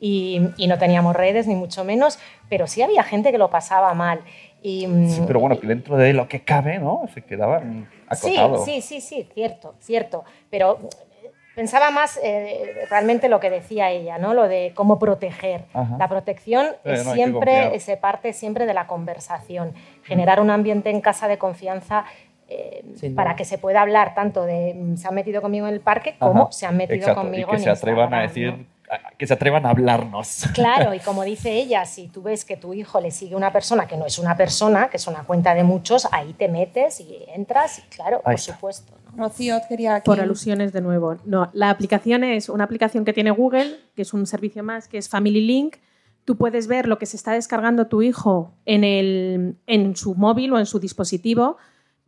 Y, 0.00 0.40
y 0.56 0.68
no 0.68 0.78
teníamos 0.78 1.16
redes, 1.16 1.46
ni 1.46 1.54
mucho 1.54 1.84
menos, 1.84 2.18
pero 2.48 2.66
sí 2.66 2.82
había 2.82 3.02
gente 3.02 3.32
que 3.32 3.38
lo 3.38 3.50
pasaba 3.50 3.92
mal. 3.94 4.20
Y, 4.62 4.86
mm, 4.86 5.08
Sí, 5.08 5.22
pero 5.26 5.40
bueno, 5.40 5.58
que 5.58 5.66
dentro 5.66 5.96
de 5.96 6.12
lo 6.12 6.28
que 6.28 6.40
cabe, 6.40 6.78
¿no? 6.78 7.02
Se 7.14 7.22
quedaba 7.22 7.60
mm, 7.60 7.86
Sí, 8.12 8.36
sí, 8.64 8.80
sí, 8.80 9.00
sí, 9.00 9.28
cierto, 9.34 9.74
cierto. 9.80 10.24
Pero 10.50 10.78
eh, 11.22 11.30
pensaba 11.54 11.90
más 11.90 12.18
eh, 12.22 12.86
realmente 12.90 13.28
lo 13.28 13.40
que 13.40 13.50
decía 13.50 13.90
ella, 13.90 14.18
¿no? 14.18 14.34
Lo 14.34 14.48
de 14.48 14.72
cómo 14.74 14.98
proteger. 14.98 15.64
Ajá. 15.74 15.96
La 15.98 16.08
protección 16.08 16.66
Eh, 16.84 16.94
es 16.94 17.04
no, 17.04 17.12
siempre 17.14 17.78
se 17.80 17.96
parte 17.96 18.32
siempre 18.32 18.66
de 18.66 18.74
la 18.74 18.86
conversación. 18.86 19.74
Generar 20.04 20.40
un 20.40 20.50
ambiente 20.50 20.90
en 20.90 21.00
casa 21.00 21.28
de 21.28 21.38
confianza 21.38 22.04
eh, 22.48 22.82
para 23.14 23.36
que 23.36 23.44
se 23.44 23.58
pueda 23.58 23.82
hablar 23.82 24.14
tanto 24.14 24.44
de 24.46 24.74
mm, 24.74 24.96
se 24.96 25.06
han 25.06 25.14
metido 25.14 25.42
conmigo 25.42 25.66
en 25.68 25.74
el 25.74 25.80
parque 25.80 26.16
como 26.18 26.44
Ajá, 26.44 26.52
se 26.52 26.66
han 26.66 26.76
metido 26.78 26.96
exacto, 26.96 27.20
conmigo 27.20 27.48
y 27.48 27.50
que 27.50 27.56
en 27.56 27.62
se 27.62 27.70
atrevan 27.70 28.14
a 28.14 28.22
decir, 28.22 28.56
¿no? 28.56 28.77
Que 29.16 29.26
se 29.26 29.34
atrevan 29.34 29.66
a 29.66 29.70
hablarnos. 29.70 30.44
Claro, 30.54 30.94
y 30.94 31.00
como 31.04 31.24
dice 31.24 31.52
ella, 31.52 31.84
si 31.84 32.08
tú 32.08 32.22
ves 32.22 32.44
que 32.44 32.56
tu 32.56 32.74
hijo 32.74 33.00
le 33.00 33.10
sigue 33.10 33.34
una 33.34 33.52
persona 33.52 33.86
que 33.86 33.96
no 33.96 34.06
es 34.06 34.18
una 34.18 34.36
persona, 34.36 34.88
que 34.88 34.96
es 34.96 35.06
una 35.06 35.24
cuenta 35.24 35.54
de 35.54 35.64
muchos, 35.64 36.08
ahí 36.12 36.32
te 36.32 36.48
metes 36.48 37.00
y 37.00 37.24
entras, 37.34 37.78
y 37.78 37.82
claro, 37.82 38.20
por 38.22 38.38
supuesto. 38.38 38.92
Rocío, 39.16 39.60
quería 39.68 39.96
aquí... 39.96 40.06
Por 40.06 40.20
alusiones 40.20 40.72
de 40.72 40.80
nuevo. 40.80 41.16
No, 41.24 41.50
la 41.52 41.70
aplicación 41.70 42.24
es 42.24 42.48
una 42.48 42.64
aplicación 42.64 43.04
que 43.04 43.12
tiene 43.12 43.30
Google, 43.30 43.76
que 43.96 44.02
es 44.02 44.12
un 44.14 44.26
servicio 44.26 44.62
más, 44.62 44.86
que 44.86 44.98
es 44.98 45.08
Family 45.08 45.40
Link. 45.40 45.76
Tú 46.24 46.36
puedes 46.36 46.68
ver 46.68 46.86
lo 46.86 46.98
que 46.98 47.06
se 47.06 47.16
está 47.16 47.32
descargando 47.32 47.86
tu 47.86 48.02
hijo 48.02 48.52
en, 48.64 48.84
el, 48.84 49.56
en 49.66 49.96
su 49.96 50.14
móvil 50.14 50.52
o 50.52 50.58
en 50.58 50.66
su 50.66 50.78
dispositivo, 50.78 51.56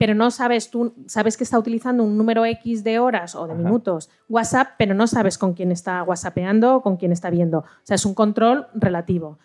pero 0.01 0.15
no 0.15 0.31
sabes, 0.31 0.71
tú 0.71 0.95
sabes 1.07 1.37
que 1.37 1.45
está 1.45 1.59
utilizando 1.59 2.03
un 2.03 2.17
número 2.17 2.47
X 2.47 2.83
de 2.85 2.99
horas 2.99 3.35
o 3.35 3.47
de 3.47 3.55
minutos 3.55 4.09
WhatsApp, 4.31 4.69
pero 4.79 4.95
no 4.95 5.07
sabes 5.07 5.37
con 5.37 5.53
quién 5.53 5.71
está 5.71 6.03
WhatsAppeando 6.03 6.77
o 6.77 6.81
con 6.81 6.97
quién 6.97 7.13
está 7.13 7.29
viendo. 7.29 7.59
O 7.59 7.65
sea, 7.83 7.97
es 7.97 8.07
un 8.07 8.15
control 8.15 8.67
relativo. 8.73 9.39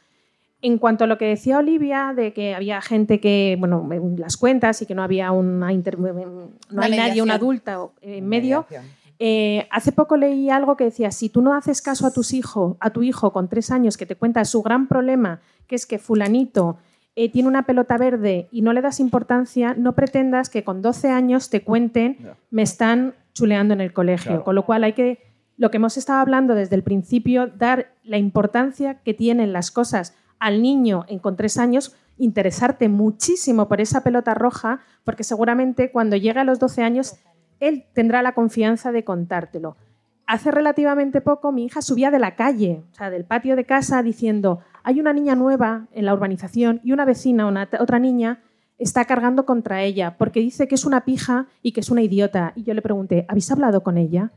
En 0.61 0.77
cuanto 0.77 1.03
a 1.03 1.07
lo 1.07 1.17
que 1.17 1.25
decía 1.25 1.57
Olivia, 1.57 2.13
de 2.15 2.31
que 2.31 2.55
había 2.55 2.81
gente 2.81 3.19
que, 3.19 3.57
bueno, 3.59 3.85
en 3.91 4.17
las 4.17 4.37
cuentas 4.37 4.81
y 4.81 4.85
que 4.85 4.95
no 4.95 5.03
había 5.03 5.33
una 5.33 5.73
inter- 5.73 5.99
no 5.99 6.13
Una 6.71 6.85
hay 6.85 6.95
nadie, 6.95 7.21
un 7.21 7.31
adulto 7.31 7.91
en 7.99 8.25
medio, 8.25 8.65
eh, 9.19 9.67
hace 9.71 9.91
poco 9.91 10.15
leí 10.15 10.49
algo 10.49 10.77
que 10.77 10.85
decía, 10.85 11.11
si 11.11 11.27
tú 11.27 11.41
no 11.41 11.53
haces 11.53 11.81
caso 11.81 12.07
a 12.07 12.11
tus 12.11 12.33
hijos, 12.33 12.77
a 12.79 12.91
tu 12.91 13.03
hijo 13.03 13.33
con 13.33 13.49
tres 13.49 13.71
años 13.71 13.97
que 13.97 14.05
te 14.05 14.15
cuenta 14.15 14.45
su 14.45 14.63
gran 14.63 14.87
problema, 14.87 15.41
que 15.67 15.75
es 15.75 15.85
que 15.85 15.99
fulanito 15.99 16.77
eh, 17.15 17.31
tiene 17.31 17.47
una 17.47 17.63
pelota 17.63 17.97
verde 17.97 18.47
y 18.51 18.61
no 18.61 18.73
le 18.73 18.81
das 18.81 18.99
importancia, 18.99 19.73
no 19.77 19.93
pretendas 19.93 20.49
que 20.49 20.63
con 20.63 20.81
12 20.81 21.09
años 21.09 21.49
te 21.49 21.63
cuenten, 21.63 22.17
me 22.51 22.61
están 22.61 23.15
chuleando 23.33 23.73
en 23.73 23.81
el 23.81 23.93
colegio. 23.93 24.31
Claro. 24.31 24.43
Con 24.43 24.55
lo 24.55 24.65
cual 24.65 24.83
hay 24.83 24.93
que, 24.93 25.19
lo 25.57 25.71
que 25.71 25.77
hemos 25.77 25.97
estado 25.97 26.19
hablando 26.19 26.55
desde 26.55 26.75
el 26.75 26.83
principio, 26.83 27.47
dar 27.47 27.93
la 28.03 28.17
importancia 28.17 29.01
que 29.03 29.13
tienen 29.13 29.53
las 29.53 29.71
cosas 29.71 30.15
al 30.39 30.61
niño 30.61 31.05
en, 31.07 31.19
con 31.19 31.37
tres 31.37 31.57
años, 31.57 31.95
interesarte 32.17 32.89
muchísimo 32.89 33.67
por 33.67 33.81
esa 33.81 34.03
pelota 34.03 34.33
roja, 34.33 34.81
porque 35.03 35.23
seguramente 35.23 35.91
cuando 35.91 36.17
llegue 36.17 36.39
a 36.39 36.43
los 36.43 36.59
12 36.59 36.83
años 36.83 37.15
él 37.59 37.85
tendrá 37.93 38.21
la 38.21 38.33
confianza 38.33 38.91
de 38.91 39.03
contártelo. 39.03 39.77
Hace 40.27 40.51
relativamente 40.51 41.21
poco 41.21 41.51
mi 41.51 41.65
hija 41.65 41.81
subía 41.81 42.11
de 42.11 42.19
la 42.19 42.35
calle, 42.35 42.83
o 42.91 42.95
sea, 42.95 43.09
del 43.09 43.25
patio 43.25 43.55
de 43.55 43.65
casa, 43.65 44.01
diciendo, 44.01 44.59
hay 44.85 44.99
una 44.99 45.11
niña 45.13 45.35
nueva 45.35 45.87
en 45.91 46.05
la 46.05 46.13
urbanización 46.13 46.79
y 46.83 46.91
una 46.91 47.05
vecina, 47.05 47.47
una, 47.47 47.67
otra 47.79 47.99
niña, 47.99 48.41
está 48.77 49.05
cargando 49.05 49.45
contra 49.45 49.81
ella 49.81 50.15
porque 50.17 50.39
dice 50.39 50.67
que 50.67 50.75
es 50.75 50.85
una 50.85 51.05
pija 51.05 51.47
y 51.61 51.71
que 51.71 51.79
es 51.79 51.89
una 51.89 52.01
idiota. 52.03 52.53
Y 52.55 52.63
yo 52.63 52.73
le 52.73 52.81
pregunté, 52.81 53.25
¿habéis 53.27 53.51
hablado 53.51 53.81
con 53.83 53.97
ella? 53.97 54.31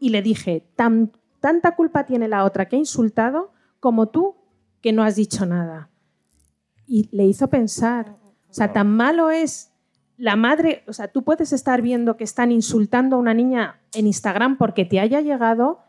Y 0.00 0.08
le 0.10 0.20
dije, 0.22 0.66
"Tan- 0.76 1.12
tanta 1.40 1.76
culpa 1.76 2.04
tiene 2.04 2.26
la 2.28 2.44
otra 2.44 2.66
que 2.66 2.76
ha 2.76 2.78
insultado 2.78 3.52
como 3.80 4.08
tú 4.08 4.34
que 4.80 4.92
no 4.92 5.02
has 5.04 5.14
dicho 5.16 5.46
nada. 5.46 5.88
Y 6.86 7.08
le 7.16 7.24
hizo 7.24 7.48
pensar, 7.48 8.16
o 8.50 8.52
sea, 8.54 8.72
tan 8.72 8.90
malo 8.90 9.30
es 9.30 9.70
la 10.16 10.36
madre, 10.36 10.82
o 10.88 10.92
sea, 10.92 11.08
tú 11.08 11.22
puedes 11.22 11.52
estar 11.52 11.80
viendo 11.82 12.16
que 12.16 12.24
están 12.24 12.50
insultando 12.52 13.16
a 13.16 13.18
una 13.18 13.34
niña 13.34 13.80
en 13.94 14.06
Instagram 14.06 14.56
porque 14.58 14.84
te 14.84 15.00
haya 15.00 15.20
llegado, 15.20 15.80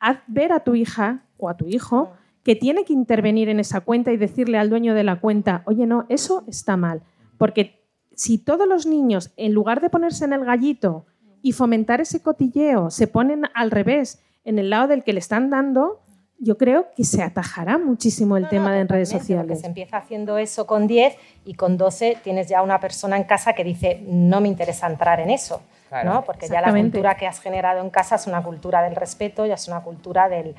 haz 0.00 0.18
ver 0.26 0.52
a 0.52 0.60
tu 0.60 0.74
hija 0.74 1.24
o 1.38 1.48
a 1.48 1.56
tu 1.56 1.66
hijo 1.66 2.12
que 2.48 2.56
tiene 2.56 2.86
que 2.86 2.94
intervenir 2.94 3.50
en 3.50 3.60
esa 3.60 3.82
cuenta 3.82 4.10
y 4.10 4.16
decirle 4.16 4.56
al 4.56 4.70
dueño 4.70 4.94
de 4.94 5.04
la 5.04 5.20
cuenta, 5.20 5.62
oye, 5.66 5.84
no, 5.84 6.06
eso 6.08 6.44
está 6.48 6.78
mal. 6.78 7.02
Porque 7.36 7.84
si 8.14 8.38
todos 8.38 8.66
los 8.66 8.86
niños, 8.86 9.34
en 9.36 9.52
lugar 9.52 9.82
de 9.82 9.90
ponerse 9.90 10.24
en 10.24 10.32
el 10.32 10.46
gallito 10.46 11.04
y 11.42 11.52
fomentar 11.52 12.00
ese 12.00 12.22
cotilleo, 12.22 12.90
se 12.90 13.06
ponen 13.06 13.42
al 13.52 13.70
revés, 13.70 14.22
en 14.46 14.58
el 14.58 14.70
lado 14.70 14.88
del 14.88 15.04
que 15.04 15.12
le 15.12 15.18
están 15.18 15.50
dando, 15.50 16.00
yo 16.38 16.56
creo 16.56 16.86
que 16.96 17.04
se 17.04 17.22
atajará 17.22 17.76
muchísimo 17.76 18.38
el 18.38 18.48
tema 18.48 18.72
de 18.72 18.80
en 18.80 18.88
redes 18.88 19.10
sociales. 19.10 19.60
se 19.60 19.66
empieza 19.66 19.98
haciendo 19.98 20.38
eso 20.38 20.66
con 20.66 20.86
10 20.86 21.16
y 21.44 21.52
con 21.52 21.76
12 21.76 22.16
tienes 22.24 22.48
ya 22.48 22.62
una 22.62 22.80
persona 22.80 23.18
en 23.18 23.24
casa 23.24 23.52
que 23.52 23.62
dice, 23.62 24.02
no 24.06 24.40
me 24.40 24.48
interesa 24.48 24.86
entrar 24.86 25.20
en 25.20 25.28
eso. 25.28 25.60
Claro. 25.90 26.12
¿no? 26.12 26.24
Porque 26.24 26.48
ya 26.48 26.60
la 26.60 26.70
cultura 26.70 27.16
que 27.16 27.26
has 27.26 27.40
generado 27.40 27.80
en 27.80 27.88
casa 27.88 28.16
es 28.16 28.26
una 28.26 28.42
cultura 28.42 28.82
del 28.82 28.94
respeto, 28.94 29.46
ya 29.46 29.54
es 29.54 29.68
una 29.68 29.80
cultura 29.80 30.28
del 30.28 30.54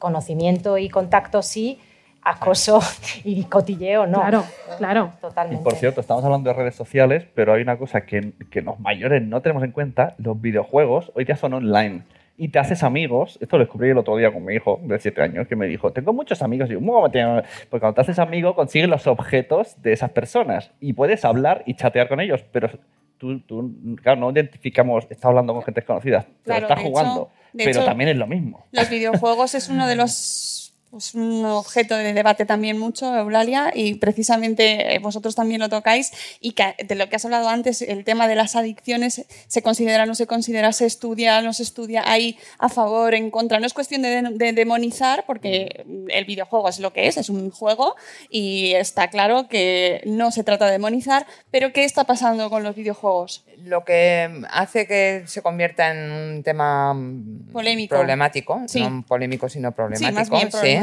conocimiento 0.00 0.76
y 0.78 0.88
contacto 0.88 1.42
sí, 1.42 1.78
acoso 2.22 2.80
y 3.24 3.44
cotilleo 3.44 4.06
no. 4.06 4.18
Claro, 4.20 4.44
claro. 4.78 5.12
Y 5.16 5.20
Totalmente. 5.20 5.62
por 5.62 5.74
cierto, 5.76 6.00
estamos 6.00 6.24
hablando 6.24 6.50
de 6.50 6.56
redes 6.56 6.74
sociales, 6.74 7.24
pero 7.34 7.52
hay 7.54 7.62
una 7.62 7.78
cosa 7.78 8.00
que, 8.04 8.32
que 8.50 8.62
los 8.62 8.80
mayores 8.80 9.22
no 9.22 9.40
tenemos 9.40 9.62
en 9.62 9.70
cuenta, 9.70 10.14
los 10.18 10.40
videojuegos 10.40 11.12
hoy 11.14 11.24
día 11.24 11.36
son 11.36 11.54
online. 11.54 12.02
Y 12.36 12.48
te 12.48 12.58
haces 12.58 12.82
amigos, 12.82 13.36
esto 13.42 13.58
lo 13.58 13.64
descubrí 13.64 13.90
el 13.90 13.98
otro 13.98 14.16
día 14.16 14.32
con 14.32 14.42
mi 14.44 14.54
hijo 14.54 14.80
de 14.82 14.98
7 14.98 15.20
años, 15.22 15.46
que 15.46 15.56
me 15.56 15.66
dijo, 15.66 15.92
tengo 15.92 16.14
muchos 16.14 16.40
amigos, 16.40 16.70
y 16.70 16.72
yo, 16.72 16.78
"¿Cómo 16.78 17.10
te-?" 17.10 17.22
porque 17.68 17.80
cuando 17.80 17.94
te 17.94 18.00
haces 18.00 18.18
amigo 18.18 18.54
consigues 18.54 18.88
los 18.88 19.06
objetos 19.06 19.80
de 19.82 19.92
esas 19.92 20.10
personas 20.10 20.70
y 20.80 20.94
puedes 20.94 21.24
hablar 21.26 21.62
y 21.66 21.74
chatear 21.74 22.08
con 22.08 22.18
ellos, 22.18 22.42
pero 22.50 22.70
tú, 23.18 23.40
tú 23.40 23.70
claro, 24.02 24.18
no 24.20 24.30
identificamos, 24.30 25.06
está 25.10 25.28
hablando 25.28 25.52
con 25.52 25.62
gente 25.62 25.82
desconocida, 25.82 26.22
te 26.22 26.28
Claro, 26.44 26.60
lo 26.62 26.66
estás 26.68 26.78
de 26.78 26.82
hecho- 26.82 26.90
jugando, 26.90 27.30
de 27.52 27.64
pero 27.64 27.78
hecho- 27.80 27.84
también 27.84 28.10
es 28.10 28.16
lo 28.16 28.26
mismo. 28.26 28.66
Los 28.72 28.88
videojuegos 28.90 29.54
es 29.54 29.68
uno 29.68 29.86
de 29.86 29.96
los 29.96 30.59
pues, 30.90 31.14
un 31.14 31.44
objeto 31.44 31.96
de 31.96 32.12
debate 32.12 32.44
también 32.46 32.78
mucho, 32.78 33.14
Eulalia, 33.16 33.70
y 33.74 33.94
precisamente 33.94 34.94
eh, 34.94 34.98
vosotros 34.98 35.34
también 35.34 35.60
lo 35.60 35.68
tocáis. 35.68 36.12
Y 36.40 36.52
que, 36.52 36.74
de 36.82 36.94
lo 36.94 37.08
que 37.08 37.16
has 37.16 37.24
hablado 37.24 37.48
antes, 37.48 37.82
el 37.82 38.04
tema 38.04 38.26
de 38.28 38.34
las 38.34 38.56
adicciones, 38.56 39.24
se 39.46 39.62
considera, 39.62 40.06
no 40.06 40.14
se 40.14 40.26
considera, 40.26 40.72
se 40.72 40.86
estudia, 40.86 41.42
no 41.42 41.52
se 41.52 41.62
estudia, 41.62 42.02
hay 42.06 42.38
a 42.58 42.68
favor, 42.68 43.14
en 43.14 43.30
contra. 43.30 43.60
No 43.60 43.66
es 43.66 43.74
cuestión 43.74 44.02
de, 44.02 44.22
de 44.22 44.52
demonizar, 44.52 45.24
porque 45.26 45.84
el 46.08 46.24
videojuego 46.24 46.68
es 46.68 46.80
lo 46.80 46.92
que 46.92 47.06
es, 47.06 47.16
es 47.16 47.28
un 47.28 47.50
juego, 47.50 47.94
y 48.28 48.72
está 48.74 49.08
claro 49.08 49.48
que 49.48 50.02
no 50.06 50.30
se 50.30 50.44
trata 50.44 50.66
de 50.66 50.72
demonizar, 50.72 51.26
pero 51.50 51.72
¿qué 51.72 51.84
está 51.84 52.04
pasando 52.04 52.50
con 52.50 52.62
los 52.62 52.74
videojuegos? 52.74 53.44
Lo 53.62 53.84
que 53.84 54.42
hace 54.50 54.86
que 54.86 55.24
se 55.26 55.42
convierta 55.42 55.90
en 55.90 56.10
un 56.10 56.42
tema 56.42 56.94
mm, 56.94 57.52
Polémico. 57.52 57.94
problemático, 57.94 58.62
Sí. 58.66 58.80
no 58.80 59.04
polémico 59.06 59.48
sino 59.48 59.72
problemático, 59.72 60.12
más 60.14 60.30
bien 60.30 60.50
sí, 60.50 60.79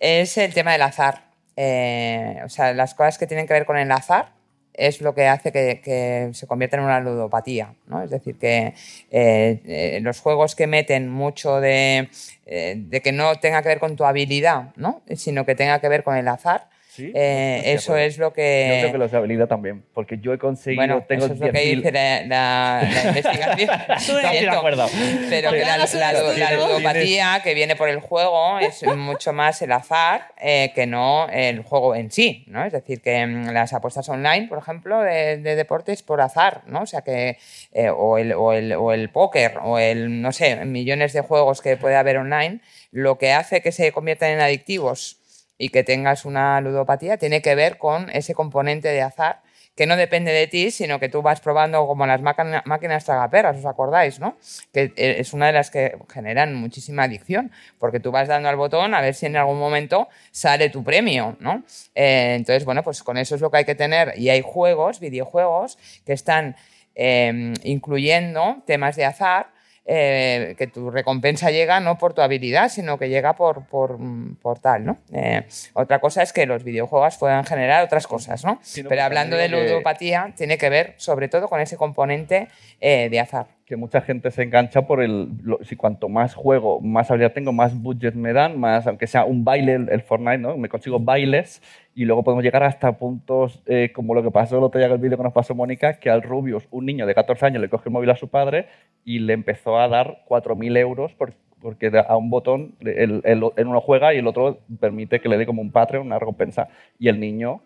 es 0.00 0.38
el 0.38 0.54
tema 0.54 0.72
del 0.72 0.82
azar. 0.82 1.28
Eh, 1.56 2.40
o 2.44 2.48
sea, 2.48 2.72
las 2.72 2.94
cosas 2.94 3.18
que 3.18 3.26
tienen 3.26 3.46
que 3.46 3.52
ver 3.52 3.66
con 3.66 3.76
el 3.76 3.90
azar 3.90 4.32
es 4.74 5.00
lo 5.00 5.12
que 5.12 5.26
hace 5.26 5.50
que, 5.50 6.30
se 6.32 6.46
convierta 6.46 6.76
en 6.76 6.84
una 6.84 7.00
ludopatía. 7.00 7.74
¿no? 7.86 8.02
Es 8.02 8.10
decir, 8.10 8.38
que 8.38 8.74
eh, 9.10 9.60
eh, 9.66 9.98
los 10.02 10.20
juegos 10.20 10.54
que 10.54 10.68
meten 10.68 11.08
mucho 11.08 11.60
de, 11.60 12.08
de 12.46 13.00
que 13.02 13.10
no 13.10 13.34
tenga 13.36 13.60
que 13.62 13.68
ver 13.68 13.80
con 13.80 13.96
tu 13.96 14.04
habilidad, 14.04 14.70
¿no? 14.76 15.02
sino 15.16 15.44
que 15.44 15.56
tenga 15.56 15.80
que 15.80 15.88
ver 15.88 16.04
con 16.04 16.16
el 16.16 16.28
azar, 16.28 16.68
Sí, 16.98 17.12
eh, 17.14 17.62
eso 17.64 17.96
es 17.96 18.18
lo 18.18 18.28
Yo 18.28 18.32
que... 18.32 18.76
creo 18.80 18.92
que 18.92 18.98
los 18.98 19.10
de 19.10 19.16
habilidad 19.18 19.46
también, 19.46 19.84
porque 19.94 20.18
yo 20.18 20.32
he 20.32 20.38
conseguido, 20.38 20.80
Bueno, 20.82 21.04
tengo 21.08 21.24
eso 21.26 21.34
es 21.34 21.40
lo 21.40 21.46
que 21.52 21.52
10.000 21.52 21.76
dice 21.76 21.92
la, 21.92 22.22
la- 22.26 22.88
la 22.92 23.04
investigación. 23.08 23.70
Estoy 23.96 24.22
de 24.22 24.28
Cierto. 24.28 24.58
acuerdo. 24.58 24.86
Pero 25.30 25.50
que 25.52 25.60
la, 25.64 26.52
ludopatía 26.56 27.40
que 27.42 27.54
viene 27.54 27.76
por 27.76 27.88
el 27.88 28.00
juego 28.00 28.58
es 28.58 28.82
mucho 28.96 29.32
más 29.32 29.62
el 29.62 29.72
azar 29.72 30.32
eh, 30.40 30.72
que 30.74 30.86
no 30.86 31.28
el 31.30 31.62
juego 31.62 31.94
en 31.94 32.10
sí, 32.10 32.44
¿no? 32.48 32.64
Es 32.64 32.72
decir, 32.72 33.00
que 33.00 33.24
mm, 33.26 33.50
las 33.50 33.72
apuestas 33.72 34.08
online, 34.08 34.48
por 34.48 34.58
ejemplo, 34.58 35.00
de, 35.00 35.38
de 35.38 35.56
deportes 35.56 36.02
por 36.02 36.20
azar, 36.20 36.62
¿no? 36.66 36.82
O 36.82 36.86
sea 36.86 37.02
que 37.02 37.38
eh, 37.72 37.90
o, 37.90 38.18
el, 38.18 38.32
o, 38.32 38.52
el, 38.52 38.72
o 38.72 38.92
el 38.92 39.10
póker 39.10 39.58
o 39.62 39.78
el, 39.78 40.20
no 40.20 40.32
sé, 40.32 40.64
millones 40.64 41.12
de 41.12 41.20
juegos 41.20 41.60
que 41.62 41.76
puede 41.76 41.96
haber 41.96 42.18
online, 42.18 42.60
lo 42.90 43.18
que 43.18 43.32
hace 43.32 43.60
que 43.60 43.72
se 43.72 43.92
conviertan 43.92 44.30
en 44.30 44.40
adictivos 44.40 45.17
y 45.58 45.68
que 45.70 45.84
tengas 45.84 46.24
una 46.24 46.60
ludopatía 46.60 47.18
tiene 47.18 47.42
que 47.42 47.54
ver 47.54 47.76
con 47.78 48.08
ese 48.10 48.34
componente 48.34 48.88
de 48.88 49.02
azar 49.02 49.42
que 49.74 49.86
no 49.86 49.96
depende 49.96 50.32
de 50.32 50.48
ti, 50.48 50.72
sino 50.72 50.98
que 50.98 51.08
tú 51.08 51.22
vas 51.22 51.40
probando 51.40 51.86
como 51.86 52.04
las 52.04 52.20
máquina- 52.20 52.64
máquinas 52.66 53.04
tragaperras, 53.04 53.58
¿os 53.58 53.64
acordáis, 53.64 54.18
no? 54.18 54.36
Que 54.72 54.92
eh, 54.96 55.16
es 55.20 55.32
una 55.32 55.46
de 55.46 55.52
las 55.52 55.70
que 55.70 55.96
generan 56.12 56.52
muchísima 56.56 57.04
adicción, 57.04 57.52
porque 57.78 58.00
tú 58.00 58.10
vas 58.10 58.26
dando 58.26 58.48
al 58.48 58.56
botón 58.56 58.92
a 58.92 59.00
ver 59.00 59.14
si 59.14 59.26
en 59.26 59.36
algún 59.36 59.60
momento 59.60 60.08
sale 60.32 60.68
tu 60.68 60.82
premio, 60.82 61.36
¿no? 61.38 61.62
Eh, 61.94 62.34
entonces, 62.36 62.64
bueno, 62.64 62.82
pues 62.82 63.04
con 63.04 63.18
eso 63.18 63.36
es 63.36 63.40
lo 63.40 63.52
que 63.52 63.58
hay 63.58 63.64
que 63.64 63.76
tener. 63.76 64.14
Y 64.18 64.30
hay 64.30 64.42
juegos, 64.44 64.98
videojuegos, 64.98 65.78
que 66.04 66.12
están 66.12 66.56
eh, 66.96 67.54
incluyendo 67.62 68.56
temas 68.66 68.96
de 68.96 69.04
azar, 69.04 69.52
eh, 69.90 70.54
que 70.58 70.66
tu 70.66 70.90
recompensa 70.90 71.50
llega 71.50 71.80
no 71.80 71.96
por 71.96 72.12
tu 72.12 72.20
habilidad, 72.20 72.68
sino 72.68 72.98
que 72.98 73.08
llega 73.08 73.32
por, 73.34 73.64
por, 73.66 73.98
por 74.42 74.58
tal, 74.58 74.84
¿no? 74.84 74.98
Eh, 75.14 75.46
otra 75.72 75.98
cosa 75.98 76.22
es 76.22 76.32
que 76.34 76.44
los 76.44 76.62
videojuegos 76.62 77.16
puedan 77.16 77.44
generar 77.46 77.82
otras 77.82 78.06
cosas, 78.06 78.44
¿no? 78.44 78.60
Pero 78.74 78.88
pues 78.90 79.00
hablando 79.00 79.36
de 79.36 79.48
digo 79.48 79.58
que- 79.60 79.68
ludopatía, 79.70 80.32
tiene 80.36 80.58
que 80.58 80.68
ver 80.68 80.94
sobre 80.98 81.28
todo 81.28 81.48
con 81.48 81.60
ese 81.60 81.76
componente 81.78 82.48
eh, 82.80 83.08
de 83.10 83.18
azar. 83.18 83.46
Que 83.68 83.76
mucha 83.76 84.00
gente 84.00 84.30
se 84.30 84.42
engancha 84.44 84.86
por 84.86 85.02
el, 85.02 85.28
lo- 85.42 85.58
si 85.62 85.76
cuanto 85.76 86.08
más 86.08 86.34
juego, 86.34 86.80
más 86.80 87.10
habilidad 87.10 87.34
tengo, 87.34 87.52
más 87.52 87.78
budget 87.80 88.14
me 88.14 88.32
dan, 88.32 88.58
más, 88.58 88.86
aunque 88.86 89.06
sea 89.06 89.26
un 89.26 89.44
baile 89.44 89.74
el, 89.74 89.88
el 89.90 90.00
Fortnite, 90.00 90.38
¿no? 90.38 90.56
Me 90.56 90.70
consigo 90.70 90.98
bailes 90.98 91.62
y 91.94 92.06
luego 92.06 92.24
podemos 92.24 92.42
llegar 92.42 92.62
hasta 92.62 92.92
puntos 92.96 93.62
eh, 93.66 93.92
como 93.94 94.14
lo 94.14 94.22
que 94.22 94.30
pasó 94.30 94.56
el 94.56 94.64
otro 94.64 94.78
día 94.78 94.86
en 94.86 94.94
el 94.94 94.98
vídeo 94.98 95.18
que 95.18 95.22
nos 95.22 95.34
pasó 95.34 95.54
Mónica, 95.54 95.98
que 96.00 96.08
al 96.08 96.22
Rubius, 96.22 96.66
un 96.70 96.86
niño 96.86 97.04
de 97.06 97.14
14 97.14 97.44
años, 97.44 97.60
le 97.60 97.68
coge 97.68 97.90
el 97.90 97.92
móvil 97.92 98.08
a 98.10 98.16
su 98.16 98.28
padre 98.28 98.68
y 99.04 99.18
le 99.18 99.34
empezó 99.34 99.78
a 99.78 99.86
dar 99.88 100.22
4.000 100.26 100.74
euros 100.78 101.12
por- 101.12 101.34
porque 101.60 101.92
a 102.08 102.16
un 102.16 102.30
botón 102.30 102.74
el- 102.80 103.20
el 103.24 103.66
uno 103.66 103.80
juega 103.82 104.14
y 104.14 104.18
el 104.18 104.26
otro 104.28 104.60
permite 104.80 105.20
que 105.20 105.28
le 105.28 105.36
dé 105.36 105.44
como 105.44 105.60
un 105.60 105.72
Patreon, 105.72 106.06
una 106.06 106.18
recompensa. 106.18 106.68
Y 106.98 107.08
el 107.08 107.20
niño 107.20 107.60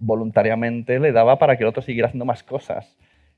voluntariamente 0.00 0.98
le 1.00 1.12
daba 1.12 1.38
para 1.38 1.56
que 1.56 1.62
el 1.64 1.68
otro 1.68 1.82
siguiera 1.82 2.08
haciendo 2.08 2.24
más 2.26 2.42
cosas. 2.42 2.96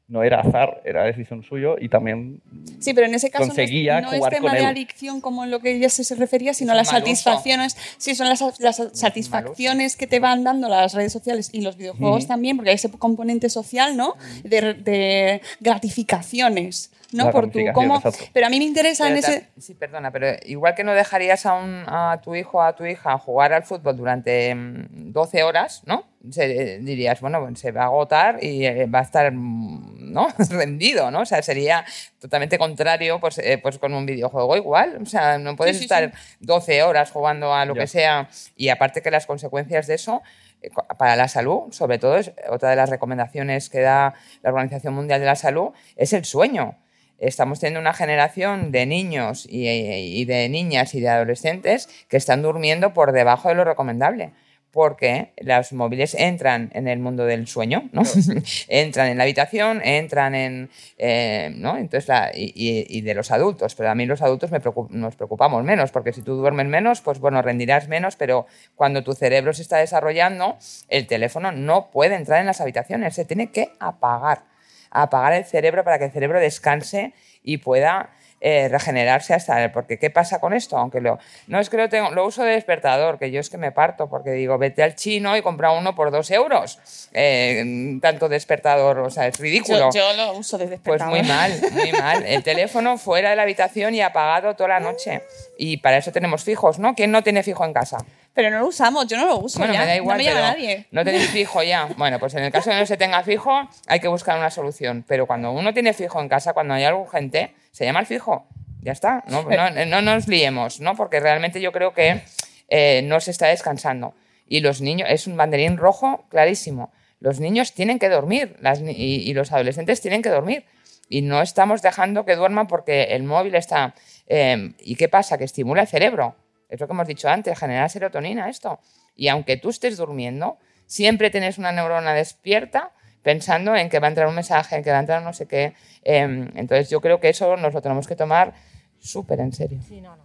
No 0.09 0.23
era 0.23 0.41
azar, 0.41 0.81
era 0.87 1.05
decisión 1.05 1.43
suyo 1.43 1.77
y 1.79 1.91
también 1.91 2.41
Sí, 2.81 2.95
pero 2.95 3.07
en 3.07 3.15
ese 3.15 3.31
caso 3.31 3.45
no 3.47 3.53
es- 3.53 3.57
no 4.03 4.13
es, 4.13 4.21
tema 4.31 4.41
con 4.49 4.53
de 4.53 4.59
él. 4.61 4.65
adicción 4.65 5.21
como 5.21 5.45
en 5.45 5.51
lo 5.51 5.61
que 5.61 5.73
ella 5.77 5.91
se, 5.91 6.03
se 6.03 6.15
refería, 6.15 6.55
sino 6.55 6.73
las 6.73 6.89
satisfacciones. 6.89 7.77
Sí, 7.99 8.15
son 8.15 8.29
las, 8.31 8.43
las 8.59 8.83
satisfacciones 8.95 9.97
que 9.97 10.07
te 10.07 10.19
van 10.19 10.45
dando 10.45 10.69
las 10.71 10.95
redes 10.95 11.13
sociales 11.13 11.51
y 11.53 11.61
los 11.61 11.77
videojuegos 11.77 12.27
también, 12.27 12.57
porque 12.57 12.71
hay 12.71 12.77
ese 12.77 12.91
componente 12.91 13.51
social, 13.51 13.97
¿no? 13.99 14.15
De, 14.45 14.73
de 14.75 15.43
gratificaciones, 15.61 16.91
¿no? 17.13 17.25
La 17.27 17.31
Por 17.31 17.51
tu 17.51 17.59
cómo. 17.75 18.01
Pero 18.33 18.47
a 18.47 18.51
mí 18.51 18.59
me 18.59 18.65
interesa 18.65 19.05
Pero 19.05 19.17
en 19.17 19.25
ese. 19.25 19.47
Sí, 19.59 19.75
perdona, 19.75 20.11
pero 20.11 20.29
igual 20.47 20.75
que 20.75 20.85
no 20.85 20.93
dejarías 20.95 21.45
a, 21.47 21.55
un- 21.55 21.85
a 21.87 22.21
tu 22.23 22.35
hijo 22.35 22.59
o 22.59 22.63
a 22.63 22.75
tu 22.75 22.85
hija 22.87 23.19
jugar 23.19 23.53
al 23.53 23.65
fútbol 23.65 23.97
durante 23.97 24.55
mm, 24.55 25.13
12 25.13 25.43
horas, 25.43 25.83
¿no? 25.87 26.05
Se- 26.31 26.75
eh, 26.75 26.79
dirías, 26.81 27.21
bueno, 27.21 27.49
se 27.55 27.71
va 27.73 27.83
a 27.83 27.87
agotar 27.87 28.43
y 28.43 28.67
eh, 28.67 28.87
va 28.87 28.99
a 29.01 29.03
estar 29.03 29.33
mm, 29.33 30.13
¿no? 30.13 30.29
rendido, 30.51 31.11
¿no? 31.11 31.21
O 31.21 31.25
sea, 31.27 31.43
sería 31.43 31.85
totalmente 32.21 32.59
contrario 32.59 33.21
pues, 33.21 33.39
eh, 33.39 33.59
pues 33.63 33.79
con 33.79 33.95
un 33.95 34.05
videojuego 34.05 34.57
igual. 34.57 34.99
O 35.03 35.07
sea, 35.07 35.39
no 35.39 35.55
puedes 35.57 35.77
sí, 35.79 35.85
estar 35.85 36.11
sí. 36.13 36.37
12 36.41 36.83
horas 36.83 37.11
jugando 37.11 37.55
a 37.55 37.65
lo 37.65 37.75
Ya. 37.75 37.83
que 37.83 37.87
sea 37.87 38.29
y 38.57 38.69
aparte 38.69 39.01
que 39.03 39.11
las 39.11 39.27
consecuencias 39.27 39.87
de 39.87 39.95
eso 39.95 40.23
eh, 40.61 40.71
para 40.99 41.15
la 41.15 41.29
salud, 41.29 41.73
sobre 41.73 41.99
todo, 41.99 42.17
es 42.17 42.33
otra 42.51 42.71
de 42.71 42.77
las 42.77 42.91
recomendaciones 42.91 43.71
que 43.71 43.81
da 43.81 44.15
la 44.43 44.51
Organización 44.51 44.95
Mundial 44.95 45.21
de 45.21 45.27
la 45.27 45.37
Salud, 45.37 45.71
es 45.97 46.13
el 46.13 46.25
sueño. 46.25 46.77
Estamos 47.21 47.59
teniendo 47.61 47.81
una 47.81 47.95
generación 47.95 48.71
de 48.73 48.87
niños 48.87 49.47
y, 49.49 49.69
y 49.69 50.25
de 50.25 50.49
niñas 50.49 50.95
y 50.95 51.01
de 51.01 51.09
adolescentes 51.09 51.89
que 52.09 52.17
están 52.17 52.43
durmiendo 52.43 52.93
por 52.93 53.11
debajo 53.13 53.49
de 53.49 53.55
lo 53.57 53.65
recomendable. 53.65 54.33
Porque 54.71 55.33
los 55.41 55.73
móviles 55.73 56.15
entran 56.15 56.71
en 56.75 56.89
el 56.89 56.99
mundo 56.99 57.25
del 57.25 57.47
sueño, 57.47 57.89
¿no? 57.93 58.03
entran 58.69 59.09
en 59.09 59.17
la 59.19 59.25
habitación, 59.25 59.81
entran 59.83 60.35
en. 60.35 60.71
eh, 60.99 61.51
¿no? 61.57 61.77
Entonces, 61.79 62.07
la- 62.09 62.31
y, 62.35 63.01
de 63.01 63.15
los 63.15 63.31
adultos. 63.31 63.75
Pero 63.75 63.91
a 63.91 63.95
mí 63.95 64.05
los 64.07 64.21
adultos 64.23 64.51
me 64.51 64.61
preocup- 64.61 64.91
nos 64.91 65.17
preocupamos 65.17 65.65
menos, 65.65 65.91
porque 65.91 66.13
si 66.13 66.23
tú 66.23 66.35
duermes 66.37 66.67
menos, 66.67 67.01
pues 67.01 67.19
bueno, 67.19 67.41
rendirás 67.43 67.89
menos, 67.89 68.17
pero 68.17 68.47
cuando 68.77 69.03
tu 69.03 69.15
cerebro 69.15 69.53
se 69.55 69.63
está 69.63 69.79
desarrollando, 69.79 70.59
el 70.89 71.07
teléfono 71.07 71.51
no 71.51 71.91
puede 71.91 72.15
entrar 72.15 72.41
en 72.41 72.47
las 72.47 72.61
habitaciones, 72.61 73.15
se 73.15 73.25
tiene 73.25 73.51
que 73.51 73.71
apagar 73.81 74.43
apagar 74.91 75.35
el 75.35 75.45
cerebro 75.45 75.85
para 75.85 75.99
que 75.99 76.07
el 76.07 76.11
cerebro 76.13 76.41
descanse 76.41 77.13
y 77.43 77.59
pueda 77.59 78.09
eh, 78.41 78.69
regenerarse 78.69 79.35
hasta 79.35 79.73
porque 79.73 79.99
qué 79.99 80.11
pasa 80.11 80.41
con 80.41 80.53
esto 80.53 80.77
aunque 80.77 81.01
lo 81.01 81.19
no 81.49 81.59
es 81.59 81.69
que 81.71 81.77
lo 81.77 81.89
tengo 81.89 82.11
lo 82.11 82.25
uso 82.27 82.45
de 82.45 82.53
despertador 82.53 83.19
que 83.19 83.31
yo 83.31 83.41
es 83.41 83.51
que 83.51 83.59
me 83.59 83.73
parto 83.73 84.09
porque 84.09 84.31
digo 84.31 84.59
vete 84.59 84.83
al 84.83 84.95
chino 84.95 85.37
y 85.37 85.43
compra 85.43 85.73
uno 85.73 85.95
por 85.95 86.11
dos 86.11 86.31
euros 86.31 86.79
Eh, 87.13 87.99
tanto 88.01 88.29
despertador 88.29 89.01
o 89.01 89.11
sea 89.11 89.27
es 89.27 89.39
ridículo 89.39 89.91
Yo, 89.93 90.01
yo 90.01 90.13
lo 90.17 90.33
uso 90.35 90.57
de 90.59 90.67
pues 90.67 90.71
despertador. 90.71 91.11
muy 91.11 91.23
mal, 91.23 91.53
muy 91.73 91.93
mal. 91.93 92.25
El 92.25 92.43
teléfono 92.43 92.97
fuera 92.99 93.31
de 93.31 93.37
la 93.37 93.43
habitación 93.43 93.95
y 93.95 94.01
apagado 94.03 94.55
toda 94.55 94.69
la 94.71 94.81
noche. 94.81 95.23
Y 95.59 95.79
para 95.79 95.97
eso 95.97 96.13
tenemos 96.13 96.45
fijos, 96.45 96.79
¿no? 96.79 96.95
¿Quién 96.95 97.11
no 97.11 97.23
tiene 97.23 97.43
fijo 97.43 97.65
en 97.65 97.73
casa? 97.73 97.99
Pero 98.35 98.51
no 98.51 98.61
lo 98.61 98.67
usamos, 98.69 99.07
yo 99.09 99.17
no 99.17 99.27
lo 99.27 99.39
uso. 99.39 99.59
Bueno, 99.59 99.75
ya. 99.75 99.81
me 99.81 99.87
da 99.87 99.97
igual, 99.97 100.19
no 100.19 100.25
me 100.25 100.31
llama 100.31 100.41
nadie. 100.41 100.87
no 100.93 101.05
tenéis 101.05 101.29
fijo 101.31 101.63
ya. 101.63 101.89
Bueno, 101.97 102.19
pues 102.21 102.35
en 102.35 102.45
el 102.45 102.53
caso 102.53 102.71
de 102.71 102.77
no 102.77 102.87
se 102.87 102.97
tenga 102.97 103.23
fijo, 103.25 103.69
hay 103.89 103.99
que 104.01 104.09
buscar 104.09 104.39
una 104.39 104.51
solución. 104.51 105.05
Pero 105.09 105.27
cuando 105.27 105.51
uno 105.51 105.73
tiene 105.75 105.93
fijo 105.93 106.21
en 106.21 106.29
casa, 106.29 106.53
cuando 106.53 106.75
hay 106.75 106.85
algo 106.85 107.01
urgente, 107.03 107.53
se 107.79 107.85
llama 107.85 108.01
el 108.01 108.07
fijo. 108.07 108.49
Ya 108.81 108.91
está. 108.91 109.23
No, 109.29 109.45
no, 109.45 109.71
no 109.87 110.03
nos 110.03 110.27
liemos, 110.27 110.81
¿no? 110.81 110.97
Porque 110.97 111.21
realmente 111.21 111.61
yo 111.61 111.71
creo 111.71 111.95
que 111.95 112.23
eh, 112.69 113.03
no 113.05 113.21
se 113.21 113.31
está 113.31 113.47
descansando. 113.47 114.17
Y 114.49 114.59
los 114.63 114.81
niños, 114.81 115.09
es 115.13 115.29
un 115.29 115.37
banderín 115.37 115.77
rojo 115.77 116.27
clarísimo. 116.29 116.93
Los 117.21 117.39
niños 117.39 117.75
tienen 117.75 118.01
que 118.01 118.09
dormir 118.09 118.57
las 118.59 118.81
y, 118.81 119.23
y 119.31 119.33
los 119.33 119.53
adolescentes 119.53 120.01
tienen 120.01 120.23
que 120.23 120.29
dormir. 120.29 120.65
Y 121.09 121.23
no 121.23 121.41
estamos 121.41 121.81
dejando 121.81 122.25
que 122.25 122.35
duerman 122.35 122.67
porque 122.67 123.05
el 123.15 123.23
móvil 123.23 123.55
está... 123.55 123.95
eh, 124.27 124.75
¿Y 124.81 124.97
qué 124.97 125.09
pasa? 125.09 125.39
Que 125.39 125.45
estimula 125.45 125.83
el 125.83 125.87
cerebro. 125.87 126.35
Es 126.69 126.81
lo 126.81 126.89
que 126.89 126.95
hemos 126.95 127.07
dicho 127.07 127.29
antes, 127.29 127.57
genera 127.57 127.89
serotonina 127.89 128.49
esto. 128.49 128.81
Y 129.15 129.29
aunque 129.29 129.57
tú 129.57 129.71
estés 129.71 129.97
durmiendo, 129.97 130.59
siempre 130.87 131.31
tienes 131.31 131.59
una 131.59 131.71
neurona 131.71 132.13
despierta 132.13 132.91
pensando 133.29 133.77
en 133.77 133.91
que 133.91 133.99
va 133.99 134.07
a 134.07 134.09
entrar 134.09 134.27
un 134.27 134.35
mensaje, 134.35 134.77
en 134.77 134.83
que 134.83 134.91
va 134.91 134.97
a 134.97 135.01
entrar 135.01 135.23
no 135.23 135.35
sé 135.35 135.45
qué. 135.45 135.75
Eh, 136.03 136.49
entonces 136.55 136.89
yo 136.89 137.03
creo 137.03 137.21
que 137.21 137.29
eso 137.29 137.59
nos 137.59 137.75
lo 137.75 137.83
tenemos 137.83 138.07
que 138.07 138.17
tomar 138.17 138.55
súper 138.99 139.41
en 139.41 139.53
serio. 139.53 139.83
Sí, 139.87 140.01
no, 140.01 140.17
no. 140.17 140.25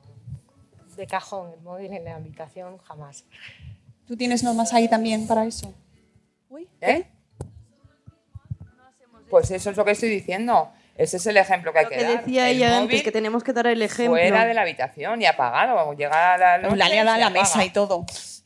De 0.95 1.05
cajón, 1.05 1.51
el 1.51 1.59
móvil 1.59 1.91
en 1.91 2.05
la 2.05 2.15
habitación, 2.15 2.77
jamás. 2.77 3.25
¿Tú 4.07 4.15
tienes 4.15 4.41
normas 4.41 4.73
ahí 4.73 4.87
también 4.87 5.27
para 5.27 5.43
eso? 5.43 5.73
Uy, 6.47 6.69
¿Eh? 6.79 7.03
Pues 9.29 9.51
eso 9.51 9.71
es 9.71 9.75
lo 9.75 9.83
que 9.83 9.91
estoy 9.91 10.07
diciendo. 10.07 10.71
Ese 10.95 11.17
es 11.17 11.25
el 11.25 11.37
ejemplo 11.37 11.73
que 11.73 11.79
hay 11.79 11.85
Lo 11.85 11.89
que, 11.89 11.97
que 11.97 12.03
dar. 12.03 12.17
decía 12.19 12.49
El 12.49 12.57
ella 12.57 12.67
móvil 12.67 12.81
antes, 12.83 13.03
que 13.03 13.11
tenemos 13.11 13.43
que 13.43 13.51
dar 13.53 13.67
el 13.67 13.81
ejemplo. 13.81 14.11
Fuera 14.13 14.45
de 14.45 14.53
la 14.53 14.61
habitación 14.61 15.21
y 15.21 15.25
apagado. 15.25 15.93
Llegar 15.93 16.41
a 16.41 16.57
la 16.57 16.57
noche 16.59 16.77
La 16.77 16.89
liada 16.89 17.15
a 17.15 17.17
la 17.17 17.29
mesa 17.29 17.65
y 17.65 17.71
todo. 17.71 18.05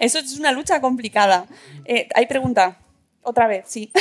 Eso 0.00 0.18
es 0.18 0.38
una 0.38 0.50
lucha 0.52 0.80
complicada. 0.80 1.46
Eh, 1.84 2.08
hay 2.14 2.26
pregunta. 2.26 2.76
Otra 3.22 3.46
vez, 3.46 3.66
sí. 3.68 3.92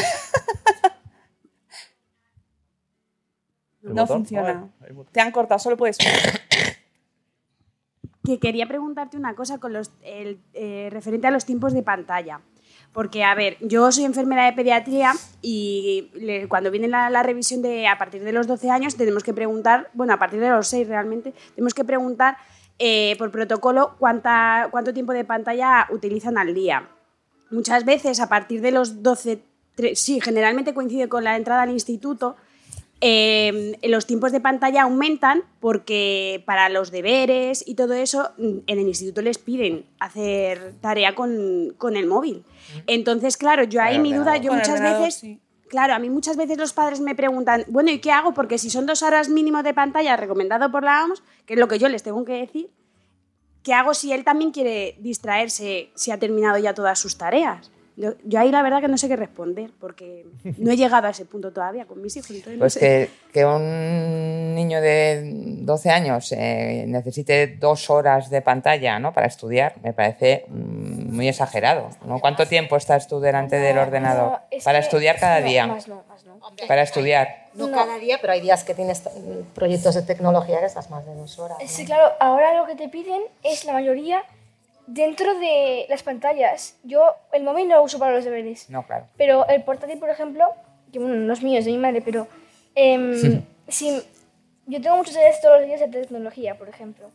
¿El 3.84 3.94
no 3.94 4.02
botón? 4.04 4.18
funciona. 4.20 4.68
Te 5.12 5.22
han 5.22 5.32
cortado, 5.32 5.60
solo 5.60 5.78
puedes. 5.78 5.98
que 8.26 8.40
quería 8.40 8.68
preguntarte 8.68 9.18
una 9.18 9.36
cosa 9.36 9.58
con 9.58 9.74
los, 9.74 9.92
el, 10.04 10.40
eh, 10.54 10.90
referente 10.92 11.28
a 11.28 11.32
los 11.32 11.46
tiempos 11.46 11.74
de 11.74 11.84
pantalla. 11.84 12.42
Porque, 12.94 13.24
a 13.24 13.36
ver, 13.36 13.58
yo 13.62 13.92
soy 13.92 14.04
enfermera 14.06 14.46
de 14.46 14.54
pediatría 14.54 15.14
y 15.42 16.12
cuando 16.50 16.72
viene 16.72 16.88
la, 16.88 17.10
la 17.10 17.22
revisión 17.24 17.62
de 17.62 17.88
a 17.88 17.98
partir 17.98 18.24
de 18.24 18.32
los 18.32 18.48
12 18.48 18.72
años 18.72 18.96
tenemos 18.98 19.24
que 19.24 19.34
preguntar, 19.34 19.90
bueno, 19.94 20.14
a 20.14 20.18
partir 20.18 20.40
de 20.40 20.50
los 20.50 20.68
6 20.68 20.88
realmente, 20.88 21.34
tenemos 21.56 21.74
que 21.74 21.84
preguntar 21.84 22.38
eh, 22.80 23.16
por 23.20 23.32
protocolo 23.32 23.96
cuánta, 24.00 24.70
cuánto 24.72 24.94
tiempo 24.94 25.14
de 25.14 25.24
pantalla 25.24 25.88
utilizan 25.92 26.38
al 26.38 26.54
día. 26.54 26.90
Muchas 27.52 27.86
veces 27.86 28.20
a 28.20 28.28
partir 28.30 28.62
de 28.62 28.72
los 28.72 29.04
12, 29.04 29.44
tre- 29.78 29.96
sí, 29.96 30.20
generalmente 30.20 30.74
coincide 30.74 31.08
con 31.10 31.24
la 31.24 31.36
entrada 31.36 31.62
al 31.64 31.72
instituto, 31.72 32.38
eh, 33.02 33.80
los 33.84 34.06
tiempos 34.06 34.34
de 34.34 34.42
pantalla 34.42 34.84
aumentan 34.84 35.44
porque 35.62 36.44
para 36.46 36.68
los 36.68 36.92
deberes 36.92 37.64
y 37.66 37.76
todo 37.76 37.94
eso 37.94 38.32
mm, 38.38 38.58
en 38.68 38.80
el 38.80 38.88
instituto 38.88 39.22
les 39.22 39.38
piden 39.38 39.86
hacer 40.00 40.74
tarea 40.82 41.16
con, 41.16 41.74
con 41.78 41.96
el 41.96 42.08
móvil. 42.08 42.44
Entonces, 42.88 43.38
claro, 43.38 43.64
yo 43.64 43.82
ahí 43.82 44.00
mi 44.00 44.14
duda, 44.14 44.38
yo 44.38 44.54
muchas 44.54 44.82
veces, 44.82 45.16
sí. 45.16 45.40
claro, 45.70 45.94
a 45.94 46.00
mí 46.00 46.10
muchas 46.10 46.36
veces 46.36 46.58
los 46.58 46.74
padres 46.74 47.00
me 47.00 47.16
preguntan, 47.16 47.64
bueno, 47.70 47.90
¿y 47.90 48.00
qué 48.00 48.12
hago? 48.12 48.34
Porque 48.34 48.58
si 48.58 48.70
son 48.70 48.86
dos 48.86 49.02
horas 49.02 49.30
mínimo 49.30 49.64
de 49.64 49.74
pantalla 49.74 50.18
recomendado 50.18 50.70
por 50.70 50.84
la 50.84 51.06
OMS, 51.06 51.24
que 51.46 51.54
es 51.54 51.60
lo 51.60 51.70
que 51.70 51.80
yo 51.80 51.88
les 51.88 52.04
tengo 52.04 52.26
que 52.26 52.34
decir, 52.34 52.70
¿qué 53.64 53.74
hago 53.74 53.94
si 53.94 54.12
él 54.12 54.26
también 54.26 54.52
quiere 54.52 54.98
distraerse 55.00 55.90
si 55.96 56.12
ha 56.12 56.20
terminado 56.20 56.58
ya 56.58 56.74
todas 56.74 57.00
sus 57.00 57.18
tareas? 57.18 57.72
Yo, 58.00 58.14
yo 58.24 58.40
ahí 58.40 58.50
la 58.50 58.62
verdad 58.62 58.80
que 58.80 58.88
no 58.88 58.98
sé 58.98 59.10
qué 59.10 59.18
responder, 59.18 59.72
porque 59.78 60.26
no 60.58 60.72
he 60.72 60.78
llegado 60.78 61.08
a 61.08 61.10
ese 61.10 61.26
punto 61.26 61.52
todavía 61.52 61.84
con 61.86 62.02
mis 62.02 62.16
hijos. 62.16 62.30
Entonces 62.32 62.54
no 62.54 62.60
Pues 62.60 62.74
sé. 62.74 62.80
que, 62.80 63.10
que 63.34 63.46
un 63.46 64.56
niño 64.56 64.80
de 64.80 65.22
12 65.62 65.90
años 65.90 66.32
eh, 66.32 66.86
necesite 66.88 67.48
dos 67.58 67.90
horas 67.90 68.30
de 68.30 68.42
pantalla 68.42 69.00
¿no? 69.00 69.12
para 69.14 69.28
estudiar 69.28 69.76
me 69.84 69.92
parece 69.92 70.46
mm, 70.48 71.14
muy 71.14 71.28
exagerado. 71.28 71.90
¿no? 72.06 72.20
¿Cuánto 72.20 72.48
tiempo 72.48 72.78
estás 72.78 73.08
tú 73.10 73.20
delante 73.20 73.58
del 73.58 73.78
ordenador? 73.78 74.32
No, 74.32 74.40
es 74.50 74.64
Para 74.64 74.80
que- 74.80 74.86
estudiar 74.86 75.20
cada 75.20 75.42
no, 75.42 75.46
día. 75.48 75.68
Más 75.68 75.88
no, 75.90 76.04
más 76.08 76.24
no. 76.26 76.40
Para 76.68 76.84
estudiar. 76.84 77.48
No, 77.54 77.70
cada 77.72 77.98
día, 77.98 78.18
pero 78.22 78.32
hay 78.32 78.40
días 78.42 78.64
que 78.64 78.74
tienes 78.74 79.04
proyectos 79.54 79.96
de 79.96 80.04
tecnología 80.04 80.60
que 80.62 80.66
estás 80.68 80.90
más 80.90 81.06
de 81.06 81.14
dos 81.16 81.38
horas. 81.38 81.58
¿no? 81.62 81.68
Sí, 81.68 81.84
claro, 81.86 82.14
ahora 82.22 82.54
lo 82.58 82.66
que 82.66 82.76
te 82.76 82.88
piden 82.88 83.22
es 83.44 83.66
la 83.66 83.74
mayoría 83.74 84.24
dentro 84.90 85.38
de 85.40 85.86
las 85.88 86.04
pantallas. 86.04 86.78
Yo 86.84 87.16
el 87.32 87.44
móvil 87.44 87.68
no 87.68 87.76
lo 87.76 87.84
uso 87.84 88.00
para 88.00 88.14
los 88.14 88.26
deberes, 88.26 88.70
No, 88.70 88.84
claro. 88.84 89.06
pero 89.18 89.48
el 89.48 89.64
portátil, 89.64 90.00
por 90.00 90.10
ejemplo, 90.10 90.46
que 90.92 91.00
bueno, 91.00 91.16
no 91.16 91.34
es 91.34 91.44
mío, 91.44 91.60
es 91.60 91.66
de 91.66 91.72
mi 91.72 91.78
madre, 91.78 92.02
pero 92.02 92.28
em, 92.76 93.44
si, 93.68 94.02
yo 94.66 94.82
tengo 94.82 94.98
muchos 94.98 95.14
deberes 95.14 95.42
todos 95.42 95.60
los 95.60 95.68
días 95.68 95.80
de 95.80 95.88
tecnología, 95.88 96.58
por 96.58 96.70
ejemplo, 96.70 97.12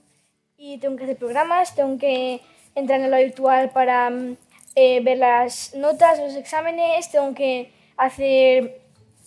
y 0.56 0.78
tengo 0.78 0.96
que 0.96 1.04
hacer 1.04 1.16
programas, 1.16 1.74
tengo 1.74 1.98
que 1.98 2.40
entrar 2.76 3.00
en 3.00 3.10
lo 3.10 3.16
virtual 3.16 3.70
para 3.70 4.08
mm, 4.08 4.36
eh, 4.76 5.00
ver 5.00 5.18
las 5.18 5.74
notas, 5.74 6.18
los 6.20 6.36
exámenes, 6.36 7.10
tengo 7.10 7.34
que 7.34 7.72
hacer 7.96 8.80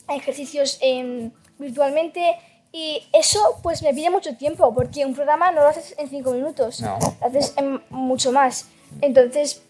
ejercicios 0.10 0.80
em, 0.82 1.32
virtualmente 1.60 2.38
y 2.72 3.03
eso 3.14 3.60
pues 3.64 3.81
me 3.81 3.94
pide 3.94 4.10
mucho 4.10 4.35
tiempo 4.38 4.73
porque 4.73 5.06
un 5.06 5.14
programa 5.15 5.52
no 5.52 5.61
lo 5.61 5.68
haces 5.68 5.95
en 5.98 6.10
cinco 6.10 6.31
minutos, 6.31 6.81
No. 6.81 6.98
lo 7.22 7.27
haces 7.27 7.53
en 7.57 7.81
mucho 7.89 8.31
más. 8.31 8.68
Entonces, 9.02 9.64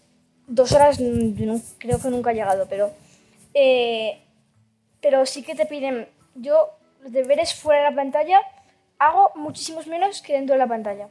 dos 0.46 0.72
horas 0.72 1.00
mm, 1.00 1.34
yo 1.34 1.46
no- 1.46 1.60
creo 1.78 2.00
que 2.00 2.08
nunca 2.08 2.30
he 2.30 2.34
llegado, 2.34 2.66
pero, 2.68 2.90
eh, 3.54 4.20
pero 5.00 5.24
sí 5.26 5.42
que 5.42 5.54
te 5.54 5.66
piden, 5.66 6.08
yo 6.34 6.70
los 7.02 7.12
deberes 7.12 7.54
fuera 7.54 7.84
de 7.84 7.90
la 7.90 7.96
pantalla 7.96 8.40
hago 8.98 9.30
muchísimos 9.36 9.86
menos 9.86 10.20
que 10.22 10.32
dentro 10.34 10.54
de 10.54 10.58
la 10.58 10.66
pantalla. 10.66 11.08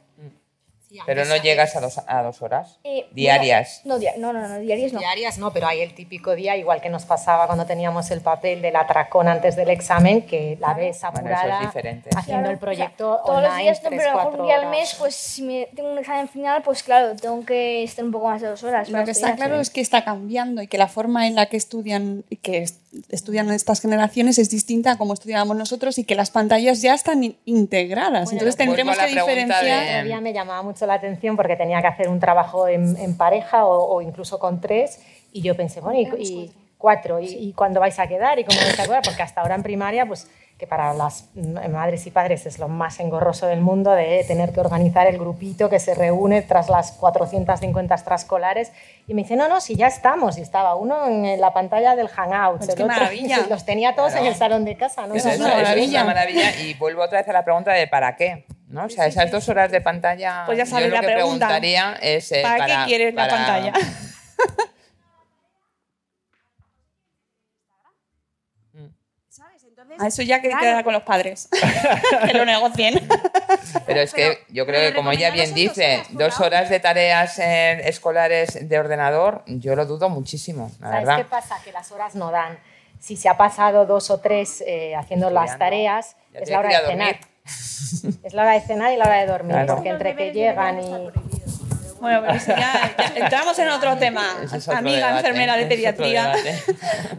Pero 1.06 1.24
no 1.26 1.36
llegas 1.36 1.76
a 1.76 1.80
dos, 1.80 2.00
a 2.06 2.22
dos 2.22 2.40
horas. 2.42 2.78
Eh, 2.84 3.06
Diarias. 3.12 3.82
No, 3.84 3.98
dia- 3.98 4.14
no, 4.16 4.32
no, 4.32 4.46
no, 4.48 4.58
diarias 4.58 4.92
no. 4.92 5.00
Diarias 5.00 5.38
no, 5.38 5.52
pero 5.52 5.66
hay 5.66 5.80
el 5.80 5.94
típico 5.94 6.34
día, 6.34 6.56
igual 6.56 6.80
que 6.80 6.88
nos 6.88 7.04
pasaba 7.04 7.46
cuando 7.46 7.66
teníamos 7.66 8.10
el 8.10 8.20
papel 8.20 8.62
del 8.62 8.74
atracón 8.76 9.28
antes 9.28 9.54
del 9.56 9.70
examen, 9.70 10.22
que 10.22 10.56
la 10.60 10.74
ves 10.74 11.00
Bueno, 11.02 11.18
eso 11.18 11.36
apurada 11.38 11.60
es 11.60 11.66
diferente. 11.66 12.10
haciendo 12.16 12.42
Claro, 12.42 12.52
el 12.52 12.58
proyecto 12.58 13.10
o 13.12 13.16
sea, 13.16 13.24
todos 13.26 13.42
los 13.42 13.56
días 13.58 13.82
no, 13.82 13.88
tres, 13.88 14.00
pero 14.02 14.10
a 14.10 14.12
lo 14.14 14.18
mejor 14.30 14.40
un 14.40 14.46
día 14.46 14.56
al 14.60 14.70
mes, 14.70 14.94
pues 14.98 15.14
si 15.14 15.42
me 15.42 15.68
tengo 15.74 15.92
un 15.92 15.98
examen 15.98 16.28
final, 16.28 16.62
pues 16.62 16.82
claro, 16.82 17.14
tengo 17.16 17.44
que 17.44 17.82
estar 17.82 18.04
un 18.04 18.12
poco 18.12 18.28
más 18.28 18.40
de 18.40 18.48
dos 18.48 18.62
horas. 18.62 18.88
Lo 18.88 19.04
que 19.04 19.10
está 19.10 19.34
claro 19.36 19.60
es 19.60 19.70
que 19.70 19.80
está 19.80 20.04
cambiando 20.04 20.62
y 20.62 20.68
que 20.68 20.78
la 20.78 20.88
forma 20.88 21.26
en 21.26 21.34
la 21.34 21.46
que 21.46 21.56
estudian 21.56 22.24
y 22.30 22.36
que 22.36 22.66
estudian 23.10 23.50
estas 23.50 23.80
generaciones 23.80 24.38
es 24.38 24.48
distinta 24.50 24.92
a 24.92 24.98
como 24.98 25.12
estudiábamos 25.14 25.56
nosotros 25.56 25.98
y 25.98 26.04
que 26.04 26.14
las 26.14 26.30
pantallas 26.30 26.80
ya 26.80 26.94
están 26.94 27.22
in- 27.22 27.36
integradas. 27.44 28.32
Entonces 28.32 28.56
tendremos 28.56 28.96
que 28.96 29.06
diferenciar. 29.06 30.04
de- 30.06 30.20
me 30.20 30.32
llamaba 30.32 30.62
mucho 30.62 30.86
la 30.86 30.94
atención 30.94 31.36
porque 31.36 31.56
tenía 31.56 31.80
que 31.80 31.86
hacer 31.86 32.08
un 32.08 32.18
trabajo 32.20 32.66
en, 32.68 32.96
en 32.96 33.16
pareja 33.16 33.66
o, 33.66 33.94
o 33.96 34.00
incluso 34.02 34.38
con 34.38 34.60
tres 34.60 35.00
y 35.32 35.42
yo 35.42 35.54
pensé, 35.56 35.80
bueno, 35.80 36.00
y, 36.00 36.22
y 36.22 36.50
cuatro, 36.78 37.20
y, 37.20 37.26
y 37.26 37.52
cuándo 37.52 37.80
vais 37.80 37.98
a 37.98 38.06
quedar? 38.06 38.38
¿Y 38.38 38.44
cómo 38.44 38.58
vais 38.60 38.78
a 38.80 38.84
quedar? 38.84 39.02
Porque 39.04 39.22
hasta 39.22 39.40
ahora 39.42 39.54
en 39.56 39.62
primaria, 39.62 40.06
pues 40.06 40.26
que 40.58 40.66
para 40.66 40.92
las 40.92 41.26
madres 41.70 42.04
y 42.06 42.10
padres 42.10 42.44
es 42.44 42.58
lo 42.58 42.66
más 42.66 42.98
engorroso 42.98 43.46
del 43.46 43.60
mundo 43.60 43.92
de 43.92 44.24
tener 44.26 44.52
que 44.52 44.58
organizar 44.58 45.06
el 45.06 45.16
grupito 45.16 45.70
que 45.70 45.78
se 45.78 45.94
reúne 45.94 46.42
tras 46.42 46.68
las 46.68 46.90
450 46.92 47.94
extraescolares 47.94 48.72
y 49.06 49.14
me 49.14 49.22
dice, 49.22 49.36
no, 49.36 49.46
no, 49.48 49.60
si 49.60 49.76
ya 49.76 49.86
estamos, 49.86 50.36
y 50.36 50.40
estaba 50.42 50.74
uno 50.74 51.06
en 51.06 51.40
la 51.40 51.52
pantalla 51.54 51.94
del 51.94 52.08
Hangout, 52.08 52.58
Pues 52.58 52.70
el 52.70 52.74
qué 52.74 52.82
otro- 52.82 52.94
maravilla. 52.96 53.38
los 53.48 53.64
tenía 53.64 53.94
todos 53.94 54.10
Claro. 54.10 54.26
en 54.26 54.32
el 54.32 54.36
salón 54.38 54.64
de 54.64 54.76
casa, 54.76 55.06
¿no? 55.06 55.14
Eso, 55.14 55.28
Eso 55.28 55.28
es 55.28 55.34
eso- 55.36 55.44
una 55.44 55.54
es 55.54 55.62
maravilla. 55.62 56.02
una 56.02 56.06
maravilla. 56.14 56.56
Y 56.62 56.74
vuelvo 56.74 57.02
otra 57.04 57.18
vez 57.20 57.28
a 57.28 57.32
la 57.32 57.44
pregunta 57.44 57.72
de 57.72 57.86
¿para 57.86 58.16
qué? 58.16 58.44
¿No? 58.66 58.84
O 58.86 58.88
sea, 58.90 59.06
esas 59.06 59.30
dos 59.30 59.48
horas 59.48 59.70
de 59.70 59.80
pantalla. 59.80 60.42
Pues 60.44 60.58
ya 60.58 60.64
yo 60.64 60.70
sabes 60.70 60.88
lo 60.88 60.96
la 60.96 61.00
que 61.02 61.06
pregunta. 61.06 61.46
preguntaría 61.46 61.96
es. 62.02 62.32
eh, 62.32 62.42
¿Para, 62.42 62.66
qué 62.66 62.74
quieres 62.86 63.14
la 63.14 63.28
para- 63.28 63.36
pantalla? 63.36 63.72
A 70.00 70.06
eso 70.06 70.22
ya 70.22 70.40
que 70.40 70.48
Claro. 70.48 70.62
queda 70.64 70.84
con 70.84 70.92
los 70.92 71.02
padres. 71.02 71.48
que 72.26 72.32
lo 72.36 72.44
negocien. 72.44 73.06
Pero 73.86 74.00
es 74.00 74.12
que 74.14 74.38
yo 74.48 74.64
creo 74.66 74.90
que, 74.90 74.94
como 74.96 75.10
ella 75.12 75.30
bien 75.30 75.52
dice, 75.54 76.02
dos 76.10 76.40
horas 76.40 76.70
de 76.70 76.80
tareas 76.80 77.38
eh, 77.38 77.88
escolares 77.88 78.68
de 78.68 78.78
ordenador, 78.78 79.42
yo 79.46 79.74
lo 79.76 79.86
dudo 79.86 80.08
muchísimo, 80.08 80.70
la 80.80 80.88
¿Sabes 80.88 81.06
verdad. 81.06 81.16
qué 81.18 81.24
pasa? 81.24 81.56
Que 81.64 81.72
las 81.72 81.90
horas 81.92 82.14
no 82.14 82.30
dan. 82.30 82.58
Si 83.00 83.16
se 83.16 83.28
ha 83.28 83.36
pasado 83.36 83.86
dos 83.86 84.10
o 84.10 84.18
tres 84.18 84.62
eh, 84.66 84.94
haciendo 84.96 85.30
las 85.30 85.58
tareas, 85.58 86.16
Ya 86.32 86.40
es 86.40 86.50
la 86.50 86.58
hora 86.60 86.68
de 86.80 86.86
cenar. 86.86 87.20
Es 88.24 88.34
la 88.34 88.42
hora 88.42 88.52
de 88.52 88.60
cenar 88.60 88.92
y 88.92 88.96
la 88.96 89.04
hora 89.06 89.20
de 89.20 89.26
dormir, 89.26 89.52
Claro. 89.52 89.74
porque 89.76 89.88
entre 89.88 90.14
que 90.16 90.32
llegan 90.32 90.80
y... 90.80 90.90
Bueno, 92.00 92.22
pero 92.26 92.38
ya, 92.38 92.94
ya 92.96 93.12
entramos 93.16 93.58
en 93.58 93.68
otro 93.68 93.96
tema. 93.96 94.24
Ese 94.42 94.58
es 94.58 94.68
otro 94.68 94.78
Amiga 94.78 95.08
debate, 95.08 95.18
enfermera 95.18 95.56
de 95.56 95.66
pediatría. 95.66 96.32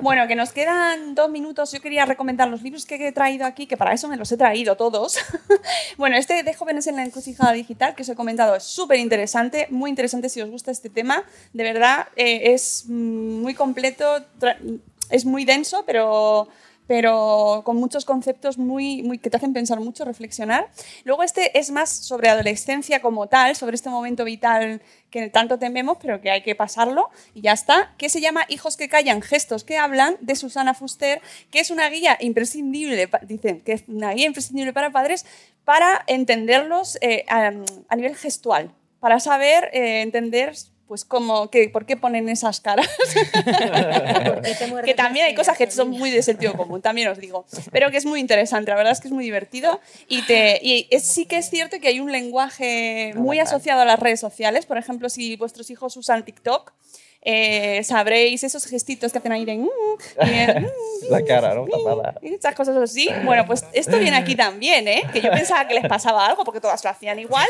Bueno, 0.02 0.28
que 0.28 0.36
nos 0.36 0.52
quedan 0.52 1.16
dos 1.16 1.30
minutos. 1.30 1.72
Yo 1.72 1.82
quería 1.82 2.06
recomendar 2.06 2.48
los 2.48 2.62
libros 2.62 2.86
que 2.86 3.08
he 3.08 3.12
traído 3.12 3.46
aquí, 3.46 3.68
que 3.68 3.78
para 3.78 3.94
eso 3.94 4.08
me 4.08 4.18
los 4.18 4.32
he 4.32 4.38
traído 4.38 4.78
todos. 4.78 5.20
bueno, 5.98 6.18
este 6.18 6.44
de 6.44 6.54
Jóvenes 6.54 6.88
en 6.88 6.96
la 6.96 7.04
Encrucijada 7.04 7.52
Digital, 7.54 7.96
que 7.96 8.04
os 8.04 8.10
he 8.10 8.16
comentado, 8.16 8.56
es 8.56 8.64
súper 8.64 9.00
interesante, 9.00 9.68
muy 9.70 9.90
interesante 9.90 10.30
si 10.30 10.42
os 10.42 10.50
gusta 10.50 10.72
este 10.72 10.90
tema. 10.90 11.24
De 11.54 11.64
verdad, 11.64 12.08
eh, 12.16 12.54
es 12.54 12.86
mm, 12.88 13.42
muy 13.42 13.54
completo, 13.54 14.26
es 15.10 15.26
muy 15.26 15.46
denso, 15.46 15.84
pero 15.86 16.48
pero 16.90 17.62
con 17.66 17.78
muchos 17.78 18.04
conceptos 18.04 18.58
muy, 18.58 19.20
que 19.22 19.30
te 19.30 19.38
hacen 19.38 19.54
pensar 19.54 19.80
mucho, 19.80 20.06
reflexionar. 20.06 20.72
Luego 21.04 21.22
este 21.22 21.60
es 21.60 21.70
más 21.70 21.92
sobre 21.92 22.30
adolescencia 22.30 23.00
como 23.00 23.28
tal, 23.28 23.56
sobre 23.56 23.76
este 23.76 23.92
momento 23.92 24.26
vital 24.26 24.82
que 25.12 25.30
tanto 25.30 25.60
tememos, 25.60 26.00
pero 26.02 26.20
que 26.20 26.32
hay 26.32 26.42
que 26.42 26.56
pasarlo 26.56 27.12
y 27.36 27.42
ya 27.42 27.52
está, 27.52 27.94
que 28.00 28.10
se 28.10 28.22
llama 28.22 28.42
Hijos 28.50 28.76
que 28.76 28.90
callan, 28.90 29.22
gestos 29.22 29.64
que 29.64 29.78
hablan, 29.78 30.18
de 30.22 30.36
Susana 30.36 30.74
Fuster, 30.74 31.22
que 31.52 31.60
es 31.60 31.70
una 31.70 31.88
guía 31.92 32.18
imprescindible, 32.22 33.08
dicen 33.22 33.62
que 33.62 33.74
es 33.74 33.84
una 33.88 34.12
guía 34.14 34.26
imprescindible 34.26 34.74
para 34.74 34.92
padres 34.92 35.28
para 35.66 36.04
entenderlos 36.08 36.98
eh, 37.02 37.24
a, 37.28 37.52
a 37.88 37.96
nivel 37.96 38.16
gestual, 38.16 38.74
para 39.00 39.20
saber 39.20 39.70
eh, 39.74 40.02
entender 40.02 40.56
pues 40.90 41.06
cómo, 41.06 41.52
que, 41.52 41.70
por 41.70 41.86
qué 41.86 41.96
ponen 41.98 42.28
esas 42.30 42.60
caras. 42.62 42.90
que 44.86 44.94
también 44.96 45.28
hay 45.28 45.36
cosas 45.36 45.56
que 45.56 45.70
son 45.70 45.92
muy 45.92 46.10
de 46.10 46.24
sentido 46.24 46.54
común, 46.54 46.82
también 46.82 47.08
os 47.10 47.20
digo. 47.20 47.46
Pero 47.72 47.92
que 47.92 47.98
es 47.98 48.06
muy 48.06 48.20
interesante, 48.20 48.72
la 48.72 48.76
verdad 48.78 48.94
es 48.94 49.00
que 49.00 49.08
es 49.08 49.14
muy 49.14 49.24
divertido. 49.24 49.80
Y, 50.08 50.24
te, 50.24 50.60
y 50.64 50.88
es- 50.90 51.04
sí 51.06 51.28
que 51.28 51.38
es 51.38 51.50
cierto 51.50 51.80
que 51.80 51.90
hay 51.90 52.00
un 52.00 52.12
lenguaje 52.12 53.14
muy 53.16 53.40
asociado 53.40 53.82
a 53.82 53.86
las 53.86 54.00
redes 54.00 54.20
sociales. 54.20 54.66
Por 54.66 54.80
ejemplo, 54.80 55.10
si 55.10 55.36
vuestros 55.36 55.70
hijos 55.70 55.96
usan 55.96 56.26
TikTok, 56.26 56.74
eh, 57.22 57.84
sabréis 57.84 58.44
esos 58.44 58.66
gestitos 58.66 59.12
que 59.12 59.18
hacen 59.18 59.32
ahí 59.32 59.46
de... 59.46 59.58
"Mm", 59.58 59.68
de, 60.26 60.60
"Mm", 60.62 61.12
La 61.12 61.24
cara, 61.24 61.54
¿no? 61.56 61.66
Tapada. 61.66 62.16
y 62.22 62.34
esas 62.36 62.56
cosas 62.56 62.78
así. 62.78 63.10
Bueno, 63.26 63.46
pues 63.46 63.66
esto 63.74 63.98
viene 64.00 64.16
aquí 64.18 64.36
también, 64.36 64.88
¿eh? 64.88 65.04
Que 65.12 65.22
yo 65.22 65.32
pensaba 65.32 65.68
que 65.68 65.74
les 65.74 65.88
pasaba 65.88 66.26
algo 66.26 66.44
porque 66.44 66.62
todas 66.62 66.84
lo 66.84 66.90
hacían 66.90 67.20
igual. 67.20 67.48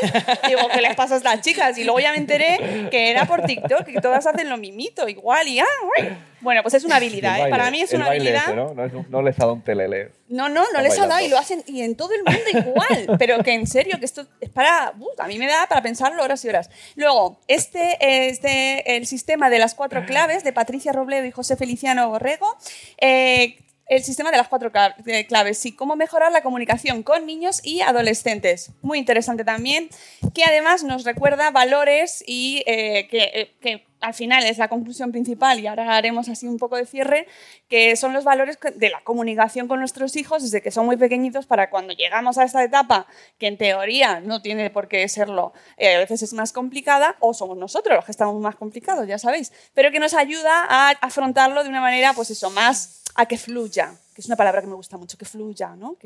Digo, 0.48 0.60
¿qué 0.72 0.80
les 0.80 0.94
pasa 0.96 1.14
a 1.14 1.18
estas 1.18 1.40
chicas? 1.42 1.76
Y 1.78 1.84
luego 1.84 2.00
ya 2.00 2.10
me 2.12 2.18
enteré 2.18 2.88
que 2.90 3.10
era 3.10 3.26
por 3.26 3.42
TikTok, 3.44 3.84
que 3.84 4.00
todas 4.00 4.26
hacen 4.26 4.48
lo 4.48 4.56
mimito 4.56 5.08
igual 5.08 5.46
y 5.48 5.60
ah, 5.60 5.64
uy. 5.98 6.08
Bueno, 6.40 6.62
pues 6.62 6.74
es 6.74 6.84
una 6.84 6.96
habilidad, 7.00 7.46
¿eh? 7.46 7.50
Para 7.50 7.70
mí 7.70 7.80
es 7.82 7.92
una 7.92 8.06
habilidad. 8.06 8.44
ese, 8.46 8.56
¿no? 8.56 8.74
No, 8.74 8.84
es 8.84 8.92
un- 8.92 9.06
no 9.10 9.22
les 9.22 9.36
ha 9.38 9.42
dado 9.42 9.54
un 9.54 9.62
telele. 9.62 10.10
No, 10.28 10.48
no, 10.48 10.64
no 10.72 10.80
les 10.80 10.98
ha 10.98 11.06
dado 11.06 11.24
y 11.24 11.28
lo 11.28 11.38
hacen 11.38 11.62
y 11.66 11.82
en 11.82 11.96
todo 11.96 12.12
el 12.14 12.22
mundo 12.24 12.68
igual. 12.70 13.16
Pero 13.18 13.42
que 13.42 13.52
en 13.52 13.66
serio, 13.66 13.98
que 13.98 14.04
esto 14.04 14.26
es 14.40 14.48
para. 14.50 14.92
uf, 14.98 15.18
a 15.18 15.26
mí 15.26 15.38
me 15.38 15.46
da 15.46 15.66
para 15.68 15.82
pensarlo 15.82 16.22
horas 16.22 16.44
y 16.44 16.48
horas. 16.48 16.70
Luego, 16.96 17.38
este 17.48 17.98
es 18.28 18.40
de 18.42 18.82
el 18.86 19.06
sistema 19.06 19.50
de 19.50 19.58
las 19.58 19.74
cuatro 19.74 20.04
claves 20.06 20.44
de 20.44 20.52
Patricia 20.52 20.92
Robledo 20.92 21.26
y 21.26 21.30
José 21.30 21.56
Feliciano 21.56 22.08
Borrego. 22.10 22.56
Eh, 23.00 23.58
el 23.86 24.04
sistema 24.04 24.30
de 24.30 24.36
las 24.36 24.46
cuatro 24.46 24.70
cla- 24.70 24.94
claves, 25.26 25.58
sí, 25.58 25.74
cómo 25.74 25.96
mejorar 25.96 26.30
la 26.30 26.42
comunicación 26.42 27.02
con 27.02 27.26
niños 27.26 27.60
y 27.64 27.80
adolescentes. 27.80 28.70
Muy 28.82 28.98
interesante 28.98 29.44
también, 29.44 29.88
que 30.32 30.44
además 30.44 30.84
nos 30.84 31.02
recuerda 31.04 31.50
valores 31.50 32.22
y 32.24 32.62
eh, 32.66 33.08
que, 33.10 33.18
eh, 33.34 33.52
que 33.60 33.84
al 34.00 34.14
final 34.14 34.44
es 34.44 34.58
la 34.58 34.68
conclusión 34.68 35.12
principal 35.12 35.60
y 35.60 35.66
ahora 35.66 35.96
haremos 35.96 36.28
así 36.28 36.46
un 36.46 36.58
poco 36.58 36.76
de 36.76 36.86
cierre, 36.86 37.26
que 37.68 37.96
son 37.96 38.12
los 38.12 38.24
valores 38.24 38.58
de 38.74 38.90
la 38.90 39.00
comunicación 39.02 39.68
con 39.68 39.80
nuestros 39.80 40.16
hijos 40.16 40.42
desde 40.42 40.62
que 40.62 40.70
son 40.70 40.86
muy 40.86 40.96
pequeñitos 40.96 41.46
para 41.46 41.70
cuando 41.70 41.92
llegamos 41.92 42.38
a 42.38 42.44
esta 42.44 42.64
etapa, 42.64 43.06
que 43.38 43.46
en 43.46 43.58
teoría 43.58 44.20
no 44.20 44.42
tiene 44.42 44.70
por 44.70 44.88
qué 44.88 45.08
serlo, 45.08 45.52
eh, 45.76 45.96
a 45.96 45.98
veces 45.98 46.22
es 46.22 46.32
más 46.32 46.52
complicada, 46.52 47.16
o 47.20 47.34
somos 47.34 47.56
nosotros 47.56 47.96
los 47.96 48.04
que 48.04 48.12
estamos 48.12 48.40
más 48.40 48.56
complicados, 48.56 49.06
ya 49.06 49.18
sabéis, 49.18 49.52
pero 49.74 49.90
que 49.90 50.00
nos 50.00 50.14
ayuda 50.14 50.64
a 50.68 50.90
afrontarlo 51.00 51.62
de 51.62 51.68
una 51.68 51.80
manera, 51.80 52.12
pues 52.14 52.30
eso, 52.30 52.50
más 52.50 53.02
a 53.14 53.26
que 53.26 53.36
fluya, 53.36 53.94
que 54.14 54.20
es 54.20 54.26
una 54.26 54.36
palabra 54.36 54.60
que 54.60 54.66
me 54.66 54.74
gusta 54.74 54.96
mucho, 54.96 55.18
que 55.18 55.24
fluya, 55.24 55.74
¿no? 55.76 55.96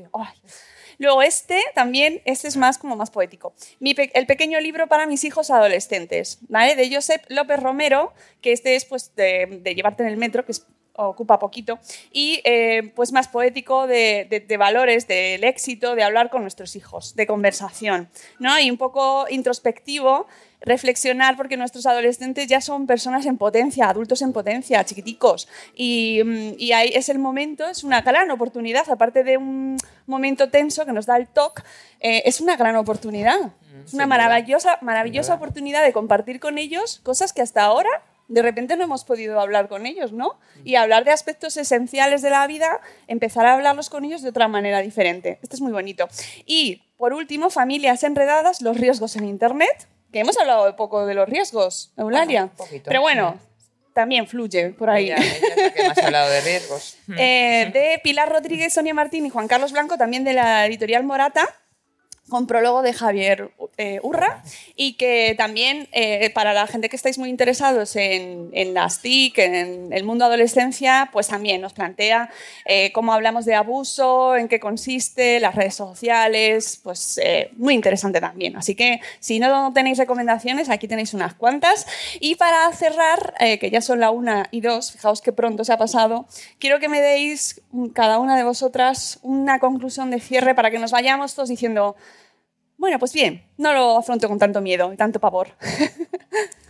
Luego 0.98 1.22
este 1.22 1.60
también, 1.74 2.22
este 2.24 2.48
es 2.48 2.56
más 2.56 2.78
como 2.78 2.96
más 2.96 3.10
poético. 3.10 3.54
El 3.80 4.26
pequeño 4.26 4.60
libro 4.60 4.86
para 4.86 5.06
mis 5.06 5.24
hijos 5.24 5.50
adolescentes, 5.50 6.38
¿vale? 6.48 6.76
De 6.76 6.94
Josep 6.94 7.24
López 7.28 7.60
Romero, 7.60 8.12
que 8.40 8.52
este 8.52 8.74
es 8.76 8.84
pues 8.84 9.14
de, 9.16 9.60
llevarte 9.74 10.02
en 10.02 10.08
el 10.08 10.16
metro, 10.16 10.44
que 10.44 10.52
ocupa 10.96 11.40
poquito, 11.40 11.80
y 12.12 12.40
eh, 12.44 12.92
pues 12.94 13.10
más 13.10 13.26
poético 13.26 13.88
de, 13.88 14.28
de- 14.30 14.38
de 14.38 14.56
valores, 14.56 15.08
del 15.08 15.42
éxito, 15.42 15.96
de 15.96 16.04
hablar 16.04 16.30
con 16.30 16.42
nuestros 16.42 16.76
hijos, 16.76 17.16
de 17.16 17.26
conversación, 17.26 18.08
¿no? 18.38 18.56
Y 18.60 18.70
un 18.70 18.76
poco 18.78 19.26
introspectivo, 19.28 20.28
reflexionar 20.64 21.36
porque 21.36 21.56
nuestros 21.56 21.86
adolescentes 21.86 22.46
ya 22.46 22.60
son 22.60 22.86
personas 22.86 23.26
en 23.26 23.36
potencia, 23.36 23.88
adultos 23.88 24.22
en 24.22 24.32
potencia, 24.32 24.84
chiquiticos. 24.84 25.48
Y, 25.74 26.22
mm, 26.24 26.54
y 26.58 26.72
ahí 26.72 26.90
es 26.94 27.08
el 27.08 27.18
momento, 27.18 27.66
es 27.66 27.84
una 27.84 28.02
gran 28.02 28.30
oportunidad, 28.30 28.88
aparte 28.90 29.24
de 29.24 29.36
un 29.36 29.76
momento 30.06 30.50
tenso 30.50 30.84
que 30.86 30.92
nos 30.92 31.06
da 31.06 31.16
el 31.16 31.28
TOC, 31.28 31.62
eh, 32.00 32.22
es 32.24 32.40
una 32.40 32.56
gran 32.56 32.76
oportunidad. 32.76 33.52
es 33.84 33.92
una 33.92 34.06
maravillosa, 34.06 34.78
maravillosa 34.80 35.34
oportunidad 35.34 35.84
de 35.84 35.92
compartir 35.92 36.40
con 36.40 36.56
ellos 36.56 37.00
cosas 37.02 37.34
que 37.34 37.42
hasta 37.42 37.62
ahora 37.64 37.90
de 38.28 38.42
repente 38.42 38.76
no 38.76 38.84
hemos 38.84 39.04
podido 39.04 39.38
hablar 39.40 39.68
con 39.68 39.86
ellos, 39.86 40.12
¿no? 40.12 40.38
Y 40.64 40.76
hablar 40.76 41.04
de 41.04 41.10
aspectos 41.10 41.56
esenciales 41.56 42.22
de 42.22 42.30
la 42.30 42.46
vida, 42.46 42.80
empezar 43.06 43.46
a 43.46 43.54
hablarlos 43.54 43.90
con 43.90 44.04
ellos 44.04 44.22
de 44.22 44.30
otra 44.30 44.48
manera 44.48 44.80
diferente. 44.80 45.38
Esto 45.42 45.56
es 45.56 45.60
muy 45.60 45.72
bonito. 45.72 46.08
Y, 46.46 46.82
por 46.96 47.12
último, 47.12 47.50
familias 47.50 48.02
enredadas, 48.02 48.62
los 48.62 48.78
riesgos 48.78 49.16
en 49.16 49.26
Internet, 49.26 49.88
que 50.14 50.20
hemos 50.20 50.38
hablado 50.38 50.64
de 50.66 50.74
poco 50.74 51.06
de 51.06 51.14
los 51.14 51.28
riesgos, 51.28 51.92
Eulalia. 51.96 52.46
poquito. 52.56 52.84
Pero 52.86 53.00
bueno, 53.00 53.36
también 53.94 54.28
fluye 54.28 54.70
por 54.70 54.88
ahí. 54.88 55.10
Es 55.10 55.42
la 55.56 55.70
que 55.72 55.82
ha 55.82 55.90
hablado 56.06 56.30
de 56.30 56.40
riesgos. 56.40 56.96
Eh, 57.18 57.68
de 57.72 58.00
Pilar 58.04 58.30
Rodríguez, 58.30 58.72
Sonia 58.72 58.94
Martín 58.94 59.26
y 59.26 59.30
Juan 59.30 59.48
Carlos 59.48 59.72
Blanco, 59.72 59.98
también 59.98 60.22
de 60.22 60.32
la 60.32 60.66
editorial 60.66 61.02
Morata 61.02 61.52
con 62.28 62.46
prólogo 62.46 62.82
de 62.82 62.92
Javier 62.92 63.50
eh, 63.76 64.00
Urra 64.02 64.42
y 64.76 64.94
que 64.94 65.34
también 65.36 65.88
eh, 65.92 66.30
para 66.30 66.52
la 66.52 66.66
gente 66.66 66.88
que 66.88 66.96
estáis 66.96 67.18
muy 67.18 67.28
interesados 67.28 67.96
en, 67.96 68.50
en, 68.52 68.74
las 68.74 69.02
TIC, 69.02 69.38
en 69.38 69.92
el 69.92 70.04
mundo 70.04 70.24
adolescencia, 70.24 71.10
pues 71.12 71.28
también 71.28 71.60
nos 71.60 71.72
plantea 71.72 72.30
eh, 72.64 72.92
cómo 72.92 73.12
hablamos 73.12 73.44
de 73.44 73.54
abuso, 73.54 74.36
en 74.36 74.48
qué 74.48 74.60
consiste, 74.60 75.40
las 75.40 75.54
redes 75.54 75.74
sociales, 75.74 76.80
pues 76.82 77.20
eh, 77.22 77.50
muy 77.56 77.74
interesante 77.74 78.20
también. 78.20 78.56
Así 78.56 78.74
que 78.74 79.00
si 79.20 79.38
no 79.38 79.72
tenéis 79.72 79.98
recomendaciones, 79.98 80.70
aquí 80.70 80.88
tenéis 80.88 81.14
unas 81.14 81.34
cuantas. 81.34 81.86
Y 82.20 82.36
para 82.36 82.70
cerrar, 82.72 83.34
eh, 83.40 83.58
que 83.58 83.70
ya 83.70 83.80
son 83.80 84.00
la 84.00 84.10
una 84.10 84.46
y 84.50 84.60
dos, 84.60 84.92
fijaos 84.92 85.20
que 85.20 85.32
pronto 85.32 85.64
se 85.64 85.72
ha 85.72 85.78
pasado, 85.78 86.26
quiero 86.58 86.80
que 86.80 86.88
me 86.88 87.00
deis 87.00 87.60
cada 87.92 88.18
una 88.18 88.36
de 88.36 88.44
vosotras 88.44 89.18
una 89.22 89.58
conclusión 89.58 90.10
de 90.10 90.20
cierre 90.20 90.54
para 90.54 90.70
que 90.70 90.78
nos 90.78 90.92
vayamos 90.92 91.34
todos 91.34 91.48
diciendo 91.48 91.96
bueno, 92.84 92.98
pues 92.98 93.14
bien, 93.14 93.42
no 93.56 93.72
lo 93.72 93.96
afronto 93.96 94.28
con 94.28 94.38
tanto 94.38 94.60
miedo 94.60 94.92
y 94.92 94.96
tanto 94.98 95.18
pavor. 95.18 95.48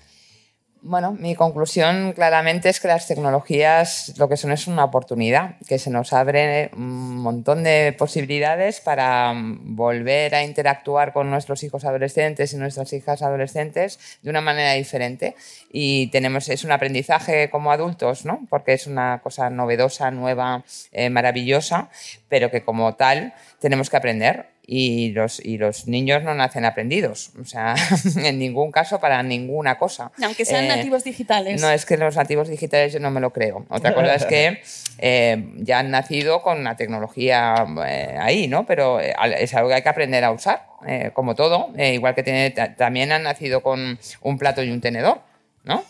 Bueno, 0.87 1.17
mi 1.19 1.35
conclusión 1.35 2.13
claramente 2.13 2.69
es 2.69 2.79
que 2.79 2.89
las 2.89 3.09
tecnologías 3.09 4.13
lo 4.19 4.29
que 4.29 4.37
son 4.37 4.53
es 4.53 4.67
una 4.67 4.85
oportunidad, 4.85 5.57
que 5.67 5.79
se 5.79 5.89
nos 5.89 6.13
abre 6.13 6.71
un 6.77 7.17
montón 7.17 7.65
de 7.65 7.95
posibilidades 7.97 8.83
para 8.83 9.33
volver 9.35 10.35
a 10.35 10.45
interactuar 10.45 11.15
con 11.15 11.31
nuestros 11.31 11.63
hijos 11.63 11.87
adolescentes 11.87 12.53
y 12.53 12.59
nuestras 12.59 12.93
hijas 12.93 13.23
adolescentes 13.23 14.19
de 14.21 14.29
una 14.29 14.43
manera 14.43 14.75
diferente. 14.75 15.37
Y 15.73 16.09
tenemos, 16.09 16.51
es 16.51 16.65
un 16.65 16.73
aprendizaje 16.73 17.49
como 17.49 17.73
adultos, 17.73 18.27
¿no? 18.27 18.47
Porque 18.51 18.75
es 18.75 18.87
una 18.87 19.23
cosa 19.23 19.49
novedosa, 19.49 20.11
nueva, 20.11 20.65
eh, 20.93 21.09
maravillosa, 21.09 21.89
pero 22.29 22.51
que 22.51 22.63
como 22.63 22.95
tal 22.95 23.33
tenemos 23.59 23.89
que 23.89 23.97
aprender 23.97 24.54
y 24.67 25.11
los, 25.13 25.45
y 25.45 25.59
los 25.59 25.87
niños 25.89 26.23
no 26.23 26.35
nacen 26.35 26.65
aprendidos, 26.65 27.33
o 27.41 27.45
sea, 27.45 27.75
en 28.17 28.39
ningún 28.39 28.73
caso 28.73 28.99
para 29.01 29.23
ninguna 29.23 29.77
cosa. 29.79 30.11
Aunque 30.23 30.45
sean 30.45 30.65
Eh, 30.65 30.69
nativos 30.69 31.05
digitales. 31.05 31.61
No, 31.61 31.71
es 31.71 31.85
que 31.85 31.97
los 31.97 32.17
nativos 32.17 32.49
digitales 32.49 32.93
yo 32.93 33.01
no 33.01 33.11
me 33.11 33.21
lo 33.21 33.31
creo. 33.33 33.67
Otra 33.69 33.95
cosa 33.95 34.15
es 34.15 34.25
que 34.25 34.63
eh, 34.99 35.45
ya 35.59 35.81
han 35.81 35.91
nacido 35.91 36.41
con 36.43 36.65
la 36.65 36.77
tecnología 36.77 37.67
eh, 37.87 38.17
ahí, 38.19 38.49
¿no? 38.49 38.65
Pero 38.67 39.01
es 39.01 39.53
algo 39.55 39.69
que 39.69 39.75
hay 39.75 39.83
que 39.83 39.89
aprender 39.91 40.25
a 40.25 40.31
usar, 40.31 40.67
eh, 40.87 41.11
como 41.13 41.35
todo. 41.35 41.71
Igual 41.77 42.15
que 42.15 42.23
tiene, 42.23 42.51
ta- 42.51 42.75
también 42.75 43.13
han 43.13 43.23
nacido 43.25 43.63
con 43.63 43.99
un 44.23 44.39
plato 44.39 44.63
y 44.63 44.71
un 44.71 44.81
tenedor, 44.81 45.21
¿no? 45.65 45.85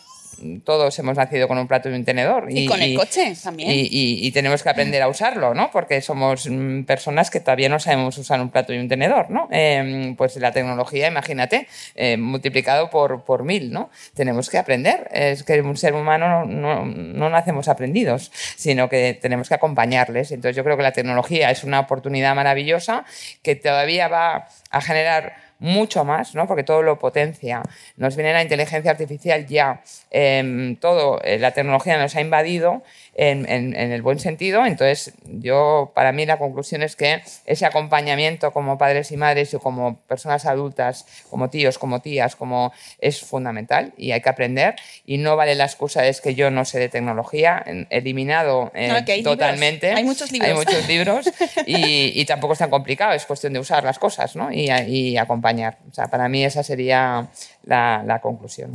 Todos 0.63 0.97
hemos 0.99 1.17
nacido 1.17 1.47
con 1.47 1.57
un 1.57 1.67
plato 1.67 1.89
y 1.89 1.93
un 1.93 2.05
tenedor. 2.05 2.47
Y 2.51 2.65
con 2.67 2.81
el 2.81 2.95
coche 2.95 3.33
también. 3.41 3.71
Y, 3.71 3.81
y- 3.89 4.27
y 4.27 4.31
tenemos 4.31 4.63
que 4.63 4.69
aprender 4.69 5.01
a 5.01 5.07
usarlo, 5.07 5.53
¿no? 5.53 5.71
Porque 5.71 6.01
somos 6.01 6.47
mm, 6.49 6.83
personas 6.83 7.29
que 7.29 7.39
todavía 7.39 7.69
no 7.69 7.79
sabemos 7.79 8.17
usar 8.17 8.39
un 8.41 8.49
plato 8.49 8.73
y 8.73 8.77
un 8.77 8.87
tenedor, 8.87 9.29
¿no? 9.29 9.47
Eh, 9.51 10.13
pues 10.17 10.35
la 10.37 10.51
tecnología, 10.51 11.07
imagínate, 11.07 11.67
eh, 11.95 12.17
multiplicado 12.17 12.89
por, 12.89 13.23
por 13.23 13.43
mil, 13.43 13.71
¿no? 13.71 13.89
Tenemos 14.13 14.49
que 14.49 14.57
aprender. 14.57 15.07
Es 15.11 15.43
que 15.43 15.61
un 15.61 15.77
ser 15.77 15.93
humano 15.93 16.45
no, 16.45 16.45
no, 16.45 16.85
no 16.85 17.29
nacemos 17.29 17.67
aprendidos, 17.67 18.31
sino 18.55 18.89
que 18.89 19.17
tenemos 19.19 19.49
que 19.49 19.55
acompañarles. 19.55 20.31
Entonces 20.31 20.55
yo 20.55 20.63
creo 20.63 20.77
que 20.77 20.83
la 20.83 20.91
tecnología 20.91 21.51
es 21.51 21.63
una 21.63 21.79
oportunidad 21.79 22.35
maravillosa 22.35 23.05
que 23.41 23.55
todavía 23.55 24.07
va 24.07 24.47
a 24.71 24.81
generar 24.81 25.44
mucho 25.65 26.05
más, 26.05 26.35
¿no? 26.35 26.47
porque 26.47 26.63
todo 26.63 26.81
lo 26.81 26.99
potencia. 26.99 27.63
Nos 27.97 28.15
viene 28.15 28.31
la 28.31 28.43
inteligencia 28.43 28.91
artificial 28.91 29.47
ya, 29.47 29.81
em, 30.11 30.75
todo, 30.77 31.21
eh, 31.23 31.39
la 31.39 31.51
tecnología 31.51 31.97
nos 31.97 32.15
ha 32.15 32.21
invadido 32.21 32.83
en, 33.17 33.49
en- 33.49 33.75
en 33.75 33.91
el 33.91 34.01
buen 34.01 34.19
sentido. 34.19 34.65
Entonces, 34.65 35.13
yo, 35.25 35.91
para 35.95 36.11
mí, 36.11 36.25
la 36.25 36.37
conclusión 36.37 36.83
es 36.83 36.95
que 36.95 37.21
ese 37.45 37.65
acompañamiento 37.65 38.51
como 38.51 38.77
padres 38.77 39.11
y 39.11 39.17
madres 39.17 39.53
y 39.53 39.57
como 39.57 39.97
personas 40.01 40.45
adultas, 40.45 41.05
como 41.29 41.49
tíos, 41.49 41.77
como 41.79 42.01
tías, 42.01 42.35
como 42.35 42.73
es 42.99 43.21
fundamental 43.21 43.93
y 43.97 44.11
hay 44.11 44.21
que 44.21 44.29
aprender. 44.29 44.75
Y 45.05 45.17
no 45.17 45.35
vale 45.35 45.55
la 45.55 45.63
excusa 45.65 46.01
de 46.01 46.09
es 46.09 46.19
que 46.21 46.35
yo 46.35 46.51
no 46.51 46.65
sé 46.65 46.77
de 46.79 46.89
tecnología, 46.89 47.63
eliminado 47.89 48.71
eh, 48.75 48.87
No, 48.89 48.95
libros. 48.99 49.23
totalmente. 49.23 49.91
Hay 49.93 50.03
muchos 50.03 50.31
libros. 50.31 50.49
Hay 50.49 50.55
muchos 50.55 50.87
libros 50.87 51.25
y, 51.65 52.19
y 52.19 52.25
tampoco 52.25 52.53
es 52.53 52.59
tan 52.59 52.69
complicado, 52.69 53.13
es 53.13 53.25
cuestión 53.25 53.53
de 53.53 53.59
usar 53.59 53.83
las 53.83 53.97
cosas 53.97 54.35
¿no? 54.35 54.51
y, 54.51 54.69
y 54.87 55.17
acompañar. 55.17 55.77
O 55.89 55.93
sea, 55.93 56.07
para 56.07 56.27
mí 56.27 56.43
esa 56.43 56.63
sería 56.63 57.29
la, 57.63 58.03
la 58.05 58.19
conclusión. 58.19 58.71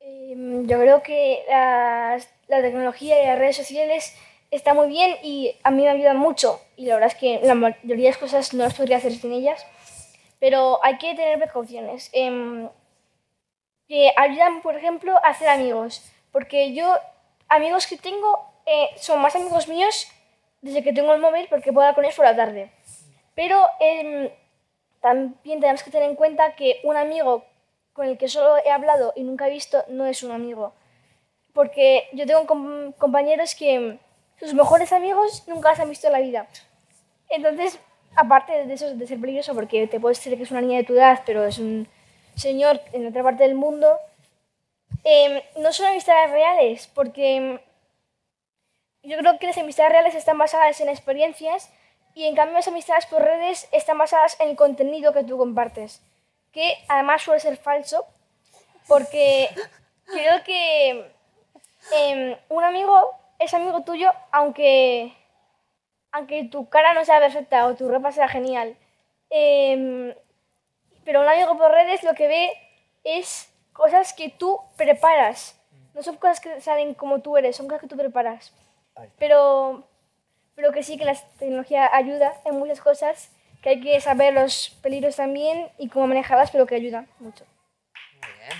Em, 0.00 0.66
Yo 0.66 0.78
creo 0.80 1.02
que 1.02 1.40
las- 1.50 2.28
la 2.48 2.60
tecnología 2.62 3.22
y 3.22 3.26
las 3.26 3.38
redes 3.38 3.56
sociales 3.56 4.16
está 4.50 4.74
muy 4.74 4.88
bien 4.88 5.16
y 5.22 5.56
a 5.62 5.70
mí 5.70 5.82
me 5.82 5.90
ayudan 5.90 6.16
mucho. 6.16 6.60
Y 6.76 6.86
la 6.86 6.94
verdad 6.94 7.12
es 7.12 7.18
que 7.18 7.40
la 7.42 7.54
mayoría 7.54 7.96
de 7.96 8.10
las 8.10 8.18
cosas 8.18 8.54
no 8.54 8.64
las 8.64 8.74
podría 8.74 8.98
hacer 8.98 9.12
sin 9.12 9.32
ellas. 9.32 9.66
Pero 10.38 10.78
hay 10.84 10.98
que 10.98 11.14
tener 11.14 11.38
precauciones. 11.38 12.10
Em, 12.12 12.68
que 13.88 14.12
ayudan, 14.16 14.62
por 14.62 14.76
ejemplo, 14.76 15.16
a 15.24 15.28
hacer 15.28 15.48
amigos. 15.48 16.10
Porque 16.32 16.74
yo, 16.74 16.96
amigos 17.48 17.86
que 17.86 17.96
tengo, 17.96 18.50
eh, 18.66 18.90
son 18.96 19.20
más 19.20 19.34
amigos 19.36 19.68
míos 19.68 20.08
desde 20.60 20.82
que 20.82 20.92
tengo 20.92 21.14
el 21.14 21.20
móvil 21.20 21.46
porque 21.48 21.72
puedo 21.72 21.86
hablar 21.86 21.94
con 21.94 22.04
ellos 22.04 22.16
por 22.16 22.24
la 22.24 22.36
tarde. 22.36 22.70
Pero 23.34 23.64
em, 23.80 24.30
también 25.00 25.60
tenemos 25.60 25.82
que 25.82 25.90
tener 25.90 26.08
en 26.08 26.16
cuenta 26.16 26.56
que 26.56 26.80
un 26.82 26.96
amigo 26.96 27.44
con 27.92 28.06
el 28.06 28.18
que 28.18 28.28
solo 28.28 28.56
he 28.58 28.70
hablado 28.70 29.12
y 29.16 29.22
nunca 29.22 29.46
he 29.46 29.50
visto 29.50 29.84
no 29.88 30.06
es 30.06 30.22
un 30.22 30.32
amigo. 30.32 30.74
Porque 31.56 32.06
yo 32.12 32.26
tengo 32.26 32.46
com- 32.46 32.92
compañeros 32.92 33.54
que 33.54 33.98
sus 34.38 34.52
mejores 34.52 34.92
amigos 34.92 35.42
nunca 35.48 35.70
los 35.70 35.80
han 35.80 35.88
visto 35.88 36.06
en 36.06 36.12
la 36.12 36.20
vida. 36.20 36.46
Entonces, 37.30 37.80
aparte 38.14 38.66
de 38.66 38.74
eso, 38.74 38.94
de 38.94 39.06
ser 39.06 39.18
peligroso, 39.18 39.54
porque 39.54 39.86
te 39.86 39.98
puedes 39.98 40.18
decir 40.18 40.36
que 40.36 40.42
es 40.44 40.50
una 40.50 40.60
niña 40.60 40.76
de 40.80 40.84
tu 40.84 40.92
edad, 40.92 41.22
pero 41.24 41.46
es 41.46 41.58
un 41.58 41.88
señor 42.34 42.80
en 42.92 43.06
otra 43.06 43.22
parte 43.22 43.44
del 43.44 43.54
mundo, 43.54 43.98
em, 45.02 45.40
no 45.56 45.72
son 45.72 45.86
amistades 45.86 46.30
reales, 46.30 46.88
porque 46.94 47.58
yo 49.02 49.16
creo 49.16 49.38
que 49.38 49.46
las 49.46 49.56
amistades 49.56 49.92
reales 49.92 50.14
están 50.14 50.36
basadas 50.36 50.78
en 50.82 50.90
experiencias 50.90 51.70
y 52.14 52.26
en 52.26 52.34
cambio 52.36 52.56
las 52.56 52.68
amistades 52.68 53.06
por 53.06 53.22
redes 53.22 53.66
están 53.72 53.96
basadas 53.96 54.38
en 54.40 54.50
el 54.50 54.56
contenido 54.56 55.14
que 55.14 55.24
tú 55.24 55.38
compartes, 55.38 56.02
que 56.52 56.74
además 56.88 57.22
suele 57.22 57.40
ser 57.40 57.56
falso, 57.56 58.04
porque 58.88 59.48
creo 60.04 60.44
que 60.44 61.15
em, 61.92 62.36
un 62.48 62.64
amigo 62.64 63.10
es 63.38 63.52
amigo 63.54 63.82
tuyo 63.82 64.10
aunque, 64.32 65.12
aunque 66.12 66.44
tu 66.44 66.68
cara 66.68 66.94
no 66.94 67.04
sea 67.04 67.20
perfecta 67.20 67.66
o 67.66 67.74
tu 67.74 67.88
ropa 67.88 68.12
sea 68.12 68.28
genial. 68.28 68.76
Em, 69.30 70.14
pero 71.04 71.20
un 71.20 71.28
amigo 71.28 71.56
por 71.56 71.70
redes 71.70 72.02
lo 72.02 72.14
que 72.14 72.26
ve 72.26 72.52
es 73.04 73.52
cosas 73.72 74.12
que 74.12 74.30
tú 74.30 74.60
preparas. 74.76 75.60
No 75.94 76.02
son 76.02 76.16
cosas 76.16 76.40
que 76.40 76.60
salen 76.60 76.94
como 76.94 77.20
tú 77.20 77.36
eres, 77.36 77.56
son 77.56 77.66
cosas 77.66 77.82
que 77.82 77.88
tú 77.88 77.96
preparas. 77.96 78.52
Pero, 79.18 79.84
pero 80.54 80.72
que 80.72 80.82
sí 80.82 80.96
que 80.98 81.04
la 81.04 81.14
tecnología 81.38 81.88
ayuda 81.92 82.34
en 82.44 82.58
muchas 82.58 82.80
cosas, 82.80 83.30
que 83.62 83.70
hay 83.70 83.80
que 83.80 84.00
saber 84.00 84.34
los 84.34 84.70
peligros 84.82 85.16
también 85.16 85.70
y 85.78 85.88
cómo 85.88 86.06
manejarlas, 86.06 86.50
pero 86.50 86.66
que 86.66 86.74
ayuda 86.74 87.06
mucho. 87.20 87.44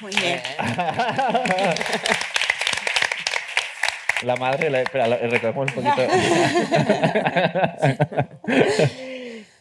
Muy 0.00 0.14
bien. 0.14 0.40
La 4.22 4.36
madre, 4.36 4.70
la, 4.70 4.80
espera, 4.80 5.06
la- 5.06 5.16
un 5.16 5.66
poquito. 5.66 6.02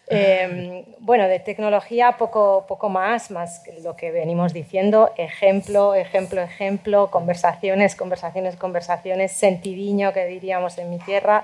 Eh, 0.08 0.86
bueno, 1.00 1.28
de 1.28 1.40
tecnología 1.40 2.12
poco, 2.20 2.66
poco 2.68 2.90
más, 2.90 3.32
más 3.32 3.64
lo 3.84 3.96
que 3.96 4.12
venimos 4.12 4.54
diciendo, 4.54 5.10
ejemplo, 5.18 5.96
ejemplo, 5.96 6.44
ejemplo, 6.44 7.10
conversaciones, 7.10 7.96
conversaciones, 7.96 8.56
conversaciones, 8.56 9.32
sentidiño 9.32 10.14
que 10.14 10.28
diríamos 10.28 10.78
en 10.78 10.92
mi 10.92 11.00
tierra 11.00 11.44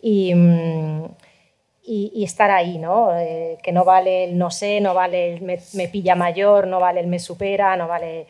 y, 0.00 0.34
mm, 0.34 1.04
y 2.14 2.24
estar 2.24 2.50
ahí, 2.50 2.78
¿no? 2.78 3.14
Eh, 3.14 3.58
que 3.62 3.72
no 3.72 3.84
vale 3.84 4.24
el 4.24 4.38
no 4.38 4.50
sé, 4.50 4.80
no 4.80 4.94
vale 4.94 5.34
el 5.34 5.42
me, 5.42 5.58
me 5.74 5.88
pilla 5.88 6.14
mayor, 6.14 6.66
no 6.66 6.80
vale 6.80 7.00
el 7.00 7.08
me 7.08 7.18
supera, 7.18 7.76
no 7.76 7.88
vale... 7.88 8.26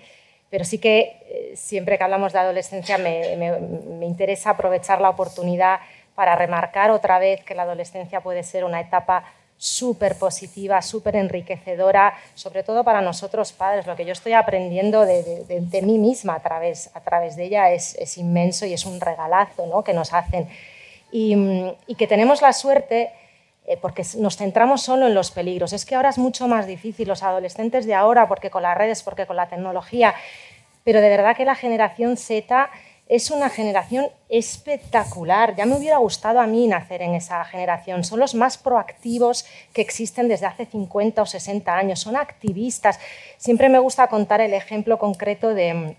Pero 0.51 0.65
sí 0.65 0.79
que 0.79 0.99
eh, 1.29 1.53
siempre 1.57 1.99
que 1.99 2.05
hablamos 2.05 2.33
de 2.33 2.39
adolescencia 2.39 2.97
me, 2.99 3.37
me- 3.37 3.59
me 3.59 4.07
interesa 4.07 4.51
aprovechar 4.51 5.01
la 5.01 5.11
oportunidad 5.11 5.81
para 6.15 6.35
remarcar 6.37 6.91
otra 6.91 7.19
vez 7.19 7.45
que 7.45 7.55
la 7.55 7.63
adolescencia 7.63 8.21
puede 8.21 8.43
ser 8.43 8.65
una 8.65 8.81
etapa 8.81 9.25
súper 9.61 10.15
positiva, 10.17 10.81
súper 10.83 11.17
enriquecedora, 11.17 12.15
sobre 12.35 12.63
todo 12.63 12.85
para 12.85 13.01
nosotros 13.01 13.53
padres. 13.53 13.87
Lo 13.87 13.97
que 13.97 14.05
yo 14.05 14.13
estoy 14.13 14.33
aprendiendo 14.33 15.05
de, 15.05 15.23
de- 15.23 15.45
de- 15.45 15.61
de 15.61 15.83
mí 15.83 15.99
misma 15.99 16.35
a 16.37 16.41
través, 16.41 16.91
a 16.95 17.01
través 17.01 17.35
de 17.37 17.45
ella 17.45 17.71
es, 17.73 17.95
es 17.97 18.19
inmenso 18.19 18.67
y 18.67 18.73
es 18.73 18.85
un 18.87 19.01
regalazo 19.01 19.67
¿no? 19.67 19.83
que 19.85 19.93
nos 19.93 20.13
hacen. 20.13 20.49
Y, 21.11 21.35
y 21.87 21.95
que 21.97 22.07
tenemos 22.07 22.41
la 22.43 22.53
suerte 22.53 23.11
porque 23.77 24.03
nos 24.17 24.37
centramos 24.37 24.83
solo 24.83 25.07
en 25.07 25.15
los 25.15 25.31
peligros. 25.31 25.73
Es 25.73 25.85
que 25.85 25.95
ahora 25.95 26.09
es 26.09 26.19
mucho 26.19 26.49
más 26.49 26.67
difícil, 26.67 27.09
los 27.09 27.23
adolescentes 27.23 27.85
de 27.87 27.95
ahora, 27.95 28.27
porque 28.27 28.51
con 28.51 28.63
las 28.63 28.77
redes, 28.77 29.03
porque 29.03 29.27
con 29.27 29.37
la 29.37 29.49
tecnología, 29.49 30.15
pero 30.85 31.01
de 31.01 31.09
verdad 31.11 31.37
que 31.37 31.45
la 31.45 31.55
generación 31.55 32.17
Z 32.17 32.71
es 33.09 33.31
una 33.31 33.49
generación 33.49 34.09
espectacular. 34.29 35.55
Ya 35.57 35.67
me 35.67 35.77
hubiera 35.77 35.99
gustado 35.99 36.41
a 36.41 36.47
mí 36.47 36.67
nacer 36.67 37.03
en 37.03 37.15
esa 37.15 37.45
generación. 37.45 38.05
Son 38.05 38.21
los 38.21 38.35
más 38.35 38.59
proactivos 38.59 39.47
que 39.73 39.81
existen 39.81 40.29
desde 40.29 40.47
hace 40.47 40.67
50 40.67 41.23
o 41.23 41.27
60 41.27 41.75
años. 41.75 42.01
Son 42.01 42.17
activistas. 42.17 43.01
Siempre 43.39 43.69
me 43.69 43.79
gusta 43.79 44.09
contar 44.09 44.41
el 44.41 44.53
ejemplo 44.53 44.99
concreto 44.99 45.55
de, 45.55 45.97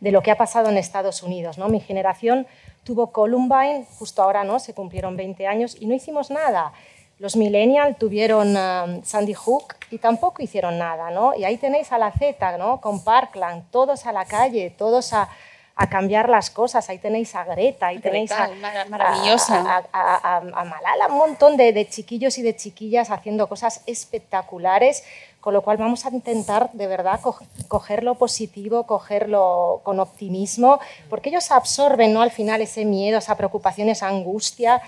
de 0.00 0.10
lo 0.10 0.22
que 0.22 0.30
ha 0.30 0.36
pasado 0.36 0.68
en 0.68 0.76
Estados 0.78 1.22
Unidos. 1.22 1.58
¿no? 1.58 1.68
Mi 1.68 1.80
generación 1.80 2.46
tuvo 2.84 3.12
Columbine, 3.12 3.86
justo 3.98 4.22
ahora 4.22 4.42
no, 4.44 4.58
se 4.58 4.74
cumplieron 4.74 5.16
20 5.16 5.46
años 5.46 5.76
y 5.78 5.86
no 5.86 5.94
hicimos 5.94 6.30
nada. 6.30 6.72
Los 7.18 7.36
millennials 7.36 7.98
tuvieron 7.98 8.56
um, 8.56 9.04
Sandy 9.04 9.34
Hook 9.34 9.74
y 9.90 9.98
tampoco 9.98 10.42
hicieron 10.42 10.78
nada, 10.78 11.10
¿no? 11.10 11.34
Y 11.34 11.44
ahí 11.44 11.58
tenéis 11.58 11.92
a 11.92 11.98
la 11.98 12.10
Z, 12.12 12.56
¿no? 12.56 12.80
Con 12.80 13.04
Parkland, 13.04 13.70
todos 13.70 14.06
a 14.06 14.12
la 14.12 14.24
calle, 14.24 14.70
todos 14.70 15.12
a, 15.12 15.28
a 15.76 15.90
cambiar 15.90 16.30
las 16.30 16.48
cosas. 16.48 16.88
Ahí 16.88 16.96
tenéis 16.96 17.34
a 17.34 17.44
Greta, 17.44 17.88
ahí 17.88 17.98
tenéis 17.98 18.32
a, 18.32 18.48
maravillosa. 18.88 19.84
a, 19.92 20.36
a- 20.36 20.36
a 20.38 20.64
Malala, 20.64 21.08
un 21.08 21.18
montón 21.18 21.58
de, 21.58 21.74
de 21.74 21.86
chiquillos 21.90 22.38
y 22.38 22.42
de 22.42 22.56
chiquillas 22.56 23.10
haciendo 23.10 23.46
cosas 23.48 23.82
espectaculares, 23.86 25.04
con 25.40 25.54
lo 25.54 25.62
cual 25.62 25.76
vamos 25.78 26.04
a 26.06 26.10
intentar 26.10 26.70
de 26.72 26.86
verdad 26.86 27.20
co- 27.20 27.38
coger 27.68 28.02
lo 28.04 28.14
positivo, 28.16 28.86
cogerlo 28.86 29.80
con 29.82 29.98
optimismo, 30.00 30.78
porque 31.08 31.30
ellos 31.30 31.50
absorben 31.50 32.12
¿no? 32.12 32.22
al 32.22 32.30
final 32.30 32.60
ese 32.60 32.84
miedo, 32.84 33.18
esa 33.18 33.36
preocupación, 33.36 33.88
esa 33.88 34.08
angustia. 34.08 34.80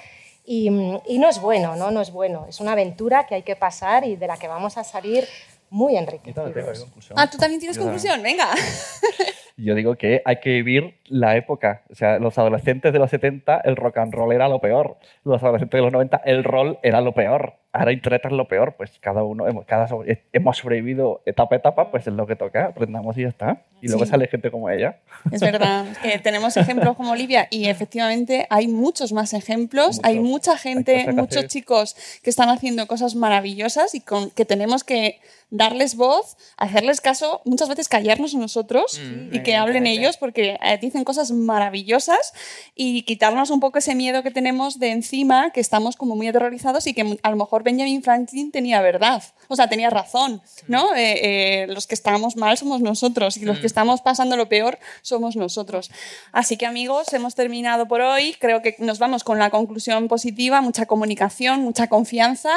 Y, 0.45 0.67
y 1.07 1.19
no 1.19 1.29
es 1.29 1.41
bueno, 1.41 1.77
¿no? 1.77 1.91
no 1.93 2.01
es 2.01 2.11
bueno. 2.13 2.47
Es 2.49 2.61
una 2.61 2.73
aventura 2.73 3.27
que 3.27 3.37
hay 3.37 3.43
que 3.43 3.55
pasar 3.57 4.05
y 4.05 4.17
de 4.17 4.27
la 4.27 4.37
que 4.37 4.49
vamos 4.49 4.77
a 4.77 4.83
salir 4.85 5.25
muy 5.71 5.97
enriquecidos. 5.97 6.87
Ah, 7.17 7.31
tú 7.31 7.39
también 7.39 7.61
tienes 7.61 7.77
Yo 7.77 7.85
también. 7.85 8.01
conclusión, 8.19 8.23
venga. 8.23 8.49
Yo 9.57 9.75
digo 9.75 9.95
que 9.97 10.23
hay 10.25 10.41
que 10.41 10.51
vivir 10.51 10.99
la 11.07 11.37
época. 11.37 11.83
O 11.91 11.95
sea, 11.95 12.19
los 12.19 12.37
adolescentes 12.39 12.93
de 12.93 12.99
los 12.99 13.11
70, 13.11 13.61
el 13.65 13.77
rock 13.77 13.99
and 13.99 14.13
roll 14.13 14.33
era 14.33 14.49
lo 14.49 14.61
peor. 14.61 14.97
Los 15.25 15.43
adolescentes 15.43 15.79
de 15.79 15.83
los 15.83 15.93
90, 15.93 16.23
el 16.25 16.43
roll 16.45 16.79
era 16.83 17.01
lo 17.01 17.13
peor. 17.13 17.55
Ahora 17.73 17.93
Internet 17.93 18.23
es 18.27 18.33
lo 18.33 18.47
peor. 18.49 18.75
Pues 18.77 18.91
cada 19.01 19.23
uno, 19.25 19.47
hemos, 19.49 19.65
cada, 19.65 19.89
sobre- 19.89 20.23
hemos 20.33 20.57
sobrevivido 20.59 21.23
etapa 21.27 21.55
a 21.55 21.59
etapa, 21.59 21.91
pues 21.91 22.07
es 22.07 22.13
lo 22.13 22.27
que 22.27 22.37
toca. 22.37 22.67
Aprendamos 22.67 23.17
y 23.19 23.23
ya 23.23 23.29
está. 23.29 23.63
Y 23.81 23.89
luego 23.89 24.05
Sí. 24.05 24.11
sale 24.11 24.29
gente 24.29 24.51
como 24.51 24.71
ella. 24.71 25.01
Es 25.33 25.41
verdad, 25.41 25.87
que 26.03 26.19
tenemos 26.21 26.57
ejemplos 26.57 26.97
como 26.97 27.11
Olivia 27.13 27.49
y 27.51 27.67
efectivamente 27.67 28.47
hay 28.51 28.69
muchos 28.69 29.13
más 29.13 29.33
ejemplos, 29.33 29.99
hay 30.05 30.21
mucha 30.21 30.57
gente, 30.57 31.05
que 31.05 31.13
muchos 31.13 31.47
chicos 31.49 31.97
que 32.23 32.31
están 32.31 32.49
haciendo 32.49 32.87
cosas 32.87 33.17
maravillosas 33.17 33.95
y 33.97 34.01
con, 34.01 34.31
que 34.31 34.45
tenemos 34.45 34.85
que 34.85 35.19
darles 35.51 35.97
voz, 35.97 36.37
hacerles 36.57 37.01
caso, 37.01 37.43
muchas 37.45 37.69
veces 37.69 37.89
callarnos 37.89 38.35
nosotros 38.35 39.01
Mm, 39.03 39.35
y 39.35 39.43
que 39.43 39.55
hablen 39.57 39.87
ellos 39.87 40.17
porque 40.17 40.59
eh, 40.63 40.79
dicen 40.81 41.05
cosas 41.05 41.31
maravillosas 41.31 42.33
y 42.75 43.03
quitarnos 43.03 43.51
un 43.51 43.61
poco 43.61 43.79
ese 43.79 43.95
miedo 43.95 44.23
que 44.23 44.31
tenemos 44.31 44.79
de 44.79 44.93
encima, 44.93 45.51
que 45.51 45.61
estamos 45.61 45.97
como 45.97 46.17
muy 46.17 46.29
aterrorizados 46.29 46.87
y 46.87 46.95
que 46.95 47.19
a 47.23 47.31
lo 47.31 47.37
mejor 47.37 47.62
Benjamin 47.63 48.03
Franklin 48.03 48.51
tenía 48.51 48.81
verdad, 48.83 49.23
o 49.53 49.57
sea, 49.57 49.69
tenía 49.69 49.91
razón, 49.91 50.43
¿no? 50.67 50.95
Eh, 50.95 51.63
eh, 51.63 51.67
los 51.69 51.87
que 51.87 51.95
estamos 51.95 52.37
mal 52.37 52.57
somos 52.57 52.81
nosotros 52.81 53.37
y 53.37 53.45
los 53.45 53.59
que 53.59 53.67
estamos 53.67 54.01
pasando 54.01 54.37
lo 54.37 54.49
peor 54.49 54.79
somos 55.03 55.37
nosotros. 55.37 55.91
Así 56.33 56.57
que 56.57 56.67
amigos, 56.67 57.13
hemos 57.13 57.35
terminado 57.35 57.87
por 57.87 58.01
hoy. 58.01 58.35
Creo 58.39 58.63
que 58.63 58.77
nos 58.79 58.99
vamos 58.99 59.25
con 59.25 59.39
la 59.39 59.51
conclusión 59.51 60.09
positiva, 60.09 60.61
mucha 60.61 60.87
comunicación, 60.87 61.61
mucha 61.61 61.89
confianza. 61.89 62.51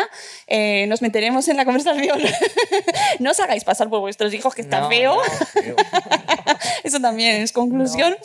Eh, 0.47 0.85
nos 0.87 1.01
meteremos 1.01 1.47
en 1.47 1.57
la 1.57 1.65
conversación. 1.65 2.19
no 3.19 3.31
os 3.31 3.39
hagáis 3.39 3.63
pasar 3.63 3.89
por 3.89 3.99
vuestros 3.99 4.33
hijos 4.33 4.55
que 4.55 4.61
está 4.61 4.81
No, 4.81 4.89
feo. 4.89 5.17
Eso 6.83 6.99
también 6.99 7.41
es 7.41 7.51
conclusión. 7.51 8.15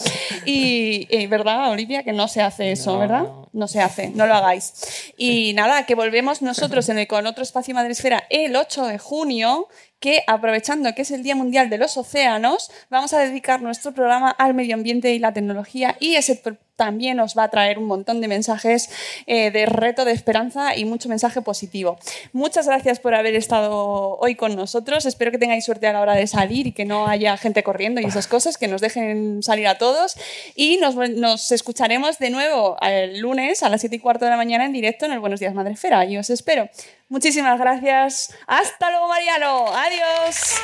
Y, 0.45 1.09
y, 1.11 1.27
¿verdad, 1.27 1.71
Olivia? 1.71 2.03
Que 2.03 2.13
no 2.13 2.29
se 2.29 2.41
hace 2.43 2.73
eso, 2.73 2.99
¿verdad? 2.99 3.27
No 3.53 3.67
se 3.67 3.81
hace, 3.81 4.11
no 4.11 4.27
lo 4.27 4.35
hagáis. 4.35 5.13
Y 5.17 5.53
nada, 5.55 5.85
que 5.87 5.95
volvemos 5.95 6.43
nosotros 6.43 6.89
en 6.89 6.99
el, 6.99 7.07
con 7.07 7.27
otro 7.27 7.43
espacio 7.43 7.75
Madresfera 7.75 8.25
el 8.31 8.57
8 8.61 8.89
de 8.89 8.99
junio, 8.99 9.69
que 10.01 10.25
aprovechando 10.27 10.95
que 10.95 11.03
es 11.03 11.11
el 11.11 11.23
Día 11.23 11.37
Mundial 11.37 11.71
de 11.71 11.79
los 11.79 11.97
Océanos, 11.97 12.71
vamos 12.89 13.13
a 13.13 13.21
dedicar 13.21 13.63
nuestro 13.63 13.93
programa 13.93 14.31
al 14.31 14.55
medio 14.55 14.75
ambiente 14.75 15.13
y 15.15 15.19
la 15.19 15.33
tecnología 15.33 15.97
y 16.01 16.17
ese 16.17 16.35
también 16.81 17.19
nos 17.19 17.37
va 17.37 17.43
a 17.43 17.49
traer 17.51 17.79
un 17.79 17.85
montón 17.85 18.23
de 18.23 18.29
mensajes 18.29 18.89
eh, 19.27 19.51
de 19.51 19.67
reto, 19.67 20.07
de 20.07 20.13
esperanza 20.13 20.75
y 20.75 20.87
mucho 20.87 21.11
mensaje 21.11 21.43
positivo. 21.43 21.99
Muchas 22.33 22.67
gracias 22.67 23.01
por 23.01 23.15
haber 23.15 23.35
estado 23.35 24.17
hoy 24.17 24.35
con 24.35 24.57
nosotros. 24.57 25.05
Espero 25.05 25.31
que 25.31 25.37
tengáis 25.37 25.67
suerte 25.67 25.87
a 25.89 25.93
la 25.93 26.01
hora 26.01 26.15
de 26.15 26.27
salir 26.27 26.67
y 26.69 26.73
que 26.73 26.87
no 26.87 27.07
haya 27.07 27.37
gente 27.37 27.63
corriendo 27.63 28.01
y 28.01 28.07
esas 28.07 28.27
cosas, 28.27 28.57
que 28.57 28.67
nos 28.67 28.81
dejen 28.81 29.43
salir 29.43 29.67
a 29.67 29.77
todos. 29.77 30.17
Y 30.55 30.79
nos, 30.79 30.95
nos 30.95 31.53
escucharemos 31.53 32.19
de 32.19 32.31
nuevo 32.31 32.79
el 32.81 33.21
lunes 33.21 33.63
a 33.63 33.69
las 33.69 33.83
7 33.83 33.97
y 33.97 33.99
cuarto 33.99 34.25
de 34.25 34.31
la 34.31 34.39
mañana 34.39 34.65
en 34.65 34.73
directo 34.73 35.05
en 35.05 35.13
el 35.13 35.21
Buenos 35.21 35.39
Días 35.39 35.53
Madrefera. 35.53 36.07
Y 36.07 36.17
os 36.17 36.31
espero. 36.31 36.71
Muchísimas 37.11 37.59
gracias. 37.59 38.33
Hasta 38.47 38.89
luego, 38.89 39.07
Mariano. 39.07 39.67
Adiós. 39.67 39.90
¡Hasta 39.93 40.61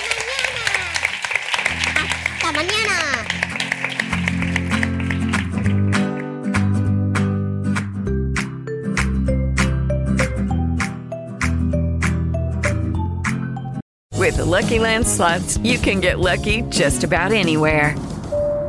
mañana! 2.53 3.27
With 14.13 14.37
the 14.37 14.45
Lucky 14.45 14.79
Land 14.79 15.05
slots, 15.07 15.59
you 15.59 15.79
can 15.79 16.01
get 16.01 16.21
lucky 16.21 16.63
just 16.71 17.03
about 17.03 17.33
anywhere. 17.33 17.97